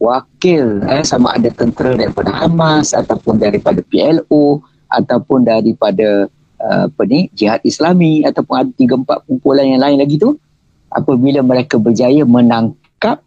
wakil 0.00 0.82
eh, 0.90 1.04
sama 1.06 1.38
ada 1.38 1.48
tentera 1.54 1.94
daripada 1.94 2.34
Hamas 2.34 2.92
ataupun 2.92 3.38
daripada 3.38 3.80
PLO 3.86 4.60
ataupun 4.90 5.46
daripada 5.46 6.28
uh, 6.60 6.84
apa 6.90 7.02
ni 7.08 7.30
jihad 7.32 7.62
Islami 7.64 8.26
ataupun 8.26 8.54
ada 8.58 8.70
tiga 8.74 8.94
empat 8.98 9.24
kumpulan 9.24 9.64
yang 9.64 9.80
lain 9.80 9.98
lagi 10.02 10.20
tu 10.20 10.36
apabila 10.92 11.40
mereka 11.40 11.80
berjaya 11.80 12.22
menangkap 12.26 13.22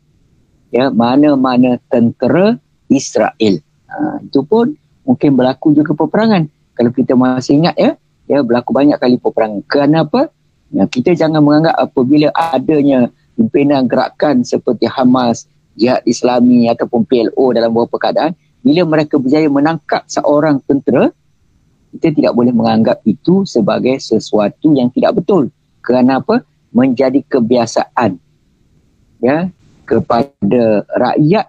ya 0.72 0.91
mana-mana 0.91 1.80
tentera 1.91 2.56
Israel. 2.88 3.60
Ha, 3.88 4.23
itu 4.23 4.44
pun 4.44 4.76
mungkin 5.03 5.35
berlaku 5.35 5.76
juga 5.76 5.91
peperangan. 5.95 6.48
Kalau 6.76 6.91
kita 6.91 7.15
masih 7.15 7.64
ingat 7.64 7.76
ya 7.76 7.91
ya 8.28 8.44
berlaku 8.44 8.76
banyak 8.76 8.99
kali 8.99 9.16
peperangan. 9.18 9.64
Kenapa? 9.68 10.32
Ya, 10.72 10.84
kita 10.84 11.16
jangan 11.16 11.40
menganggap 11.40 11.76
apabila 11.80 12.28
adanya 12.36 13.08
pimpinan 13.40 13.88
gerakan 13.88 14.44
seperti 14.44 14.84
Hamas, 14.91 15.48
Jihad 15.80 16.04
Islami 16.04 16.68
ataupun 16.68 17.08
PLO 17.08 17.56
dalam 17.56 17.72
beberapa 17.72 17.95
keadaan, 17.98 18.36
bila 18.60 18.84
mereka 18.84 19.16
berjaya 19.16 19.48
menangkap 19.48 20.04
seorang 20.12 20.60
tentera, 20.68 21.08
kita 21.95 22.12
tidak 22.12 22.36
boleh 22.36 22.52
menganggap 22.52 22.99
itu 23.08 23.48
sebagai 23.48 23.95
sesuatu 24.04 24.76
yang 24.76 24.91
tidak 24.91 25.24
betul. 25.24 25.48
Kenapa? 25.80 26.44
Menjadi 26.76 27.24
kebiasaan 27.24 28.20
ya 29.24 29.49
kepada 29.88 30.84
rakyat 30.94 31.45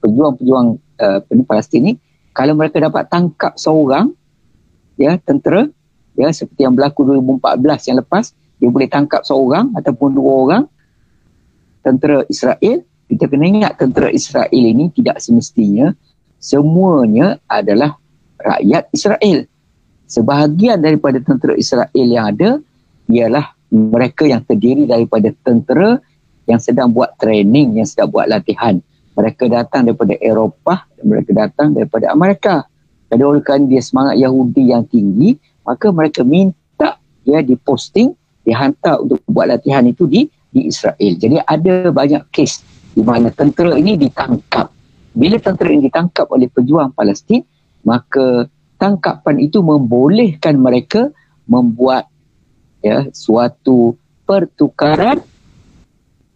pejuang-pejuang 0.00 0.66
uh, 1.00 1.44
Palestin 1.44 1.90
ini 1.90 1.92
kalau 2.30 2.54
mereka 2.56 2.80
dapat 2.80 3.10
tangkap 3.10 3.58
seorang 3.58 4.14
ya 4.94 5.18
tentera 5.20 5.68
ya 6.14 6.30
seperti 6.30 6.66
yang 6.66 6.74
berlaku 6.74 7.06
2014 7.06 7.88
yang 7.90 7.98
lepas 8.02 8.34
dia 8.58 8.68
boleh 8.70 8.88
tangkap 8.88 9.26
seorang 9.26 9.74
ataupun 9.74 10.14
dua 10.14 10.32
orang 10.46 10.64
tentera 11.84 12.22
Israel. 12.30 12.80
Kita 13.04 13.28
kena 13.28 13.44
ingat 13.44 13.76
tentera 13.76 14.08
Israel 14.08 14.48
ini 14.64 14.88
tidak 14.94 15.20
semestinya 15.20 15.92
semuanya 16.40 17.36
adalah 17.44 18.00
rakyat 18.40 18.88
Israel. 18.96 19.44
Sebahagian 20.08 20.80
daripada 20.80 21.20
tentera 21.20 21.52
Israel 21.58 21.92
yang 21.92 22.26
ada 22.32 22.50
ialah 23.10 23.52
mereka 23.68 24.24
yang 24.24 24.40
terdiri 24.40 24.88
daripada 24.88 25.28
tentera 25.44 26.00
yang 26.48 26.60
sedang 26.60 26.92
buat 26.92 27.12
training 27.20 27.76
yang 27.80 27.88
sedang 27.88 28.08
buat 28.08 28.28
latihan. 28.30 28.80
Mereka 29.14 29.46
datang 29.46 29.86
daripada 29.86 30.16
Eropah 30.18 30.88
mereka 31.04 31.30
datang 31.36 31.76
daripada 31.76 32.10
Amerika. 32.10 32.64
Jadi 33.12 33.22
oleh 33.22 33.44
kerana 33.44 33.68
dia 33.68 33.82
semangat 33.84 34.16
Yahudi 34.18 34.72
yang 34.72 34.82
tinggi 34.88 35.36
maka 35.64 35.90
mereka 35.90 36.22
minta 36.22 37.00
ya 37.24 37.40
diposting 37.40 38.12
dihantar 38.44 39.00
untuk 39.00 39.20
buat 39.26 39.48
latihan 39.48 39.84
itu 39.88 40.04
di 40.04 40.28
di 40.54 40.70
Israel. 40.70 41.12
Jadi 41.18 41.40
ada 41.42 41.90
banyak 41.90 42.22
kes 42.30 42.62
di 42.94 43.02
mana 43.02 43.32
tentera 43.34 43.74
ini 43.74 43.98
ditangkap. 43.98 44.70
Bila 45.16 45.36
tentera 45.42 45.72
ini 45.72 45.90
ditangkap 45.90 46.30
oleh 46.30 46.46
pejuang 46.46 46.94
Palestin, 46.94 47.42
maka 47.82 48.46
tangkapan 48.78 49.42
itu 49.42 49.64
membolehkan 49.64 50.60
mereka 50.60 51.10
membuat 51.48 52.06
ya 52.84 53.08
suatu 53.10 53.96
pertukaran 54.28 55.20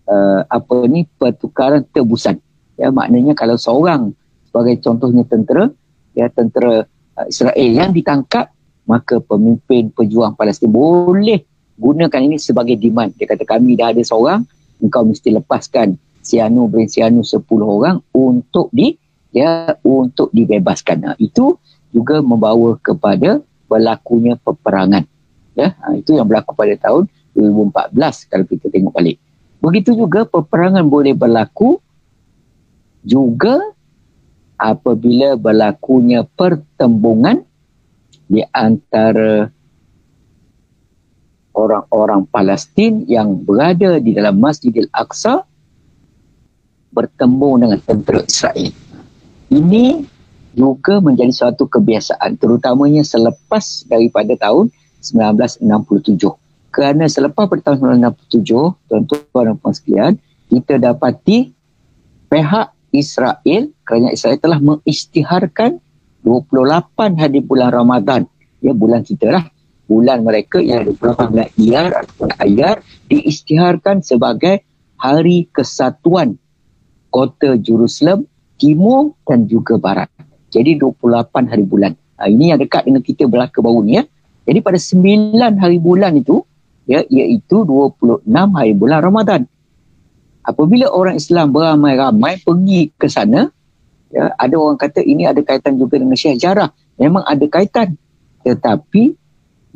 uh, 0.08 0.42
apa 0.48 0.74
ni 0.88 1.06
pertukaran 1.20 1.84
tebusan. 1.92 2.40
Ya 2.80 2.88
maknanya 2.90 3.36
kalau 3.36 3.60
seorang 3.60 4.16
sebagai 4.48 4.80
contohnya 4.80 5.22
tentera 5.28 5.68
ya 6.16 6.26
tentera 6.32 6.86
uh, 7.18 7.26
Israel 7.28 7.70
yang 7.70 7.90
ditangkap 7.94 8.50
maka 8.88 9.20
pemimpin 9.20 9.92
pejuang 9.92 10.32
Palestin 10.32 10.72
boleh 10.72 11.44
gunakan 11.76 12.20
ini 12.24 12.40
sebagai 12.40 12.74
demand. 12.80 13.12
Dia 13.14 13.28
kata 13.28 13.44
kami 13.44 13.76
dah 13.76 13.92
ada 13.92 14.00
seorang, 14.00 14.48
engkau 14.80 15.04
mesti 15.04 15.36
lepaskan 15.36 16.00
Sianu 16.24 16.66
bin 16.66 16.88
Sianu 16.88 17.22
10 17.22 17.44
orang 17.62 18.00
untuk 18.16 18.72
di 18.72 18.96
ya 19.30 19.76
untuk 19.84 20.32
dibebaskan. 20.32 20.96
Nah, 21.04 21.14
itu 21.20 21.60
juga 21.92 22.24
membawa 22.24 22.76
kepada 22.80 23.44
berlakunya 23.68 24.40
peperangan. 24.40 25.04
Ya, 25.52 25.74
ha, 25.84 25.94
itu 25.94 26.16
yang 26.16 26.26
berlaku 26.26 26.54
pada 26.54 26.74
tahun 26.78 27.10
2014 27.36 28.30
kalau 28.30 28.44
kita 28.48 28.66
tengok 28.72 28.92
balik. 28.94 29.16
Begitu 29.58 29.90
juga 29.94 30.22
peperangan 30.22 30.86
boleh 30.86 31.12
berlaku 31.18 31.82
juga 33.02 33.58
apabila 34.58 35.34
berlakunya 35.34 36.26
pertembungan 36.38 37.47
di 38.28 38.44
antara 38.52 39.48
orang-orang 41.56 42.28
Palestin 42.30 43.02
yang 43.10 43.34
berada 43.42 43.98
di 43.98 44.14
dalam 44.14 44.38
Masjidil 44.38 44.86
Aqsa 44.94 45.42
bertemu 46.94 47.50
dengan 47.66 47.80
tentera 47.82 48.20
Israel. 48.22 48.70
Ini 49.48 50.04
juga 50.54 51.00
menjadi 51.00 51.32
suatu 51.32 51.66
kebiasaan 51.66 52.38
terutamanya 52.38 53.02
selepas 53.02 53.88
daripada 53.88 54.36
tahun 54.38 54.70
1967. 55.02 55.64
Kerana 56.68 57.08
selepas 57.08 57.48
pada 57.48 57.72
tahun 57.72 58.04
1967, 58.28 58.76
tuan-tuan 58.86 59.44
dan 59.50 59.56
puan 59.56 59.74
sekalian, 59.74 60.12
kita 60.52 60.76
dapati 60.78 61.50
pihak 62.28 62.68
Israel, 62.92 63.72
kerana 63.84 64.08
Israel 64.12 64.38
telah 64.40 64.60
mengisytiharkan 64.60 65.80
28 66.26 67.18
hari 67.18 67.40
bulan 67.42 67.70
Ramadan. 67.70 68.22
Ya, 68.58 68.74
bulan 68.74 69.06
kita 69.06 69.30
lah. 69.30 69.44
Bulan 69.88 70.26
mereka 70.26 70.60
yang 70.60 70.84
28 70.84 71.32
bulan 71.32 71.48
Iyar 71.56 71.86
Ayar 72.36 72.76
diisytiharkan 73.08 74.04
sebagai 74.04 74.60
hari 75.00 75.48
kesatuan 75.48 76.36
kota 77.08 77.56
Jerusalem 77.56 78.28
timur 78.60 79.16
dan 79.24 79.48
juga 79.48 79.80
barat. 79.80 80.10
Jadi 80.52 80.76
28 80.76 81.48
hari 81.48 81.64
bulan. 81.64 81.92
Ha, 82.18 82.26
ini 82.26 82.52
yang 82.52 82.60
dekat 82.60 82.84
dengan 82.84 83.00
kita 83.00 83.24
belaka 83.30 83.62
baru 83.62 83.80
ni 83.80 83.96
ya. 83.96 84.04
Jadi 84.44 84.58
pada 84.60 84.76
9 84.76 85.60
hari 85.60 85.78
bulan 85.78 86.18
itu 86.18 86.42
ya 86.88 87.04
iaitu 87.06 87.62
26 87.64 88.26
hari 88.28 88.72
bulan 88.74 89.00
Ramadan. 89.04 89.42
Apabila 90.42 90.88
orang 90.88 91.20
Islam 91.20 91.52
beramai-ramai 91.52 92.40
pergi 92.40 92.88
ke 92.96 93.06
sana, 93.12 93.52
ya 94.12 94.32
ada 94.36 94.54
orang 94.56 94.78
kata 94.80 95.04
ini 95.04 95.28
ada 95.28 95.40
kaitan 95.44 95.76
juga 95.76 96.00
dengan 96.00 96.16
Syekh 96.16 96.40
Jarrah. 96.40 96.70
Memang 96.98 97.24
ada 97.24 97.44
kaitan. 97.46 97.94
Tetapi 98.42 99.14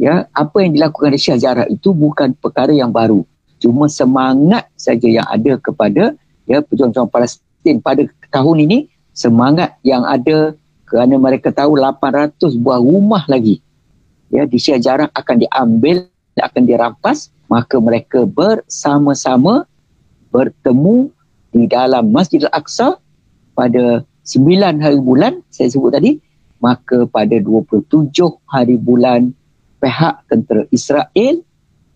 ya 0.00 0.26
apa 0.32 0.56
yang 0.64 0.72
dilakukan 0.76 1.12
oleh 1.12 1.20
Syekh 1.20 1.42
Jarrah 1.42 1.66
itu 1.68 1.92
bukan 1.92 2.34
perkara 2.36 2.72
yang 2.72 2.90
baru. 2.90 3.22
Cuma 3.62 3.86
semangat 3.86 4.66
saja 4.74 5.06
yang 5.06 5.26
ada 5.28 5.54
kepada 5.60 6.18
ya 6.50 6.58
pejuang-pejuang 6.64 7.10
Palestin 7.10 7.78
pada 7.78 8.02
tahun 8.32 8.66
ini 8.66 8.78
semangat 9.14 9.76
yang 9.86 10.02
ada 10.02 10.56
kerana 10.88 11.16
mereka 11.16 11.54
tahu 11.54 11.78
800 11.78 12.36
buah 12.60 12.80
rumah 12.82 13.24
lagi 13.30 13.62
ya 14.32 14.48
di 14.48 14.56
Syekh 14.56 14.82
Jarrah 14.82 15.08
akan 15.12 15.36
diambil 15.44 16.08
akan 16.36 16.62
dirampas 16.64 17.28
maka 17.46 17.76
mereka 17.76 18.24
bersama-sama 18.24 19.68
bertemu 20.32 21.12
di 21.52 21.68
dalam 21.68 22.08
Masjid 22.08 22.40
Al-Aqsa 22.48 22.96
pada 23.52 24.00
9 24.22 24.78
hari 24.78 24.98
bulan 25.02 25.42
saya 25.50 25.68
sebut 25.70 25.90
tadi 25.90 26.18
maka 26.62 27.10
pada 27.10 27.34
27 27.42 28.14
hari 28.46 28.78
bulan 28.78 29.34
pihak 29.82 30.22
tentera 30.30 30.62
Israel 30.70 31.42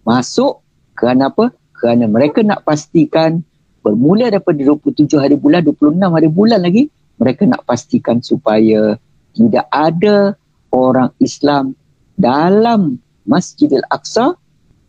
masuk 0.03 0.67
kerana 0.99 1.31
apa? 1.31 1.55
Kerana 1.77 2.11
mereka 2.11 2.43
nak 2.43 2.67
pastikan 2.67 3.45
bermula 3.85 4.27
daripada 4.33 4.59
27 4.59 5.07
hari 5.15 5.39
bulan, 5.39 5.63
26 5.63 6.03
hari 6.03 6.27
bulan 6.27 6.61
lagi 6.67 6.91
mereka 7.23 7.47
nak 7.47 7.63
pastikan 7.63 8.19
supaya 8.19 8.99
tidak 9.37 9.67
ada 9.71 10.35
orang 10.75 11.15
Islam 11.23 11.79
dalam 12.19 12.99
Masjidil 13.29 13.85
Aqsa 13.93 14.35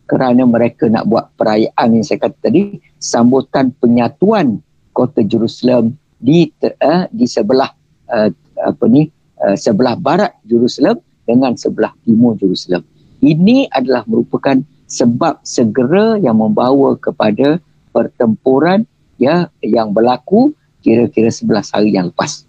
kerana 0.08 0.48
mereka 0.48 0.88
nak 0.88 1.04
buat 1.06 1.30
perayaan 1.36 1.94
yang 1.94 2.04
saya 2.04 2.26
kata 2.26 2.50
tadi 2.50 2.80
sambutan 2.96 3.70
penyatuan 3.76 4.64
kota 4.96 5.20
Jerusalem 5.20 5.94
di 6.18 6.50
uh, 6.62 7.06
di 7.14 7.26
sebelah 7.26 7.70
uh, 8.10 8.28
apa 8.62 8.84
ni 8.90 9.06
uh, 9.42 9.54
sebelah 9.54 9.94
barat 9.94 10.34
Jerusalem 10.44 10.98
dengan 11.24 11.54
sebelah 11.54 11.94
timur 12.02 12.34
Jerusalem. 12.36 12.82
Ini 13.18 13.70
adalah 13.70 14.06
merupakan 14.06 14.58
sebab 14.88 15.42
segera 15.42 16.16
yang 16.18 16.38
membawa 16.38 16.96
kepada 16.98 17.60
pertempuran 17.90 18.86
ya 19.18 19.50
yang 19.60 19.90
berlaku 19.90 20.54
kira-kira 20.80 21.28
11 21.28 21.74
hari 21.74 21.90
yang 21.94 22.08
lepas. 22.14 22.46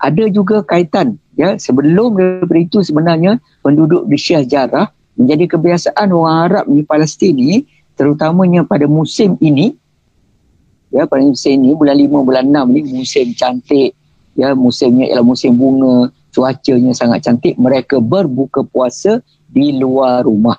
Ada 0.00 0.28
juga 0.28 0.60
kaitan 0.66 1.16
ya 1.38 1.56
sebelum 1.56 2.18
daripada 2.18 2.60
itu 2.60 2.78
sebenarnya 2.82 3.38
penduduk 3.62 4.04
di 4.10 4.18
Syekh 4.18 4.50
Jarrah 4.50 4.90
menjadi 5.14 5.56
kebiasaan 5.56 6.10
orang 6.10 6.36
Arab 6.50 6.64
di 6.68 6.82
Palestin 6.82 7.38
ni 7.38 7.64
terutamanya 7.94 8.66
pada 8.66 8.90
musim 8.90 9.38
ini 9.38 9.78
ya 10.94 11.10
pada 11.10 11.26
musim 11.26 11.58
ini 11.58 11.74
bulan 11.74 11.98
5 11.98 12.22
bulan 12.22 12.44
6 12.46 12.70
ni 12.70 12.80
musim 12.94 13.26
cantik. 13.34 13.90
Ya 14.38 14.54
musimnya 14.54 15.10
ialah 15.10 15.26
musim 15.26 15.58
bunga. 15.58 16.14
Cuacanya 16.30 16.94
sangat 16.94 17.26
cantik. 17.26 17.58
Mereka 17.58 17.98
berbuka 17.98 18.62
puasa 18.66 19.18
di 19.50 19.74
luar 19.74 20.26
rumah. 20.26 20.58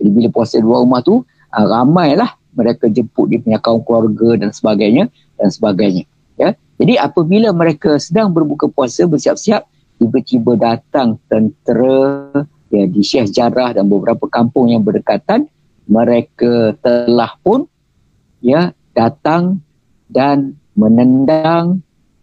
Jadi 0.00 0.08
bila 0.12 0.28
puasa 0.32 0.60
di 0.60 0.64
luar 0.64 0.84
rumah 0.84 1.00
tu 1.04 1.24
ah, 1.52 1.64
ramailah 1.64 2.32
mereka 2.56 2.88
jemput 2.88 3.28
dia 3.28 3.40
punya 3.40 3.60
kaum 3.60 3.84
keluarga 3.84 4.40
dan 4.40 4.50
sebagainya 4.52 5.12
dan 5.36 5.48
sebagainya. 5.52 6.04
Ya 6.36 6.56
jadi 6.76 7.00
apabila 7.00 7.52
mereka 7.52 7.96
sedang 7.96 8.32
berbuka 8.32 8.68
puasa 8.68 9.08
bersiap-siap 9.08 9.64
tiba-tiba 9.96 10.60
datang 10.60 11.16
tentera 11.28 12.28
ya 12.68 12.84
di 12.84 13.00
Syekh 13.00 13.32
Jarrah 13.32 13.72
dan 13.72 13.88
beberapa 13.88 14.28
kampung 14.28 14.68
yang 14.68 14.84
berdekatan 14.84 15.48
mereka 15.88 16.76
telah 16.84 17.32
pun 17.40 17.64
ya 18.44 18.76
datang 18.92 19.64
dan 20.10 20.54
menendang 20.76 21.80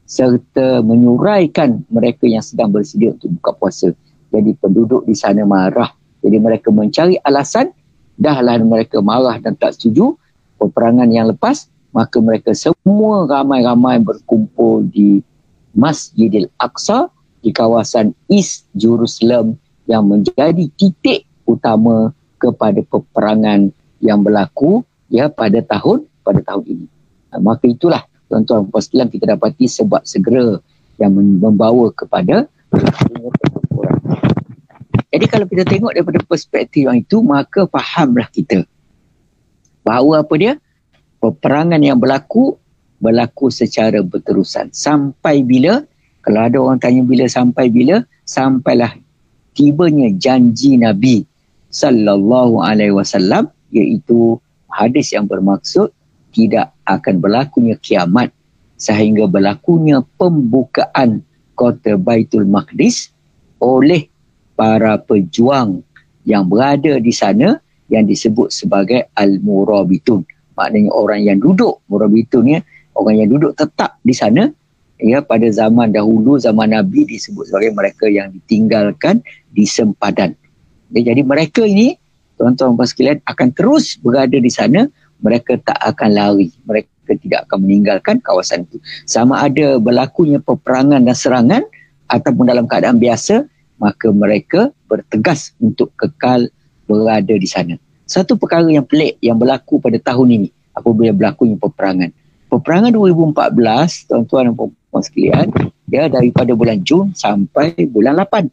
serta 0.07 0.83
menyuraikan 0.83 1.83
mereka 1.89 2.27
yang 2.29 2.43
sedang 2.43 2.69
bersedia 2.69 3.15
untuk 3.15 3.33
buka 3.39 3.51
puasa. 3.57 3.89
Jadi 4.29 4.51
penduduk 4.59 5.07
di 5.07 5.15
sana 5.17 5.45
marah. 5.47 5.89
Jadi 6.23 6.37
mereka 6.39 6.69
mencari 6.69 7.19
alasan 7.23 7.73
dahlah 8.15 8.61
mereka 8.61 9.01
marah 9.01 9.41
dan 9.41 9.57
tak 9.57 9.75
setuju 9.75 10.15
peperangan 10.61 11.09
yang 11.09 11.27
lepas 11.33 11.67
maka 11.93 12.17
mereka 12.17 12.51
semua 12.57 13.29
ramai-ramai 13.29 14.01
berkumpul 14.01 14.89
di 14.89 15.21
Masjidil 15.77 16.49
Aqsa 16.57 17.13
di 17.45 17.53
kawasan 17.53 18.17
East 18.27 18.65
Jerusalem 18.73 19.61
yang 19.85 20.09
menjadi 20.09 20.65
titik 20.73 21.29
utama 21.45 22.11
kepada 22.41 22.81
peperangan 22.81 23.69
yang 24.01 24.25
berlaku 24.25 24.81
ya 25.07 25.29
pada 25.29 25.61
tahun 25.61 26.09
pada 26.25 26.41
tahun 26.41 26.63
ini. 26.65 26.85
Ha, 27.33 27.41
maka 27.41 27.65
itulah 27.65 28.05
tuan-tuan 28.29 28.69
puan 28.69 29.09
kita 29.09 29.33
dapati 29.33 29.65
sebab 29.65 30.05
segera 30.05 30.61
yang 31.01 31.17
membawa 31.17 31.89
kepada. 31.89 32.45
Jadi 35.09 35.25
kalau 35.29 35.45
kita 35.49 35.65
tengok 35.65 35.97
daripada 35.97 36.21
perspektif 36.25 36.85
yang 36.85 37.01
itu 37.01 37.21
maka 37.25 37.65
fahamlah 37.65 38.29
kita 38.29 38.65
bahawa 39.81 40.21
apa 40.21 40.33
dia? 40.37 40.53
Peperangan 41.17 41.81
yang 41.81 41.97
berlaku 41.97 42.57
berlaku 43.01 43.49
secara 43.49 43.99
berterusan. 44.05 44.71
Sampai 44.71 45.41
bila? 45.41 45.83
Kalau 46.23 46.39
ada 46.39 46.57
orang 46.61 46.79
tanya 46.79 47.03
bila 47.03 47.27
sampai 47.27 47.67
bila 47.67 48.05
sampailah 48.23 48.95
tibanya 49.51 50.07
janji 50.15 50.79
Nabi 50.79 51.27
sallallahu 51.67 52.63
alaihi 52.63 52.95
wasallam 52.95 53.51
iaitu 53.75 54.39
hadis 54.71 55.11
yang 55.11 55.27
bermaksud 55.27 55.91
tidak 56.33 56.73
akan 56.89 57.21
berlakunya 57.21 57.77
kiamat 57.77 58.33
sehingga 58.75 59.29
berlakunya 59.29 60.01
pembukaan 60.17 61.21
kota 61.53 61.95
Baitul 61.95 62.49
Maqdis 62.49 63.13
oleh 63.61 64.09
para 64.57 64.99
pejuang 64.99 65.85
yang 66.25 66.49
berada 66.49 66.99
di 66.99 67.13
sana 67.13 67.61
yang 67.87 68.09
disebut 68.09 68.49
sebagai 68.49 69.13
Al-Murabitun. 69.13 70.25
Maknanya 70.57 70.91
orang 70.93 71.21
yang 71.25 71.37
duduk 71.41 71.81
murabitun 71.89 72.57
ya 72.57 72.59
orang 72.93 73.25
yang 73.25 73.29
duduk 73.33 73.57
tetap 73.57 73.97
di 74.05 74.13
sana 74.13 74.49
ya 75.01 75.19
pada 75.25 75.49
zaman 75.49 75.89
dahulu 75.89 76.37
zaman 76.37 76.77
nabi 76.77 77.09
disebut 77.09 77.49
sebagai 77.49 77.73
mereka 77.73 78.05
yang 78.07 78.29
ditinggalkan 78.29 79.25
di 79.49 79.65
sempadan. 79.65 80.37
Ya, 80.93 81.13
jadi 81.13 81.25
mereka 81.25 81.65
ini 81.65 81.97
tuan-tuan 82.37 82.77
dan 82.77 82.87
sekalian 82.87 83.19
akan 83.25 83.49
terus 83.53 83.97
berada 83.97 84.37
di 84.37 84.51
sana 84.51 84.85
mereka 85.23 85.57
tak 85.63 85.79
akan 85.79 86.09
lari 86.13 86.51
mereka 86.67 86.91
tidak 87.07 87.47
akan 87.49 87.63
meninggalkan 87.63 88.19
kawasan 88.21 88.67
itu 88.69 88.77
sama 89.07 89.41
ada 89.41 89.79
berlakunya 89.79 90.37
peperangan 90.43 91.01
dan 91.01 91.15
serangan 91.15 91.63
ataupun 92.11 92.45
dalam 92.45 92.67
keadaan 92.67 92.99
biasa 92.99 93.47
maka 93.81 94.11
mereka 94.11 94.69
bertegas 94.85 95.55
untuk 95.63 95.89
kekal 95.97 96.51
berada 96.85 97.33
di 97.33 97.47
sana 97.47 97.79
satu 98.03 98.35
perkara 98.35 98.67
yang 98.67 98.83
pelik 98.83 99.17
yang 99.23 99.39
berlaku 99.39 99.79
pada 99.79 99.95
tahun 99.97 100.43
ini 100.43 100.49
apabila 100.75 101.13
berlakunya 101.13 101.55
peperangan. 101.57 102.09
Peperangan 102.51 102.91
2014, 102.93 104.09
tuan-tuan 104.09 104.43
dan 104.51 104.53
puan 104.53 105.01
sekalian, 105.01 105.47
ya 105.89 106.05
daripada 106.05 106.53
bulan 106.53 106.85
Jun 106.85 107.09
sampai 107.17 107.73
bulan 107.89 108.21
8. 108.21 108.45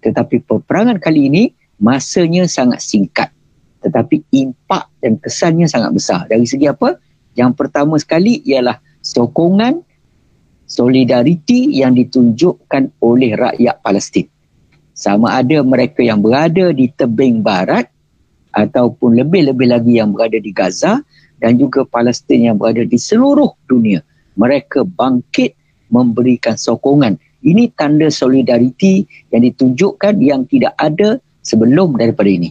Tetapi 0.00 0.48
peperangan 0.48 0.96
kali 0.96 1.28
ini 1.28 1.42
masanya 1.76 2.48
sangat 2.48 2.80
singkat. 2.80 3.28
Tetapi 3.84 4.32
impak 4.32 4.88
dan 5.04 5.20
kesannya 5.20 5.68
sangat 5.68 5.92
besar. 5.92 6.24
Dari 6.24 6.48
segi 6.48 6.64
apa? 6.64 6.96
Yang 7.36 7.52
pertama 7.60 8.00
sekali 8.00 8.40
ialah 8.48 8.80
sokongan 9.04 9.84
solidariti 10.64 11.76
yang 11.76 11.92
ditunjukkan 11.92 12.98
oleh 13.04 13.36
rakyat 13.36 13.76
Palestin. 13.84 14.26
Sama 14.94 15.36
ada 15.36 15.60
mereka 15.60 16.00
yang 16.00 16.24
berada 16.24 16.72
di 16.72 16.88
tebing 16.88 17.44
barat 17.44 17.90
ataupun 18.54 19.18
lebih-lebih 19.18 19.66
lagi 19.68 19.98
yang 19.98 20.14
berada 20.14 20.38
di 20.38 20.54
Gaza 20.54 21.02
dan 21.42 21.58
juga 21.58 21.82
Palestin 21.84 22.46
yang 22.48 22.56
berada 22.56 22.86
di 22.86 22.96
seluruh 22.96 23.50
dunia. 23.66 24.00
Mereka 24.38 24.86
bangkit 24.86 25.52
memberikan 25.90 26.54
sokongan. 26.54 27.18
Ini 27.44 27.74
tanda 27.76 28.08
solidariti 28.08 29.04
yang 29.34 29.44
ditunjukkan 29.44 30.14
yang 30.22 30.48
tidak 30.48 30.72
ada 30.80 31.20
sebelum 31.44 32.00
daripada 32.00 32.30
ini. 32.30 32.50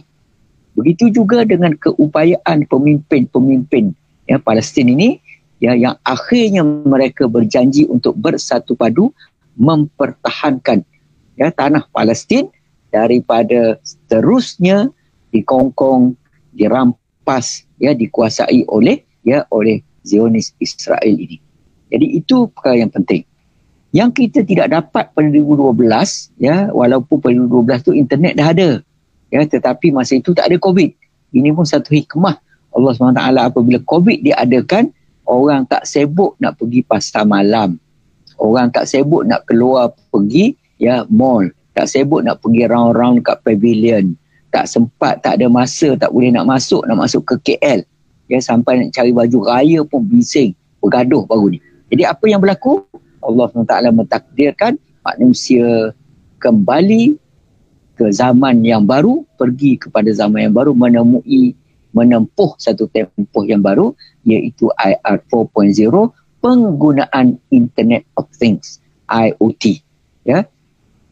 Begitu 0.74 1.10
juga 1.10 1.46
dengan 1.46 1.78
keupayaan 1.78 2.66
pemimpin-pemimpin 2.66 3.94
ya, 4.26 4.42
Palestin 4.42 4.90
ini 4.90 5.22
ya, 5.62 5.78
yang 5.78 5.94
akhirnya 6.02 6.66
mereka 6.66 7.30
berjanji 7.30 7.86
untuk 7.86 8.18
bersatu 8.18 8.74
padu 8.74 9.14
mempertahankan 9.54 10.82
ya, 11.38 11.54
tanah 11.54 11.86
Palestin 11.94 12.50
daripada 12.90 13.78
terusnya 14.10 14.90
dikongkong, 15.30 16.18
dirampas, 16.54 17.66
ya 17.78 17.94
dikuasai 17.94 18.66
oleh 18.70 19.02
ya 19.26 19.46
oleh 19.50 19.82
Zionis 20.06 20.54
Israel 20.58 21.14
ini. 21.14 21.38
Jadi 21.90 22.06
itu 22.18 22.50
perkara 22.50 22.82
yang 22.82 22.92
penting. 22.92 23.22
Yang 23.94 24.10
kita 24.26 24.40
tidak 24.42 24.68
dapat 24.74 25.04
pada 25.14 25.28
2012 25.30 26.34
ya 26.42 26.66
walaupun 26.74 27.16
pada 27.22 27.34
2012 27.38 27.86
tu 27.86 27.92
internet 27.94 28.34
dah 28.34 28.48
ada. 28.50 28.70
Ya 29.34 29.42
tetapi 29.42 29.90
masa 29.90 30.14
itu 30.14 30.30
tak 30.30 30.46
ada 30.46 30.56
Covid. 30.62 30.94
Ini 31.34 31.50
pun 31.50 31.66
satu 31.66 31.90
hikmah 31.90 32.38
Allah 32.70 32.90
SWT 32.94 33.50
apabila 33.50 33.82
Covid 33.82 34.22
diadakan 34.22 34.94
orang 35.26 35.66
tak 35.66 35.82
sibuk 35.82 36.38
nak 36.38 36.54
pergi 36.54 36.86
pasar 36.86 37.26
malam. 37.26 37.74
Orang 38.38 38.70
tak 38.70 38.86
sibuk 38.86 39.26
nak 39.26 39.42
keluar 39.50 39.90
pergi 40.14 40.54
ya 40.78 41.02
mall. 41.10 41.50
Tak 41.74 41.90
sibuk 41.90 42.22
nak 42.22 42.38
pergi 42.38 42.70
round-round 42.70 43.26
kat 43.26 43.42
pavilion. 43.42 44.14
Tak 44.54 44.70
sempat 44.70 45.18
tak 45.26 45.42
ada 45.42 45.50
masa 45.50 45.98
tak 45.98 46.14
boleh 46.14 46.30
nak 46.30 46.46
masuk 46.46 46.86
nak 46.86 47.02
masuk 47.02 47.26
ke 47.26 47.58
KL 47.58 47.82
ya 48.30 48.38
sampai 48.38 48.86
nak 48.86 48.94
cari 48.94 49.10
baju 49.10 49.38
raya 49.50 49.82
pun 49.82 50.06
bising. 50.06 50.54
Bergaduh 50.78 51.26
baru 51.26 51.50
ni. 51.50 51.58
Jadi 51.90 52.06
apa 52.06 52.24
yang 52.30 52.38
berlaku? 52.38 52.86
Allah 53.24 53.50
SWT 53.50 53.74
mentakdirkan 53.90 54.78
manusia 55.02 55.90
kembali 56.38 57.16
ke 57.94 58.10
zaman 58.10 58.62
yang 58.66 58.82
baru 58.82 59.22
pergi 59.38 59.78
kepada 59.78 60.10
zaman 60.10 60.50
yang 60.50 60.54
baru 60.54 60.74
menemui 60.74 61.54
menempuh 61.94 62.58
satu 62.58 62.90
tempoh 62.90 63.46
yang 63.46 63.62
baru 63.62 63.94
iaitu 64.26 64.66
IR 64.82 65.22
4.0 65.30 66.10
penggunaan 66.42 67.38
Internet 67.54 68.02
of 68.18 68.26
Things 68.34 68.82
IoT 69.06 69.80
ya. 70.26 70.42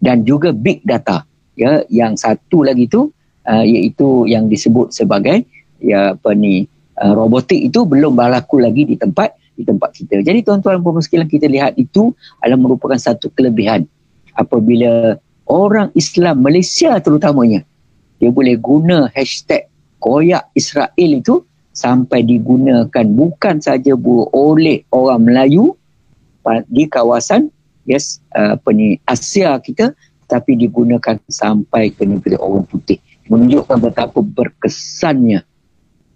Dan 0.03 0.27
juga 0.27 0.51
big 0.51 0.83
data 0.83 1.23
ya. 1.55 1.87
Yang 1.87 2.27
satu 2.27 2.67
lagi 2.67 2.91
tu 2.91 3.15
uh, 3.47 3.65
iaitu 3.65 4.27
yang 4.27 4.51
disebut 4.51 4.91
sebagai 4.91 5.47
ya 5.79 6.19
apa 6.19 6.35
ni 6.35 6.67
uh, 6.99 7.15
robotik 7.15 7.63
itu 7.63 7.87
belum 7.87 8.19
berlaku 8.19 8.59
lagi 8.59 8.83
di 8.83 8.99
tempat 8.99 9.39
di 9.55 9.63
tempat 9.63 9.95
kita. 9.95 10.19
Jadi 10.27 10.43
tuan-tuan 10.43 10.83
sekalian 10.99 11.31
kita 11.31 11.47
lihat 11.47 11.79
itu 11.79 12.11
adalah 12.43 12.59
merupakan 12.59 12.99
satu 12.99 13.31
kelebihan. 13.31 13.87
Apabila 14.35 15.21
orang 15.49 15.91
Islam 15.97 16.45
Malaysia 16.45 16.99
terutamanya. 17.03 17.65
Dia 18.23 18.31
boleh 18.31 18.55
guna 18.59 19.11
hashtag 19.13 19.67
koyak 19.99 20.47
Israel 20.55 21.11
itu 21.11 21.43
sampai 21.73 22.23
digunakan 22.23 23.07
bukan 23.09 23.59
saja 23.59 23.97
oleh 24.35 24.85
orang 24.93 25.23
Melayu 25.25 25.75
di 26.69 26.85
kawasan 26.87 27.49
yes 27.89 28.23
apa 28.35 28.71
ni 28.75 28.99
Asia 29.07 29.59
kita 29.59 29.95
tapi 30.31 30.57
digunakan 30.57 31.19
sampai 31.29 31.93
ke 31.93 32.07
negeri 32.07 32.39
orang 32.39 32.65
putih. 32.67 32.99
Menunjukkan 33.31 33.79
betapa 33.79 34.19
berkesannya 34.23 35.43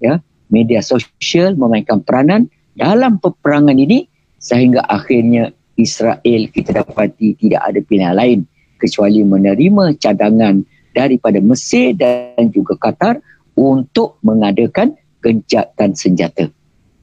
ya 0.03 0.21
media 0.53 0.85
sosial 0.85 1.59
memainkan 1.59 2.03
peranan 2.05 2.47
dalam 2.77 3.19
peperangan 3.19 3.75
ini 3.75 4.07
sehingga 4.37 4.85
akhirnya 4.87 5.51
Israel 5.77 6.43
kita 6.53 6.85
dapati 6.85 7.37
tidak 7.41 7.63
ada 7.73 7.81
pilihan 7.83 8.15
lain 8.15 8.41
kecuali 8.77 9.25
menerima 9.25 9.97
cadangan 9.99 10.63
daripada 10.93 11.41
Mesir 11.41 11.93
dan 11.97 12.49
juga 12.53 12.77
Qatar 12.81 13.21
untuk 13.57 14.21
mengadakan 14.25 14.97
gencatan 15.21 15.97
senjata. 15.97 16.49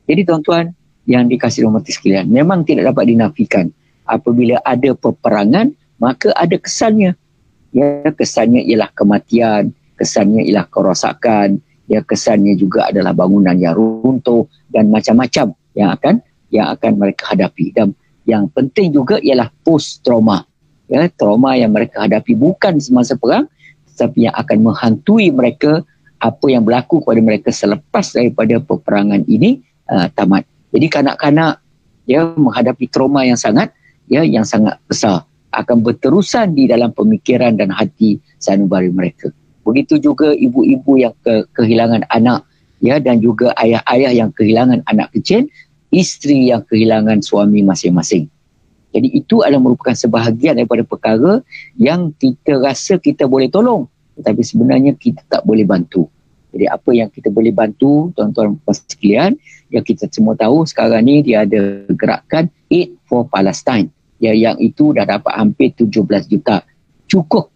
Jadi 0.05 0.21
tuan-tuan 0.25 0.73
yang 1.09 1.27
dikasih 1.27 1.67
hormati 1.67 1.91
sekalian, 1.91 2.31
memang 2.31 2.63
tidak 2.63 2.93
dapat 2.93 3.11
dinafikan. 3.11 3.69
Apabila 4.03 4.59
ada 4.63 4.91
peperangan 4.95 5.71
maka 6.01 6.35
ada 6.35 6.59
kesannya. 6.59 7.15
Ya 7.73 8.05
kesannya 8.13 8.61
ialah 8.69 8.93
kematian 8.93 9.73
kesannya 9.97 10.43
ialah 10.45 10.67
kerosakan 10.69 11.61
ya 11.87 12.03
kesannya 12.03 12.57
juga 12.57 12.89
adalah 12.89 13.15
bangunan 13.15 13.55
yang 13.55 13.77
runtuh 13.77 14.47
dan 14.69 14.89
macam-macam 14.89 15.53
yang 15.77 15.89
akan 15.93 16.15
yang 16.53 16.67
akan 16.73 16.91
mereka 16.99 17.33
hadapi. 17.33 17.73
Dan 17.73 17.95
yang 18.27 18.47
penting 18.51 18.93
juga 18.93 19.17
ialah 19.19 19.49
post 19.63 20.03
trauma 20.05 20.45
ya 20.93 21.09
trauma 21.09 21.57
yang 21.57 21.73
mereka 21.73 22.05
hadapi 22.05 22.37
bukan 22.37 22.77
semasa 22.77 23.17
perang 23.17 23.49
tetapi 23.93 24.29
yang 24.29 24.35
akan 24.37 24.57
menghantui 24.61 25.33
mereka 25.33 25.81
apa 26.21 26.45
yang 26.45 26.61
berlaku 26.61 27.01
kepada 27.01 27.21
mereka 27.25 27.49
selepas 27.49 28.13
daripada 28.13 28.61
peperangan 28.61 29.25
ini 29.25 29.65
uh, 29.89 30.05
tamat 30.13 30.45
jadi 30.69 30.85
kanak-kanak 31.01 31.57
ya 32.05 32.29
menghadapi 32.37 32.85
trauma 32.93 33.25
yang 33.25 33.37
sangat 33.37 33.73
ya 34.05 34.21
yang 34.21 34.45
sangat 34.45 34.77
besar 34.85 35.25
akan 35.53 35.85
berterusan 35.85 36.57
di 36.57 36.65
dalam 36.65 36.89
pemikiran 36.91 37.53
dan 37.53 37.69
hati 37.69 38.17
sanubari 38.41 38.89
mereka. 38.89 39.29
Begitu 39.63 40.01
juga 40.01 40.33
ibu-ibu 40.33 40.99
yang 40.99 41.13
ke, 41.21 41.45
kehilangan 41.53 42.03
anak 42.09 42.43
ya 42.83 42.99
dan 42.99 43.21
juga 43.21 43.53
ayah-ayah 43.61 44.11
yang 44.11 44.29
kehilangan 44.33 44.83
anak 44.89 45.13
kecil, 45.15 45.47
isteri 45.93 46.51
yang 46.51 46.65
kehilangan 46.67 47.21
suami 47.23 47.63
masing-masing. 47.63 48.27
Jadi 48.93 49.09
itu 49.09 49.41
adalah 49.41 49.59
merupakan 49.59 49.97
sebahagian 49.97 50.53
daripada 50.61 50.85
perkara 50.85 51.41
yang 51.75 52.13
kita 52.21 52.61
rasa 52.61 53.01
kita 53.01 53.25
boleh 53.25 53.49
tolong 53.49 53.89
tetapi 54.17 54.41
sebenarnya 54.45 54.93
kita 54.93 55.25
tak 55.25 55.41
boleh 55.41 55.65
bantu. 55.65 56.05
Jadi 56.53 56.69
apa 56.69 56.89
yang 56.93 57.09
kita 57.09 57.33
boleh 57.33 57.49
bantu 57.49 58.13
tuan-tuan 58.13 58.53
dan 58.61 58.75
sekalian 58.77 59.31
yang 59.73 59.81
kita 59.81 60.05
semua 60.13 60.37
tahu 60.37 60.69
sekarang 60.69 61.01
ni 61.01 61.25
dia 61.25 61.49
ada 61.49 61.89
gerakan 61.89 62.45
Aid 62.69 62.93
for 63.09 63.25
Palestine 63.25 63.89
ya, 64.21 64.37
yang 64.37 64.61
itu 64.61 64.93
dah 64.93 65.09
dapat 65.09 65.33
hampir 65.33 65.73
17 65.73 66.29
juta. 66.29 66.61
Cukup? 67.09 67.49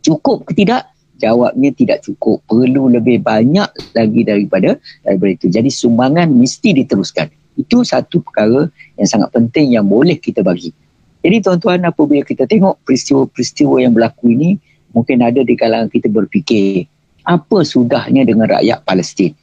Cukup 0.00 0.48
ke 0.48 0.56
tidak? 0.56 0.88
Jawabnya 1.20 1.74
tidak 1.76 2.00
cukup. 2.08 2.40
Perlu 2.48 2.88
lebih 2.88 3.20
banyak 3.20 3.68
lagi 3.92 4.20
daripada 4.24 4.80
daripada 5.04 5.30
itu. 5.34 5.46
Jadi 5.52 5.68
sumbangan 5.68 6.30
mesti 6.32 6.72
diteruskan. 6.72 7.28
Itu 7.58 7.84
satu 7.84 8.22
perkara 8.22 8.70
yang 8.98 9.08
sangat 9.08 9.30
penting 9.30 9.78
yang 9.78 9.86
boleh 9.86 10.18
kita 10.18 10.42
bagi. 10.42 10.74
Jadi 11.22 11.36
tuan-tuan 11.42 11.82
apabila 11.86 12.22
kita 12.26 12.46
tengok 12.46 12.82
peristiwa-peristiwa 12.82 13.82
yang 13.82 13.94
berlaku 13.94 14.34
ini 14.34 14.58
mungkin 14.94 15.22
ada 15.22 15.42
di 15.42 15.54
kalangan 15.54 15.90
kita 15.90 16.10
berfikir 16.10 16.86
apa 17.26 17.58
sudahnya 17.62 18.26
dengan 18.26 18.50
rakyat 18.50 18.82
Palestin. 18.82 19.34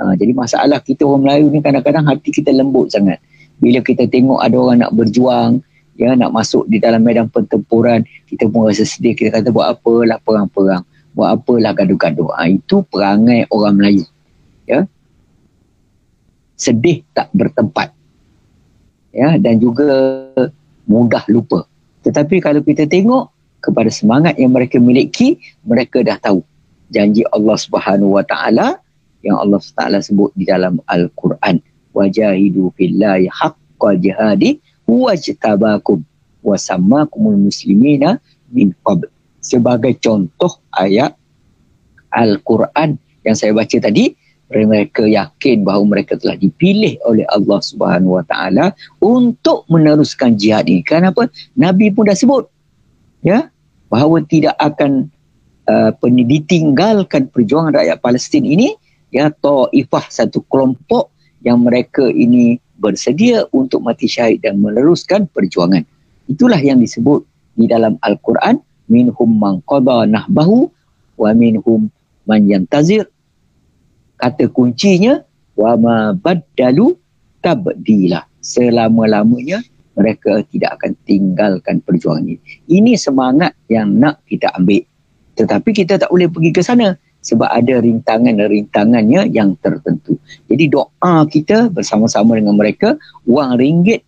Ha, 0.00 0.16
jadi 0.16 0.32
masalah 0.32 0.80
kita 0.80 1.04
orang 1.04 1.28
Melayu 1.28 1.46
ni 1.52 1.60
kadang-kadang 1.60 2.06
hati 2.08 2.30
kita 2.32 2.52
lembut 2.54 2.88
sangat. 2.92 3.20
Bila 3.60 3.84
kita 3.84 4.08
tengok 4.08 4.40
ada 4.40 4.56
orang 4.56 4.80
nak 4.80 4.92
berjuang, 4.96 5.60
ya 6.00 6.16
nak 6.16 6.32
masuk 6.32 6.64
di 6.68 6.80
dalam 6.80 7.04
medan 7.04 7.28
pertempuran, 7.28 8.00
kita 8.24 8.48
pun 8.48 8.68
rasa 8.68 8.88
sedih. 8.88 9.12
Kita 9.12 9.40
kata 9.40 9.52
buat 9.52 9.76
apalah 9.76 10.16
perang-perang. 10.24 10.84
Buat 11.12 11.28
apalah 11.36 11.72
gaduh-gaduh. 11.76 12.32
Ha, 12.32 12.48
itu 12.48 12.80
perangai 12.88 13.44
orang 13.52 13.76
Melayu. 13.76 14.04
Ya. 14.64 14.88
Sedih 16.56 17.04
tak 17.12 17.28
bertempat. 17.36 17.92
Ya, 19.10 19.34
dan 19.42 19.58
juga 19.58 19.90
mudah 20.86 21.26
lupa. 21.26 21.66
Tetapi 22.06 22.38
kalau 22.38 22.62
kita 22.62 22.86
tengok 22.86 23.30
kepada 23.60 23.90
semangat 23.92 24.38
yang 24.38 24.54
mereka 24.54 24.78
miliki, 24.78 25.36
mereka 25.66 26.00
dah 26.00 26.16
tahu 26.16 26.40
janji 26.90 27.26
Allah 27.30 27.56
Subhanahu 27.58 28.18
Wa 28.18 28.24
Taala 28.26 28.78
yang 29.22 29.36
Allah 29.38 29.60
Taala 29.62 29.98
sebut 30.00 30.32
di 30.34 30.48
dalam 30.48 30.80
Al-Quran 30.88 31.60
wajahidu 31.94 32.72
fillahi 32.74 33.30
haqqa 33.30 33.98
jihadi 33.98 34.58
wajtabakum 34.88 36.02
wa 36.40 36.56
sammakumul 36.56 37.36
muslimina 37.36 38.18
min 38.50 38.74
qabl 38.82 39.06
sebagai 39.38 39.96
contoh 40.02 40.58
ayat 40.74 41.14
Al-Quran 42.10 42.98
yang 43.22 43.36
saya 43.36 43.54
baca 43.54 43.76
tadi 43.78 44.16
mereka 44.50 45.06
yakin 45.06 45.62
bahawa 45.62 45.98
mereka 45.98 46.18
telah 46.18 46.34
dipilih 46.34 46.98
oleh 47.06 47.22
Allah 47.30 47.62
Subhanahu 47.62 48.18
Wa 48.18 48.24
Taala 48.26 48.74
untuk 48.98 49.62
meneruskan 49.70 50.34
jihad 50.34 50.66
ini. 50.66 50.82
Kenapa? 50.82 51.30
Nabi 51.54 51.94
pun 51.94 52.10
dah 52.10 52.18
sebut 52.18 52.50
ya 53.22 53.46
bahawa 53.86 54.26
tidak 54.26 54.58
akan 54.58 55.06
uh, 55.70 55.94
ditinggalkan 56.02 57.30
perjuangan 57.30 57.78
rakyat 57.78 58.02
Palestin 58.02 58.42
ini 58.42 58.74
ya 59.14 59.30
taifah 59.30 60.04
satu 60.10 60.42
kelompok 60.50 61.14
yang 61.46 61.62
mereka 61.62 62.10
ini 62.10 62.58
bersedia 62.80 63.46
untuk 63.54 63.84
mati 63.86 64.10
syahid 64.10 64.42
dan 64.42 64.58
meneruskan 64.58 65.30
perjuangan. 65.30 65.84
Itulah 66.26 66.58
yang 66.58 66.82
disebut 66.82 67.22
di 67.54 67.70
dalam 67.70 68.00
Al-Quran 68.02 68.58
minhum 68.90 69.30
man 69.36 69.62
qada 69.68 70.08
nahbahu 70.08 70.70
wa 71.20 71.30
minhum 71.36 71.92
man 72.24 72.46
yantazir 72.48 73.06
kata 74.20 74.52
kuncinya 74.52 75.24
wa 75.56 75.72
ma 75.80 75.96
baddalu 76.12 76.94
tabdila 77.40 78.28
selama-lamanya 78.44 79.64
mereka 79.96 80.40
tidak 80.48 80.80
akan 80.80 80.92
tinggalkan 81.04 81.82
perjuangan 81.84 82.24
ini. 82.24 82.40
Ini 82.68 82.92
semangat 82.96 83.52
yang 83.68 84.00
nak 84.00 84.24
kita 84.24 84.48
ambil. 84.56 84.80
Tetapi 85.36 85.70
kita 85.72 86.00
tak 86.00 86.08
boleh 86.08 86.28
pergi 86.28 86.50
ke 86.52 86.62
sana 86.64 86.96
sebab 87.20 87.48
ada 87.48 87.84
rintangan-rintangannya 87.84 89.28
yang 89.28 89.52
tertentu. 89.60 90.16
Jadi 90.48 90.72
doa 90.72 91.28
kita 91.28 91.68
bersama-sama 91.68 92.40
dengan 92.40 92.56
mereka, 92.56 92.96
wang 93.28 93.60
ringgit 93.60 94.00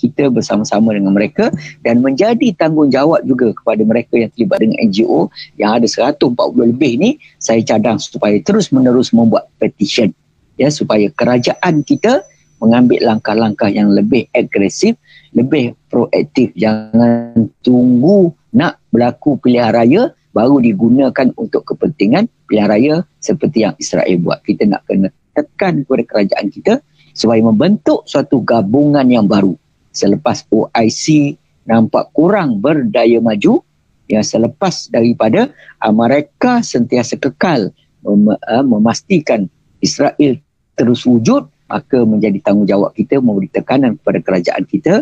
kita 0.00 0.32
bersama-sama 0.32 0.96
dengan 0.96 1.12
mereka 1.12 1.52
dan 1.84 2.00
menjadi 2.00 2.56
tanggungjawab 2.56 3.20
juga 3.28 3.52
kepada 3.52 3.84
mereka 3.84 4.16
yang 4.16 4.32
terlibat 4.32 4.64
dengan 4.64 4.78
NGO 4.88 5.28
yang 5.60 5.76
ada 5.76 5.84
140 5.84 6.32
lebih 6.72 6.92
ni 6.96 7.10
saya 7.36 7.60
cadang 7.60 8.00
supaya 8.00 8.40
terus 8.40 8.72
menerus 8.72 9.12
membuat 9.12 9.52
petition 9.60 10.08
ya 10.56 10.72
supaya 10.72 11.12
kerajaan 11.12 11.84
kita 11.84 12.24
mengambil 12.60 13.00
langkah-langkah 13.08 13.72
yang 13.72 13.88
lebih 13.90 14.28
agresif, 14.36 14.94
lebih 15.32 15.72
proaktif. 15.88 16.52
Jangan 16.52 17.48
tunggu 17.64 18.36
nak 18.52 18.78
berlaku 18.92 19.40
pilihan 19.40 19.72
raya 19.72 20.12
baru 20.30 20.60
digunakan 20.62 21.32
untuk 21.40 21.64
kepentingan 21.64 22.28
pilihan 22.46 22.68
raya 22.68 22.94
seperti 23.18 23.64
yang 23.64 23.74
Israel 23.80 24.16
buat. 24.20 24.44
Kita 24.44 24.68
nak 24.68 24.84
kena 24.86 25.08
tekan 25.32 25.82
kepada 25.82 26.02
kerajaan 26.04 26.46
kita 26.52 26.74
supaya 27.16 27.40
membentuk 27.42 28.04
suatu 28.06 28.44
gabungan 28.44 29.08
yang 29.08 29.26
baru 29.26 29.56
selepas 29.90 30.46
OIC 30.50 31.36
nampak 31.66 32.10
kurang 32.16 32.58
berdaya 32.58 33.18
maju 33.22 33.62
yang 34.10 34.26
selepas 34.26 34.90
daripada 34.90 35.54
uh, 35.78 35.94
mereka 35.94 36.62
sentiasa 36.66 37.14
kekal 37.14 37.70
mem- 38.02 38.40
uh, 38.40 38.64
memastikan 38.66 39.46
Israel 39.78 40.38
terus 40.74 41.06
wujud 41.06 41.46
maka 41.70 42.02
menjadi 42.02 42.42
tanggungjawab 42.42 42.90
kita 42.98 43.22
memberi 43.22 43.46
tekanan 43.46 43.94
kepada 44.02 44.18
kerajaan 44.18 44.64
kita. 44.66 44.94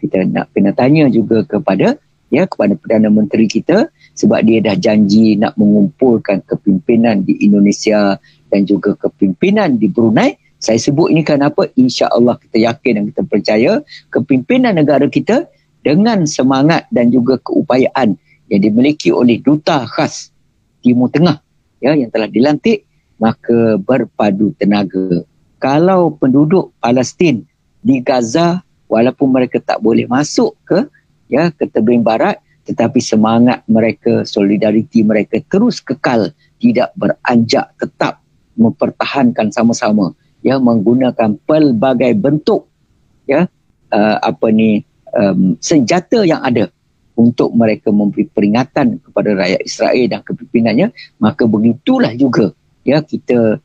Kita 0.00 0.24
nak 0.24 0.48
kena 0.56 0.72
tanya 0.72 1.04
juga 1.12 1.44
kepada 1.44 2.00
ya 2.32 2.48
kepada 2.48 2.72
Perdana 2.80 3.12
Menteri 3.12 3.44
kita 3.44 3.92
sebab 4.16 4.40
dia 4.44 4.64
dah 4.64 4.76
janji 4.76 5.36
nak 5.36 5.56
mengumpulkan 5.60 6.40
kepimpinan 6.48 7.24
di 7.24 7.36
Indonesia 7.44 8.16
dan 8.48 8.64
juga 8.64 8.96
kepimpinan 8.96 9.76
di 9.76 9.88
Brunei 9.92 10.36
saya 10.64 10.80
sebut 10.80 11.12
ini 11.12 11.20
kenapa 11.20 11.68
insya-Allah 11.76 12.40
kita 12.40 12.56
yakin 12.64 12.92
dan 12.96 13.04
kita 13.12 13.22
percaya 13.28 13.72
kepimpinan 14.08 14.72
negara 14.80 15.04
kita 15.12 15.44
dengan 15.84 16.24
semangat 16.24 16.88
dan 16.88 17.12
juga 17.12 17.36
keupayaan 17.44 18.16
yang 18.48 18.60
dimiliki 18.64 19.12
oleh 19.12 19.36
duta 19.44 19.84
khas 19.84 20.32
Timur 20.80 21.12
Tengah 21.12 21.36
ya 21.84 21.92
yang 21.92 22.08
telah 22.08 22.32
dilantik 22.32 22.88
maka 23.20 23.76
berpadu 23.76 24.56
tenaga. 24.56 25.28
Kalau 25.60 26.16
penduduk 26.16 26.72
Palestin 26.80 27.44
di 27.84 28.00
Gaza 28.00 28.64
walaupun 28.88 29.28
mereka 29.36 29.60
tak 29.60 29.84
boleh 29.84 30.08
masuk 30.08 30.56
ke 30.64 30.88
ya 31.28 31.52
ke 31.52 31.68
tebing 31.68 32.00
barat 32.00 32.40
tetapi 32.64 32.96
semangat 33.04 33.60
mereka 33.68 34.24
solidariti 34.24 35.04
mereka 35.04 35.36
terus 35.52 35.84
kekal 35.84 36.32
tidak 36.56 36.88
beranjak 36.96 37.68
tetap 37.76 38.24
mempertahankan 38.56 39.52
sama-sama 39.52 40.16
ya 40.44 40.60
menggunakan 40.60 41.40
pelbagai 41.48 42.12
bentuk 42.20 42.68
ya 43.24 43.48
uh, 43.90 44.16
apa 44.20 44.52
ni 44.52 44.84
um, 45.16 45.56
senjata 45.58 46.22
yang 46.22 46.44
ada 46.44 46.68
untuk 47.16 47.56
mereka 47.56 47.88
memberi 47.88 48.28
peringatan 48.28 49.00
kepada 49.00 49.32
rakyat 49.32 49.60
Israel 49.64 50.04
dan 50.12 50.20
kepimpinannya 50.20 50.92
maka 51.16 51.48
begitulah 51.48 52.12
juga 52.12 52.52
ya 52.84 53.00
kita 53.00 53.58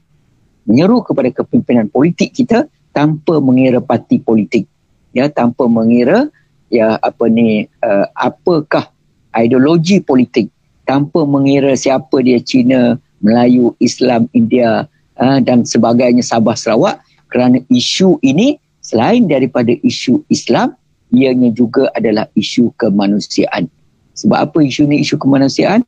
menyeru 0.63 1.03
kepada 1.03 1.29
kepimpinan 1.35 1.91
politik 1.91 2.31
kita 2.31 2.71
tanpa 2.95 3.43
mengira 3.43 3.83
parti 3.83 4.21
politik 4.21 4.69
ya 5.11 5.27
tanpa 5.27 5.67
mengira 5.67 6.31
ya 6.71 6.95
apa 7.01 7.25
ni 7.27 7.67
uh, 7.83 8.05
apakah 8.13 8.87
ideologi 9.35 9.99
politik 9.99 10.47
tanpa 10.85 11.25
mengira 11.25 11.73
siapa 11.73 12.21
dia 12.21 12.37
Cina 12.41 12.97
Melayu 13.19 13.73
Islam 13.81 14.29
India 14.31 14.85
uh, 15.19 15.39
dan 15.43 15.67
sebagainya 15.67 16.23
Sabah 16.23 16.55
Sarawak 16.55 17.03
kerana 17.29 17.61
isu 17.69 18.17
ini 18.25 18.57
selain 18.81 19.29
daripada 19.29 19.75
isu 19.85 20.25
Islam 20.31 20.73
ianya 21.13 21.53
juga 21.53 21.91
adalah 21.93 22.25
isu 22.33 22.73
kemanusiaan. 22.79 23.69
Sebab 24.17 24.35
apa 24.49 24.57
isu 24.59 24.89
ini 24.89 25.05
isu 25.05 25.15
kemanusiaan? 25.15 25.85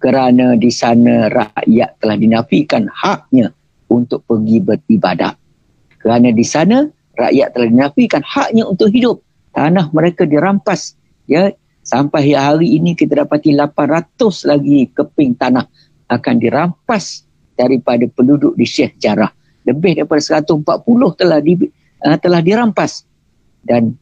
Kerana 0.00 0.56
di 0.56 0.70
sana 0.72 1.28
rakyat 1.32 2.00
telah 2.00 2.16
dinafikan 2.16 2.88
haknya 2.88 3.52
untuk 3.92 4.24
pergi 4.24 4.60
beribadat. 4.60 5.36
Kerana 6.00 6.32
di 6.32 6.44
sana 6.44 6.88
rakyat 7.16 7.48
telah 7.52 7.68
dinafikan 7.68 8.22
haknya 8.24 8.64
untuk 8.68 8.88
hidup. 8.92 9.20
Tanah 9.52 9.92
mereka 9.92 10.24
dirampas. 10.24 10.96
Ya, 11.24 11.52
sampai 11.84 12.36
hari 12.36 12.76
ini 12.76 12.92
kita 12.96 13.24
dapati 13.24 13.52
800 13.56 14.48
lagi 14.48 14.88
keping 14.92 15.36
tanah 15.36 15.64
akan 16.08 16.36
dirampas 16.36 17.24
daripada 17.54 18.04
penduduk 18.10 18.54
di 18.58 18.66
Syekh 18.66 18.98
Jarrah. 18.98 19.30
Lebih 19.64 20.02
daripada 20.02 20.20
140 20.20 20.60
telah 21.16 21.38
di, 21.40 21.56
uh, 22.04 22.18
telah 22.20 22.40
dirampas 22.44 23.06
dan 23.64 23.96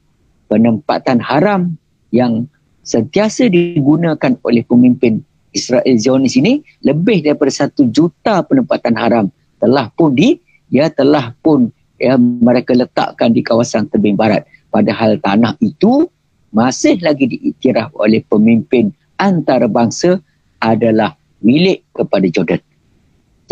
penempatan 0.50 1.22
haram 1.22 1.78
yang 2.10 2.44
sentiasa 2.82 3.46
digunakan 3.48 4.36
oleh 4.42 4.66
pemimpin 4.66 5.22
Israel 5.54 5.96
Zionis 5.96 6.34
ini 6.34 6.64
lebih 6.82 7.22
daripada 7.22 7.52
satu 7.52 7.86
juta 7.88 8.42
penempatan 8.42 8.96
haram 8.98 9.26
telah 9.62 9.92
pun 9.94 10.16
di 10.16 10.40
ya 10.72 10.90
telah 10.90 11.30
pun 11.44 11.70
ya 12.00 12.18
mereka 12.18 12.74
letakkan 12.74 13.30
di 13.30 13.44
kawasan 13.44 13.86
tebing 13.92 14.18
barat 14.18 14.42
padahal 14.72 15.20
tanah 15.22 15.54
itu 15.62 16.10
masih 16.50 16.98
lagi 17.00 17.30
diiktiraf 17.30 17.94
oleh 17.96 18.20
pemimpin 18.26 18.90
antarabangsa 19.16 20.18
adalah 20.58 21.14
milik 21.40 21.86
kepada 21.94 22.26
Jordan. 22.28 22.60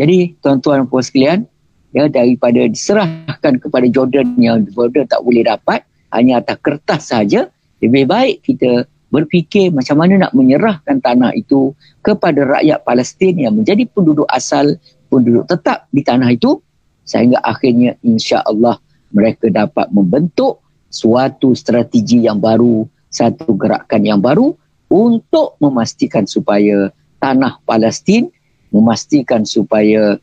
Jadi 0.00 0.32
tuan-tuan 0.40 0.88
puan 0.88 1.04
sekalian, 1.04 1.44
ya 1.92 2.08
daripada 2.08 2.64
diserahkan 2.64 3.60
kepada 3.60 3.84
Jordan 3.92 4.32
yang 4.40 4.64
Jordan 4.72 5.04
tak 5.04 5.20
boleh 5.20 5.44
dapat 5.44 5.84
hanya 6.16 6.40
atas 6.40 6.56
kertas 6.64 7.12
saja, 7.12 7.52
lebih 7.84 8.08
baik 8.08 8.40
kita 8.40 8.88
berfikir 9.12 9.68
macam 9.76 10.00
mana 10.00 10.24
nak 10.24 10.32
menyerahkan 10.32 11.04
tanah 11.04 11.36
itu 11.36 11.76
kepada 12.00 12.48
rakyat 12.48 12.80
Palestin 12.80 13.36
yang 13.36 13.60
menjadi 13.60 13.84
penduduk 13.92 14.24
asal, 14.32 14.80
penduduk 15.12 15.44
tetap 15.52 15.84
di 15.92 16.00
tanah 16.00 16.32
itu 16.32 16.56
sehingga 17.04 17.42
akhirnya 17.44 17.98
insya-Allah 18.00 18.80
mereka 19.12 19.52
dapat 19.52 19.90
membentuk 19.92 20.64
suatu 20.88 21.52
strategi 21.52 22.24
yang 22.24 22.40
baru, 22.40 22.88
satu 23.12 23.52
gerakan 23.52 24.02
yang 24.06 24.22
baru 24.22 24.56
untuk 24.88 25.60
memastikan 25.60 26.24
supaya 26.24 26.88
tanah 27.20 27.58
Palestin 27.68 28.32
memastikan 28.70 29.46
supaya 29.46 30.18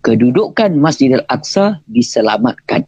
kedudukan 0.00 0.76
Masjid 0.76 1.12
Al-Aqsa 1.16 1.84
diselamatkan. 1.88 2.84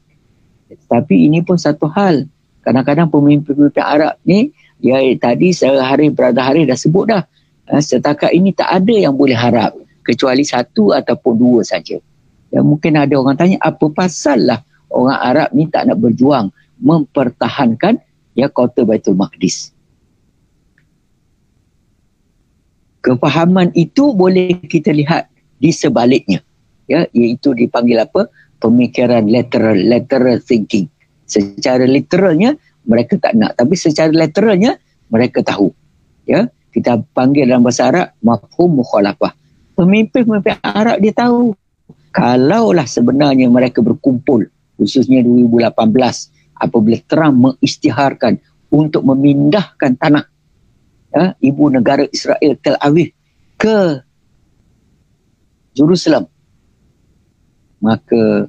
Tapi 0.89 1.28
ini 1.28 1.44
pun 1.44 1.60
satu 1.60 1.89
hal. 1.93 2.24
Kadang-kadang 2.64 3.12
pemimpin-pemimpin 3.12 3.84
Arab 3.84 4.16
ni, 4.24 4.52
ya 4.80 5.01
tadi 5.20 5.52
sehari 5.52 6.09
berada 6.09 6.40
hari 6.40 6.64
dah 6.64 6.78
sebut 6.78 7.12
dah. 7.12 7.22
Ha, 7.68 7.78
setakat 7.84 8.32
ini 8.32 8.56
tak 8.56 8.70
ada 8.82 8.94
yang 8.94 9.14
boleh 9.16 9.36
harap. 9.36 9.76
Kecuali 10.02 10.43
satu 10.43 10.90
ataupun 10.90 11.39
dua 11.39 11.60
saja. 11.62 11.94
Ya, 12.51 12.60
mungkin 12.60 12.98
ada 12.98 13.14
orang 13.14 13.39
tanya, 13.39 13.59
apa 13.62 13.86
pasal 13.93 14.51
lah 14.51 14.60
orang 14.93 15.18
Arab 15.18 15.48
ni 15.56 15.70
tak 15.72 15.89
nak 15.89 15.98
berjuang 16.02 16.52
mempertahankan 16.82 17.97
ya 18.36 18.51
kota 18.52 18.84
Baitul 18.84 19.16
Maqdis. 19.16 19.72
Kefahaman 23.03 23.74
itu 23.74 24.15
boleh 24.15 24.57
kita 24.70 24.95
lihat 24.95 25.29
di 25.59 25.74
sebaliknya. 25.74 26.41
Ya 26.87 27.07
iaitu 27.12 27.53
dipanggil 27.53 28.01
apa? 28.01 28.31
Pemikiran 28.62 29.27
lateral 29.27 29.77
lateral 29.77 30.39
thinking. 30.39 30.87
Secara 31.27 31.85
literalnya 31.85 32.55
mereka 32.87 33.19
tak 33.19 33.35
nak. 33.35 33.59
Tapi 33.59 33.74
secara 33.74 34.15
lateralnya 34.15 34.79
mereka 35.11 35.43
tahu. 35.43 35.74
Ya 36.24 36.49
kita 36.73 37.03
panggil 37.12 37.51
dalam 37.51 37.66
bahasa 37.66 37.91
Arab 37.91 38.09
mafhum 38.23 38.81
mukhalafah. 38.81 39.35
Pemimpin-pemimpin 39.77 40.62
Arab 40.62 41.03
dia 41.03 41.12
tahu. 41.12 41.59
Kalaulah 42.12 42.85
sebenarnya 42.85 43.49
mereka 43.49 43.81
berkumpul 43.81 44.45
khususnya 44.77 45.24
2018 45.24 45.73
apabila 46.61 46.99
Trump 47.09 47.37
mengisytiharkan 47.41 48.37
untuk 48.69 49.01
memindahkan 49.05 49.97
tanah 49.97 50.29
ya, 51.12 51.36
ibu 51.39 51.68
negara 51.68 52.09
Israel 52.10 52.56
Tel 52.60 52.76
Aviv 52.80 53.12
ke 53.60 54.01
Jerusalem. 55.76 56.28
Maka 57.82 58.48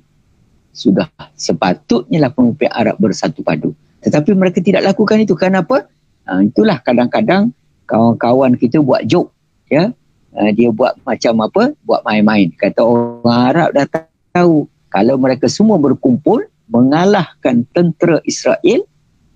sudah 0.73 1.09
sepatutnya 1.37 2.27
lah 2.27 2.31
pemimpin 2.33 2.69
Arab 2.73 2.97
bersatu 2.97 3.45
padu. 3.45 3.77
Tetapi 4.01 4.33
mereka 4.33 4.59
tidak 4.59 4.83
lakukan 4.83 5.21
itu. 5.21 5.37
Kenapa 5.37 5.85
ha, 6.27 6.41
itulah 6.41 6.81
kadang-kadang 6.81 7.53
kawan-kawan 7.87 8.57
kita 8.57 8.81
buat 8.81 9.05
joke 9.05 9.31
ya. 9.69 9.93
Ha, 10.33 10.49
dia 10.51 10.73
buat 10.73 10.97
macam 11.05 11.45
apa? 11.45 11.63
Buat 11.85 12.01
main-main. 12.03 12.49
Kata 12.57 12.81
orang 12.81 13.41
Arab 13.53 13.69
datang 13.77 14.09
tahu. 14.33 14.65
Kalau 14.89 15.15
mereka 15.17 15.49
semua 15.49 15.77
berkumpul 15.81 16.45
mengalahkan 16.69 17.65
tentera 17.73 18.21
Israel 18.25 18.85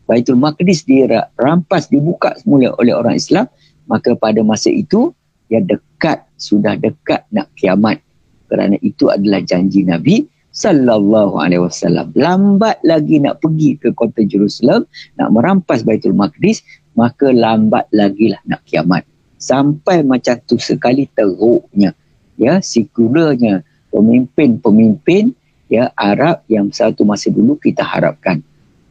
Baitul 0.07 0.39
Maqdis 0.39 0.87
dirampas 0.87 1.91
dibuka 1.91 2.31
semula 2.39 2.71
oleh 2.79 2.95
orang 2.95 3.19
Islam 3.19 3.45
maka 3.91 4.15
pada 4.15 4.39
masa 4.39 4.71
itu 4.71 5.11
ya 5.51 5.59
dekat 5.59 6.23
sudah 6.39 6.79
dekat 6.79 7.27
nak 7.31 7.51
kiamat. 7.59 7.99
Kerana 8.47 8.79
itu 8.79 9.11
adalah 9.11 9.43
janji 9.43 9.83
Nabi 9.83 10.23
sallallahu 10.55 11.35
alaihi 11.37 11.59
wasallam. 11.59 12.15
Lambat 12.15 12.79
lagi 12.87 13.19
nak 13.19 13.43
pergi 13.43 13.75
ke 13.75 13.91
kota 13.91 14.23
Jerusalem 14.23 14.87
nak 15.19 15.29
merampas 15.35 15.83
Baitul 15.83 16.15
Maqdis 16.15 16.63
maka 16.95 17.27
lambat 17.29 17.91
lagi 17.91 18.31
lah 18.31 18.39
nak 18.47 18.63
kiamat. 18.63 19.03
Sampai 19.37 20.01
macam 20.07 20.39
tu 20.47 20.55
sekali 20.55 21.05
teruknya 21.11 21.91
ya 22.39 22.63
sekularnya 22.63 23.61
pemimpin-pemimpin 23.91 25.35
ya 25.67 25.91
Arab 25.99 26.47
yang 26.47 26.71
satu 26.71 27.03
masa 27.03 27.27
dulu 27.27 27.59
kita 27.59 27.83
harapkan 27.83 28.39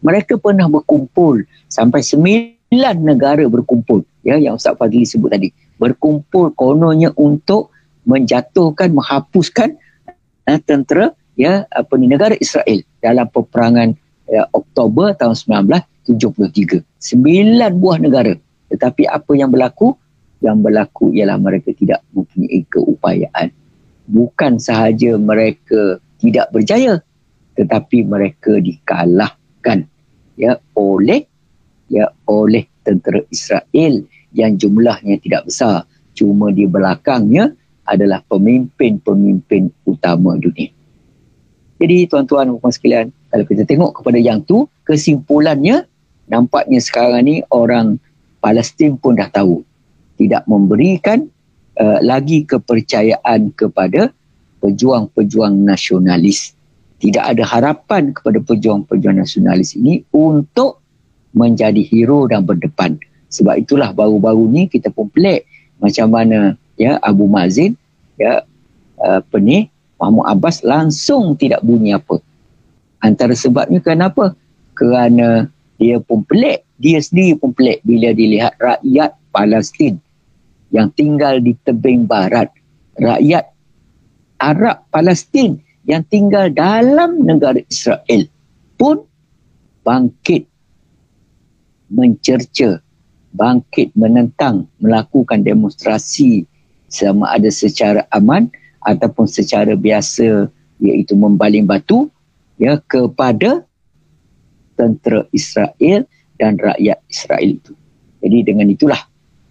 mereka 0.01 0.37
pernah 0.37 0.69
berkumpul 0.69 1.45
sampai 1.69 2.01
sembilan 2.05 2.97
negara 3.01 3.45
berkumpul. 3.49 4.05
Ya 4.27 4.37
yang 4.37 4.59
Ustaz 4.59 4.77
Fadli 4.77 5.07
sebut 5.07 5.33
tadi. 5.33 5.49
Berkumpul 5.77 6.57
kononnya 6.57 7.13
untuk 7.17 7.73
menjatuhkan 8.07 8.95
menghapuskan 8.95 9.77
uh, 10.49 10.61
tentera 10.63 11.13
ya 11.37 11.67
apa 11.69 11.93
ni 11.99 12.09
negara 12.09 12.39
Israel 12.39 12.81
dalam 13.03 13.27
peperangan 13.29 13.93
ya, 14.31 14.47
Oktober 14.55 15.13
tahun 15.19 15.37
1973 16.07 16.83
sembilan 16.97 17.73
buah 17.77 17.99
negara. 18.01 18.33
Tetapi 18.73 19.07
apa 19.07 19.33
yang 19.37 19.53
berlaku? 19.53 19.95
Yang 20.45 20.57
berlaku 20.69 21.05
ialah 21.17 21.41
mereka 21.41 21.73
tidak 21.73 22.05
mempunyai 22.13 22.61
keupayaan. 22.69 23.49
Bukan 24.07 24.63
sahaja 24.63 25.19
mereka 25.19 25.99
tidak 26.21 26.53
berjaya 26.53 27.03
tetapi 27.57 28.05
mereka 28.05 28.61
dikalahkan 29.67 29.79
ya 30.39 30.53
oleh 30.79 31.27
ya 31.91 32.07
oleh 32.31 32.71
tentera 32.87 33.21
Israel 33.35 34.07
yang 34.31 34.55
jumlahnya 34.55 35.19
tidak 35.19 35.51
besar. 35.51 35.83
Cuma 36.15 36.55
di 36.55 36.65
belakangnya 36.65 37.53
adalah 37.87 38.23
pemimpin-pemimpin 38.27 39.71
utama 39.87 40.39
dunia. 40.39 40.71
Jadi 41.77 42.09
tuan-tuan 42.09 42.57
puan 42.57 42.73
sekalian, 42.73 43.13
kalau 43.29 43.45
kita 43.45 43.69
tengok 43.69 44.01
kepada 44.01 44.17
yang 44.17 44.41
tu, 44.41 44.65
kesimpulannya 44.89 45.85
nampaknya 46.25 46.81
sekarang 46.81 47.29
ni 47.29 47.45
orang 47.53 48.01
Palestin 48.41 48.97
pun 48.97 49.13
dah 49.13 49.29
tahu. 49.29 49.61
Tidak 50.17 50.49
memberikan 50.49 51.29
uh, 51.77 52.01
lagi 52.01 52.49
kepercayaan 52.49 53.53
kepada 53.53 54.09
pejuang-pejuang 54.65 55.53
nasionalis 55.69 56.56
tidak 56.97 57.25
ada 57.37 57.45
harapan 57.45 58.17
kepada 58.17 58.41
pejuang-pejuang 58.41 59.21
nasionalis 59.21 59.77
ini 59.77 60.01
untuk 60.17 60.81
menjadi 61.37 61.85
hero 61.85 62.25
dan 62.25 62.49
berdepan. 62.49 62.97
Sebab 63.29 63.61
itulah 63.61 63.93
baru-baru 63.93 64.49
ni 64.49 64.63
kita 64.71 64.89
pun 64.89 65.13
pelik 65.13 65.45
macam 65.77 66.09
mana 66.09 66.57
ya 66.81 66.97
Abu 67.05 67.29
Mazin 67.29 67.77
ya 68.17 68.41
apa 68.97 69.37
ni 69.37 69.69
Mahmud 70.01 70.25
Abbas 70.25 70.65
langsung 70.65 71.37
tidak 71.37 71.61
bunyi 71.61 71.93
apa. 71.97 72.21
Antara 73.05 73.37
sebabnya 73.37 73.81
kenapa? 73.81 74.33
Kerana 74.77 75.49
dia 75.77 76.01
pun 76.01 76.25
pelik, 76.25 76.65
dia 76.81 77.01
sendiri 77.01 77.37
pun 77.37 77.53
pelik 77.53 77.85
bila 77.85 78.13
dilihat 78.13 78.57
rakyat 78.57 79.13
Palestin 79.33 80.01
yang 80.73 80.89
tinggal 80.97 81.41
di 81.41 81.53
tebing 81.65 82.09
barat, 82.09 82.49
rakyat 82.97 83.53
Arab 84.41 84.85
Palestin 84.93 85.61
yang 85.87 86.03
tinggal 86.11 86.51
dalam 86.51 87.23
negara 87.23 87.63
Israel 87.71 88.27
pun 88.75 89.07
bangkit 89.87 90.51
mencerca 91.87 92.83
bangkit 93.31 93.95
menentang 93.95 94.67
melakukan 94.83 95.47
demonstrasi 95.47 96.43
sama 96.91 97.31
ada 97.31 97.51
secara 97.51 98.03
aman 98.11 98.51
ataupun 98.83 99.31
secara 99.31 99.79
biasa 99.79 100.51
iaitu 100.83 101.15
membaling 101.15 101.65
batu 101.65 102.11
ya 102.59 102.79
kepada 102.91 103.63
tentera 104.77 105.25
Israel 105.33 106.05
dan 106.37 106.61
rakyat 106.61 106.99
Israel 107.09 107.49
itu. 107.61 107.73
Jadi 108.21 108.39
dengan 108.45 108.69
itulah 108.69 109.01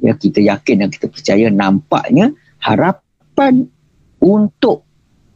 ya 0.03 0.13
kita 0.13 0.43
yakin 0.43 0.85
dan 0.85 0.89
kita 0.91 1.07
percaya 1.09 1.47
nampaknya 1.49 2.33
harapan 2.61 3.69
untuk 4.21 4.84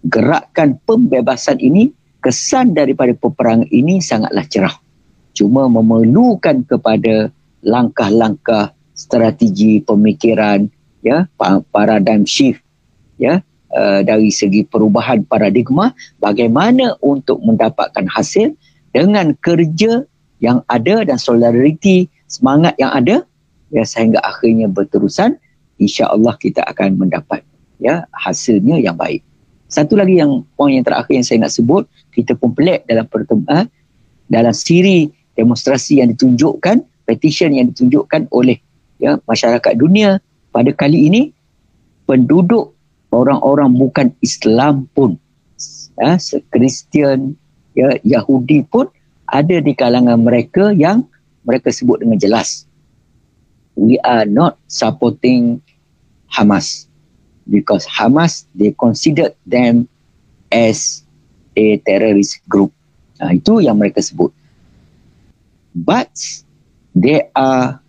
gerakan 0.05 0.80
pembebasan 0.88 1.59
ini 1.59 1.91
kesan 2.23 2.76
daripada 2.76 3.15
peperangan 3.15 3.67
ini 3.71 3.99
sangatlah 3.99 4.45
cerah. 4.47 4.76
Cuma 5.35 5.67
memerlukan 5.71 6.67
kepada 6.67 7.31
langkah-langkah 7.63 8.76
strategi 8.95 9.80
pemikiran 9.80 10.67
ya 10.99 11.27
paradigm 11.71 12.27
shift 12.27 12.59
ya 13.15 13.39
uh, 13.71 14.01
dari 14.03 14.27
segi 14.27 14.67
perubahan 14.67 15.23
paradigma 15.23 15.95
bagaimana 16.19 16.99
untuk 16.99 17.39
mendapatkan 17.39 18.03
hasil 18.11 18.51
dengan 18.91 19.31
kerja 19.39 20.03
yang 20.43 20.59
ada 20.67 21.07
dan 21.07 21.15
solidariti 21.15 22.11
semangat 22.27 22.76
yang 22.76 22.91
ada 22.91 23.23
ya 23.71 23.84
sehingga 23.88 24.19
akhirnya 24.23 24.67
berterusan 24.67 25.39
insya-Allah 25.80 26.35
kita 26.35 26.63
akan 26.67 26.99
mendapat 26.99 27.43
ya 27.80 28.03
hasilnya 28.11 28.84
yang 28.84 28.99
baik 28.99 29.23
satu 29.69 29.93
lagi 29.93 30.17
yang 30.17 30.41
poin 30.57 30.73
yang 30.73 30.83
terakhir 30.83 31.13
yang 31.13 31.25
saya 31.25 31.45
nak 31.45 31.53
sebut, 31.53 31.85
kita 32.09 32.33
pelik 32.33 32.89
dalam 32.89 33.05
pertemuan 33.05 33.69
dalam 34.25 34.53
siri 34.53 35.09
demonstrasi 35.37 36.01
yang 36.01 36.09
ditunjukkan, 36.11 36.81
petition 37.05 37.53
yang 37.53 37.69
ditunjukkan 37.69 38.29
oleh 38.33 38.57
ya 38.97 39.21
masyarakat 39.29 39.73
dunia 39.77 40.17
pada 40.49 40.73
kali 40.73 41.07
ini 41.07 41.21
penduduk 42.09 42.73
orang-orang 43.13 43.69
bukan 43.77 44.07
Islam 44.25 44.89
pun 44.91 45.15
ya 46.01 46.17
Kristian 46.49 47.37
ya 47.77 47.93
Yahudi 48.01 48.65
pun 48.65 48.89
ada 49.29 49.61
di 49.61 49.71
kalangan 49.77 50.17
mereka 50.17 50.73
yang 50.73 51.05
mereka 51.45 51.69
sebut 51.69 52.01
dengan 52.01 52.17
jelas 52.17 52.65
we 53.77 53.95
are 54.01 54.25
not 54.25 54.57
supporting 54.67 55.61
Hamas 56.29 56.89
because 57.49 57.84
Hamas 57.89 58.45
they 58.53 58.71
considered 58.77 59.34
them 59.49 59.89
as 60.53 61.01
a 61.57 61.81
terrorist 61.84 62.39
group. 62.45 62.69
Uh, 63.19 63.35
itu 63.35 63.59
yang 63.59 63.81
mereka 63.81 63.99
sebut. 63.99 64.31
But 65.76 66.13
they 66.95 67.27
are 67.35 67.81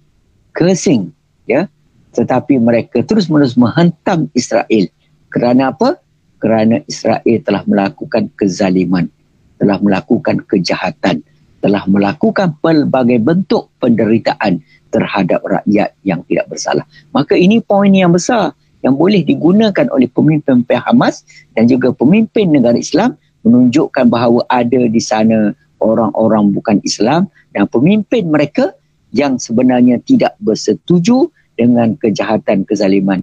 cursing, 0.57 1.13
ya. 1.47 1.65
Yeah? 1.65 1.65
Tetapi 2.11 2.59
mereka 2.59 3.07
terus-menerus 3.07 3.55
menghentam 3.55 4.27
Israel. 4.35 4.91
Kerana 5.31 5.71
apa? 5.71 6.03
Kerana 6.43 6.83
Israel 6.91 7.39
telah 7.47 7.63
melakukan 7.69 8.35
kezaliman, 8.35 9.07
telah 9.63 9.79
melakukan 9.79 10.43
kejahatan, 10.51 11.23
telah 11.63 11.87
melakukan 11.87 12.59
pelbagai 12.59 13.23
bentuk 13.23 13.71
penderitaan 13.79 14.59
terhadap 14.91 15.39
rakyat 15.47 15.95
yang 16.03 16.27
tidak 16.27 16.51
bersalah. 16.51 16.83
Maka 17.15 17.39
ini 17.39 17.63
poin 17.63 17.95
yang 17.95 18.11
besar 18.11 18.51
yang 18.81 18.97
boleh 18.97 19.21
digunakan 19.25 19.87
oleh 19.93 20.09
pemimpin 20.09 20.65
pihak 20.65 20.85
Hamas 20.89 21.25
dan 21.53 21.69
juga 21.69 21.93
pemimpin 21.93 22.49
negara 22.49 22.77
Islam 22.77 23.17
menunjukkan 23.45 24.09
bahawa 24.09 24.45
ada 24.49 24.89
di 24.89 25.01
sana 25.01 25.53
orang-orang 25.81 26.53
bukan 26.53 26.77
Islam 26.85 27.29
dan 27.57 27.69
pemimpin 27.69 28.29
mereka 28.29 28.73
yang 29.11 29.41
sebenarnya 29.41 29.99
tidak 30.05 30.37
bersetuju 30.39 31.29
dengan 31.59 31.97
kejahatan 31.99 32.65
kezaliman 32.65 33.21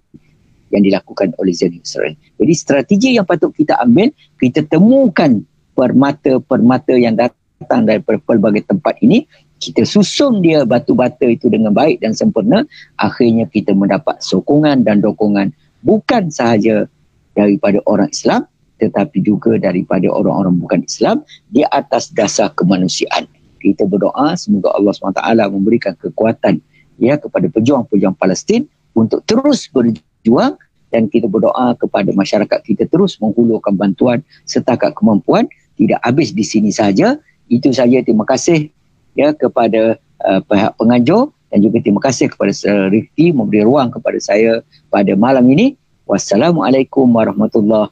yang 0.70 0.84
dilakukan 0.84 1.32
oleh 1.40 1.56
Zionis 1.56 1.88
Israel. 1.88 2.14
Jadi 2.38 2.54
strategi 2.54 3.10
yang 3.16 3.24
patut 3.24 3.56
kita 3.56 3.80
ambil, 3.80 4.12
kita 4.36 4.68
temukan 4.68 5.42
permata-permata 5.74 6.94
yang 7.00 7.16
datang 7.16 7.88
dari 7.88 8.04
pelbagai 8.04 8.68
tempat 8.68 9.00
ini 9.00 9.24
kita 9.58 9.84
susun 9.84 10.46
dia 10.46 10.64
batu 10.64 10.94
bata 10.94 11.26
itu 11.26 11.50
dengan 11.50 11.74
baik 11.74 12.02
dan 12.06 12.14
sempurna, 12.14 12.64
akhirnya 13.02 13.50
kita 13.50 13.74
mendapat 13.74 14.22
sokongan 14.22 14.86
dan 14.86 15.02
dokongan 15.02 15.50
bukan 15.82 16.30
sahaja 16.30 16.86
daripada 17.34 17.82
orang 17.86 18.10
Islam 18.10 18.46
tetapi 18.78 19.26
juga 19.26 19.58
daripada 19.58 20.06
orang-orang 20.10 20.62
bukan 20.62 20.82
Islam 20.86 21.26
di 21.50 21.66
atas 21.74 22.14
dasar 22.14 22.54
kemanusiaan. 22.54 23.26
Kita 23.58 23.90
berdoa 23.90 24.38
semoga 24.38 24.70
Allah 24.78 24.94
SWT 24.94 25.22
memberikan 25.50 25.98
kekuatan 25.98 26.62
ya 27.02 27.18
kepada 27.18 27.50
pejuang-pejuang 27.50 28.14
Palestin 28.14 28.70
untuk 28.94 29.26
terus 29.26 29.66
berjuang 29.70 30.62
dan 30.94 31.10
kita 31.10 31.26
berdoa 31.26 31.74
kepada 31.76 32.14
masyarakat 32.14 32.60
kita 32.64 32.86
terus 32.88 33.18
menghulurkan 33.18 33.76
bantuan 33.76 34.22
setakat 34.46 34.94
kemampuan 34.94 35.50
tidak 35.76 36.00
habis 36.06 36.32
di 36.32 36.46
sini 36.46 36.70
saja. 36.70 37.18
Itu 37.50 37.72
saja 37.74 38.04
terima 38.04 38.28
kasih 38.28 38.70
ya 39.18 39.34
kepada 39.34 39.98
uh, 40.22 40.40
pihak 40.46 40.78
penganjur 40.78 41.34
dan 41.50 41.60
juga 41.66 41.82
terima 41.82 42.02
kasih 42.06 42.30
kepada 42.30 42.54
Rifki 42.94 43.34
memberi 43.34 43.66
ruang 43.66 43.90
kepada 43.90 44.22
saya 44.22 44.62
pada 44.94 45.12
malam 45.18 45.44
ini. 45.50 45.74
Wassalamualaikum 46.08 47.04
warahmatullahi 47.04 47.92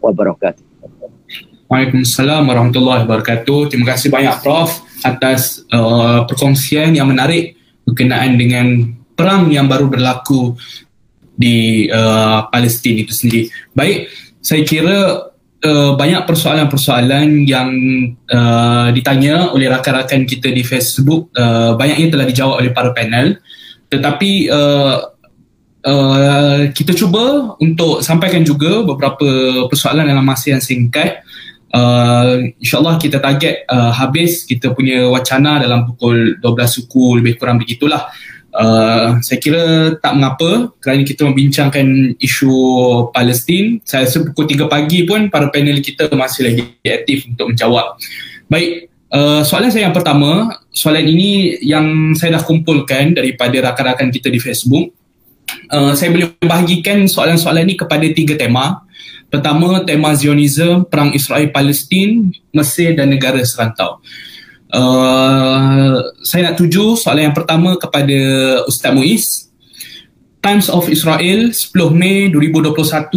wabarakatuh. 0.00 0.64
Waalaikumsalam 1.68 2.48
warahmatullahi 2.48 3.04
wabarakatuh. 3.04 3.72
Terima 3.72 3.92
kasih 3.92 4.08
banyak 4.08 4.40
Prof 4.40 4.84
atas 5.04 5.64
uh, 5.72 6.24
perkongsian 6.24 6.96
yang 6.96 7.08
menarik 7.08 7.56
berkenaan 7.84 8.38
dengan 8.38 8.92
perang 9.18 9.52
yang 9.52 9.68
baru 9.68 9.88
berlaku 9.88 10.56
di 11.32 11.88
uh, 11.88 12.48
Palestin 12.52 13.02
itu 13.02 13.12
sendiri. 13.12 13.48
Baik, 13.72 14.08
saya 14.44 14.62
kira 14.68 15.31
banyak 15.62 16.26
persoalan-persoalan 16.26 17.46
yang 17.46 17.70
uh, 18.26 18.90
ditanya 18.90 19.54
oleh 19.54 19.70
rakan-rakan 19.70 20.26
kita 20.26 20.50
di 20.50 20.66
Facebook 20.66 21.30
uh, 21.38 21.78
banyaknya 21.78 22.18
telah 22.18 22.26
dijawab 22.26 22.54
oleh 22.58 22.74
para 22.74 22.90
panel. 22.90 23.38
Tetapi 23.86 24.50
uh, 24.50 24.96
uh, 25.86 26.60
kita 26.74 26.98
cuba 26.98 27.54
untuk 27.62 28.02
sampaikan 28.02 28.42
juga 28.42 28.82
beberapa 28.82 29.26
persoalan 29.70 30.10
dalam 30.10 30.26
masa 30.26 30.58
yang 30.58 30.62
singkat 30.62 31.22
Uh, 31.72 32.52
InsyaAllah 32.60 33.00
kita 33.00 33.16
target 33.16 33.64
uh, 33.64 33.88
habis 33.96 34.44
kita 34.44 34.76
punya 34.76 35.08
wacana 35.08 35.56
dalam 35.56 35.88
pukul 35.88 36.36
12 36.36 36.68
suku 36.68 37.16
lebih 37.16 37.40
kurang 37.40 37.56
begitulah. 37.56 38.12
Uh, 38.52 39.16
saya 39.24 39.40
kira 39.40 39.96
tak 39.96 40.12
mengapa 40.12 40.68
kerana 40.76 41.00
kita 41.08 41.24
membincangkan 41.24 42.16
isu 42.20 42.52
Palestin. 43.08 43.80
Saya 43.80 44.04
rasa 44.04 44.20
pukul 44.28 44.44
3 44.44 44.68
pagi 44.68 45.08
pun 45.08 45.32
para 45.32 45.48
panel 45.48 45.80
kita 45.80 46.12
masih 46.12 46.52
lagi 46.52 46.62
aktif 46.84 47.32
untuk 47.32 47.56
menjawab. 47.56 47.96
Baik, 48.52 48.92
uh, 49.08 49.40
soalan 49.40 49.72
saya 49.72 49.88
yang 49.88 49.96
pertama, 49.96 50.60
soalan 50.68 51.08
ini 51.08 51.64
yang 51.64 52.12
saya 52.12 52.36
dah 52.36 52.44
kumpulkan 52.44 53.16
daripada 53.16 53.72
rakan-rakan 53.72 54.12
kita 54.12 54.28
di 54.28 54.36
Facebook. 54.36 54.92
Uh, 55.72 55.96
saya 55.96 56.12
boleh 56.12 56.36
bahagikan 56.44 57.08
soalan-soalan 57.08 57.64
ini 57.64 57.80
kepada 57.80 58.04
tiga 58.12 58.36
tema. 58.36 58.84
Pertama, 59.32 59.80
tema 59.88 60.12
Zionism, 60.12 60.84
Perang 60.92 61.16
Israel 61.16 61.48
Palestin, 61.48 62.28
Mesir 62.52 62.92
dan 62.92 63.08
negara 63.08 63.40
serantau. 63.48 64.04
Uh, 64.72 66.00
saya 66.24 66.48
nak 66.48 66.56
tuju 66.56 66.96
soalan 66.96 67.28
yang 67.28 67.36
pertama 67.36 67.76
kepada 67.76 68.18
Ustaz 68.64 68.88
Muiz. 68.96 69.52
Times 70.40 70.72
of 70.72 70.88
Israel, 70.88 71.52
10 71.52 71.92
Mei 71.92 72.32
2021, 72.32 73.12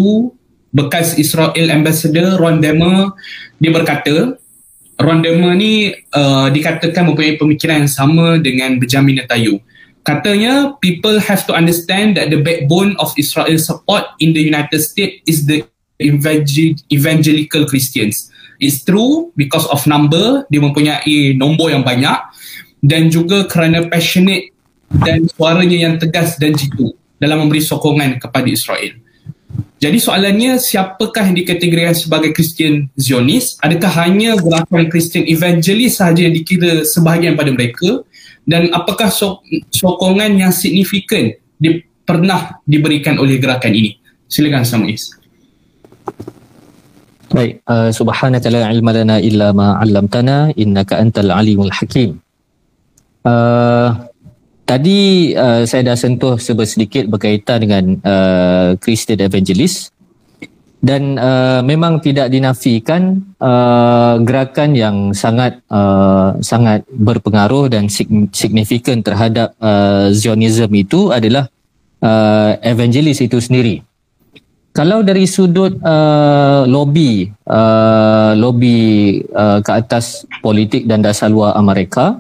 bekas 0.75 1.15
Israel 1.15 1.67
Ambassador 1.71 2.37
Ron 2.37 2.59
Demer, 2.59 3.15
dia 3.57 3.71
berkata, 3.71 4.35
Ron 4.99 5.23
Demer 5.23 5.55
ni 5.55 5.95
uh, 6.11 6.47
dikatakan 6.51 7.07
mempunyai 7.07 7.39
pemikiran 7.39 7.87
yang 7.87 7.91
sama 7.91 8.37
dengan 8.37 8.75
Benjamin 8.77 9.23
Netanyahu. 9.23 9.57
Katanya, 10.05 10.77
people 10.85 11.17
have 11.17 11.49
to 11.49 11.55
understand 11.55 12.13
that 12.19 12.29
the 12.29 12.37
backbone 12.37 12.93
of 13.01 13.09
Israel 13.17 13.57
support 13.57 14.05
in 14.21 14.37
the 14.37 14.43
United 14.43 14.77
States 14.83 15.17
is 15.25 15.49
the 15.49 15.65
evangel- 15.97 16.77
evangelical 16.93 17.65
Christians. 17.65 18.29
It's 18.59 18.83
true 18.83 19.35
because 19.35 19.67
of 19.67 19.83
number, 19.87 20.47
dia 20.47 20.61
mempunyai 20.63 21.35
nombor 21.35 21.71
yang 21.71 21.83
banyak 21.83 22.17
dan 22.85 23.09
juga 23.09 23.49
kerana 23.49 23.87
passionate 23.89 24.53
dan 25.03 25.25
suaranya 25.31 25.77
yang 25.89 25.95
tegas 25.97 26.37
dan 26.37 26.53
jitu 26.53 26.93
dalam 27.17 27.45
memberi 27.45 27.63
sokongan 27.63 28.21
kepada 28.21 28.47
Israel. 28.47 28.95
Jadi 29.75 29.97
soalannya 29.99 30.55
siapakah 30.57 31.31
yang 31.31 31.37
dikategorikan 31.37 31.95
sebagai 31.95 32.31
Kristian 32.31 32.87
Zionis? 32.95 33.59
Adakah 33.59 34.07
hanya 34.07 34.39
gerakan 34.39 34.87
Kristian 34.87 35.27
Evangelis 35.27 35.99
sahaja 35.99 36.25
yang 36.25 36.35
dikira 36.35 36.87
sebahagian 36.87 37.35
pada 37.35 37.51
mereka? 37.51 38.03
Dan 38.47 38.71
apakah 38.71 39.11
so- 39.11 39.43
sokongan 39.73 40.37
yang 40.39 40.51
signifikan 40.55 41.35
di- 41.59 41.83
pernah 42.07 42.61
diberikan 42.63 43.19
oleh 43.19 43.35
gerakan 43.35 43.75
ini? 43.75 43.99
Silakan 44.25 44.63
Samuis. 44.63 45.11
Baik, 47.35 47.67
uh, 47.67 47.91
subhanaka 47.91 48.47
la 48.47 48.71
ilma 48.71 48.95
lana 48.95 49.19
illa 49.19 49.51
ma 49.51 49.75
'allamtana 49.83 50.55
innaka 50.55 51.03
antal 51.03 51.35
alimul 51.35 51.67
hakim. 51.67 52.23
Uh, 53.27 54.07
tadi 54.63 55.35
uh, 55.35 55.67
saya 55.67 55.83
dah 55.91 55.99
sentuh 55.99 56.39
sedikit 56.39 57.11
berkaitan 57.11 57.59
dengan 57.67 57.83
uh, 58.07 58.79
Christian 58.79 59.19
Evangelist 59.19 59.91
dan 60.79 61.19
uh, 61.19 61.59
memang 61.59 61.99
tidak 61.99 62.31
dinafikan 62.31 63.19
uh, 63.43 64.15
gerakan 64.23 64.71
yang 64.71 64.97
sangat 65.11 65.59
uh, 65.67 66.39
sangat 66.39 66.87
berpengaruh 66.87 67.67
dan 67.67 67.91
signifikan 68.31 69.03
terhadap 69.03 69.51
uh, 69.59 70.07
Zionism 70.15 70.71
itu 70.71 71.11
adalah 71.11 71.51
uh, 71.99 72.55
evangelis 72.63 73.19
itu 73.19 73.43
sendiri 73.43 73.83
kalau 74.75 74.99
dari 75.01 75.23
sudut 75.23 75.79
uh, 75.87 76.67
lobby 76.67 77.31
uh, 77.47 78.35
lobby 78.35 79.23
uh, 79.31 79.63
ke 79.63 79.71
atas 79.71 80.27
politik 80.43 80.83
dan 80.83 80.99
dasar 80.99 81.31
luar 81.31 81.55
Amerika 81.55 82.19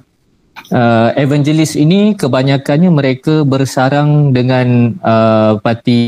uh, 0.71 1.11
evangelis 1.19 1.75
ini 1.75 2.15
kebanyakannya 2.15 2.89
mereka 2.89 3.43
bersarang 3.43 4.31
dengan 4.31 4.95
uh, 5.03 5.59
parti 5.59 5.99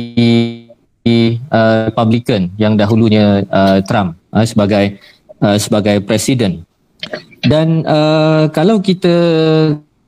uh, 1.51 1.91
Republican 1.91 2.55
yang 2.55 2.79
dahulunya 2.79 3.43
uh, 3.51 3.83
Trump 3.83 4.15
uh, 4.31 4.47
sebagai 4.47 4.97
uh, 5.43 5.59
sebagai 5.59 5.99
presiden. 6.03 6.63
Dan 7.43 7.85
uh, 7.85 8.49
kalau 8.55 8.81
kita 8.81 9.15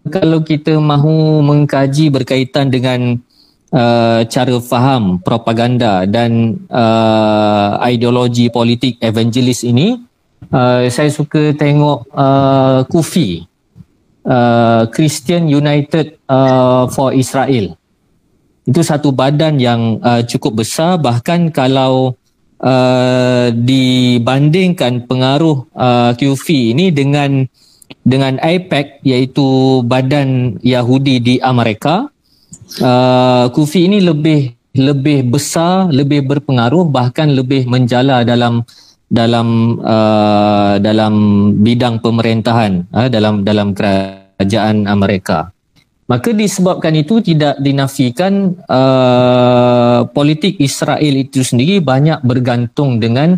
kalau 0.09 0.39
kita 0.41 0.79
mahu 0.79 1.43
mengkaji 1.45 2.09
berkaitan 2.09 2.73
dengan 2.73 3.21
uh, 3.73 4.21
cara 4.25 4.57
faham 4.61 5.21
propaganda 5.21 6.05
dan 6.05 6.61
uh, 6.69 7.79
ideologi 7.85 8.49
politik 8.49 8.97
evangelis 9.01 9.65
ini 9.65 9.99
uh, 10.51 10.85
saya 10.89 11.09
suka 11.09 11.53
tengok 11.53 12.09
uh, 12.13 12.85
Kufi 12.89 13.45
uh, 14.25 14.83
Christian 14.93 15.49
United 15.49 16.19
uh, 16.29 16.89
for 16.89 17.13
Israel. 17.13 17.75
Itu 18.69 18.85
satu 18.85 19.09
badan 19.09 19.57
yang 19.57 19.97
uh, 20.05 20.21
cukup 20.21 20.61
besar 20.61 21.01
bahkan 21.01 21.49
kalau 21.49 22.13
uh, 22.61 23.47
dibandingkan 23.49 25.09
pengaruh 25.09 25.65
uh, 25.73 26.11
QFI 26.13 26.77
ini 26.77 26.93
dengan 26.93 27.49
dengan 28.05 28.37
IPAC 28.37 29.01
iaitu 29.01 29.81
badan 29.85 30.61
Yahudi 30.61 31.17
di 31.17 31.35
Amerika 31.41 32.13
uh, 32.77 33.49
Kufi 33.49 33.89
ini 33.89 33.99
lebih 34.03 34.53
lebih 34.77 35.25
besar, 35.33 35.89
lebih 35.89 36.29
berpengaruh 36.29 36.85
bahkan 36.85 37.33
lebih 37.33 37.65
menjala 37.65 38.21
dalam 38.21 38.61
dalam 39.09 39.81
uh, 39.81 40.77
dalam 40.77 41.13
bidang 41.65 41.97
pemerintahan 41.97 42.85
uh, 42.93 43.09
dalam 43.09 43.41
dalam 43.41 43.73
kerajaan 43.73 44.85
Amerika. 44.85 45.49
Maka 46.09 46.33
disebabkan 46.33 46.97
itu 46.97 47.21
tidak 47.21 47.61
dinafikan 47.61 48.57
uh, 48.65 50.09
politik 50.09 50.57
Israel 50.57 51.13
itu 51.13 51.45
sendiri 51.45 51.77
banyak 51.85 52.25
bergantung 52.25 52.97
dengan 52.97 53.37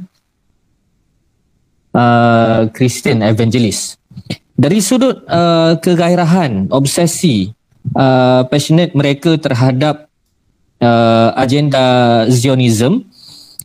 uh, 1.91 2.71
Christian. 2.71 3.19
Dari 4.55 4.79
sudut 4.79 5.27
uh, 5.27 5.75
kegairahan, 5.83 6.71
obsesi 6.71 7.51
uh, 7.95 8.45
passionate 8.47 8.93
mereka 8.93 9.37
terhadap 9.37 10.07
uh, 10.81 11.29
agenda 11.37 12.25
Zionism. 12.29 13.05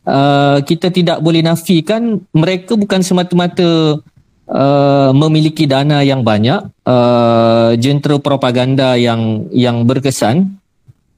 Uh, 0.07 0.63
kita 0.63 0.87
tidak 0.87 1.19
boleh 1.19 1.43
nafikan 1.43 2.23
mereka 2.31 2.79
bukan 2.79 3.03
semata-mata 3.03 3.99
uh, 4.47 5.11
memiliki 5.11 5.67
dana 5.67 5.99
yang 5.99 6.23
banyak 6.23 6.63
uh, 6.87 7.75
jentera 7.75 8.15
propaganda 8.15 8.95
yang 8.95 9.51
yang 9.51 9.83
berkesan. 9.83 10.55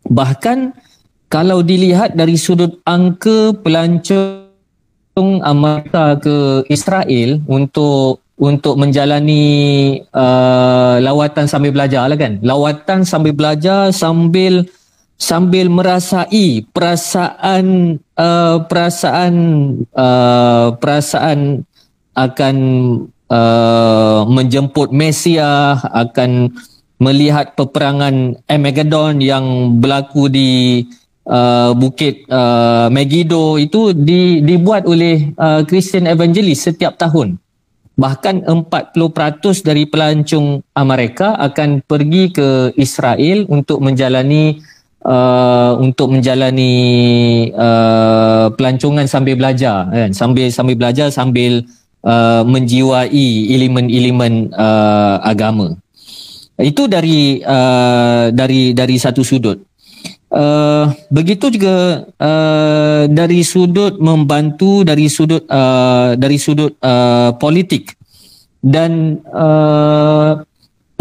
Bahkan 0.09 0.73
kalau 1.29 1.61
dilihat 1.61 2.17
dari 2.17 2.33
sudut 2.33 2.81
angka 2.81 3.53
pelancong 3.61 5.45
Amerika 5.45 6.17
ke 6.17 6.65
Israel 6.73 7.45
untuk 7.45 8.25
untuk 8.39 8.79
menjalani 8.79 9.43
uh, 10.15 10.95
lawatan 11.03 11.45
sambil 11.45 11.75
belajar 11.75 12.07
lah 12.07 12.15
kan. 12.15 12.39
Lawatan 12.39 13.03
sambil 13.03 13.35
belajar 13.35 13.91
sambil 13.91 14.63
sambil 15.19 15.67
merasai 15.67 16.63
perasaan 16.71 17.99
uh, 18.15 18.63
perasaan 18.63 19.33
uh, 19.91 20.79
perasaan 20.79 21.67
akan 22.15 22.55
uh, 23.27 24.23
menjemput 24.23 24.95
Mesia 24.95 25.75
akan 25.75 26.55
melihat 26.99 27.59
peperangan 27.59 28.39
Armageddon 28.47 29.19
yang 29.19 29.79
berlaku 29.83 30.31
di 30.31 30.83
uh, 31.27 31.71
bukit 31.75 32.27
uh, 32.31 32.87
Megiddo 32.91 33.55
itu 33.59 33.91
di, 33.95 34.43
dibuat 34.43 34.83
oleh 34.87 35.31
uh, 35.35 35.63
Christian 35.63 36.07
Evangelist 36.07 36.71
setiap 36.71 36.99
tahun 36.99 37.39
bahkan 37.99 38.39
40% 38.47 38.95
dari 39.67 39.83
pelancong 39.83 40.63
Amerika 40.71 41.35
akan 41.35 41.83
pergi 41.83 42.31
ke 42.31 42.71
Israel 42.79 43.43
untuk 43.51 43.83
menjalani 43.83 44.63
uh, 45.03 45.75
untuk 45.75 46.15
menjalani 46.15 46.73
uh, 47.51 48.55
pelancongan 48.55 49.03
sambil 49.03 49.35
belajar 49.35 49.91
kan 49.91 50.15
sambil 50.15 50.47
sambil 50.47 50.79
belajar 50.79 51.11
sambil 51.11 51.67
uh, 52.07 52.47
menjiwai 52.47 53.51
elemen-elemen 53.51 54.55
uh, 54.55 55.19
agama. 55.19 55.75
Itu 56.59 56.87
dari 56.91 57.43
uh, 57.43 58.31
dari 58.31 58.71
dari 58.71 58.95
satu 58.95 59.23
sudut. 59.23 59.68
Uh, 60.29 60.93
begitu 61.09 61.49
juga 61.49 62.05
uh, 62.21 63.09
dari 63.09 63.41
sudut 63.41 63.97
membantu 63.97 64.85
dari 64.85 65.09
sudut 65.09 65.41
uh, 65.49 66.13
dari 66.13 66.37
sudut 66.37 66.77
uh, 66.85 67.33
politik 67.41 67.97
dan 68.61 69.25
uh, 69.25 70.37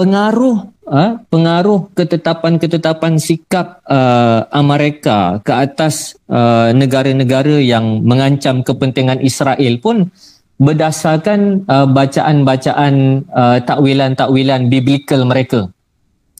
pengaruh 0.00 0.72
uh, 0.88 1.20
pengaruh 1.28 1.92
ketetapan-ketetapan 1.92 3.20
sikap 3.20 3.84
uh, 3.84 4.48
Amerika 4.48 5.44
ke 5.44 5.52
atas 5.52 6.16
uh, 6.32 6.72
negara-negara 6.72 7.60
yang 7.60 8.00
mengancam 8.00 8.64
kepentingan 8.64 9.20
Israel 9.20 9.76
pun 9.84 10.09
berdasarkan 10.56 11.68
uh, 11.68 11.84
bacaan-bacaan 11.84 13.28
uh, 13.28 13.59
takwilan-takwilan 13.60 14.72
biblical 14.72 15.28
mereka. 15.28 15.68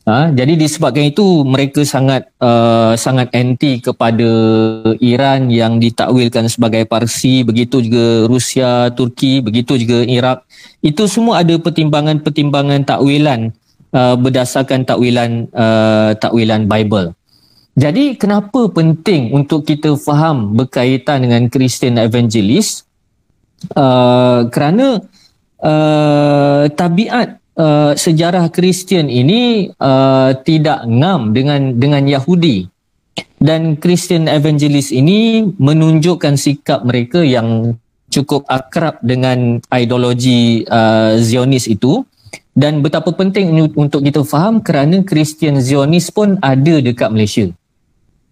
Ha, 0.09 0.33
jadi 0.33 0.57
disebabkan 0.57 1.13
itu 1.13 1.45
mereka 1.45 1.85
sangat 1.85 2.33
uh, 2.41 2.97
sangat 2.97 3.29
anti 3.37 3.77
kepada 3.77 4.25
Iran 5.05 5.53
yang 5.53 5.77
ditakwilkan 5.77 6.49
sebagai 6.49 6.89
Parsi, 6.89 7.45
begitu 7.45 7.85
juga 7.85 8.25
Rusia, 8.25 8.89
Turki, 8.97 9.45
begitu 9.45 9.77
juga 9.77 10.09
Iraq. 10.09 10.49
Itu 10.81 11.05
semua 11.13 11.45
ada 11.45 11.53
pertimbangan-pertimbangan 11.61 12.89
takwilan 12.89 13.53
uh, 13.93 14.17
berdasarkan 14.17 14.89
takwilan 14.89 15.53
uh, 15.53 16.17
takwilan 16.17 16.65
Bible. 16.65 17.13
Jadi 17.77 18.17
kenapa 18.17 18.65
penting 18.73 19.37
untuk 19.37 19.69
kita 19.69 19.93
faham 20.01 20.57
berkaitan 20.57 21.29
dengan 21.29 21.53
Christian 21.53 22.01
Evangelist? 22.01 22.89
Uh, 23.77 24.49
kerana 24.49 25.05
uh, 25.61 26.65
tabiat 26.73 27.45
uh, 27.59 27.93
sejarah 27.99 28.49
Kristian 28.55 29.11
ini 29.11 29.75
uh, 29.77 30.33
tidak 30.47 30.87
ngam 30.87 31.35
dengan 31.35 31.75
dengan 31.77 32.07
Yahudi 32.07 32.71
dan 33.43 33.79
Christian 33.79 34.31
Evangelist 34.31 34.95
ini 34.95 35.47
menunjukkan 35.59 36.35
sikap 36.39 36.87
mereka 36.87 37.23
yang 37.23 37.79
cukup 38.09 38.47
akrab 38.49 38.99
dengan 39.05 39.61
ideologi 39.69 40.65
uh, 40.67 41.19
Zionis 41.21 41.69
itu 41.69 42.03
dan 42.59 42.83
betapa 42.83 43.15
penting 43.15 43.55
untuk 43.79 44.03
kita 44.03 44.27
faham 44.27 44.59
kerana 44.59 45.07
Christian 45.07 45.63
Zionis 45.63 46.11
pun 46.11 46.35
ada 46.43 46.83
dekat 46.83 47.15
Malaysia. 47.15 47.47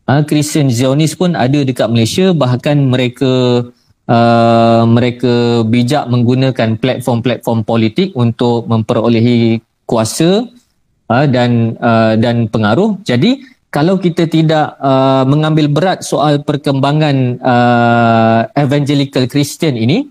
Uh, 0.07 0.23
Christian 0.27 0.71
Zionis 0.71 1.15
pun 1.15 1.39
ada 1.39 1.63
dekat 1.63 1.87
Malaysia 1.87 2.35
bahkan 2.35 2.79
mereka 2.79 3.63
uh, 4.11 4.83
mereka 4.87 5.63
bijak 5.67 6.07
menggunakan 6.11 6.79
platform-platform 6.79 7.67
politik 7.67 8.15
untuk 8.15 8.67
memperolehi 8.71 9.61
kuasa 9.87 10.47
uh, 11.11 11.27
dan 11.27 11.79
uh, 11.79 12.15
dan 12.19 12.51
pengaruh. 12.51 12.99
Jadi 13.07 13.43
kalau 13.71 14.01
kita 14.01 14.25
tidak 14.25 14.79
uh, 14.81 15.27
mengambil 15.29 15.69
berat 15.69 16.01
soal 16.01 16.41
perkembangan 16.41 17.37
uh, 17.45 18.41
evangelical 18.57 19.29
Christian 19.29 19.77
ini, 19.77 20.09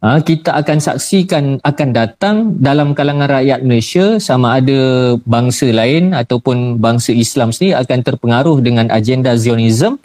uh, 0.00 0.24
kita 0.24 0.56
akan 0.56 0.78
saksikan 0.80 1.60
akan 1.60 1.88
datang 1.92 2.36
dalam 2.56 2.96
kalangan 2.96 3.28
rakyat 3.28 3.60
Malaysia 3.60 4.16
sama 4.16 4.56
ada 4.56 5.14
bangsa 5.28 5.68
lain 5.68 6.16
ataupun 6.16 6.80
bangsa 6.80 7.12
Islam 7.12 7.52
sendiri 7.52 7.76
akan 7.76 8.00
terpengaruh 8.00 8.64
dengan 8.64 8.88
agenda 8.88 9.36
Zionism 9.36 10.00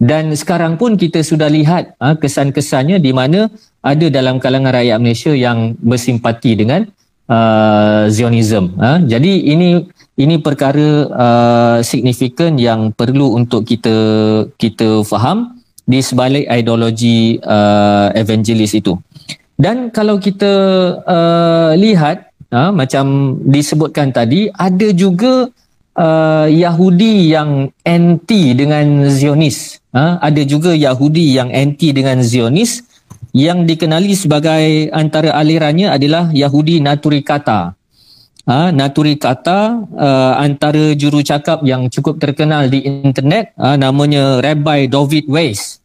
dan 0.00 0.32
sekarang 0.32 0.80
pun 0.80 0.96
kita 0.96 1.20
sudah 1.20 1.52
lihat 1.52 1.92
ha, 2.00 2.16
kesan-kesannya 2.16 2.96
di 3.04 3.12
mana 3.12 3.52
ada 3.84 4.08
dalam 4.08 4.40
kalangan 4.40 4.72
rakyat 4.72 4.96
Malaysia 4.96 5.32
yang 5.36 5.76
bersimpati 5.76 6.56
dengan 6.56 6.88
uh, 7.28 8.08
Zionism. 8.08 8.80
Ha. 8.80 9.04
Jadi 9.04 9.52
ini 9.52 9.84
ini 10.16 10.40
perkara 10.40 10.88
uh, 11.04 11.78
signifikan 11.84 12.56
yang 12.56 12.96
perlu 12.96 13.36
untuk 13.36 13.68
kita 13.68 13.96
kita 14.56 15.04
faham 15.04 15.60
di 15.84 16.00
sebalik 16.00 16.48
ideologi 16.48 17.36
uh, 17.44 18.08
evangelis 18.16 18.72
itu. 18.72 18.96
Dan 19.60 19.92
kalau 19.92 20.16
kita 20.16 20.52
uh, 21.04 21.76
lihat 21.76 22.32
ha, 22.48 22.72
macam 22.72 23.36
disebutkan 23.44 24.16
tadi 24.16 24.48
ada 24.56 24.88
juga 24.96 25.52
uh, 25.96 26.46
Yahudi 26.46 27.32
yang 27.32 27.70
anti 27.82 28.54
dengan 28.54 29.08
Zionis. 29.10 29.80
Ha? 29.90 30.22
Ada 30.22 30.42
juga 30.46 30.76
Yahudi 30.76 31.34
yang 31.34 31.50
anti 31.50 31.90
dengan 31.90 32.22
Zionis 32.22 32.84
yang 33.30 33.66
dikenali 33.66 34.14
sebagai 34.14 34.90
antara 34.90 35.34
alirannya 35.34 35.90
adalah 35.90 36.30
Yahudi 36.34 36.82
Naturikata. 36.82 37.74
Ha? 38.46 38.74
Naturikata 38.74 39.86
uh, 39.94 40.34
antara 40.38 40.94
juru 40.98 41.22
cakap 41.22 41.62
yang 41.62 41.86
cukup 41.86 42.18
terkenal 42.18 42.66
di 42.66 42.82
internet 42.82 43.54
uh, 43.58 43.78
namanya 43.78 44.42
Rabbi 44.42 44.90
David 44.90 45.30
Weiss. 45.30 45.78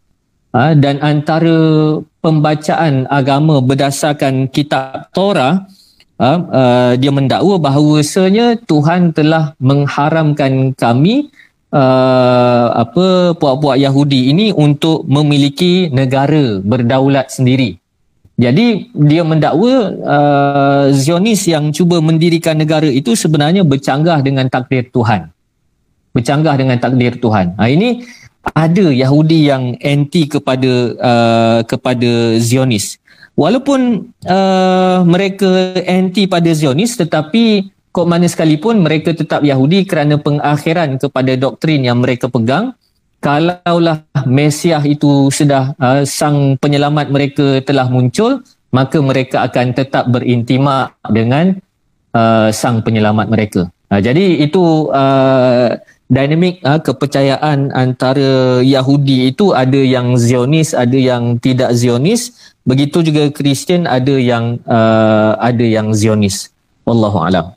Ha? 0.55 0.73
Dan 0.73 1.03
antara 1.03 1.99
pembacaan 2.23 3.05
agama 3.11 3.61
berdasarkan 3.61 4.49
kitab 4.49 5.13
Torah 5.13 5.69
uh, 6.19 6.39
uh, 6.51 6.91
dia 6.95 7.11
mendakwa 7.11 7.59
bahawasanya 7.59 8.59
Tuhan 8.63 9.11
telah 9.11 9.53
mengharamkan 9.59 10.75
kami 10.75 11.31
uh, 11.75 12.67
apa 12.75 13.35
puak-puak 13.35 13.79
Yahudi 13.79 14.31
ini 14.31 14.55
untuk 14.55 15.03
memiliki 15.07 15.91
negara 15.91 16.59
berdaulat 16.63 17.31
sendiri. 17.31 17.79
Jadi 18.35 18.91
dia 18.91 19.23
mendakwa 19.23 19.95
uh, 20.03 20.85
Zionis 20.91 21.47
yang 21.47 21.71
cuba 21.71 22.03
mendirikan 22.03 22.59
negara 22.59 22.91
itu 22.91 23.15
sebenarnya 23.15 23.63
bercanggah 23.63 24.19
dengan 24.19 24.51
takdir 24.51 24.91
Tuhan. 24.91 25.31
Bercanggah 26.11 26.59
dengan 26.59 26.75
takdir 26.75 27.15
Tuhan. 27.15 27.55
Ha, 27.55 27.71
ini 27.71 28.03
ada 28.51 28.91
Yahudi 28.91 29.47
yang 29.47 29.79
anti 29.79 30.27
kepada 30.27 30.71
uh, 30.99 31.59
kepada 31.63 32.35
Zionis 32.43 32.99
walaupun 33.35 34.11
uh, 34.25 35.03
mereka 35.03 35.75
anti 35.85 36.25
pada 36.25 36.51
Zionis 36.55 36.95
tetapi 36.99 37.71
kok 37.95 38.07
mana 38.07 38.27
sekalipun 38.27 38.83
mereka 38.83 39.15
tetap 39.15 39.43
Yahudi 39.43 39.87
kerana 39.87 40.19
pengakhiran 40.19 40.99
kepada 40.99 41.35
doktrin 41.39 41.87
yang 41.87 42.03
mereka 42.03 42.27
pegang 42.27 42.75
kalaulah 43.23 44.03
Mesiah 44.27 44.83
itu 44.83 45.31
sudah 45.31 45.75
uh, 45.79 46.03
sang 46.03 46.59
penyelamat 46.59 47.07
mereka 47.11 47.63
telah 47.63 47.87
muncul 47.87 48.43
maka 48.75 48.99
mereka 48.99 49.47
akan 49.47 49.71
tetap 49.71 50.11
berintimak 50.11 50.91
dengan 51.07 51.55
uh, 52.11 52.51
sang 52.51 52.83
penyelamat 52.83 53.31
mereka. 53.31 53.61
Uh, 53.87 54.03
jadi 54.03 54.43
itu 54.43 54.91
uh, 54.91 55.79
dinamik 56.11 56.59
uh, 56.61 56.77
kepercayaan 56.83 57.71
antara 57.71 58.59
Yahudi 58.61 59.31
itu 59.33 59.55
ada 59.55 59.79
yang 59.79 60.19
Zionis 60.19 60.75
ada 60.77 60.99
yang 60.99 61.39
tidak 61.39 61.73
Zionis 61.73 62.53
Begitu 62.65 63.05
juga 63.05 63.29
Kristian 63.29 63.85
ada 63.85 64.17
yang 64.17 64.57
uh, 64.65 65.37
ada 65.37 65.61
yang 65.61 65.93
Zionis. 65.93 66.49
Wallahu 66.81 67.21
alam. 67.21 67.53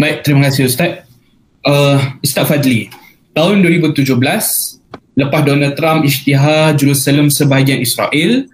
Baik, 0.00 0.24
terima 0.24 0.48
kasih 0.48 0.72
Ustaz. 0.72 1.04
Uh, 1.60 2.00
Ustaz 2.24 2.48
Fadli, 2.48 2.88
tahun 3.36 3.60
2017 3.60 4.08
lepas 5.20 5.42
Donald 5.44 5.76
Trump 5.76 6.08
isytihar 6.08 6.72
Jerusalem 6.80 7.28
sebahagian 7.28 7.84
Israel, 7.84 8.48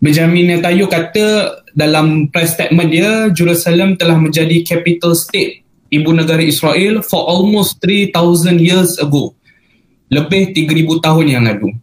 Benjamin 0.00 0.56
Netanyahu 0.56 0.88
kata 0.88 1.60
dalam 1.76 2.32
press 2.32 2.56
statement 2.56 2.88
dia 2.88 3.28
Jerusalem 3.32 4.00
telah 4.00 4.16
menjadi 4.16 4.64
capital 4.64 5.12
state 5.12 5.64
ibu 5.92 6.12
negara 6.12 6.40
Israel 6.40 7.04
for 7.04 7.24
almost 7.28 7.80
3000 7.84 8.56
years 8.60 8.96
ago. 8.96 9.36
Lebih 10.08 10.54
3000 10.54 11.04
tahun 11.04 11.26
yang 11.26 11.44
lalu. 11.44 11.74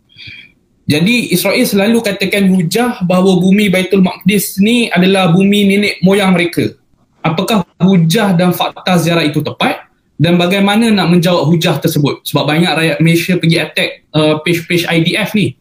Jadi 0.83 1.31
Israel 1.31 1.63
selalu 1.63 2.03
katakan 2.03 2.51
hujah 2.51 2.99
bahawa 3.07 3.39
bumi 3.39 3.71
Baitul 3.71 4.03
Maqdis 4.03 4.59
ni 4.59 4.91
adalah 4.91 5.31
bumi 5.31 5.63
nenek 5.63 6.03
moyang 6.03 6.35
mereka. 6.35 6.75
Apakah 7.23 7.63
hujah 7.79 8.35
dan 8.35 8.51
fakta 8.51 8.99
ziarah 8.99 9.23
itu 9.23 9.39
tepat? 9.39 9.87
Dan 10.19 10.35
bagaimana 10.35 10.91
nak 10.91 11.07
menjawab 11.07 11.47
hujah 11.47 11.79
tersebut? 11.79 12.27
Sebab 12.27 12.43
banyak 12.43 12.71
rakyat 12.71 12.97
Malaysia 12.99 13.33
pergi 13.39 13.57
attack 13.63 13.89
uh, 14.11 14.43
page-page 14.43 14.83
IDF 14.87 15.31
ni. 15.39 15.55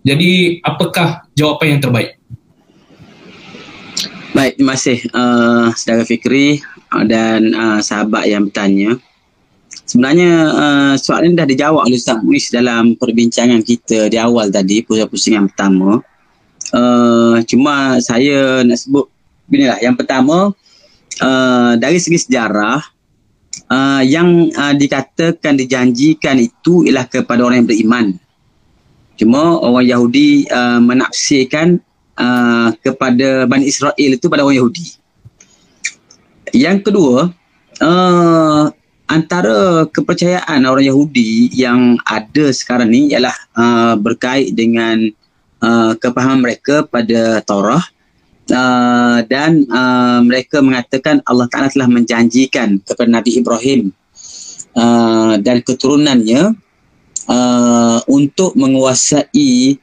Jadi 0.00 0.64
apakah 0.64 1.28
jawapan 1.36 1.76
yang 1.76 1.82
terbaik? 1.84 2.10
Baik, 4.32 4.56
terima 4.56 4.72
kasih 4.72 4.98
uh, 5.12 5.68
Saudara 5.76 6.04
Fikri 6.08 6.64
uh, 6.96 7.04
dan 7.04 7.52
uh, 7.52 7.78
sahabat 7.84 8.24
yang 8.24 8.48
bertanya 8.48 8.96
sebenarnya 9.90 10.32
uh, 10.54 10.94
soalan 10.94 11.34
ini 11.34 11.38
dah 11.42 11.48
dijawab 11.50 11.82
oleh 11.90 11.98
Ustaz 11.98 12.22
Muiz 12.22 12.46
dalam 12.54 12.94
perbincangan 12.94 13.66
kita 13.66 14.06
di 14.06 14.14
awal 14.14 14.54
tadi 14.54 14.86
pusing-pusingan 14.86 15.50
pertama. 15.50 15.98
Uh, 16.70 17.42
cuma 17.50 17.98
saya 17.98 18.62
nak 18.62 18.78
sebut 18.78 19.10
beginilah 19.50 19.82
yang 19.82 19.98
pertama 19.98 20.54
uh, 21.18 21.72
dari 21.74 21.98
segi 21.98 22.30
sejarah 22.30 22.78
uh, 23.66 24.02
yang 24.06 24.54
uh, 24.54 24.70
dikatakan 24.78 25.58
dijanjikan 25.58 26.38
itu 26.38 26.86
ialah 26.86 27.10
kepada 27.10 27.42
orang 27.42 27.66
yang 27.66 27.68
beriman. 27.74 28.06
Cuma 29.18 29.58
orang 29.58 29.90
Yahudi 29.90 30.46
uh, 30.46 30.78
menafsirkan 30.78 31.82
uh, 32.14 32.70
kepada 32.78 33.50
Bani 33.50 33.66
Israel 33.66 34.10
itu 34.14 34.26
pada 34.30 34.46
orang 34.46 34.62
Yahudi. 34.62 34.86
Yang 36.54 36.78
kedua, 36.86 37.34
uh, 37.82 38.64
antara 39.10 39.90
kepercayaan 39.90 40.62
orang 40.62 40.86
Yahudi 40.86 41.50
yang 41.50 41.98
ada 42.06 42.54
sekarang 42.54 42.94
ni 42.94 43.10
ialah 43.10 43.34
uh, 43.58 43.94
berkait 43.98 44.54
dengan 44.54 45.02
uh, 45.58 45.98
kepahaman 45.98 46.46
mereka 46.46 46.86
pada 46.86 47.42
Taurah 47.42 47.82
uh, 48.54 49.18
dan 49.26 49.66
uh, 49.66 50.22
mereka 50.22 50.62
mengatakan 50.62 51.18
Allah 51.26 51.50
Taala 51.50 51.74
telah 51.74 51.90
menjanjikan 51.90 52.78
kepada 52.86 53.10
Nabi 53.10 53.42
Ibrahim 53.42 53.90
uh, 54.78 55.34
dan 55.42 55.58
keturunannya 55.66 56.54
uh, 57.26 57.98
untuk 58.06 58.54
menguasai 58.54 59.74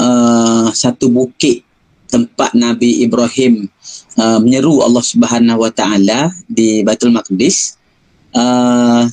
uh, 0.00 0.72
satu 0.72 1.12
bukit 1.12 1.60
tempat 2.08 2.56
Nabi 2.56 3.04
Ibrahim 3.04 3.68
uh, 4.16 4.40
menyeru 4.40 4.80
Allah 4.80 5.04
Subhanahu 5.04 5.68
Wa 5.68 5.72
Taala 5.76 6.32
di 6.48 6.80
Baitul 6.80 7.12
Maqdis 7.12 7.81
uh, 8.36 9.06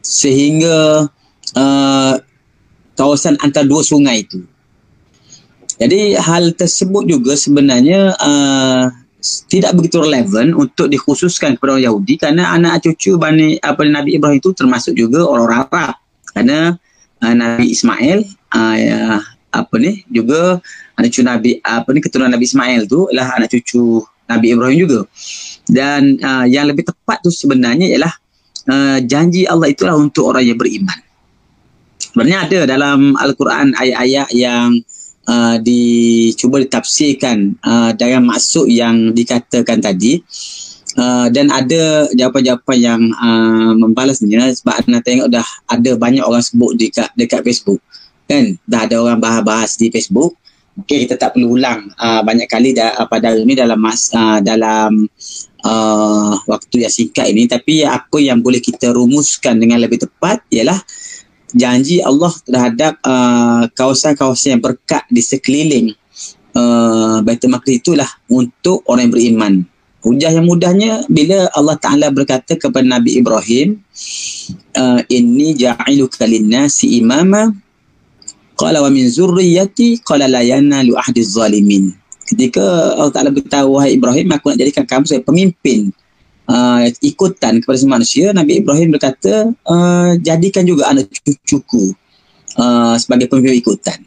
sehingga 0.00 1.08
uh, 1.56 2.14
kawasan 2.96 3.36
antara 3.42 3.66
dua 3.68 3.82
sungai 3.84 4.24
itu. 4.24 4.42
Jadi 5.76 6.16
hal 6.16 6.56
tersebut 6.56 7.04
juga 7.04 7.36
sebenarnya 7.36 8.16
uh, 8.16 8.88
tidak 9.50 9.76
begitu 9.76 10.00
relevan 10.00 10.56
untuk 10.56 10.88
dikhususkan 10.88 11.58
kepada 11.58 11.76
orang 11.76 11.84
Yahudi 11.84 12.14
kerana 12.16 12.56
anak 12.56 12.86
cucu 12.86 13.20
Bani 13.20 13.60
apa 13.60 13.84
Nabi 13.84 14.16
Ibrahim 14.16 14.40
itu 14.40 14.56
termasuk 14.56 14.96
juga 14.96 15.26
orang 15.28 15.68
Arab. 15.68 15.94
Kerana 16.32 16.80
uh, 17.20 17.34
Nabi 17.36 17.76
Ismail 17.76 18.24
uh, 18.56 19.20
apa 19.52 19.74
ni 19.80 20.04
juga 20.08 20.60
anak 20.96 21.08
cucu 21.12 21.24
Nabi 21.24 21.50
apa 21.60 21.88
ni 21.92 22.00
keturunan 22.00 22.32
Nabi 22.32 22.44
Ismail 22.48 22.80
tu 22.88 23.08
adalah 23.12 23.36
anak 23.36 23.52
cucu 23.52 24.00
Nabi 24.32 24.46
Ibrahim 24.56 24.78
juga. 24.88 25.00
Dan 25.68 26.16
uh, 26.24 26.48
yang 26.48 26.72
lebih 26.72 26.88
tepat 26.88 27.20
tu 27.20 27.28
sebenarnya 27.28 27.92
ialah 27.92 28.16
uh, 28.70 28.98
janji 29.02 29.46
Allah 29.46 29.70
itulah 29.70 29.96
untuk 29.96 30.34
orang 30.34 30.44
yang 30.46 30.58
beriman. 30.58 30.98
Sebenarnya 31.98 32.38
ada 32.48 32.58
dalam 32.64 33.12
Al-Quran 33.16 33.76
ayat-ayat 33.76 34.28
yang 34.32 34.80
uh, 35.28 35.56
dicuba 35.60 36.62
ditafsirkan 36.64 37.60
uh, 37.60 37.90
dengan 37.92 38.32
maksud 38.32 38.70
yang 38.70 39.12
dikatakan 39.12 39.80
tadi. 39.82 40.22
Uh, 40.96 41.28
dan 41.28 41.52
ada 41.52 42.08
jawapan-jawapan 42.16 42.78
yang 42.80 43.02
uh, 43.20 43.76
membalasnya 43.76 44.48
sebab 44.56 44.80
anda 44.80 45.04
tengok 45.04 45.28
dah 45.28 45.44
ada 45.68 45.92
banyak 45.92 46.24
orang 46.24 46.40
sebut 46.40 46.72
dekat 46.72 47.12
dekat 47.20 47.44
Facebook 47.44 47.84
kan 48.24 48.56
dah 48.64 48.88
ada 48.88 49.04
orang 49.04 49.20
bahas-bahas 49.20 49.76
di 49.76 49.92
Facebook 49.92 50.40
Okay, 50.76 51.08
kita 51.08 51.16
tak 51.16 51.32
perlu 51.32 51.56
ulang 51.56 51.88
uh, 51.96 52.20
banyak 52.20 52.44
kali 52.52 52.76
dah, 52.76 52.92
pada 53.08 53.32
hari 53.32 53.48
ini 53.48 53.56
dalam 53.56 53.80
mas, 53.80 54.12
uh, 54.12 54.44
dalam 54.44 55.08
uh, 55.66 56.38
waktu 56.46 56.86
yang 56.86 56.92
singkat 56.94 57.26
ini 57.34 57.50
tapi 57.50 57.82
apa 57.82 58.22
yang 58.22 58.38
boleh 58.38 58.62
kita 58.62 58.94
rumuskan 58.94 59.58
dengan 59.58 59.82
lebih 59.82 60.06
tepat 60.06 60.46
ialah 60.54 60.78
janji 61.50 61.98
Allah 61.98 62.30
terhadap 62.46 63.02
uh, 63.02 63.66
kawasan-kawasan 63.74 64.58
yang 64.58 64.62
berkat 64.62 65.02
di 65.10 65.22
sekeliling 65.22 65.86
uh, 66.54 67.18
Baitul 67.26 67.50
Maqdis 67.50 67.82
itulah 67.82 68.08
untuk 68.30 68.86
orang 68.86 69.10
yang 69.10 69.14
beriman. 69.14 69.54
Hujah 70.06 70.30
yang 70.30 70.46
mudahnya 70.46 71.02
bila 71.10 71.50
Allah 71.50 71.74
Taala 71.82 72.14
berkata 72.14 72.54
kepada 72.54 72.86
Nabi 72.86 73.18
Ibrahim, 73.18 73.82
uh, 74.78 75.02
"Inni 75.10 75.58
ja'iluka 75.58 76.22
lin-nasi 76.22 77.02
imama 77.02 77.50
Qala 78.56 78.80
wa 78.80 78.88
min 78.88 79.04
zurriyati 79.04 80.00
qala 80.00 80.32
la 80.32 80.40
yanalu 80.40 80.96
zalimin. 81.20 81.92
Ketika 82.26 82.98
Allah 82.98 83.14
Taala 83.14 83.30
beritahu 83.30 83.78
wahai 83.78 83.94
Ibrahim 83.94 84.26
aku 84.34 84.50
nak 84.50 84.58
jadikan 84.58 84.84
kamu 84.84 85.02
sebagai 85.06 85.26
pemimpin 85.30 85.94
uh, 86.50 86.82
ikutan 87.02 87.62
kepada 87.62 87.76
semua 87.78 88.02
manusia, 88.02 88.34
Nabi 88.34 88.58
Ibrahim 88.58 88.90
berkata 88.94 89.46
uh, 89.46 90.10
jadikan 90.18 90.66
juga 90.66 90.90
anak 90.90 91.06
cucuku 91.22 91.94
uh, 92.58 92.98
sebagai 92.98 93.30
pemimpin 93.30 93.62
ikutan. 93.62 93.98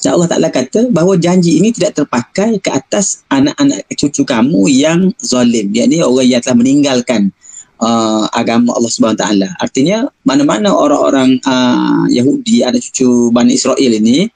Dan 0.00 0.16
Allah 0.16 0.28
Taala 0.28 0.48
kata 0.54 0.88
bahawa 0.88 1.18
janji 1.18 1.58
ini 1.58 1.74
tidak 1.74 1.98
terpakai 1.98 2.62
ke 2.62 2.70
atas 2.70 3.26
anak-anak 3.26 3.84
cucu 3.92 4.22
kamu 4.22 4.70
yang 4.70 5.10
zalim, 5.18 5.72
yakni 5.74 5.98
orang 5.98 6.28
yang 6.30 6.40
telah 6.40 6.56
meninggalkan 6.56 7.34
uh, 7.80 8.24
agama 8.32 8.76
Allah 8.76 8.92
Subhanahu 8.92 9.18
taala. 9.20 9.48
Artinya 9.60 10.08
mana-mana 10.24 10.72
orang-orang 10.72 11.40
uh, 11.44 12.04
Yahudi 12.08 12.64
ada 12.64 12.78
cucu 12.80 13.32
Bani 13.32 13.56
Israel 13.56 13.92
ini 13.98 14.28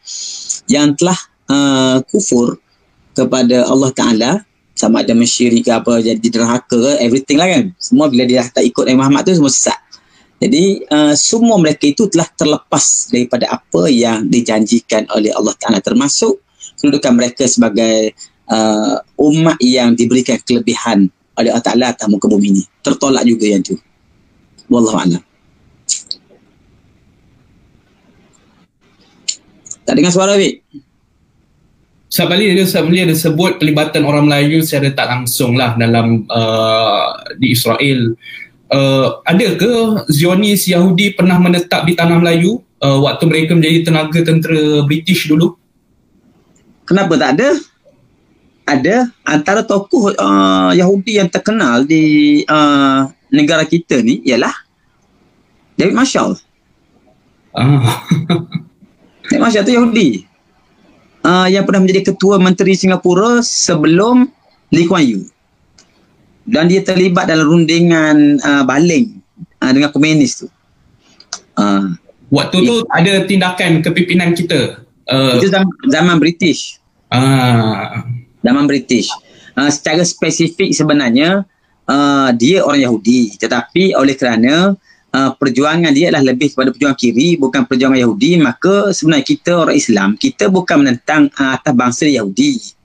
yang 0.68 0.96
telah 0.96 1.16
uh, 1.48 2.02
kufur 2.08 2.60
kepada 3.14 3.66
Allah 3.66 3.90
taala 3.92 4.30
sama 4.74 5.04
ada 5.04 5.12
mensyirik 5.12 5.68
ke 5.68 5.72
apa 5.74 6.00
jadi 6.00 6.22
derhaka 6.22 6.72
ke 6.72 6.78
everything 7.04 7.36
lah 7.36 7.48
kan. 7.50 7.74
Semua 7.76 8.08
bila 8.08 8.24
dia 8.24 8.46
tak 8.48 8.64
ikut 8.64 8.86
Nabi 8.88 8.98
Muhammad 8.98 9.28
tu 9.28 9.36
semua 9.36 9.52
sesat. 9.52 9.76
Jadi 10.40 10.88
uh, 10.88 11.12
semua 11.12 11.60
mereka 11.60 11.84
itu 11.84 12.08
telah 12.08 12.24
terlepas 12.32 13.12
daripada 13.12 13.44
apa 13.52 13.92
yang 13.92 14.24
dijanjikan 14.24 15.04
oleh 15.12 15.28
Allah 15.36 15.52
Taala 15.60 15.84
termasuk 15.84 16.40
kedudukan 16.80 17.12
mereka 17.12 17.44
sebagai 17.44 18.16
uh, 18.48 18.96
umat 19.20 19.60
yang 19.60 19.92
diberikan 19.92 20.40
kelebihan 20.42 21.12
oleh 21.38 21.52
Allah 21.52 21.64
Ta'ala 21.64 21.86
atas 21.92 22.08
muka 22.10 22.26
bumi 22.28 22.52
ini. 22.52 22.62
Tertolak 22.84 23.24
juga 23.24 23.46
yang 23.48 23.62
tu. 23.64 23.76
Wallahu'alam. 24.68 25.22
Tak 29.84 29.94
dengar 29.96 30.12
suara, 30.12 30.36
Wik? 30.36 30.62
Ustaz 32.10 32.26
Bali 32.26 32.50
dia 32.50 32.66
Ustaz 32.66 32.82
Bali 32.82 32.98
ada 33.06 33.14
sebut 33.14 33.62
pelibatan 33.62 34.02
orang 34.02 34.26
Melayu 34.26 34.66
secara 34.66 34.90
tak 34.90 35.06
langsung 35.06 35.54
lah 35.54 35.78
dalam 35.78 36.26
uh, 36.26 37.14
di 37.38 37.54
Israel. 37.54 38.18
Uh, 38.66 39.22
ada 39.22 39.54
ke 39.54 39.70
Zionis 40.10 40.66
Yahudi 40.66 41.14
pernah 41.14 41.38
menetap 41.38 41.86
di 41.86 41.94
tanah 41.94 42.18
Melayu 42.18 42.58
uh, 42.82 42.98
waktu 43.06 43.30
mereka 43.30 43.54
menjadi 43.54 43.86
tenaga 43.86 44.18
tentera 44.26 44.82
British 44.82 45.30
dulu? 45.30 45.54
Kenapa 46.82 47.14
tak 47.14 47.38
ada? 47.38 47.48
ada 48.70 49.10
antara 49.26 49.66
tokoh 49.66 50.14
uh, 50.14 50.70
Yahudi 50.70 51.18
yang 51.18 51.26
terkenal 51.26 51.82
di 51.82 52.42
uh, 52.46 53.10
negara 53.34 53.66
kita 53.66 53.98
ni 53.98 54.22
ialah 54.22 54.54
David 55.74 55.96
Marshall. 55.96 56.38
Ah. 57.50 58.06
David 59.26 59.42
Marshall 59.42 59.66
tu 59.66 59.74
Yahudi. 59.74 60.29
Uh, 61.20 61.44
yang 61.52 61.68
pernah 61.68 61.84
menjadi 61.84 62.12
ketua 62.12 62.40
menteri 62.40 62.72
Singapura 62.72 63.44
sebelum 63.44 64.28
Lee 64.72 64.88
Kuan 64.88 65.04
Yew. 65.04 65.28
Dan 66.48 66.72
dia 66.72 66.80
terlibat 66.80 67.28
dalam 67.28 67.44
rundingan 67.44 68.40
uh, 68.40 68.64
baling 68.64 69.20
uh, 69.60 69.70
dengan 69.70 69.92
komunis 69.92 70.40
tu. 70.40 70.48
Uh, 71.60 71.92
Waktu 72.32 72.64
tu 72.64 72.74
ada 72.88 73.26
tindakan 73.28 73.84
kepimpinan 73.84 74.32
kita. 74.32 74.80
Uh, 75.04 75.36
itu 75.36 75.52
zaman, 75.52 75.68
zaman 75.90 76.16
British. 76.16 76.80
Ah 77.12 78.06
zaman 78.44 78.64
British. 78.64 79.12
Uh, 79.56 79.68
secara 79.68 80.02
spesifik 80.06 80.72
sebenarnya 80.72 81.44
uh, 81.84 82.30
dia 82.32 82.64
orang 82.64 82.86
Yahudi 82.86 83.34
tetapi 83.36 83.92
oleh 83.98 84.14
kerana 84.16 84.78
uh, 85.14 85.30
perjuangan 85.36 85.90
dia 85.92 86.10
adalah 86.10 86.34
lebih 86.34 86.54
kepada 86.54 86.70
perjuangan 86.74 86.98
kiri 86.98 87.38
bukan 87.38 87.62
perjuangan 87.66 87.98
Yahudi 87.98 88.40
maka 88.40 88.94
sebenarnya 88.94 89.26
kita 89.26 89.52
orang 89.54 89.76
Islam 89.76 90.08
kita 90.16 90.48
bukan 90.50 90.76
menentang 90.86 91.30
uh, 91.36 91.58
atas 91.58 91.74
bangsa 91.74 92.04
Yahudi 92.06 92.78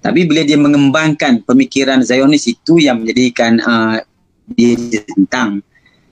tapi 0.00 0.22
bila 0.28 0.46
dia 0.46 0.58
mengembangkan 0.60 1.42
pemikiran 1.42 2.04
Zionis 2.04 2.46
itu 2.46 2.78
yang 2.78 3.02
menjadikan 3.02 3.58
uh, 3.62 3.98
dia 4.54 5.02
tentang 5.02 5.64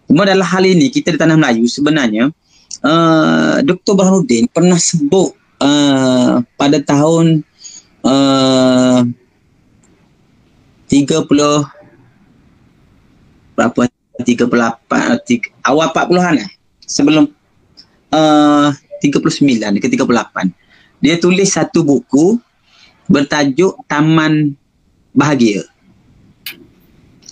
Cuma 0.05 0.28
dalam 0.28 0.44
hal 0.44 0.65
ini 0.68 0.93
kita 0.93 1.17
di 1.17 1.18
tanah 1.18 1.36
Melayu 1.41 1.65
sebenarnya 1.65 2.28
uh, 2.84 3.57
Dr. 3.65 3.97
Burhanuddin 3.97 4.44
pernah 4.52 4.76
sebut 4.76 5.33
uh, 5.65 6.44
pada 6.60 6.78
tahun 6.84 7.41
uh, 8.05 9.01
30 10.93 11.25
berapa 13.55 13.93
38 14.23 15.26
tiga, 15.26 15.49
awal 15.67 15.91
40-an 15.91 16.47
eh? 16.47 16.51
Sebelum 16.84 17.26
uh, 18.15 18.68
39 19.02 19.83
ke 19.83 19.89
38 19.91 20.55
dia 21.02 21.17
tulis 21.20 21.51
satu 21.51 21.84
buku 21.84 22.39
bertajuk 23.10 23.76
Taman 23.84 24.57
Bahagia 25.12 25.67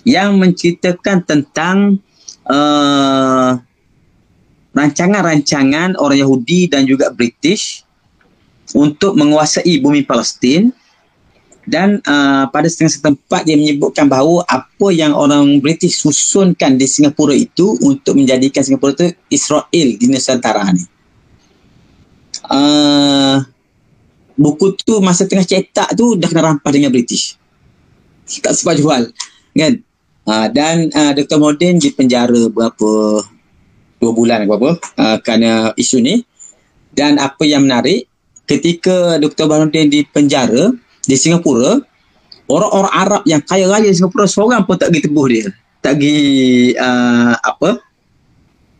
yang 0.03 0.35
menceritakan 0.35 1.23
tentang 1.23 1.97
uh, 2.47 3.55
rancangan-rancangan 4.75 5.95
orang 5.95 6.19
Yahudi 6.19 6.67
dan 6.67 6.83
juga 6.83 7.09
British 7.09 7.87
untuk 8.75 9.15
menguasai 9.15 9.79
bumi 9.79 10.03
Palestin 10.03 10.75
dan 11.63 12.03
uh, 12.03 12.51
pada 12.51 12.67
setengah 12.67 12.91
setempat 12.91 13.47
dia 13.47 13.55
menyebutkan 13.55 14.11
bahawa 14.11 14.43
apa 14.51 14.87
yang 14.91 15.15
orang 15.15 15.63
British 15.63 16.03
susunkan 16.03 16.75
di 16.75 16.83
Singapura 16.83 17.31
itu 17.31 17.79
untuk 17.79 18.19
menjadikan 18.19 18.59
Singapura 18.59 18.91
itu 18.99 19.07
Israel 19.31 19.87
di 19.95 20.05
Nusantara 20.11 20.67
ni. 20.75 20.83
Uh, 22.43 23.39
buku 24.35 24.75
tu 24.83 24.99
masa 24.99 25.23
tengah 25.23 25.47
cetak 25.47 25.95
tu 25.95 26.19
dah 26.19 26.27
kena 26.27 26.51
rampas 26.51 26.71
dengan 26.75 26.91
British. 26.91 27.39
Tak 28.27 28.51
sempat 28.51 28.75
jual. 28.83 29.15
Kan? 29.55 29.73
Uh, 30.27 30.47
dan 30.51 30.91
uh, 30.91 31.11
Dr. 31.15 31.39
Modin 31.39 31.79
di 31.79 31.91
penjara 31.95 32.47
berapa 32.51 33.23
dua 34.03 34.11
bulan 34.11 34.43
ke 34.43 34.51
apa 34.51 34.71
uh, 34.99 35.17
kerana 35.23 35.71
isu 35.79 36.03
ni 36.03 36.23
dan 36.91 37.15
apa 37.19 37.47
yang 37.47 37.63
menarik 37.63 38.07
ketika 38.43 39.15
Dr. 39.19 39.47
Baharudin 39.47 39.87
di 39.87 40.03
penjara 40.03 40.75
di 41.03 41.15
Singapura 41.19 41.79
orang-orang 42.47 42.93
Arab 42.93 43.21
yang 43.27 43.41
kaya 43.43 43.65
raya 43.67 43.87
di 43.87 43.95
Singapura 43.95 44.27
seorang 44.27 44.63
pun 44.63 44.75
tak 44.79 44.91
pergi 44.91 45.05
tebuh 45.09 45.27
dia 45.27 45.47
tak 45.83 45.99
pergi 45.99 46.19
uh, 46.79 47.33
apa 47.39 47.69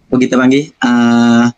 apa 0.08 0.16
kita 0.20 0.36
panggil 0.38 0.70
uh, 0.84 1.50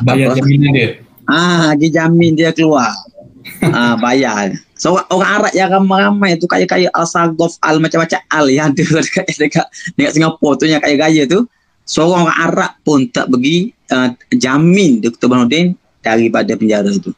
bayar 0.00 0.34
jaminan 0.38 0.70
dia 0.72 0.88
ah 1.28 1.76
dia 1.76 1.88
jamin 2.02 2.32
dia 2.34 2.50
keluar 2.50 2.90
ah 3.76 3.94
bayar 4.00 4.56
So 4.80 4.96
orang 4.96 5.44
Arab 5.44 5.52
yang 5.52 5.68
ramai-ramai 5.68 6.40
tu 6.40 6.48
kaya-kaya 6.48 6.88
Al-Sagof 6.96 7.60
Al 7.60 7.84
macam-macam 7.84 8.16
Al 8.32 8.48
yang 8.48 8.72
ada 8.72 8.80
dekat, 9.04 9.28
dekat, 9.36 9.66
dekat 9.92 10.12
Singapura 10.16 10.56
tu 10.56 10.64
yang 10.64 10.80
kaya-kaya 10.80 11.28
tu. 11.28 11.44
Seorang 11.84 12.24
orang 12.24 12.38
Arab 12.40 12.72
pun 12.80 13.04
tak 13.12 13.28
pergi 13.28 13.76
uh, 13.92 14.08
jamin 14.32 15.04
Dr. 15.04 15.28
Baharudin 15.28 15.76
daripada 16.00 16.56
penjara 16.56 16.88
tu. 16.96 17.12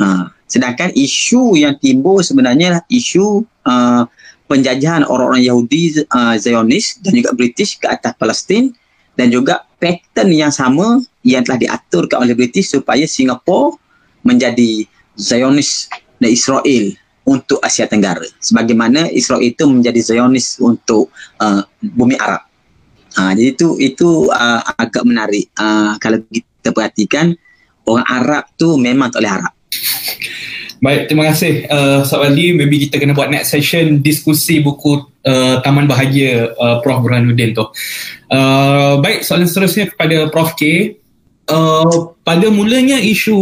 Uh, 0.00 0.32
sedangkan 0.48 0.88
isu 0.96 1.60
yang 1.60 1.76
timbul 1.76 2.24
sebenarnya 2.24 2.80
isu 2.88 3.44
uh, 3.68 4.08
penjajahan 4.48 5.04
orang-orang 5.04 5.44
Yahudi 5.44 6.08
uh, 6.08 6.34
Zionis 6.40 6.98
dan 7.04 7.20
juga 7.20 7.36
British 7.36 7.76
ke 7.76 7.86
atas 7.86 8.16
Palestin 8.16 8.72
dan 9.14 9.28
juga 9.28 9.62
pattern 9.76 10.32
yang 10.32 10.48
sama 10.48 11.04
yang 11.20 11.44
telah 11.44 11.60
diaturkan 11.60 12.24
oleh 12.24 12.32
British 12.32 12.72
supaya 12.72 13.04
Singapura 13.04 13.76
menjadi 14.24 14.88
Zionis 15.20 15.92
dan 16.16 16.32
Israel 16.32 16.96
untuk 17.28 17.60
Asia 17.60 17.84
Tenggara. 17.84 18.24
Sebagaimana 18.40 19.12
Israel 19.12 19.44
itu 19.44 19.68
menjadi 19.68 20.00
Zionis 20.00 20.56
untuk 20.58 21.12
uh, 21.38 21.62
bumi 21.78 22.16
Arab. 22.16 22.42
Uh, 23.14 23.36
jadi 23.36 23.54
itu 23.54 23.76
itu 23.78 24.08
uh, 24.32 24.60
agak 24.80 25.04
menarik. 25.04 25.46
Uh, 25.54 25.94
kalau 26.00 26.18
kita 26.32 26.72
perhatikan 26.72 27.36
orang 27.86 28.06
Arab 28.08 28.44
tu 28.56 28.74
memang 28.80 29.12
tak 29.12 29.22
boleh 29.22 29.34
harap. 29.36 29.54
Baik, 30.80 31.12
terima 31.12 31.28
kasih 31.28 31.68
uh, 31.68 32.00
Ustaz 32.00 32.16
Wali. 32.16 32.56
Maybe 32.56 32.88
kita 32.88 32.96
kena 32.96 33.12
buat 33.12 33.28
next 33.28 33.52
session 33.52 34.00
diskusi 34.00 34.64
buku 34.64 35.04
uh, 35.28 35.60
Taman 35.60 35.84
Bahagia 35.84 36.56
uh, 36.56 36.80
Prof. 36.80 37.04
Burhanuddin 37.04 37.52
tu. 37.52 37.68
Uh, 38.32 38.96
baik, 39.04 39.20
soalan 39.20 39.44
seterusnya 39.44 39.92
kepada 39.92 40.32
Prof. 40.32 40.56
K. 40.56 40.96
Uh, 41.52 42.16
pada 42.24 42.48
mulanya 42.48 42.96
isu 42.96 43.36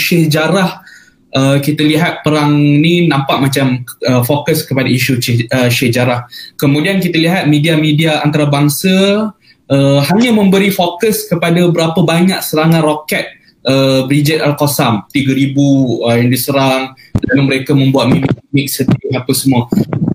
Syekh 0.00 0.32
Jarrah 0.32 0.80
Uh, 1.28 1.60
kita 1.60 1.84
lihat 1.84 2.24
perang 2.24 2.56
ni 2.56 3.04
nampak 3.04 3.36
macam 3.36 3.84
uh, 3.84 4.24
fokus 4.24 4.64
kepada 4.64 4.88
isu 4.88 5.20
uh, 5.52 5.68
sejarah. 5.68 6.24
Kemudian 6.56 7.04
kita 7.04 7.20
lihat 7.20 7.44
media-media 7.44 8.24
antarabangsa 8.24 9.28
uh, 9.68 10.00
hanya 10.08 10.32
memberi 10.32 10.72
fokus 10.72 11.28
kepada 11.28 11.68
berapa 11.68 12.00
banyak 12.00 12.40
serangan 12.40 12.80
roket 12.80 13.37
uh, 13.68 14.00
Brigade 14.08 14.40
Al-Qassam 14.40 15.04
3000 15.12 15.52
uh, 15.52 16.16
yang 16.16 16.28
diserang 16.32 16.82
dan 17.20 17.38
mereka 17.44 17.76
membuat 17.76 18.08
mimik 18.08 18.68
sedih 18.72 19.12
apa 19.12 19.32
semua. 19.36 19.68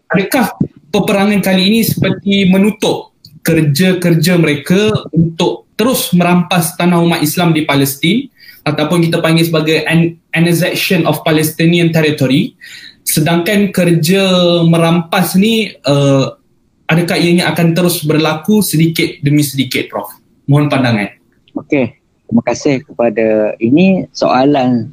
Adakah 0.10 0.58
peperangan 0.90 1.40
kali 1.46 1.70
ini 1.70 1.82
seperti 1.86 2.50
menutup 2.50 3.14
kerja-kerja 3.46 4.40
mereka 4.40 4.90
untuk 5.14 5.70
terus 5.78 6.14
merampas 6.16 6.74
tanah 6.80 7.02
umat 7.02 7.20
Islam 7.22 7.52
di 7.52 7.66
Palestin 7.66 8.30
ataupun 8.64 9.04
kita 9.04 9.20
panggil 9.20 9.44
sebagai 9.44 9.84
an- 9.84 10.16
annexation 10.32 11.04
of 11.04 11.20
Palestinian 11.28 11.92
territory 11.92 12.56
sedangkan 13.04 13.76
kerja 13.76 14.24
merampas 14.64 15.36
ni 15.36 15.76
uh, 15.84 16.40
adakah 16.88 17.20
ianya 17.20 17.52
akan 17.52 17.76
terus 17.76 18.00
berlaku 18.08 18.64
sedikit 18.64 19.20
demi 19.20 19.44
sedikit 19.44 19.92
Prof? 19.92 20.08
Mohon 20.48 20.68
pandangan. 20.72 21.10
Okey, 21.54 22.03
terima 22.28 22.44
kasih 22.46 22.76
kepada 22.86 23.58
ini 23.60 24.08
soalan 24.16 24.92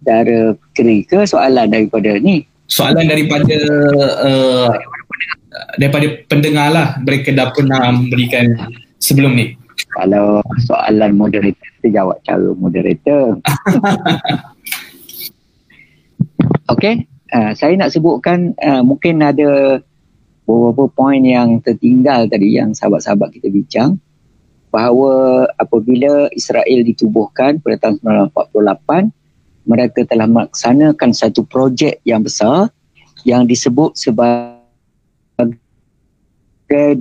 dari 0.00 0.56
keri 0.72 1.04
ke 1.04 1.28
soalan 1.28 1.68
daripada 1.70 2.16
ni? 2.18 2.44
Soalan 2.70 3.06
daripada 3.10 3.58
uh, 4.24 4.70
daripada 5.76 6.06
pendengar 6.30 6.68
lah 6.72 6.88
mereka 7.02 7.34
dah 7.34 7.50
pernah 7.52 7.92
memberikan 7.92 8.56
sebelum 9.02 9.34
ni. 9.36 9.56
Kalau 9.90 10.38
soalan 10.70 11.18
moderator, 11.18 11.66
kita 11.80 11.88
jawab 11.98 12.22
cara 12.22 12.48
moderator. 12.54 13.40
Okey, 16.72 17.10
uh, 17.34 17.50
saya 17.58 17.74
nak 17.74 17.90
sebutkan 17.90 18.54
uh, 18.62 18.86
mungkin 18.86 19.18
ada 19.18 19.82
beberapa 20.46 20.86
poin 20.94 21.22
yang 21.22 21.58
tertinggal 21.62 22.30
tadi 22.30 22.54
yang 22.54 22.70
sahabat-sahabat 22.74 23.34
kita 23.34 23.50
bincang 23.50 23.98
bahawa 24.70 25.44
apabila 25.58 26.30
Israel 26.32 26.80
ditubuhkan 26.86 27.58
pada 27.58 27.90
tahun 27.90 27.98
1948 28.34 29.68
mereka 29.68 30.00
telah 30.08 30.26
melaksanakan 30.26 31.10
satu 31.12 31.44
projek 31.44 32.00
yang 32.06 32.24
besar 32.24 32.70
yang 33.26 33.44
disebut 33.44 33.98
sebagai 33.98 34.56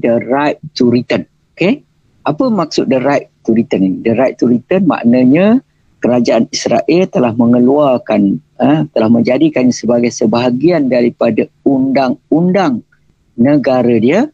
the 0.01 0.19
right 0.27 0.59
to 0.75 0.91
return. 0.91 1.23
Okay? 1.55 1.87
apa 2.29 2.45
maksud 2.51 2.85
the 2.93 3.01
right 3.01 3.25
to 3.41 3.57
return 3.57 3.81
ini? 3.81 3.97
The 4.05 4.13
right 4.13 4.37
to 4.37 4.45
return 4.45 4.85
maknanya 4.85 5.65
kerajaan 5.99 6.45
Israel 6.53 7.03
telah 7.09 7.33
mengeluarkan 7.33 8.37
uh, 8.61 8.85
telah 8.93 9.09
menjadikan 9.09 9.73
sebagai 9.73 10.13
sebahagian 10.13 10.87
daripada 10.87 11.49
undang-undang 11.65 12.85
negara 13.33 13.95
dia 13.97 14.29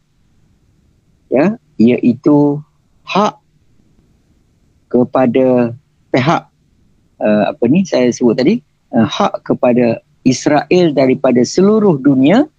ya 1.31 1.57
iaitu 1.79 2.59
hak 3.05 3.37
kepada 4.89 5.73
pihak 6.09 6.41
uh, 7.21 7.43
apa 7.51 7.63
ni 7.69 7.85
saya 7.85 8.09
sebut 8.09 8.35
tadi 8.37 8.59
uh, 8.93 9.05
hak 9.05 9.45
kepada 9.45 10.01
Israel 10.25 10.91
daripada 10.91 11.45
seluruh 11.45 12.01
dunia 12.01 12.49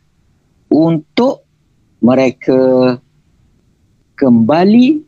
untuk 0.70 1.42
mereka 1.98 2.94
kembali 4.14 5.02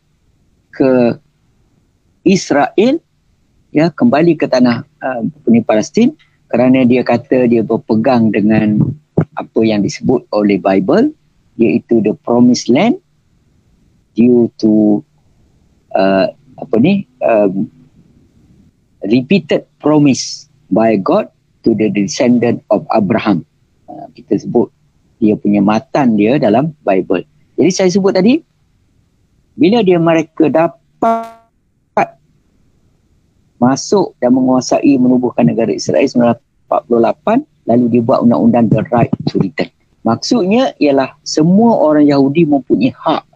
ke 0.74 0.92
Israel 2.26 2.98
ya 3.70 3.92
kembali 3.92 4.34
ke 4.34 4.50
tanah 4.50 4.82
uh, 5.00 5.22
Palestin 5.62 6.18
kerana 6.48 6.82
dia 6.82 7.04
kata 7.04 7.46
dia 7.46 7.60
berpegang 7.62 8.32
dengan 8.32 8.80
apa 9.36 9.60
yang 9.62 9.84
disebut 9.84 10.26
oleh 10.32 10.58
Bible 10.58 11.12
iaitu 11.60 12.00
the 12.00 12.14
promised 12.24 12.70
land 12.72 12.96
due 14.16 14.50
to 14.58 15.02
uh, 15.94 16.32
apa 16.58 16.74
ni 16.82 17.06
um, 17.22 17.70
repeated 19.06 19.64
promise 19.78 20.50
by 20.68 20.98
God 20.98 21.30
to 21.62 21.72
the 21.72 21.88
descendant 21.88 22.60
of 22.68 22.84
Abraham. 22.90 23.46
Uh, 23.86 24.10
kita 24.12 24.42
sebut 24.42 24.68
dia 25.18 25.34
punya 25.38 25.62
matan 25.62 26.18
dia 26.18 26.36
dalam 26.38 26.74
Bible. 26.82 27.24
Jadi 27.58 27.70
saya 27.74 27.88
sebut 27.90 28.14
tadi 28.14 28.38
bila 29.58 29.82
dia 29.82 29.98
mereka 29.98 30.46
dapat 30.46 31.38
masuk 33.58 34.14
dan 34.22 34.30
menguasai 34.38 34.94
menubuhkan 35.02 35.50
negara 35.50 35.74
Israel 35.74 36.06
1948 36.70 37.66
lalu 37.66 37.84
dia 37.90 38.02
buat 38.06 38.22
undang-undang 38.22 38.70
the 38.70 38.82
right 38.94 39.10
to 39.26 39.42
return. 39.42 39.68
Maksudnya 40.06 40.72
ialah 40.78 41.18
semua 41.26 41.74
orang 41.76 42.06
Yahudi 42.06 42.48
mempunyai 42.48 42.94
hak 42.94 43.27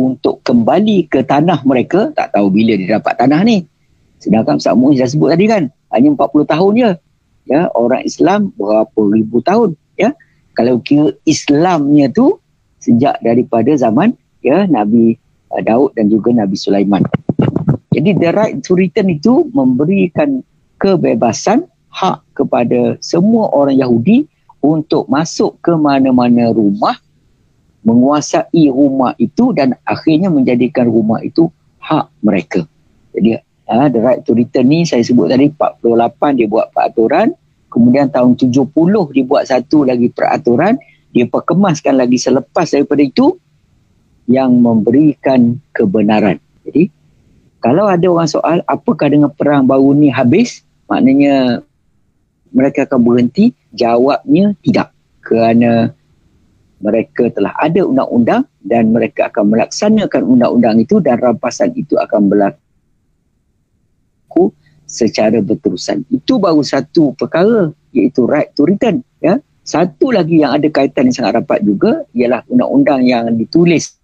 untuk 0.00 0.40
kembali 0.40 1.12
ke 1.12 1.20
tanah 1.20 1.60
mereka 1.68 2.08
tak 2.16 2.32
tahu 2.32 2.48
bila 2.48 2.72
dia 2.80 2.96
dapat 2.96 3.20
tanah 3.20 3.40
ni. 3.44 3.68
Sedangkan 4.20 4.56
Ustaz 4.56 4.76
Muiz 4.76 4.96
dah 4.96 5.08
sebut 5.08 5.28
tadi 5.32 5.44
kan 5.44 5.68
hanya 5.92 6.08
40 6.16 6.48
tahun 6.48 6.72
je. 6.76 6.90
Ya 7.48 7.68
orang 7.76 8.04
Islam 8.08 8.52
berapa 8.56 9.00
ribu 9.12 9.44
tahun 9.44 9.76
ya. 10.00 10.16
Kalau 10.56 10.80
kira 10.80 11.12
Islamnya 11.28 12.08
tu 12.12 12.40
sejak 12.80 13.20
daripada 13.20 13.76
zaman 13.76 14.16
ya 14.40 14.64
Nabi 14.64 15.16
uh, 15.52 15.62
Daud 15.64 15.96
dan 15.96 16.08
juga 16.08 16.32
Nabi 16.32 16.56
Sulaiman. 16.56 17.04
Jadi 17.90 18.16
the 18.16 18.30
right 18.32 18.56
to 18.64 18.78
return 18.78 19.12
itu 19.12 19.48
memberikan 19.52 20.40
kebebasan 20.80 21.68
hak 21.90 22.22
kepada 22.38 22.96
semua 23.02 23.50
orang 23.50 23.76
Yahudi 23.76 24.24
untuk 24.62 25.08
masuk 25.10 25.58
ke 25.60 25.74
mana-mana 25.74 26.54
rumah 26.54 26.96
menguasai 27.86 28.68
rumah 28.68 29.16
itu 29.16 29.56
dan 29.56 29.76
akhirnya 29.88 30.28
menjadikan 30.28 30.88
rumah 30.88 31.20
itu 31.24 31.48
hak 31.80 32.12
mereka. 32.20 32.64
Jadi 33.16 33.40
uh, 33.68 33.88
the 33.88 34.00
right 34.00 34.20
to 34.24 34.36
return 34.36 34.68
ni 34.68 34.84
saya 34.84 35.00
sebut 35.00 35.32
tadi 35.32 35.48
48 35.52 36.38
dia 36.38 36.46
buat 36.46 36.68
peraturan 36.70 37.32
kemudian 37.72 38.12
tahun 38.12 38.36
70 38.36 38.68
dia 39.14 39.24
buat 39.24 39.44
satu 39.48 39.88
lagi 39.88 40.12
peraturan 40.12 40.76
dia 41.10 41.26
perkemaskan 41.26 41.98
lagi 41.98 42.18
selepas 42.20 42.70
daripada 42.70 43.02
itu 43.02 43.34
yang 44.30 44.62
memberikan 44.62 45.58
kebenaran. 45.74 46.38
Jadi, 46.62 46.86
kalau 47.58 47.90
ada 47.90 48.06
orang 48.06 48.30
soal 48.30 48.62
apakah 48.70 49.10
dengan 49.10 49.34
perang 49.34 49.66
baru 49.66 49.90
ni 49.90 50.06
habis, 50.06 50.62
maknanya 50.86 51.66
mereka 52.54 52.86
akan 52.86 53.00
berhenti 53.02 53.50
jawabnya 53.74 54.54
tidak 54.62 54.94
kerana 55.18 55.90
mereka 56.80 57.28
telah 57.30 57.52
ada 57.60 57.84
undang-undang 57.84 58.48
dan 58.64 58.92
mereka 58.92 59.28
akan 59.28 59.52
melaksanakan 59.52 60.22
undang-undang 60.24 60.80
itu 60.80 60.96
dan 61.04 61.20
rampasan 61.20 61.76
itu 61.76 62.00
akan 62.00 62.32
berlaku 62.32 62.56
secara 64.88 65.44
berterusan. 65.44 66.08
Itu 66.08 66.40
baru 66.40 66.64
satu 66.64 67.12
perkara 67.14 67.70
iaitu 67.92 68.24
right 68.26 68.50
to 68.56 68.64
return. 68.66 69.04
Ya. 69.20 69.38
Satu 69.60 70.10
lagi 70.10 70.40
yang 70.40 70.56
ada 70.56 70.66
kaitan 70.72 71.12
yang 71.12 71.16
sangat 71.20 71.44
rapat 71.44 71.62
juga 71.62 72.02
ialah 72.16 72.42
undang-undang 72.48 73.04
yang 73.06 73.28
ditulis 73.36 73.94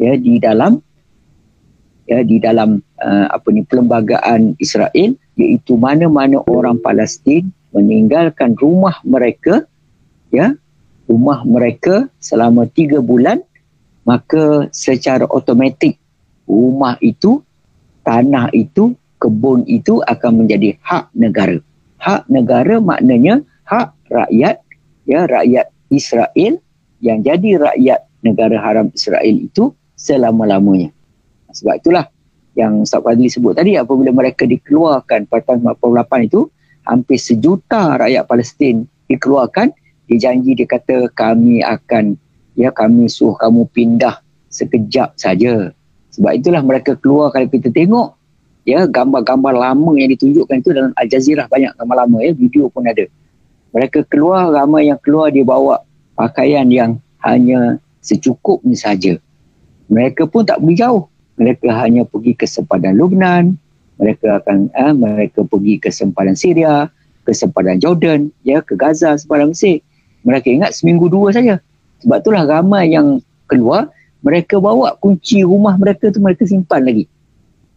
ya 0.00 0.16
di 0.16 0.40
dalam 0.40 0.80
ya 2.08 2.24
di 2.24 2.40
dalam 2.40 2.80
uh, 3.02 3.26
apa 3.28 3.48
ni 3.52 3.66
perlembagaan 3.66 4.56
Israel 4.56 5.18
iaitu 5.36 5.76
mana-mana 5.76 6.40
orang 6.48 6.80
Palestin 6.80 7.52
meninggalkan 7.76 8.56
rumah 8.56 9.00
mereka 9.04 9.66
ya 10.32 10.56
rumah 11.12 11.44
mereka 11.44 12.08
selama 12.16 12.64
tiga 12.64 13.04
bulan 13.04 13.44
maka 14.08 14.72
secara 14.72 15.28
automatik 15.28 16.00
rumah 16.48 16.96
itu 17.04 17.44
tanah 18.02 18.48
itu 18.56 18.96
kebun 19.20 19.62
itu 19.70 20.02
akan 20.02 20.42
menjadi 20.42 20.74
hak 20.82 21.12
negara. 21.14 21.60
Hak 22.02 22.26
negara 22.26 22.82
maknanya 22.82 23.44
hak 23.68 23.94
rakyat 24.10 24.58
ya 25.06 25.28
rakyat 25.30 25.70
Israel 25.92 26.58
yang 26.98 27.22
jadi 27.22 27.60
rakyat 27.60 28.00
negara 28.26 28.58
haram 28.58 28.90
Israel 28.90 29.36
itu 29.38 29.70
selama-lamanya. 29.94 30.90
Sebab 31.54 31.78
itulah 31.78 32.10
yang 32.58 32.82
Ustaz 32.82 33.04
Fadli 33.04 33.30
sebut 33.30 33.54
tadi 33.54 33.78
apabila 33.78 34.10
mereka 34.10 34.42
dikeluarkan 34.48 35.30
pada 35.30 35.54
tahun 35.54 35.78
1948 35.78 36.28
itu 36.28 36.40
hampir 36.82 37.18
sejuta 37.22 38.02
rakyat 38.02 38.26
Palestin 38.26 38.90
dikeluarkan 39.06 39.70
dia 40.10 40.30
janji 40.30 40.56
dia 40.56 40.66
kata 40.66 41.10
kami 41.12 41.62
akan 41.62 42.18
ya 42.58 42.70
kami 42.74 43.08
suruh 43.08 43.36
kamu 43.38 43.68
pindah 43.70 44.20
sekejap 44.52 45.16
saja. 45.16 45.72
Sebab 46.12 46.32
itulah 46.36 46.60
mereka 46.60 46.92
keluar 46.98 47.32
kalau 47.32 47.48
kita 47.48 47.72
tengok 47.72 48.12
ya 48.68 48.84
gambar-gambar 48.84 49.54
lama 49.56 49.92
yang 49.96 50.12
ditunjukkan 50.12 50.60
itu 50.60 50.70
dalam 50.76 50.92
Al 50.94 51.06
Jazeera 51.08 51.48
banyak 51.48 51.72
gambar 51.78 51.96
lama 52.06 52.16
ya 52.20 52.32
video 52.36 52.68
pun 52.68 52.84
ada. 52.84 53.08
Mereka 53.72 54.04
keluar 54.12 54.52
ramai 54.52 54.92
yang 54.92 55.00
keluar 55.00 55.32
dia 55.32 55.46
bawa 55.46 55.80
pakaian 56.12 56.68
yang 56.68 57.00
hanya 57.24 57.80
secukupnya 58.04 58.76
saja. 58.76 59.16
Mereka 59.88 60.28
pun 60.28 60.44
tak 60.44 60.60
pergi 60.60 60.84
jauh. 60.84 61.08
Mereka 61.40 61.72
hanya 61.72 62.04
pergi 62.04 62.36
ke 62.36 62.44
sempadan 62.44 63.00
Lubnan 63.00 63.56
mereka 64.02 64.42
akan 64.42 64.66
eh, 64.74 64.92
mereka 64.98 65.46
pergi 65.46 65.78
ke 65.78 65.94
sempadan 65.94 66.34
Syria 66.34 66.90
ke 67.22 67.30
sempadan 67.30 67.78
Jordan 67.78 68.34
ya 68.42 68.58
ke 68.58 68.74
Gaza 68.74 69.14
sempadan 69.14 69.54
Mesir 69.54 69.78
mereka 70.22 70.48
ingat 70.50 70.74
seminggu 70.74 71.10
dua 71.10 71.34
saja. 71.34 71.58
Sebab 72.02 72.18
itulah 72.22 72.42
ramai 72.46 72.90
yang 72.90 73.22
keluar, 73.46 73.90
mereka 74.22 74.58
bawa 74.58 74.94
kunci 74.98 75.42
rumah 75.42 75.74
mereka 75.78 76.10
tu 76.10 76.18
mereka 76.18 76.46
simpan 76.46 76.86
lagi. 76.86 77.06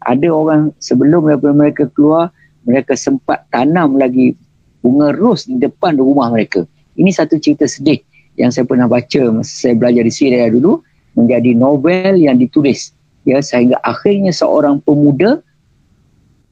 Ada 0.06 0.30
orang 0.30 0.74
sebelum 0.78 1.26
mereka 1.34 1.90
keluar, 1.94 2.30
mereka 2.66 2.94
sempat 2.94 3.46
tanam 3.50 3.98
lagi 3.98 4.38
bunga 4.86 5.14
ros 5.18 5.50
di 5.50 5.58
depan 5.58 5.98
rumah 5.98 6.30
mereka. 6.30 6.66
Ini 6.94 7.10
satu 7.10 7.42
cerita 7.42 7.66
sedih 7.66 8.02
yang 8.38 8.52
saya 8.54 8.68
pernah 8.68 8.86
baca 8.86 9.22
masa 9.32 9.52
saya 9.68 9.74
belajar 9.74 10.04
di 10.04 10.14
Syria 10.14 10.48
dulu 10.52 10.84
menjadi 11.16 11.56
novel 11.56 12.20
yang 12.20 12.36
ditulis 12.36 12.92
ya 13.24 13.40
sehingga 13.40 13.80
akhirnya 13.82 14.36
seorang 14.36 14.84
pemuda 14.84 15.40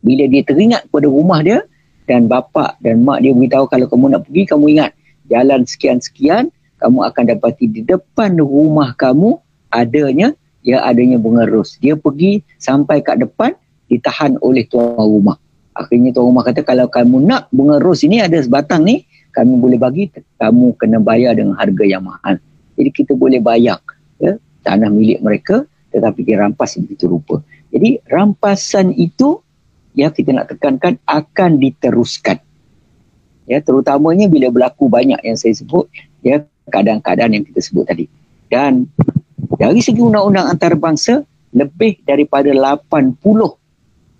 bila 0.03 0.23
dia 0.27 0.43
teringat 0.43 0.87
pada 0.87 1.07
rumah 1.07 1.43
dia 1.43 1.63
dan 2.07 2.27
bapa 2.27 2.75
dan 2.79 3.03
mak 3.03 3.23
dia 3.23 3.35
beritahu 3.35 3.67
kalau 3.67 3.85
kamu 3.87 4.15
nak 4.15 4.21
pergi 4.27 4.43
kamu 4.47 4.65
ingat 4.79 4.91
jalan 5.33 5.65
sekian-sekian 5.65 6.53
kamu 6.77 6.99
akan 7.09 7.23
dapati 7.33 7.65
di 7.65 7.81
depan 7.81 8.37
rumah 8.37 8.93
kamu 8.93 9.41
adanya 9.73 10.37
ya 10.61 10.85
adanya 10.85 11.17
bunga 11.17 11.49
ros. 11.49 11.81
Dia 11.81 11.97
pergi 11.97 12.45
sampai 12.61 13.01
kat 13.01 13.25
depan 13.25 13.57
ditahan 13.89 14.37
oleh 14.45 14.69
tuan 14.69 14.93
rumah. 14.93 15.41
Akhirnya 15.73 16.13
tuan 16.13 16.29
rumah 16.29 16.45
kata 16.45 16.61
kalau 16.61 16.85
kamu 16.85 17.25
nak 17.25 17.49
bunga 17.49 17.81
ros 17.81 18.05
ini 18.05 18.21
ada 18.21 18.37
sebatang 18.37 18.85
ni 18.85 19.09
kami 19.33 19.57
boleh 19.57 19.81
bagi 19.81 20.13
kamu 20.37 20.77
kena 20.77 21.01
bayar 21.01 21.33
dengan 21.33 21.57
harga 21.57 21.81
yang 21.81 22.05
mahal. 22.05 22.37
Jadi 22.77 22.89
kita 22.93 23.17
boleh 23.17 23.41
bayar 23.41 23.81
ya, 24.21 24.37
tanah 24.61 24.93
milik 24.93 25.25
mereka 25.25 25.65
tetapi 25.89 26.25
dirampas 26.25 26.77
begitu 26.77 27.09
rupa. 27.09 27.41
Jadi 27.73 28.01
rampasan 28.09 28.93
itu 28.93 29.41
yang 29.97 30.13
kita 30.13 30.33
nak 30.33 30.49
tekankan 30.53 30.97
akan 31.05 31.61
diteruskan 31.61 32.42
ya 33.49 33.59
terutamanya 33.59 34.29
bila 34.31 34.47
berlaku 34.49 34.87
banyak 34.87 35.19
yang 35.23 35.37
saya 35.37 35.55
sebut 35.55 35.87
ya 36.23 36.43
keadaan-keadaan 36.71 37.35
yang 37.35 37.43
kita 37.43 37.59
sebut 37.59 37.85
tadi 37.87 38.05
dan 38.47 38.87
dari 39.59 39.79
segi 39.83 39.99
undang-undang 39.99 40.47
antarabangsa 40.49 41.23
lebih 41.53 42.01
daripada 42.07 42.49
80 42.49 43.19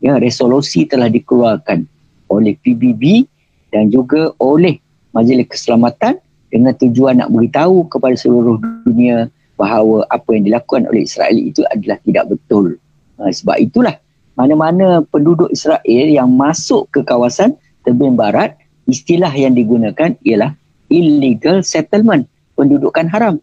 ya 0.03 0.19
resolusi 0.19 0.85
telah 0.85 1.08
dikeluarkan 1.08 1.88
oleh 2.27 2.53
PBB 2.60 3.26
dan 3.74 3.90
juga 3.90 4.34
oleh 4.38 4.77
Majlis 5.14 5.50
Keselamatan 5.50 6.19
dengan 6.53 6.74
tujuan 6.77 7.18
nak 7.18 7.34
beritahu 7.34 7.90
kepada 7.90 8.14
seluruh 8.14 8.61
dunia 8.85 9.30
bahawa 9.58 10.06
apa 10.10 10.38
yang 10.38 10.50
dilakukan 10.50 10.85
oleh 10.90 11.06
Israel 11.06 11.38
itu 11.38 11.61
adalah 11.69 11.98
tidak 12.06 12.26
betul. 12.30 12.77
Ha, 13.18 13.30
sebab 13.30 13.58
itulah 13.61 13.98
mana-mana 14.34 15.06
penduduk 15.10 15.50
Israel 15.53 16.08
yang 16.10 16.30
masuk 16.34 16.90
ke 16.90 17.06
kawasan 17.06 17.58
tebing 17.85 18.18
barat 18.18 18.58
istilah 18.88 19.32
yang 19.32 19.56
digunakan 19.56 20.16
ialah 20.24 20.53
illegal 20.92 21.64
settlement, 21.64 22.28
pendudukan 22.53 23.08
haram. 23.10 23.36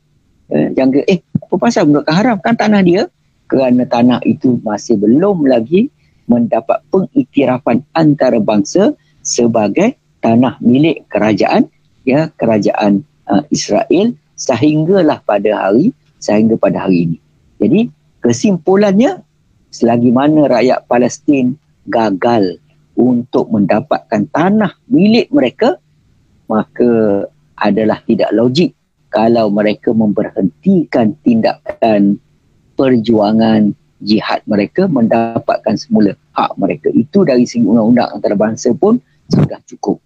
Eh, 0.51 0.75
jangan 0.75 1.03
eh 1.07 1.23
apa 1.23 1.55
pasal 1.57 1.89
pendudukan 1.89 2.15
haram? 2.15 2.37
Kan 2.43 2.55
tanah 2.59 2.83
dia 2.83 3.03
kerana 3.51 3.83
tanah 3.87 4.23
itu 4.23 4.63
masih 4.63 4.99
belum 4.99 5.47
lagi 5.51 5.91
mendapat 6.31 6.79
pengiktirafan 6.95 7.83
antarabangsa 7.99 8.95
sebagai 9.27 9.99
tanah 10.23 10.63
milik 10.63 11.11
kerajaan 11.11 11.67
ya 12.07 12.31
kerajaan 12.39 13.03
uh, 13.27 13.43
Israel 13.51 14.15
sehinggalah 14.39 15.21
pada 15.27 15.69
hari 15.69 15.91
sehingga 16.23 16.55
pada 16.55 16.87
hari 16.87 17.11
ini. 17.11 17.19
Jadi 17.59 17.81
kesimpulannya 18.23 19.21
selagi 19.75 20.11
mana 20.15 20.47
rakyat 20.47 20.87
Palestin 20.87 21.59
gagal 21.91 22.63
untuk 22.99 23.49
mendapatkan 23.51 24.27
tanah 24.31 24.77
milik 24.91 25.31
mereka 25.31 25.79
maka 26.51 27.25
adalah 27.55 28.03
tidak 28.09 28.31
logik 28.35 28.75
kalau 29.11 29.51
mereka 29.51 29.91
memberhentikan 29.95 31.15
tindakan 31.23 32.19
perjuangan 32.79 33.75
jihad 34.01 34.41
mereka 34.49 34.89
mendapatkan 34.89 35.77
semula 35.77 36.17
hak 36.33 36.57
mereka. 36.57 36.89
Itu 36.95 37.29
dari 37.29 37.45
segi 37.45 37.67
undang-undang 37.67 38.17
antarabangsa 38.17 38.73
pun 38.73 38.97
sudah 39.29 39.61
cukup. 39.69 40.01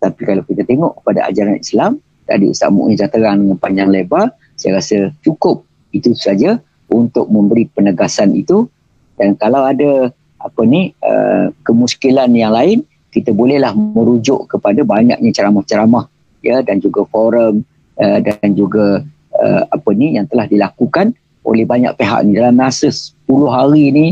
Tapi 0.00 0.20
kalau 0.28 0.42
kita 0.44 0.62
tengok 0.68 1.00
kepada 1.00 1.26
ajaran 1.30 1.56
Islam 1.56 1.92
tadi 2.28 2.46
Ustaz 2.52 2.70
Mu'in 2.70 2.94
dah 2.94 3.08
terang 3.08 3.42
dengan 3.42 3.58
panjang 3.58 3.88
lebar 3.90 4.30
saya 4.60 4.78
rasa 4.78 5.10
cukup. 5.24 5.64
Itu 5.90 6.12
saja 6.12 6.60
untuk 6.92 7.26
memberi 7.32 7.66
penegasan 7.72 8.36
itu. 8.36 8.68
Dan 9.16 9.34
kalau 9.40 9.64
ada 9.64 10.12
apa 10.40 10.60
ni 10.64 10.96
uh, 11.04 11.52
kemuskilan 11.62 12.32
yang 12.32 12.56
lain 12.56 12.82
kita 13.10 13.34
bolehlah 13.34 13.74
merujuk 13.74 14.46
kepada 14.46 14.80
banyaknya 14.86 15.30
ceramah-ceramah 15.34 16.06
ya 16.40 16.62
dan 16.64 16.80
juga 16.80 17.04
forum 17.10 17.66
uh, 18.00 18.18
dan 18.22 18.56
juga 18.56 19.04
uh, 19.36 19.62
apa 19.68 19.90
ni 19.92 20.16
yang 20.16 20.24
telah 20.30 20.46
dilakukan 20.46 21.12
oleh 21.44 21.64
banyak 21.66 21.92
pihak 21.98 22.20
ni. 22.24 22.38
Dalam 22.38 22.56
masa 22.56 22.88
10 22.88 23.26
hari 23.50 23.84
ni 23.90 24.06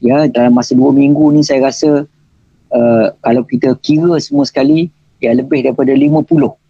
ya 0.00 0.30
dalam 0.30 0.54
masa 0.54 0.76
2 0.76 0.94
minggu 0.94 1.34
ni 1.34 1.42
saya 1.42 1.68
rasa 1.68 2.06
uh, 2.72 3.06
kalau 3.20 3.42
kita 3.44 3.74
kira 3.82 4.16
semua 4.22 4.46
sekali 4.46 4.88
ya 5.18 5.34
lebih 5.34 5.66
daripada 5.66 5.92
50 5.92 6.24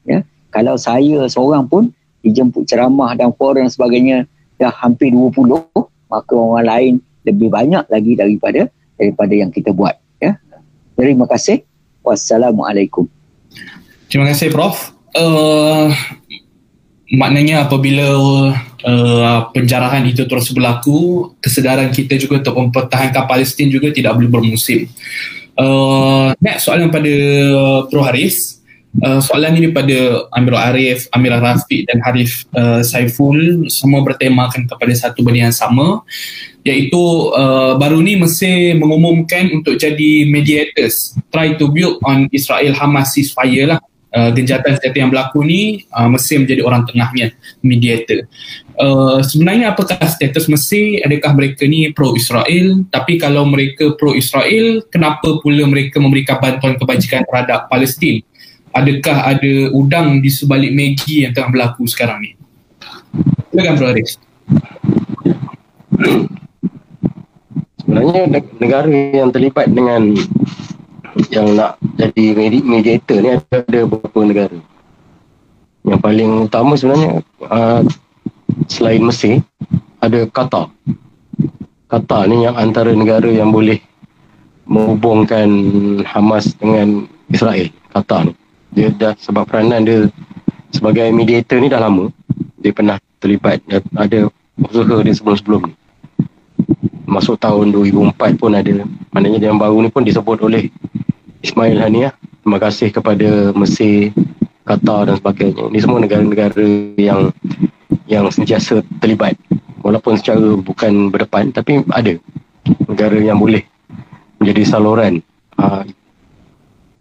ya. 0.09 0.25
Kalau 0.55 0.79
saya 0.79 1.27
seorang 1.27 1.67
pun 1.67 1.91
dijemput 2.25 2.65
ceramah 2.65 3.13
dan 3.19 3.35
forum 3.37 3.67
dan 3.67 3.71
sebagainya 3.71 4.25
dah 4.57 4.73
hampir 4.73 5.13
20 5.13 5.35
maka 6.09 6.33
orang 6.33 6.65
lain 6.65 6.95
lebih 7.27 7.51
banyak 7.51 7.85
lagi 7.91 8.15
daripada 8.15 8.71
daripada 8.99 9.33
yang 9.35 9.51
kita 9.51 9.75
buat 9.75 9.97
ya. 10.19 10.39
Terima 10.95 11.27
kasih. 11.27 11.67
Wassalamualaikum. 12.05 13.09
Terima 14.09 14.29
kasih 14.31 14.53
prof. 14.53 14.93
Uh, 15.15 15.91
maknanya 17.15 17.65
apabila 17.67 18.07
uh, 18.85 19.39
penjarahan 19.55 20.05
itu 20.05 20.27
terus 20.27 20.51
berlaku 20.51 21.31
kesedaran 21.39 21.91
kita 21.95 22.19
juga 22.19 22.43
untuk 22.43 22.57
mempertahankan 22.69 23.25
Palestin 23.25 23.71
juga 23.71 23.91
tidak 23.95 24.15
boleh 24.19 24.31
bermusim. 24.31 24.91
Uh, 25.55 26.35
next 26.43 26.67
soalan 26.67 26.91
pada 26.91 27.15
Pro 27.87 28.03
Haris 28.03 28.64
Uh, 29.03 29.19
soalan 29.19 29.59
ini 29.59 29.75
daripada 29.75 30.31
Amirul 30.39 30.63
Arif, 30.63 31.11
Amirah 31.11 31.43
Rafiq 31.43 31.83
dan 31.91 31.99
Harif 32.07 32.47
uh, 32.55 32.79
Saiful. 32.79 33.67
Semua 33.67 34.07
bertemakan 34.07 34.71
kepada 34.71 34.95
satu 34.95 35.27
benda 35.27 35.51
yang 35.51 35.57
sama 35.57 36.07
iaitu 36.63 37.03
uh, 37.35 37.75
baru 37.75 37.99
ni 37.99 38.15
Mesir 38.15 38.79
mengumumkan 38.79 39.51
untuk 39.51 39.83
jadi 39.83 40.31
mediators. 40.31 41.19
Try 41.35 41.59
to 41.59 41.75
build 41.75 41.99
on 42.07 42.31
Israel 42.31 42.71
Hamas 42.79 43.19
ceasefire 43.19 43.75
lah. 43.75 43.81
Uh, 44.15 44.31
genjatan 44.31 44.79
senjata 44.79 44.95
yang 44.95 45.11
berlaku 45.11 45.43
ni 45.43 45.91
uh, 45.91 46.07
Mesir 46.07 46.39
menjadi 46.39 46.63
orang 46.63 46.87
tengahnya 46.87 47.35
mediator. 47.67 48.31
Uh, 48.79 49.19
sebenarnya 49.27 49.75
apakah 49.75 49.99
status 50.07 50.47
Mesir? 50.47 51.03
Adakah 51.03 51.35
mereka 51.35 51.67
ni 51.67 51.91
pro 51.91 52.15
Israel 52.15 52.87
tapi 52.95 53.19
kalau 53.19 53.43
mereka 53.43 53.91
pro 53.99 54.15
Israel 54.15 54.87
kenapa 54.87 55.43
pula 55.43 55.67
mereka 55.67 55.99
memberikan 55.99 56.39
bantuan 56.39 56.79
kebajikan 56.79 57.27
terhadap 57.27 57.67
Palestin 57.67 58.23
adakah 58.75 59.19
ada 59.31 59.55
udang 59.71 60.19
di 60.19 60.29
sebalik 60.29 60.75
Maggi 60.75 61.25
yang 61.25 61.33
tengah 61.33 61.55
berlaku 61.55 61.87
sekarang 61.87 62.27
ni? 62.27 62.31
Silakan 63.55 63.75
Bro 63.79 63.87
Aris. 63.95 64.19
Sebenarnya 67.79 68.23
negara 68.59 68.91
yang 68.91 69.31
terlibat 69.31 69.71
dengan 69.71 70.19
yang 71.31 71.55
nak 71.55 71.79
jadi 71.95 72.35
mediator 72.67 73.23
ni 73.23 73.39
ada, 73.39 73.63
ada 73.63 73.81
beberapa 73.87 74.21
negara. 74.27 74.59
Yang 75.87 76.01
paling 76.03 76.31
utama 76.51 76.75
sebenarnya 76.75 77.23
uh, 77.47 77.81
selain 78.67 79.07
Mesir 79.07 79.39
ada 80.03 80.27
Qatar. 80.27 80.75
Qatar 81.87 82.27
ni 82.27 82.43
yang 82.43 82.59
antara 82.59 82.91
negara 82.91 83.31
yang 83.31 83.55
boleh 83.55 83.79
menghubungkan 84.67 85.47
Hamas 86.03 86.59
dengan 86.59 87.07
Israel. 87.31 87.71
Qatar 87.95 88.27
ni 88.27 88.35
dia 88.75 88.91
dah 88.91 89.15
sebab 89.17 89.47
peranan 89.47 89.87
dia 89.87 89.99
sebagai 90.75 91.07
mediator 91.15 91.63
ni 91.63 91.71
dah 91.71 91.79
lama. 91.79 92.11
Dia 92.59 92.75
pernah 92.75 92.99
terlibat 93.23 93.63
ada 93.95 94.29
usaha 94.59 94.97
dia 95.01 95.15
sebelum-sebelum 95.15 95.71
ni. 95.71 95.75
Masuk 97.07 97.39
tahun 97.39 97.71
2004 97.71 98.41
pun 98.41 98.51
ada. 98.51 98.83
Maknanya 99.15 99.39
yang 99.39 99.61
baru 99.63 99.79
ni 99.79 99.89
pun 99.95 100.03
disebut 100.03 100.43
oleh 100.43 100.69
Ismail 101.47 101.79
Haniah. 101.79 102.13
Terima 102.43 102.59
kasih 102.59 102.91
kepada 102.91 103.55
Mesir 103.55 104.11
Qatar 104.67 105.09
dan 105.09 105.17
sebagainya. 105.17 105.71
Ni 105.71 105.79
semua 105.79 106.03
negara-negara 106.03 106.67
yang 106.99 107.31
yang 108.11 108.27
sentiasa 108.29 108.83
terlibat. 108.99 109.39
Walaupun 109.85 110.19
secara 110.19 110.59
bukan 110.59 111.13
berdepan 111.13 111.53
tapi 111.55 111.85
ada 111.93 112.17
negara 112.89 113.21
yang 113.21 113.37
boleh 113.37 113.63
menjadi 114.41 114.65
saluran 114.65 115.21
uh, 115.61 115.85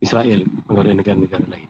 Israel 0.03 0.43
kepada 0.67 0.91
negara-negara 0.91 1.45
lain. 1.48 1.69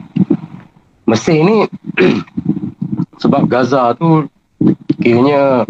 Mesir 1.05 1.37
ni 1.45 1.69
sebab 3.21 3.45
Gaza 3.45 3.93
tu 3.93 4.25
kiranya 4.97 5.69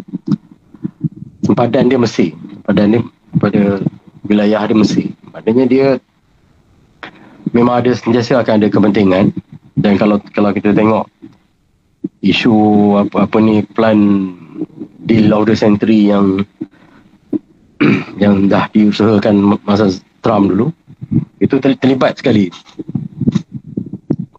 sempadan 1.44 1.92
dia 1.92 2.00
Mesir. 2.00 2.32
Sempadan 2.64 2.96
dia 2.96 3.02
pada 3.44 3.84
wilayah 4.24 4.64
dia 4.64 4.78
Mesir. 4.80 5.12
Maknanya 5.36 5.66
dia 5.68 5.88
memang 7.52 7.84
ada 7.84 7.92
sentiasa 7.92 8.40
akan 8.40 8.64
ada 8.64 8.68
kepentingan 8.72 9.36
dan 9.76 10.00
kalau 10.00 10.18
kalau 10.32 10.56
kita 10.56 10.72
tengok 10.72 11.06
isu 12.24 12.56
apa 13.04 13.28
apa 13.28 13.38
ni 13.44 13.62
plan 13.76 14.32
of 15.12 15.44
the 15.46 15.56
century 15.58 16.08
yang 16.08 16.48
yang 18.24 18.48
dah 18.48 18.72
diusahakan 18.72 19.60
masa 19.68 19.92
Trump 20.24 20.48
dulu 20.54 20.72
itu 21.40 21.56
terlibat 21.60 22.18
sekali. 22.20 22.48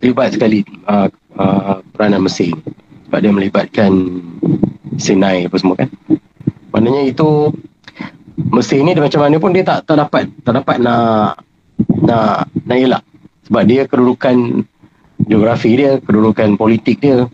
Terlibat 0.00 0.36
sekali 0.36 0.60
uh, 0.88 1.08
uh, 1.38 1.80
peranan 1.92 2.24
Mesir 2.24 2.52
sebab 3.08 3.18
dia 3.20 3.32
melibatkan 3.32 3.92
Sinai 4.98 5.46
apa 5.46 5.56
semua 5.58 5.78
kan. 5.78 5.88
Maknanya 6.74 7.08
itu 7.08 7.54
Mesir 8.34 8.82
ni 8.82 8.90
macam 8.98 9.22
mana 9.22 9.38
pun 9.38 9.54
dia 9.54 9.62
tak 9.62 9.86
tak 9.86 10.02
dapat 10.02 10.26
tak 10.42 10.54
dapat 10.58 10.76
nak 10.82 11.38
nak 12.02 12.50
nak 12.66 12.78
elak. 12.78 13.02
Sebab 13.46 13.62
dia 13.68 13.86
kedudukan 13.86 14.66
geografi 15.30 15.78
dia 15.78 16.02
kedudukan 16.02 16.58
politik 16.58 16.98
dia 16.98 17.30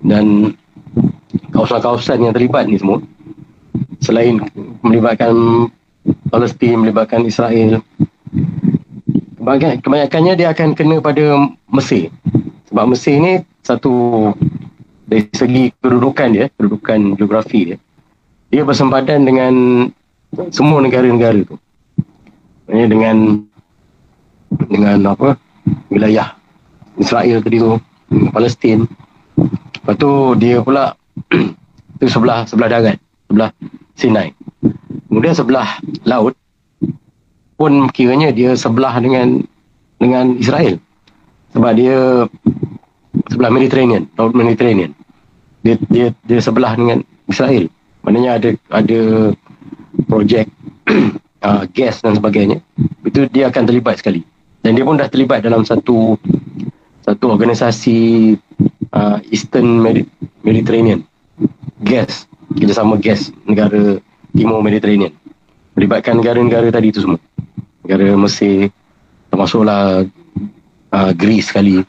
dan 0.00 0.56
kawasan-kawasan 1.52 2.24
yang 2.24 2.32
terlibat 2.32 2.64
ni 2.64 2.80
semua. 2.80 3.04
Selain 4.00 4.40
melibatkan 4.80 5.68
Palestin, 6.32 6.80
melibatkan 6.80 7.28
Israel 7.28 7.84
kebanyakannya 9.40 10.34
dia 10.36 10.52
akan 10.52 10.76
kena 10.76 11.00
pada 11.00 11.50
Mesir. 11.72 12.12
Sebab 12.68 12.84
Mesir 12.92 13.18
ni 13.18 13.32
satu 13.64 14.30
dari 15.10 15.26
segi 15.34 15.74
kedudukan 15.82 16.28
dia 16.30 16.46
kedudukan 16.54 17.18
geografi 17.18 17.74
dia 17.74 17.78
dia 18.50 18.66
bersempadan 18.66 19.22
dengan 19.22 19.54
semua 20.50 20.82
negara-negara 20.82 21.46
tu. 21.46 21.56
Maksudnya 22.66 22.86
dengan 22.90 23.16
dengan 24.66 24.98
apa 25.14 25.38
wilayah 25.90 26.34
Israel 26.98 27.38
tadi 27.42 27.62
tu 27.62 27.78
Palestin. 28.34 28.90
Lepas 29.80 29.94
tu 29.96 30.10
dia 30.36 30.58
pula 30.60 30.98
tu 31.98 32.04
sebelah 32.10 32.44
sebelah 32.50 32.68
darat 32.68 32.98
sebelah 33.30 33.50
Sinai. 33.94 34.34
Kemudian 35.06 35.34
sebelah 35.34 35.78
laut 36.02 36.34
pun 37.60 37.92
kiranya 37.92 38.32
dia 38.32 38.56
sebelah 38.56 38.96
dengan 38.96 39.44
dengan 40.00 40.32
Israel. 40.40 40.80
Sebab 41.52 41.72
dia 41.76 42.24
sebelah 43.28 43.52
Mediterranean 43.52 44.08
laut 44.16 44.32
Mediterranean. 44.32 44.96
Dia 45.60 45.76
dia 45.92 46.08
dia 46.24 46.40
sebelah 46.40 46.72
dengan 46.72 47.04
Israel. 47.28 47.68
Maknanya 48.00 48.40
ada 48.40 48.48
ada 48.72 49.00
projek 50.08 50.48
uh, 51.44 51.68
gas 51.76 52.00
dan 52.00 52.16
sebagainya. 52.16 52.64
Itu 53.04 53.28
dia 53.28 53.52
akan 53.52 53.68
terlibat 53.68 54.00
sekali. 54.00 54.24
Dan 54.64 54.80
dia 54.80 54.84
pun 54.88 54.96
dah 54.96 55.12
terlibat 55.12 55.44
dalam 55.44 55.60
satu 55.68 56.16
satu 57.04 57.36
organisasi 57.36 58.40
uh, 58.96 59.20
Eastern 59.28 59.84
Mediterranean. 60.40 61.04
Gas 61.84 62.24
kerjasama 62.56 62.96
gas 62.96 63.28
negara 63.44 64.00
Timur 64.32 64.64
Mediterranean. 64.64 65.12
Melibatkan 65.76 66.20
negara-negara 66.20 66.72
tadi 66.72 66.88
itu 66.92 67.04
semua 67.04 67.20
negara 67.84 68.16
Mesir 68.16 68.72
termasuklah 69.30 70.04
uh, 70.92 71.12
Greece 71.14 71.50
sekali. 71.54 71.80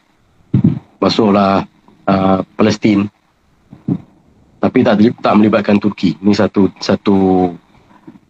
Masuklah 1.02 1.66
uh, 2.06 2.40
Palestin. 2.56 3.10
Tapi 4.62 4.86
tak 4.86 5.02
tak 5.20 5.34
melibatkan 5.42 5.82
Turki. 5.82 6.14
Ini 6.22 6.38
satu 6.38 6.70
satu 6.78 7.50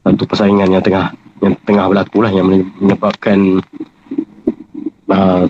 satu 0.01 0.23
persaingan 0.23 0.71
yang 0.71 0.83
tengah 0.83 1.11
yang 1.43 1.53
tengah 1.67 1.85
berlaku 1.91 2.23
lah 2.23 2.31
yang 2.31 2.47
menyebabkan 2.79 3.59
uh, 5.11 5.43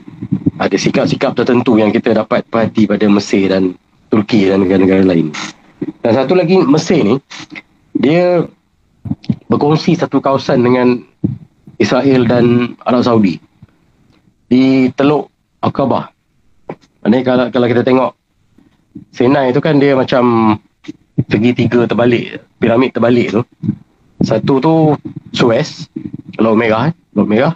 ada 0.57 0.77
sikap-sikap 0.77 1.38
tertentu 1.38 1.77
yang 1.77 1.93
kita 1.93 2.17
dapat 2.17 2.41
perhati 2.49 2.90
pada 2.90 3.06
Mesir 3.06 3.53
dan 3.53 3.77
Turki 4.09 4.49
dan 4.49 4.65
negara-negara 4.65 5.06
lain. 5.06 5.30
Dan 6.01 6.11
satu 6.17 6.33
lagi 6.33 6.57
Mesir 6.65 7.06
ni 7.06 7.15
dia 7.93 8.45
berkongsi 9.45 9.93
satu 9.93 10.17
kawasan 10.17 10.65
dengan 10.65 11.06
Israel 11.81 12.29
dan 12.29 12.77
Arab 12.85 13.01
Saudi 13.01 13.41
di 14.45 14.93
Teluk 14.93 15.33
Aqabah. 15.65 16.13
Ini 17.09 17.25
kalau 17.25 17.49
kalau 17.49 17.65
kita 17.65 17.81
tengok 17.81 18.13
Sinai 19.09 19.49
itu 19.49 19.63
kan 19.63 19.79
dia 19.79 19.95
macam 19.97 20.55
segitiga 21.31 21.87
terbalik, 21.89 22.43
piramid 22.61 22.91
terbalik 22.93 23.33
tu. 23.33 23.41
Satu 24.21 24.61
tu 24.61 24.73
Suez, 25.33 25.89
Laut 26.37 26.59
Merah, 26.59 26.93
Laut 27.17 27.25
Merah. 27.25 27.55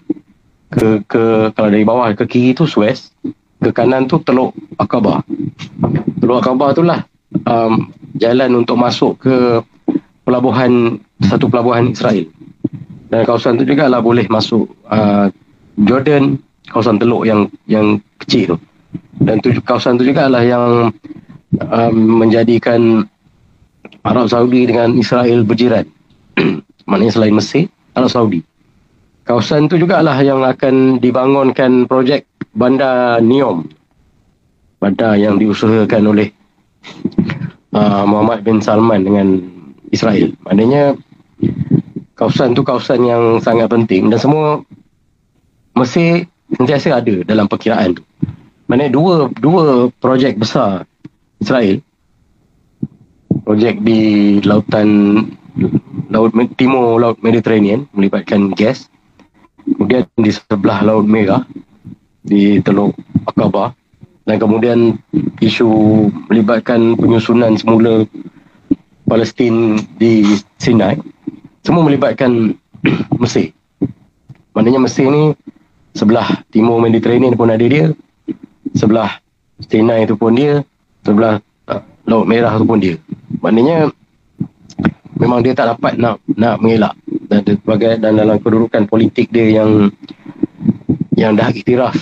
Ke 0.74 1.04
ke 1.06 1.54
kalau 1.54 1.70
dari 1.70 1.86
bawah 1.86 2.10
ke 2.18 2.26
kiri 2.26 2.58
tu 2.58 2.66
Suez, 2.66 3.14
ke 3.62 3.70
kanan 3.70 4.10
tu 4.10 4.18
Teluk 4.24 4.56
Aqabah. 4.82 5.22
Teluk 6.18 6.42
Aqabah 6.42 6.74
tu 6.74 6.82
lah 6.82 7.04
um, 7.44 7.92
jalan 8.16 8.64
untuk 8.64 8.80
masuk 8.80 9.20
ke 9.20 9.62
pelabuhan 10.24 10.98
satu 11.22 11.52
pelabuhan 11.52 11.92
Israel 11.92 12.26
dan 13.16 13.24
kawasan 13.24 13.56
tu 13.56 13.64
juga 13.64 13.88
lah 13.88 14.04
boleh 14.04 14.28
masuk 14.28 14.68
uh, 14.92 15.32
Jordan 15.88 16.36
kawasan 16.68 17.00
teluk 17.00 17.24
yang 17.24 17.48
yang 17.64 18.04
kecil 18.20 18.56
tu. 18.56 18.58
Dan 19.24 19.40
tu 19.40 19.56
kawasan 19.64 19.96
tu 19.96 20.04
juga 20.04 20.28
lah 20.28 20.44
yang 20.44 20.92
um, 21.64 21.96
menjadikan 21.96 23.08
Arab 24.04 24.28
Saudi 24.28 24.68
dengan 24.68 25.00
Israel 25.00 25.48
berjiran. 25.48 25.88
Maknanya 26.92 27.14
selain 27.16 27.32
Mesir 27.40 27.72
Arab 27.96 28.12
Saudi. 28.12 28.44
Kawasan 29.24 29.72
tu 29.72 29.80
juga 29.80 30.04
lah 30.04 30.20
yang 30.20 30.44
akan 30.44 31.00
dibangunkan 31.00 31.88
projek 31.88 32.28
bandar 32.52 33.24
Neom 33.24 33.64
bandar 34.84 35.16
yang 35.16 35.40
diusahakan 35.40 36.04
oleh 36.12 36.30
uh, 37.74 38.04
Muhammad 38.06 38.44
bin 38.44 38.60
Salman 38.60 39.08
dengan 39.08 39.28
Israel. 39.90 40.36
Maknanya 40.46 41.00
kawasan 42.16 42.56
tu 42.56 42.64
kawasan 42.64 43.04
yang 43.04 43.24
sangat 43.44 43.68
penting 43.68 44.08
dan 44.10 44.20
semua 44.20 44.64
Mesir 45.76 46.24
sentiasa 46.56 47.04
ada 47.04 47.16
dalam 47.28 47.52
perkiraan 47.52 48.00
tu. 48.00 48.04
mana 48.66 48.88
dua 48.88 49.28
dua 49.38 49.92
projek 50.00 50.40
besar 50.40 50.88
Israel 51.44 51.84
projek 53.44 53.84
di 53.84 54.40
lautan 54.42 55.22
laut 56.10 56.32
timur 56.56 56.98
laut 56.98 57.20
Mediterranean 57.20 57.86
melibatkan 57.92 58.56
gas 58.56 58.88
kemudian 59.68 60.08
di 60.16 60.32
sebelah 60.32 60.82
laut 60.82 61.06
Merah 61.06 61.44
di 62.26 62.64
Teluk 62.64 62.96
Akaba 63.28 63.76
dan 64.26 64.42
kemudian 64.42 64.98
isu 65.44 65.70
melibatkan 66.32 66.98
penyusunan 66.98 67.54
semula 67.60 68.08
Palestin 69.06 69.78
di 70.02 70.26
Sinai 70.58 70.98
semua 71.66 71.82
melibatkan 71.82 72.54
Mesir. 73.22 73.50
Maknanya 74.54 74.86
Mesir 74.86 75.10
ni 75.10 75.34
sebelah 75.98 76.46
timur 76.54 76.78
Mediterranean 76.78 77.34
pun 77.34 77.50
ada 77.50 77.66
dia 77.66 77.92
sebelah 78.78 79.18
Sinai 79.66 80.06
itu 80.06 80.14
pun 80.14 80.38
dia 80.38 80.62
sebelah 81.02 81.42
uh, 81.72 81.82
Laut 82.06 82.30
Merah 82.30 82.54
itu 82.54 82.66
pun 82.70 82.78
dia. 82.78 82.96
Maknanya 83.42 83.90
memang 85.18 85.42
dia 85.42 85.58
tak 85.58 85.74
dapat 85.74 85.98
nak 85.98 86.22
nak 86.38 86.62
mengelak 86.62 86.94
dan 87.26 87.42
sebagai 87.42 87.98
dan 87.98 88.14
dalam 88.14 88.38
kedudukan 88.38 88.86
politik 88.86 89.34
dia 89.34 89.64
yang 89.64 89.90
yang 91.18 91.34
dah 91.34 91.50
iktiraf 91.50 91.96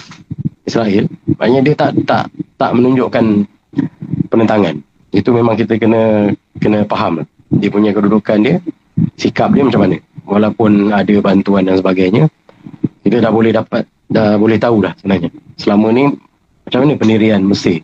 Israel 0.66 1.06
maknanya 1.38 1.62
dia 1.62 1.74
tak 1.78 1.92
tak 2.04 2.26
tak 2.60 2.72
menunjukkan 2.76 3.48
penentangan. 4.28 4.76
Itu 5.14 5.30
memang 5.32 5.56
kita 5.56 5.78
kena 5.80 6.34
kena 6.60 6.84
faham 6.90 7.24
dia 7.54 7.70
punya 7.70 7.94
kedudukan 7.94 8.40
dia 8.44 8.58
sikap 9.18 9.52
dia 9.54 9.64
macam 9.66 9.82
mana? 9.88 9.98
Walaupun 10.24 10.94
ada 10.94 11.16
bantuan 11.20 11.68
dan 11.68 11.76
sebagainya 11.78 12.32
kita 13.04 13.20
dah 13.20 13.32
boleh 13.32 13.52
dapat 13.52 13.84
dah 14.08 14.40
boleh 14.40 14.58
tahu 14.58 14.84
dah 14.84 14.94
sebenarnya. 15.00 15.30
Selama 15.60 15.92
ni 15.92 16.08
macam 16.64 16.80
mana 16.88 16.94
pendirian 16.96 17.42
Mesir 17.44 17.84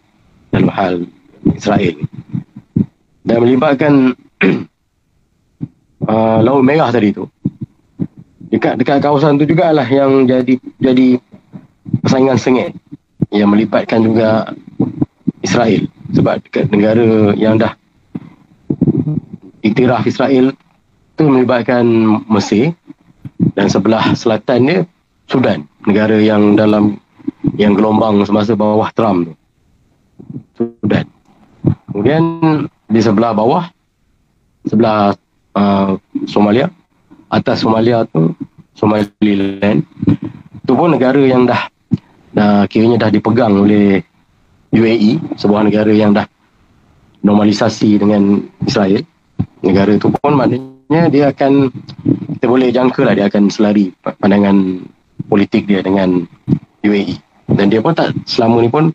dalam 0.49 0.71
hal 0.71 0.93
Israel 1.53 1.95
dan 3.27 3.37
melibatkan 3.43 3.93
uh, 6.09 6.39
Laut 6.41 6.63
Merah 6.63 6.89
tadi 6.89 7.11
tu 7.11 7.27
dekat 8.49 8.81
dekat 8.81 8.97
kawasan 9.03 9.37
tu 9.37 9.45
jugalah 9.45 9.85
yang 9.85 10.25
jadi 10.25 10.57
jadi 10.81 11.21
persaingan 12.01 12.37
sengit 12.39 12.73
yang 13.29 13.49
melibatkan 13.51 14.01
juga 14.01 14.49
Israel. 15.45 15.85
Sebab 16.09 16.41
dekat 16.41 16.73
negara 16.73 17.37
yang 17.37 17.61
dah 17.61 17.77
iktiraf 19.61 20.09
Israel 20.09 20.57
tu 21.19 21.27
melibatkan 21.27 21.83
Mesir 22.31 22.71
dan 23.59 23.67
sebelah 23.67 24.15
selatan 24.15 24.59
dia 24.63 24.79
Sudan. 25.27 25.67
Negara 25.83 26.15
yang 26.15 26.55
dalam 26.55 26.95
yang 27.59 27.75
gelombang 27.75 28.23
semasa 28.23 28.55
bawah 28.55 28.87
Trump 28.95 29.27
tu. 29.27 29.33
Sudan. 30.55 31.03
Kemudian 31.91 32.23
di 32.87 33.01
sebelah 33.03 33.35
bawah 33.35 33.67
sebelah 34.63 35.11
uh, 35.59 35.99
Somalia 36.23 36.71
atas 37.27 37.67
Somalia 37.67 38.07
tu 38.07 38.31
Somaliland. 38.71 39.83
Tu 40.63 40.71
pun 40.71 40.87
negara 40.87 41.19
yang 41.19 41.43
dah 41.43 41.67
dah 42.31 42.63
kiranya 42.71 42.95
dah 42.95 43.11
dipegang 43.11 43.59
oleh 43.59 43.99
UAE 44.71 45.35
sebuah 45.35 45.67
negara 45.67 45.91
yang 45.91 46.15
dah 46.15 46.23
normalisasi 47.27 47.99
dengan 47.99 48.39
Israel. 48.63 49.03
Negara 49.59 49.99
tu 49.99 50.07
pun 50.07 50.39
maknanya 50.39 50.78
dia 50.89 51.29
akan 51.29 51.69
kita 52.37 52.45
boleh 52.49 52.69
jangka 52.73 53.01
lah 53.05 53.13
dia 53.13 53.25
akan 53.29 53.53
selari 53.53 53.93
pandangan 54.01 54.81
politik 55.29 55.69
dia 55.69 55.85
dengan 55.85 56.25
UAE 56.81 57.21
dan 57.53 57.69
dia 57.69 57.79
pun 57.79 57.93
tak 57.93 58.13
selama 58.25 58.65
ni 58.65 58.69
pun 58.73 58.89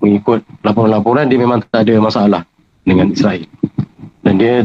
mengikut 0.00 0.44
laporan-laporan 0.60 1.28
dia 1.28 1.40
memang 1.40 1.64
tak 1.72 1.88
ada 1.88 1.96
masalah 2.00 2.42
dengan 2.84 3.08
Israel 3.12 3.44
dan 4.20 4.34
dia 4.36 4.64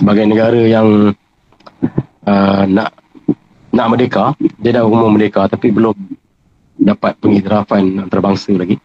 sebagai 0.00 0.24
negara 0.24 0.60
yang 0.64 1.12
uh, 2.24 2.62
nak 2.64 2.96
nak 3.68 3.86
merdeka 3.92 4.32
dia 4.58 4.80
dah 4.80 4.88
umur 4.88 5.12
merdeka 5.12 5.44
tapi 5.52 5.68
belum 5.68 5.94
dapat 6.78 7.18
pengiktirafan 7.18 8.06
antarabangsa 8.06 8.54
lagi. 8.54 8.78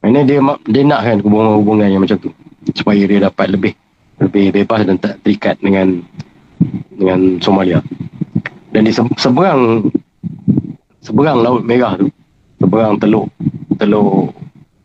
Ini 0.00 0.24
dia 0.24 0.40
dia 0.64 0.82
nakkan 0.86 1.20
hubungan-hubungan 1.20 1.92
yang 1.92 2.00
macam 2.00 2.16
tu 2.16 2.30
supaya 2.72 3.02
dia 3.04 3.28
dapat 3.28 3.52
lebih 3.52 3.72
lebih 4.18 4.50
bebas 4.50 4.82
dan 4.86 4.98
tak 4.98 5.22
terikat 5.22 5.58
dengan 5.62 6.02
dengan 6.98 7.38
Somalia. 7.38 7.78
Dan 8.74 8.84
di 8.84 8.92
seberang 8.92 9.88
seberang 11.00 11.38
Laut 11.40 11.62
Merah 11.64 11.96
tu, 11.96 12.10
seberang 12.58 12.98
teluk 13.00 13.30
teluk 13.78 14.34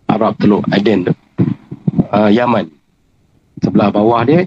Arab 0.08 0.38
teluk 0.38 0.64
Aden 0.70 1.10
tu, 1.10 1.14
uh, 2.14 2.30
Yaman. 2.30 2.70
Sebelah 3.64 3.90
bawah 3.90 4.22
dia 4.28 4.46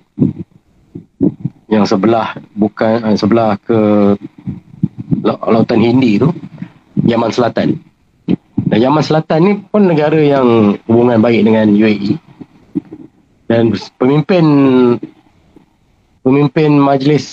yang 1.67 1.83
sebelah 1.83 2.39
bukan 2.55 3.03
uh, 3.03 3.17
sebelah 3.19 3.59
ke 3.59 3.79
lautan 5.27 5.83
Hindi 5.83 6.23
tu 6.23 6.31
Yaman 7.03 7.35
Selatan. 7.35 7.83
Dan 8.67 8.79
Yaman 8.83 9.03
Selatan 9.03 9.41
ni 9.43 9.53
pun 9.59 9.87
negara 9.87 10.19
yang 10.19 10.79
hubungan 10.87 11.19
baik 11.23 11.43
dengan 11.47 11.71
UAE. 11.71 12.26
Dan 13.47 13.75
pemimpin 14.03 14.45
pemimpin 16.27 16.71
majlis 16.83 17.27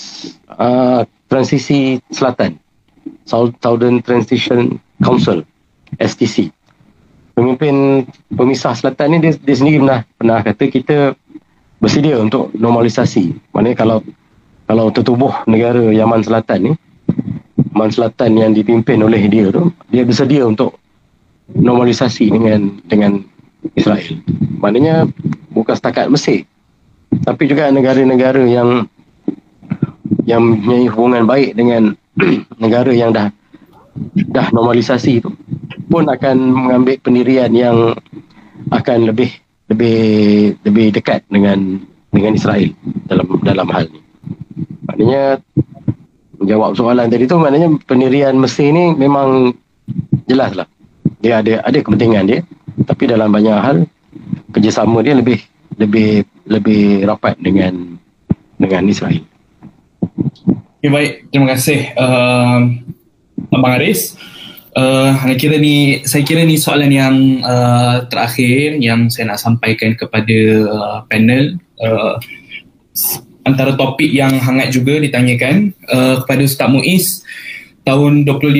uh, 0.54 1.02
transisi 1.26 1.98
selatan 2.14 2.54
Southern 3.26 3.98
Transition 4.06 4.78
Council 5.02 5.42
STC 5.98 6.54
pemimpin 7.34 8.06
pemisah 8.30 8.78
selatan 8.78 9.18
ni 9.18 9.18
dia, 9.18 9.34
dia 9.34 9.56
sendiri 9.58 9.82
pernah 9.82 10.00
pernah 10.16 10.38
kata 10.46 10.64
kita 10.70 10.98
bersedia 11.82 12.22
untuk 12.22 12.54
normalisasi 12.54 13.34
maknanya 13.50 13.76
kalau 13.82 13.98
kalau 14.70 14.86
tertubuh 14.94 15.34
negara 15.50 15.90
Yaman 15.90 16.22
Selatan 16.22 16.58
ni 16.62 16.72
Man 17.74 17.90
Selatan 17.90 18.38
yang 18.38 18.54
dipimpin 18.54 19.02
oleh 19.02 19.26
dia 19.26 19.50
tu 19.50 19.74
dia 19.90 20.06
bersedia 20.06 20.46
untuk 20.46 20.78
normalisasi 21.52 22.32
dengan 22.32 22.80
dengan 22.88 23.20
Israel. 23.76 24.20
Maknanya 24.60 25.08
bukan 25.64 25.76
setakat 25.76 26.06
Mesir 26.12 26.44
tapi 27.24 27.48
juga 27.48 27.72
negara-negara 27.72 28.44
yang 28.44 28.84
yang 30.24 30.40
mempunyai 30.40 30.88
hubungan 30.92 31.24
baik 31.24 31.50
dengan 31.56 31.96
negara 32.62 32.92
yang 32.92 33.10
dah 33.10 33.32
dah 34.34 34.46
normalisasi 34.50 35.22
itu 35.22 35.30
pun 35.86 36.04
akan 36.10 36.36
mengambil 36.52 36.98
pendirian 36.98 37.50
yang 37.54 37.94
akan 38.72 39.08
lebih 39.08 39.30
lebih 39.70 39.98
lebih 40.66 40.86
dekat 40.92 41.22
dengan 41.30 41.78
dengan 42.10 42.34
Israel 42.34 42.70
dalam 43.06 43.26
dalam 43.42 43.66
hal 43.70 43.84
ini. 43.90 44.00
Maknanya 44.90 45.22
menjawab 46.40 46.70
soalan 46.76 47.08
tadi 47.08 47.24
tu 47.24 47.38
maknanya 47.38 47.68
pendirian 47.86 48.34
Mesir 48.36 48.74
ni 48.74 48.92
memang 48.92 49.54
jelas 50.26 50.52
lah 50.56 50.68
dia 51.20 51.40
ada 51.40 51.64
ada 51.64 51.78
kepentingan 51.80 52.24
dia 52.28 52.40
tapi 52.84 53.08
dalam 53.08 53.32
banyak 53.32 53.56
hal 53.56 53.76
kerjasama 54.52 55.00
dia 55.00 55.16
lebih 55.16 55.40
lebih 55.78 56.24
lebih 56.46 57.08
rapat 57.08 57.38
dengan 57.40 57.98
dengan 58.58 58.86
Israel. 58.86 59.22
Okay, 60.78 60.90
baik, 60.92 61.12
terima 61.32 61.56
kasih 61.56 61.80
uh, 61.96 62.60
Abang 63.50 63.74
Aris. 63.80 64.14
Uh, 64.74 65.14
kira 65.38 65.54
ni 65.54 66.02
saya 66.02 66.26
kira 66.26 66.42
ni 66.42 66.58
soalan 66.58 66.90
yang 66.90 67.14
uh, 67.46 68.10
terakhir 68.10 68.74
yang 68.82 69.06
saya 69.06 69.30
nak 69.30 69.38
sampaikan 69.38 69.94
kepada 69.94 70.38
uh, 70.66 70.98
panel 71.06 71.62
uh, 71.78 72.18
antara 73.46 73.78
topik 73.78 74.10
yang 74.10 74.34
hangat 74.42 74.74
juga 74.74 74.98
ditanyakan 74.98 75.70
uh, 75.86 76.26
kepada 76.26 76.42
Ustaz 76.42 76.66
Muiz 76.66 77.22
tahun 77.86 78.26
25 78.26 78.50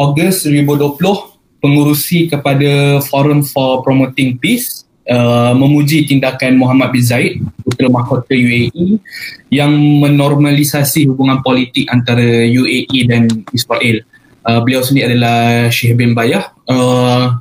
Ogos 0.00 0.36
2020 0.48 1.60
pengurusi 1.60 2.30
kepada 2.32 3.04
Forum 3.04 3.44
for 3.44 3.84
Promoting 3.84 4.40
Peace 4.40 4.79
uh, 5.08 5.52
memuji 5.56 6.04
tindakan 6.04 6.60
Muhammad 6.60 6.92
bin 6.92 7.04
Zaid 7.04 7.40
Putera 7.64 7.88
Mahkota 7.88 8.34
UAE 8.36 9.00
yang 9.48 9.72
menormalisasi 9.72 11.08
hubungan 11.08 11.40
politik 11.40 11.88
antara 11.88 12.44
UAE 12.44 13.08
dan 13.08 13.30
Israel. 13.54 14.04
Uh, 14.44 14.60
beliau 14.64 14.80
sendiri 14.80 15.14
adalah 15.14 15.68
Syekh 15.72 15.96
bin 15.96 16.12
Bayah. 16.12 16.52
Uh, 16.68 17.40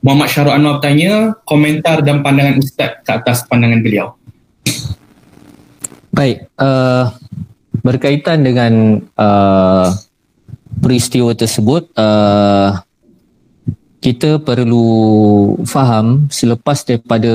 Muhammad 0.00 0.32
Syarul 0.32 0.56
Anwar 0.56 0.80
bertanya 0.80 1.36
komentar 1.44 2.00
dan 2.00 2.24
pandangan 2.24 2.56
Ustaz 2.56 3.04
ke 3.04 3.10
atas 3.12 3.44
pandangan 3.44 3.84
beliau. 3.84 4.16
Baik, 6.10 6.48
uh, 6.56 7.12
berkaitan 7.84 8.40
dengan 8.40 9.04
uh, 9.20 9.92
peristiwa 10.80 11.36
tersebut, 11.36 11.92
uh, 11.94 12.80
kita 14.00 14.40
perlu 14.40 14.88
faham 15.68 16.26
selepas 16.32 16.82
daripada 16.88 17.32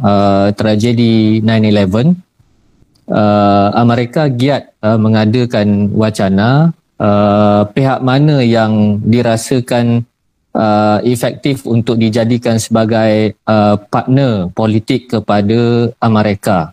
uh, 0.00 0.48
tragedi 0.56 1.44
9/11, 1.44 2.16
uh, 3.12 3.68
Amerika 3.76 4.32
giat 4.32 4.72
uh, 4.80 4.96
mengadakan 4.96 5.92
wacana 5.92 6.72
uh, 6.96 7.68
pihak 7.68 8.00
mana 8.00 8.40
yang 8.40 8.96
dirasakan 9.04 10.08
uh, 10.56 10.98
efektif 11.04 11.68
untuk 11.68 12.00
dijadikan 12.00 12.56
sebagai 12.56 13.36
uh, 13.44 13.76
partner 13.92 14.48
politik 14.56 15.12
kepada 15.12 15.92
Amerika. 16.00 16.72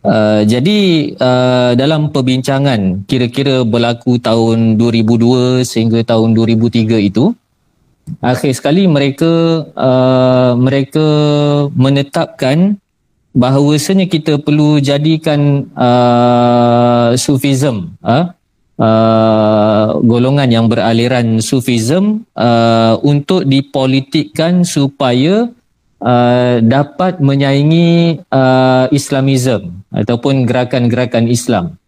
Uh, 0.00 0.42
jadi 0.48 1.12
uh, 1.20 1.72
dalam 1.76 2.08
perbincangan 2.08 3.04
kira-kira 3.04 3.68
berlaku 3.68 4.16
tahun 4.16 4.80
2002 4.80 5.60
sehingga 5.66 6.00
tahun 6.02 6.32
2003 6.32 6.98
itu 7.04 7.36
akhir 8.18 8.52
sekali 8.58 8.90
mereka 8.90 9.64
uh, 9.78 10.52
mereka 10.58 11.06
menetapkan 11.72 12.82
bahawasanya 13.30 14.10
kita 14.10 14.42
perlu 14.42 14.82
jadikan 14.82 15.70
uh, 15.78 17.14
sufism 17.14 17.94
uh, 18.02 18.34
uh, 18.80 20.00
golongan 20.02 20.48
yang 20.50 20.66
beraliran 20.66 21.38
sufism 21.38 22.26
uh, 22.34 22.98
untuk 23.06 23.46
dipolitikkan 23.46 24.66
supaya 24.66 25.52
uh, 26.02 26.56
dapat 26.64 27.20
menyaingi 27.22 28.20
uh, 28.32 28.90
Islamism 28.90 29.84
ataupun 29.92 30.48
gerakan-gerakan 30.48 31.28
Islam. 31.28 31.79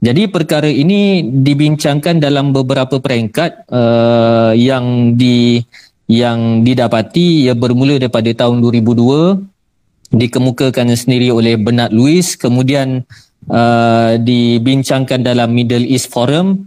Jadi 0.00 0.32
perkara 0.32 0.64
ini 0.64 1.28
dibincangkan 1.28 2.24
dalam 2.24 2.56
beberapa 2.56 2.96
peringkat 2.96 3.68
uh, 3.68 4.56
yang 4.56 5.12
di 5.12 5.60
yang 6.08 6.64
didapati 6.64 7.46
ia 7.46 7.54
bermula 7.54 8.00
daripada 8.00 8.32
tahun 8.32 8.64
2002 8.64 10.16
dikemukakan 10.16 10.90
sendiri 10.96 11.30
oleh 11.30 11.54
Bernard 11.54 11.94
Lewis 11.94 12.34
kemudian 12.34 13.06
uh, 13.46 14.18
dibincangkan 14.18 15.22
dalam 15.22 15.54
Middle 15.54 15.86
East 15.86 16.10
Forum 16.10 16.66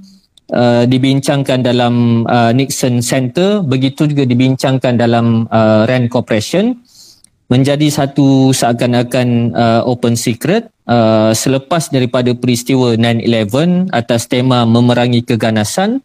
uh, 0.54 0.88
dibincangkan 0.88 1.60
dalam 1.60 2.24
uh, 2.24 2.56
Nixon 2.56 3.04
Center 3.04 3.60
begitu 3.66 4.08
juga 4.08 4.24
dibincangkan 4.24 4.96
dalam 4.96 5.50
uh, 5.52 5.84
Rand 5.90 6.08
Corporation 6.08 6.80
menjadi 7.54 7.86
satu 7.94 8.50
seakan-akan 8.50 9.54
uh, 9.54 9.82
open 9.86 10.18
secret 10.18 10.74
uh, 10.90 11.30
selepas 11.38 11.94
daripada 11.94 12.34
peristiwa 12.34 12.98
9/11 12.98 13.94
atas 13.94 14.26
tema 14.26 14.66
memerangi 14.66 15.22
keganasan 15.22 16.02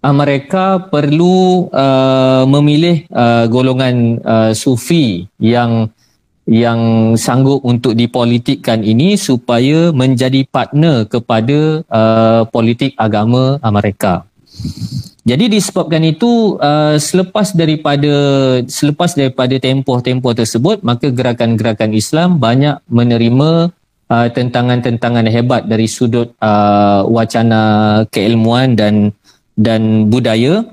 mereka 0.00 0.88
perlu 0.88 1.68
uh, 1.70 2.48
memilih 2.48 3.04
uh, 3.12 3.44
golongan 3.52 4.18
uh, 4.24 4.50
sufi 4.56 5.28
yang 5.36 5.92
yang 6.48 7.14
sanggup 7.14 7.62
untuk 7.62 7.94
dipolitikkan 7.94 8.82
ini 8.82 9.14
supaya 9.14 9.94
menjadi 9.94 10.42
partner 10.50 11.06
kepada 11.06 11.86
uh, 11.86 12.42
politik 12.50 12.98
agama 12.98 13.62
mereka. 13.62 14.26
Jadi 15.22 15.54
disebabkan 15.54 16.02
itu 16.02 16.58
uh, 16.58 16.98
selepas 16.98 17.54
daripada 17.54 18.12
selepas 18.66 19.14
daripada 19.14 19.54
tempoh-tempoh 19.54 20.34
tersebut 20.34 20.82
maka 20.82 21.14
gerakan-gerakan 21.14 21.94
Islam 21.94 22.42
banyak 22.42 22.82
menerima 22.90 23.70
uh, 24.10 24.28
tentangan-tentangan 24.34 25.30
hebat 25.30 25.70
dari 25.70 25.86
sudut 25.86 26.34
uh, 26.42 27.06
wacana 27.06 27.60
keilmuan 28.10 28.74
dan 28.74 29.14
dan 29.54 30.10
budaya. 30.10 30.66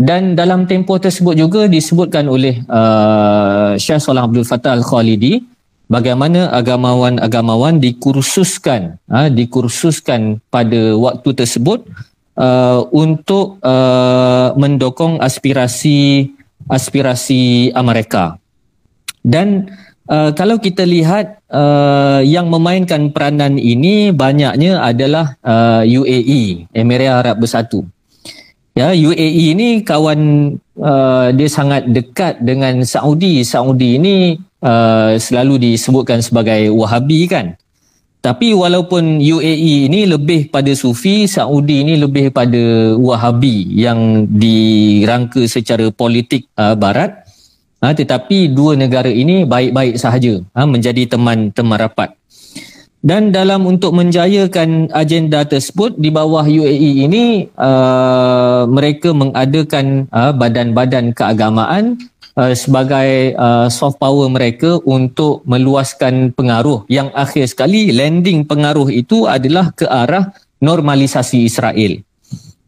Dan 0.00 0.32
dalam 0.32 0.64
tempoh 0.64 0.96
tersebut 0.96 1.36
juga 1.36 1.68
disebutkan 1.68 2.24
oleh 2.24 2.64
uh, 2.72 3.76
Syekh 3.76 4.00
Salah 4.00 4.24
Abdul 4.24 4.48
Fattah 4.48 4.72
Al-Khalidi 4.72 5.44
bagaimana 5.92 6.48
agamawan-agamawan 6.56 7.76
dikursuskan 7.84 8.96
uh, 9.12 9.28
dikursuskan 9.28 10.40
pada 10.48 10.96
waktu 10.96 11.36
tersebut 11.36 11.84
uh, 12.40 12.88
untuk 12.96 13.60
uh, 13.60 14.56
mendokong 14.56 15.20
aspirasi 15.20 16.32
aspirasi 16.66 17.68
Amerika. 17.76 18.40
Dan 19.20 19.68
uh, 20.08 20.32
kalau 20.32 20.56
kita 20.56 20.88
lihat 20.88 21.44
uh, 21.52 22.24
yang 22.24 22.48
memainkan 22.48 23.12
peranan 23.12 23.60
ini 23.60 24.14
banyaknya 24.16 24.80
adalah 24.80 25.36
uh, 25.44 25.84
UAE, 25.84 26.72
Emirat 26.72 27.20
Arab 27.20 27.36
Bersatu. 27.44 27.84
Ya, 28.72 28.94
UAE 28.94 29.52
ini 29.52 29.82
kawan 29.84 30.54
uh, 30.80 31.28
dia 31.36 31.50
sangat 31.50 31.90
dekat 31.90 32.40
dengan 32.40 32.80
Saudi. 32.86 33.44
Saudi 33.44 34.00
ini 34.00 34.16
uh, 34.64 35.18
selalu 35.20 35.74
disebutkan 35.74 36.24
sebagai 36.24 36.72
Wahabi 36.72 37.28
kan. 37.28 37.60
Tapi 38.20 38.52
walaupun 38.52 39.16
UAE 39.16 39.88
ini 39.88 40.04
lebih 40.04 40.52
pada 40.52 40.68
Sufi, 40.76 41.24
Saudi 41.24 41.80
ini 41.80 41.96
lebih 41.96 42.28
pada 42.28 42.92
Wahabi 43.00 43.64
yang 43.72 44.28
dirangka 44.28 45.48
secara 45.48 45.88
politik 45.88 46.44
uh, 46.60 46.76
barat. 46.76 47.24
Ha, 47.80 47.96
tetapi 47.96 48.52
dua 48.52 48.76
negara 48.76 49.08
ini 49.08 49.48
baik-baik 49.48 49.96
sahaja 49.96 50.36
ha, 50.52 50.68
menjadi 50.68 51.16
teman-teman 51.16 51.80
rapat. 51.80 52.12
Dan 53.00 53.32
dalam 53.32 53.64
untuk 53.64 53.96
menjayakan 53.96 54.92
agenda 54.92 55.40
tersebut 55.48 55.96
di 55.96 56.12
bawah 56.12 56.44
UAE 56.44 57.08
ini 57.08 57.48
uh, 57.56 58.68
mereka 58.68 59.16
mengadakan 59.16 60.04
uh, 60.12 60.36
badan-badan 60.36 61.16
keagamaan 61.16 61.96
uh, 62.36 62.54
sebagai 62.54 63.34
uh, 63.34 63.66
soft 63.72 63.98
power 63.98 64.26
mereka 64.30 64.78
untuk 64.84 65.42
meluaskan 65.48 66.34
pengaruh. 66.34 66.86
Yang 66.86 67.08
akhir 67.14 67.44
sekali 67.50 67.90
landing 67.90 68.46
pengaruh 68.46 68.90
itu 68.92 69.26
adalah 69.26 69.72
ke 69.74 69.86
arah 69.88 70.30
normalisasi 70.60 71.42
Israel. 71.48 72.04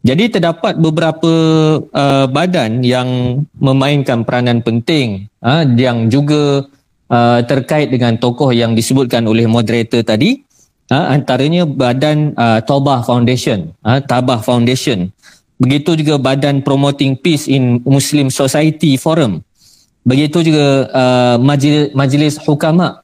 Jadi 0.03 0.35
terdapat 0.35 0.75
beberapa 0.83 1.31
uh, 1.79 2.27
badan 2.27 2.83
yang 2.83 3.39
memainkan 3.63 4.27
peranan 4.27 4.59
penting 4.59 5.31
uh, 5.39 5.63
yang 5.79 6.11
juga 6.11 6.67
uh, 7.07 7.39
terkait 7.47 7.87
dengan 7.87 8.19
tokoh 8.19 8.51
yang 8.51 8.75
disebutkan 8.75 9.23
oleh 9.31 9.47
moderator 9.47 10.03
tadi 10.03 10.43
uh, 10.91 11.07
antaranya 11.07 11.63
badan 11.63 12.35
uh, 12.35 12.59
Tobah 12.67 13.07
Foundation 13.07 13.71
uh, 13.87 14.03
Tabah 14.03 14.43
Foundation. 14.43 15.15
Begitu 15.63 15.95
juga 16.03 16.19
badan 16.19 16.67
Promoting 16.67 17.23
Peace 17.23 17.47
in 17.47 17.79
Muslim 17.87 18.35
Society 18.35 18.99
Forum 18.99 19.47
begitu 20.03 20.43
juga 20.43 20.91
uh, 20.91 21.37
majlis, 21.39 21.95
majlis 21.95 22.35
hukama. 22.43 23.03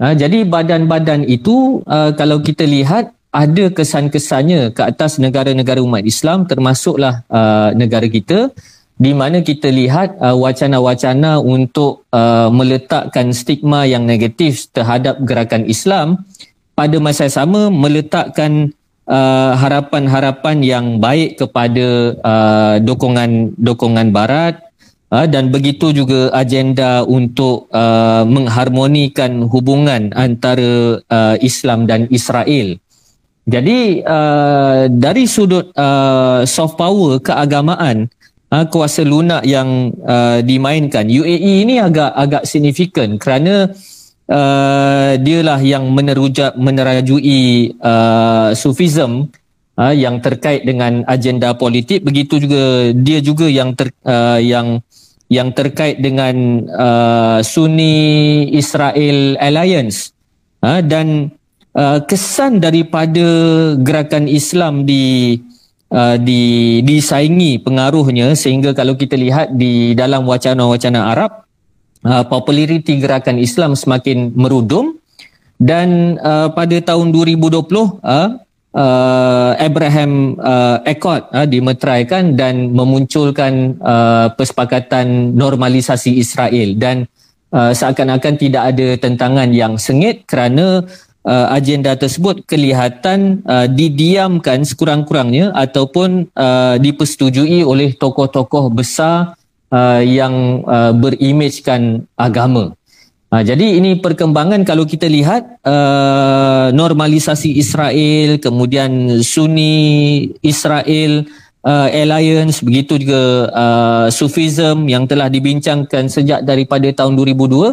Uh, 0.00 0.16
jadi 0.16 0.44
badan-badan 0.48 1.28
itu 1.28 1.84
uh, 1.86 2.10
kalau 2.16 2.40
kita 2.40 2.64
lihat 2.66 3.12
ada 3.32 3.64
kesan-kesannya 3.72 4.76
ke 4.76 4.82
atas 4.84 5.16
negara-negara 5.16 5.80
umat 5.80 6.04
Islam 6.04 6.44
termasuklah 6.44 7.24
uh, 7.32 7.72
negara 7.72 8.04
kita 8.04 8.52
di 9.00 9.16
mana 9.16 9.40
kita 9.40 9.72
lihat 9.72 10.20
uh, 10.20 10.36
wacana-wacana 10.36 11.40
untuk 11.40 12.04
uh, 12.12 12.52
meletakkan 12.52 13.32
stigma 13.32 13.88
yang 13.88 14.04
negatif 14.04 14.68
terhadap 14.70 15.16
gerakan 15.24 15.64
Islam 15.64 16.22
pada 16.76 16.96
masa 17.00 17.26
sama 17.32 17.72
meletakkan 17.72 18.76
uh, 19.08 19.52
harapan-harapan 19.56 20.56
yang 20.60 20.86
baik 21.00 21.40
kepada 21.40 22.14
uh, 22.20 22.76
dokongan-dokongan 22.84 24.12
barat 24.12 24.60
uh, 25.12 25.26
dan 25.28 25.52
begitu 25.52 25.92
juga 25.92 26.32
agenda 26.32 27.04
untuk 27.04 27.68
uh, 27.68 28.24
mengharmonikan 28.24 29.44
hubungan 29.52 30.08
antara 30.16 31.04
uh, 31.04 31.36
Islam 31.44 31.84
dan 31.84 32.08
Israel. 32.08 32.80
Jadi 33.42 34.00
uh, 34.06 34.86
dari 34.88 35.26
sudut 35.26 35.74
soft 36.46 36.78
power 36.78 37.18
keagamaan 37.18 38.06
uh, 38.54 38.64
kuasa 38.70 39.02
lunak 39.02 39.42
yang 39.44 39.90
dimainkan. 40.46 41.10
UAE 41.10 41.66
ini 41.66 41.82
agak 41.82 42.10
agak 42.14 42.42
signifikan 42.46 43.18
kerana 43.18 43.74
uh, 44.32 45.12
dialah 45.18 45.60
yang 45.62 45.90
menerujak 45.90 46.56
menerajui 46.56 47.74
uh, 47.82 48.54
sufism 48.54 49.28
uh, 49.76 49.94
yang 49.94 50.18
terkait 50.22 50.64
dengan 50.64 51.02
agenda 51.08 51.52
politik 51.56 52.04
begitu 52.04 52.38
juga 52.40 52.92
dia 52.94 53.18
juga 53.20 53.46
yang 53.48 53.76
ter, 53.76 53.92
uh, 54.04 54.38
yang 54.38 54.80
yang 55.32 55.56
terkait 55.56 56.04
dengan 56.04 56.68
uh, 56.68 57.40
Sunni 57.40 58.44
Israel 58.52 59.40
Alliance 59.40 60.12
uh, 60.60 60.84
dan 60.84 61.32
uh, 61.72 62.04
kesan 62.04 62.60
daripada 62.60 63.24
gerakan 63.80 64.28
Islam 64.28 64.84
di 64.84 65.40
uh, 65.88 66.20
di 66.20 66.84
disaingi 66.84 67.56
pengaruhnya 67.64 68.36
sehingga 68.36 68.76
kalau 68.76 68.92
kita 68.92 69.16
lihat 69.16 69.56
di 69.56 69.96
dalam 69.96 70.28
wacana-wacana 70.28 71.16
Arab 71.16 71.48
uh, 72.04 72.24
populariti 72.28 73.00
gerakan 73.00 73.40
Islam 73.40 73.72
semakin 73.72 74.36
merudum 74.36 75.00
dan 75.56 76.20
uh, 76.20 76.52
pada 76.52 76.76
tahun 76.84 77.08
2020 77.08 77.56
uh, 78.04 78.41
uh, 78.76 79.52
Abraham 79.56 80.36
uh, 80.40 80.80
Accord 80.84 81.28
uh, 81.32 81.46
dimeteraikan 81.48 82.34
dan 82.36 82.72
memunculkan 82.72 83.76
uh, 83.80 84.32
persepakatan 84.34 85.36
normalisasi 85.36 86.16
Israel 86.18 86.76
dan 86.76 87.08
uh, 87.52 87.72
seakan-akan 87.72 88.34
tidak 88.40 88.74
ada 88.74 88.88
tentangan 88.98 89.48
yang 89.52 89.76
sengit 89.76 90.24
kerana 90.24 90.84
uh, 91.24 91.46
agenda 91.52 91.94
tersebut 91.94 92.44
kelihatan 92.48 93.44
uh, 93.46 93.68
didiamkan 93.68 94.64
sekurang-kurangnya 94.66 95.52
ataupun 95.54 96.28
uh, 96.34 96.76
dipersetujui 96.80 97.62
oleh 97.62 97.94
tokoh-tokoh 97.94 98.72
besar 98.72 99.36
uh, 99.70 100.02
yang 100.02 100.64
uh, 100.66 100.92
berimejkan 100.96 102.04
agama. 102.16 102.74
Uh, 103.32 103.40
jadi 103.40 103.80
ini 103.80 103.96
perkembangan 103.96 104.60
kalau 104.68 104.84
kita 104.84 105.08
lihat 105.08 105.56
uh, 105.64 106.68
normalisasi 106.68 107.56
Israel, 107.56 108.36
kemudian 108.36 109.24
Sunni 109.24 110.28
Israel 110.44 111.24
uh, 111.64 111.88
alliance, 111.88 112.60
begitu 112.60 113.00
juga 113.00 113.48
uh, 113.48 114.06
Sufism 114.12 114.84
yang 114.84 115.08
telah 115.08 115.32
dibincangkan 115.32 116.12
sejak 116.12 116.44
daripada 116.44 116.92
tahun 116.92 117.16
2002 117.16 117.72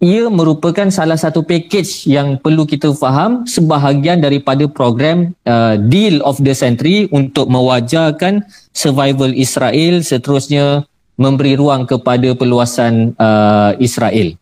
ia 0.00 0.32
merupakan 0.32 0.88
salah 0.88 1.16
satu 1.16 1.44
package 1.44 2.08
yang 2.08 2.40
perlu 2.40 2.64
kita 2.64 2.88
faham 2.96 3.44
sebahagian 3.44 4.20
daripada 4.20 4.64
program 4.64 5.36
uh, 5.44 5.76
deal 5.76 6.24
of 6.24 6.40
the 6.40 6.56
century 6.56 7.04
untuk 7.12 7.52
mewajarkan 7.52 8.44
survival 8.72 9.32
Israel 9.36 10.00
seterusnya 10.00 10.88
memberi 11.20 11.52
ruang 11.56 11.84
kepada 11.84 12.32
perluasan 12.32 13.12
uh, 13.20 13.76
Israel. 13.76 14.40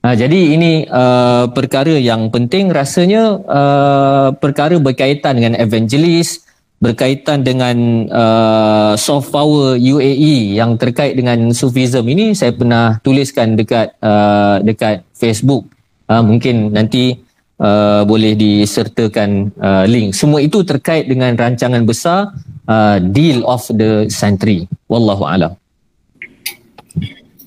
Uh, 0.00 0.16
jadi 0.16 0.56
ini 0.56 0.88
uh, 0.88 1.52
perkara 1.52 1.92
yang 2.00 2.32
penting. 2.32 2.72
Rasanya 2.72 3.36
uh, 3.44 4.28
perkara 4.32 4.80
berkaitan 4.80 5.36
dengan 5.36 5.60
evangelist, 5.60 6.48
berkaitan 6.80 7.44
dengan 7.44 8.08
uh, 8.08 8.92
soft 8.96 9.28
power 9.28 9.76
UAE 9.76 10.56
yang 10.56 10.80
terkait 10.80 11.12
dengan 11.12 11.52
Sufism 11.52 12.08
ini 12.08 12.32
saya 12.32 12.56
pernah 12.56 12.96
tuliskan 13.04 13.60
dekat 13.60 13.92
uh, 14.00 14.64
dekat 14.64 15.04
Facebook. 15.12 15.68
Uh, 16.08 16.24
mungkin 16.24 16.72
nanti 16.72 17.20
uh, 17.60 18.00
boleh 18.08 18.32
disertakan 18.32 19.52
uh, 19.60 19.84
link. 19.84 20.16
Semua 20.16 20.40
itu 20.40 20.64
terkait 20.64 21.12
dengan 21.12 21.36
rancangan 21.36 21.84
besar 21.84 22.32
uh, 22.64 22.96
deal 23.04 23.44
of 23.44 23.68
the 23.68 24.08
century. 24.08 24.64
Wallahu 24.88 25.28
alam. 25.28 25.52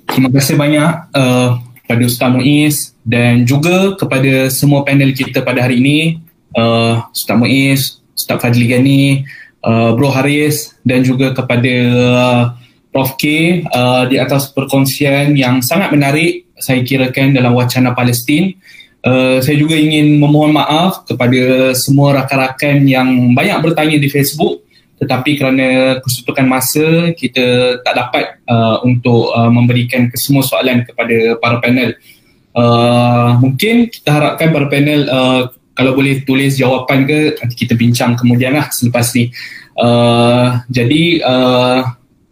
Terima 0.05 0.29
kasih 0.29 0.53
banyak. 0.53 0.91
Uh, 1.17 1.72
kepada 1.83 2.03
Ustaz 2.07 2.29
Muiz 2.31 2.95
dan 3.03 3.43
juga 3.43 3.99
kepada 3.99 4.47
semua 4.47 4.87
panel 4.87 5.11
kita 5.11 5.43
pada 5.43 5.67
hari 5.67 5.83
ini 5.83 5.99
uh, 6.55 7.03
Ustaz 7.11 7.35
Muiz 7.35 7.99
Ustaz 8.15 8.39
Fadli 8.39 8.71
Ghani, 8.71 9.27
uh, 9.67 9.91
Bro 9.93 10.15
Haris 10.15 10.79
dan 10.87 11.03
juga 11.03 11.35
kepada 11.35 11.73
uh, 11.99 12.43
Prof 12.93 13.19
K 13.19 13.23
uh, 13.67 14.07
di 14.07 14.15
atas 14.21 14.53
perkongsian 14.53 15.35
yang 15.35 15.59
sangat 15.59 15.91
menarik 15.91 16.47
saya 16.55 16.79
kirakan 16.85 17.35
dalam 17.35 17.57
wacana 17.57 17.91
Palestin. 17.91 18.55
Uh, 19.03 19.43
saya 19.43 19.59
juga 19.59 19.75
ingin 19.75 20.15
memohon 20.15 20.55
maaf 20.55 21.03
kepada 21.03 21.75
semua 21.75 22.23
rakan-rakan 22.23 22.87
yang 22.87 23.35
banyak 23.35 23.59
bertanya 23.59 23.99
di 23.99 24.07
Facebook 24.07 24.62
tetapi 25.03 25.35
kerana 25.35 25.99
kesutukan 25.99 26.47
masa 26.47 27.11
kita 27.11 27.77
tak 27.83 27.93
dapat 27.99 28.39
uh, 28.47 28.79
untuk 28.87 29.35
uh, 29.35 29.51
memberikan 29.51 30.07
kesemua 30.07 30.47
soalan 30.47 30.87
kepada 30.87 31.35
para 31.43 31.59
panel. 31.59 31.99
Uh, 32.55 33.35
mungkin 33.43 33.91
kita 33.91 34.15
harapkan 34.15 34.55
para 34.55 34.71
panel 34.71 35.11
uh, 35.11 35.51
kalau 35.75 35.91
boleh 35.91 36.23
tulis 36.23 36.55
jawapan 36.55 37.03
ke 37.03 37.35
nanti 37.35 37.55
kita 37.59 37.75
bincang 37.75 38.15
kemudian 38.15 38.55
lah 38.55 38.71
selepas 38.71 39.11
ni. 39.11 39.27
Uh, 39.75 40.63
jadi 40.71 41.19
uh, 41.27 41.81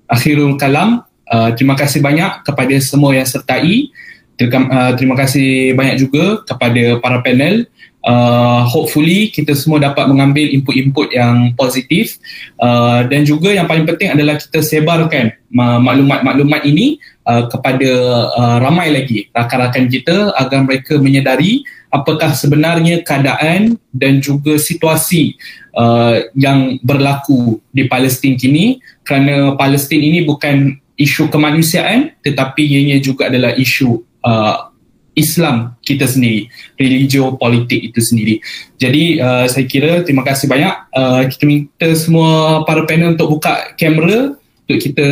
akhirul 0.07 0.55
kalam 0.55 1.03
uh, 1.27 1.49
terima 1.59 1.75
kasih 1.75 1.99
banyak 1.99 2.47
kepada 2.47 2.75
semua 2.79 3.11
yang 3.11 3.27
sertai. 3.27 3.91
Terima, 4.39 4.65
uh, 4.71 4.91
terima 4.95 5.13
kasih 5.19 5.75
banyak 5.75 6.07
juga 6.07 6.41
kepada 6.47 6.97
para 7.03 7.19
panel 7.19 7.67
uh, 8.05 8.61
hopefully 8.65 9.29
kita 9.29 9.53
semua 9.53 9.81
dapat 9.81 10.09
mengambil 10.09 10.49
input-input 10.49 11.13
yang 11.13 11.53
positif. 11.53 12.17
Uh, 12.57 13.05
dan 13.09 13.25
juga 13.25 13.53
yang 13.53 13.65
paling 13.69 13.85
penting 13.85 14.13
adalah 14.13 14.37
kita 14.37 14.61
sebarkan 14.61 15.33
maklumat-maklumat 15.51 16.63
ini 16.63 16.95
uh, 17.27 17.45
kepada 17.51 17.91
uh, 18.31 18.57
ramai 18.63 18.93
lagi 18.93 19.27
rakan-rakan 19.35 19.85
kita 19.91 20.31
agar 20.39 20.63
mereka 20.63 20.95
menyedari 20.95 21.67
apakah 21.91 22.31
sebenarnya 22.31 23.03
keadaan 23.03 23.75
dan 23.91 24.23
juga 24.23 24.55
situasi 24.55 25.35
uh, 25.75 26.23
yang 26.39 26.79
berlaku 26.79 27.59
di 27.75 27.85
Palestin 27.85 28.39
kini. 28.39 28.79
Kerana 29.03 29.59
Palestin 29.59 29.99
ini 29.99 30.23
bukan 30.23 30.79
isu 30.95 31.27
kemanusiaan 31.27 32.15
tetapi 32.21 32.61
ianya 32.63 33.01
juga 33.01 33.27
adalah 33.27 33.57
isu 33.57 34.05
uh, 34.23 34.70
Islam 35.11 35.75
kita 35.83 36.07
sendiri, 36.07 36.47
religio 36.79 37.35
politik 37.35 37.91
itu 37.91 37.99
sendiri. 37.99 38.39
Jadi 38.79 39.19
uh, 39.19 39.45
saya 39.47 39.65
kira 39.67 40.07
terima 40.07 40.23
kasih 40.23 40.47
banyak. 40.47 40.75
Uh, 40.95 41.21
kita 41.27 41.43
minta 41.43 41.89
semua 41.99 42.63
para 42.63 42.87
panel 42.87 43.19
untuk 43.19 43.39
buka 43.39 43.75
kamera 43.75 44.39
untuk 44.39 44.79
kita 44.79 45.07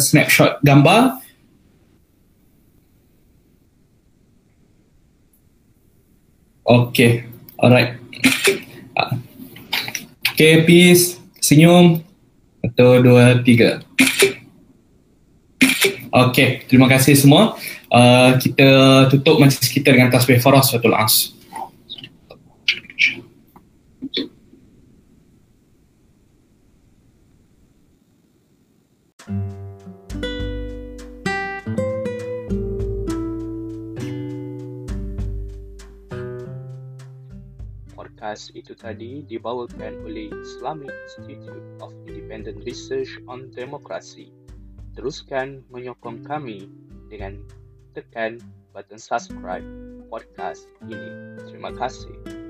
snapshot 0.00 0.60
gambar. 0.64 1.20
Okay, 6.66 7.28
alright. 7.62 7.94
Okay, 10.34 10.66
peace. 10.66 11.16
Senyum. 11.38 12.02
Satu, 12.58 12.98
dua, 12.98 13.38
tiga. 13.46 13.78
Okay, 16.10 16.66
terima 16.66 16.90
kasih 16.90 17.14
semua. 17.14 17.54
Uh, 17.86 18.34
kita 18.42 18.68
tutup 19.14 19.38
majlis 19.38 19.70
kita 19.70 19.94
dengan 19.94 20.10
tasbih 20.10 20.42
farah 20.42 20.62
suatu 20.62 20.90
as. 20.90 21.36
podcast 38.26 38.50
itu 38.58 38.74
tadi 38.74 39.24
dibawakan 39.24 40.02
oleh 40.02 40.28
Islamic 40.42 40.90
Institute 40.90 41.62
of 41.78 41.94
Independent 42.10 42.58
Research 42.66 43.22
on 43.30 43.54
Democracy. 43.54 44.34
Teruskan 44.98 45.62
menyokong 45.70 46.26
kami 46.26 46.66
dengan 47.08 47.38
tekan 47.96 48.36
button 48.76 49.00
subscribe 49.00 49.64
podcast 50.12 50.68
ini. 50.84 51.40
Terima 51.48 51.72
kasih. 51.72 52.45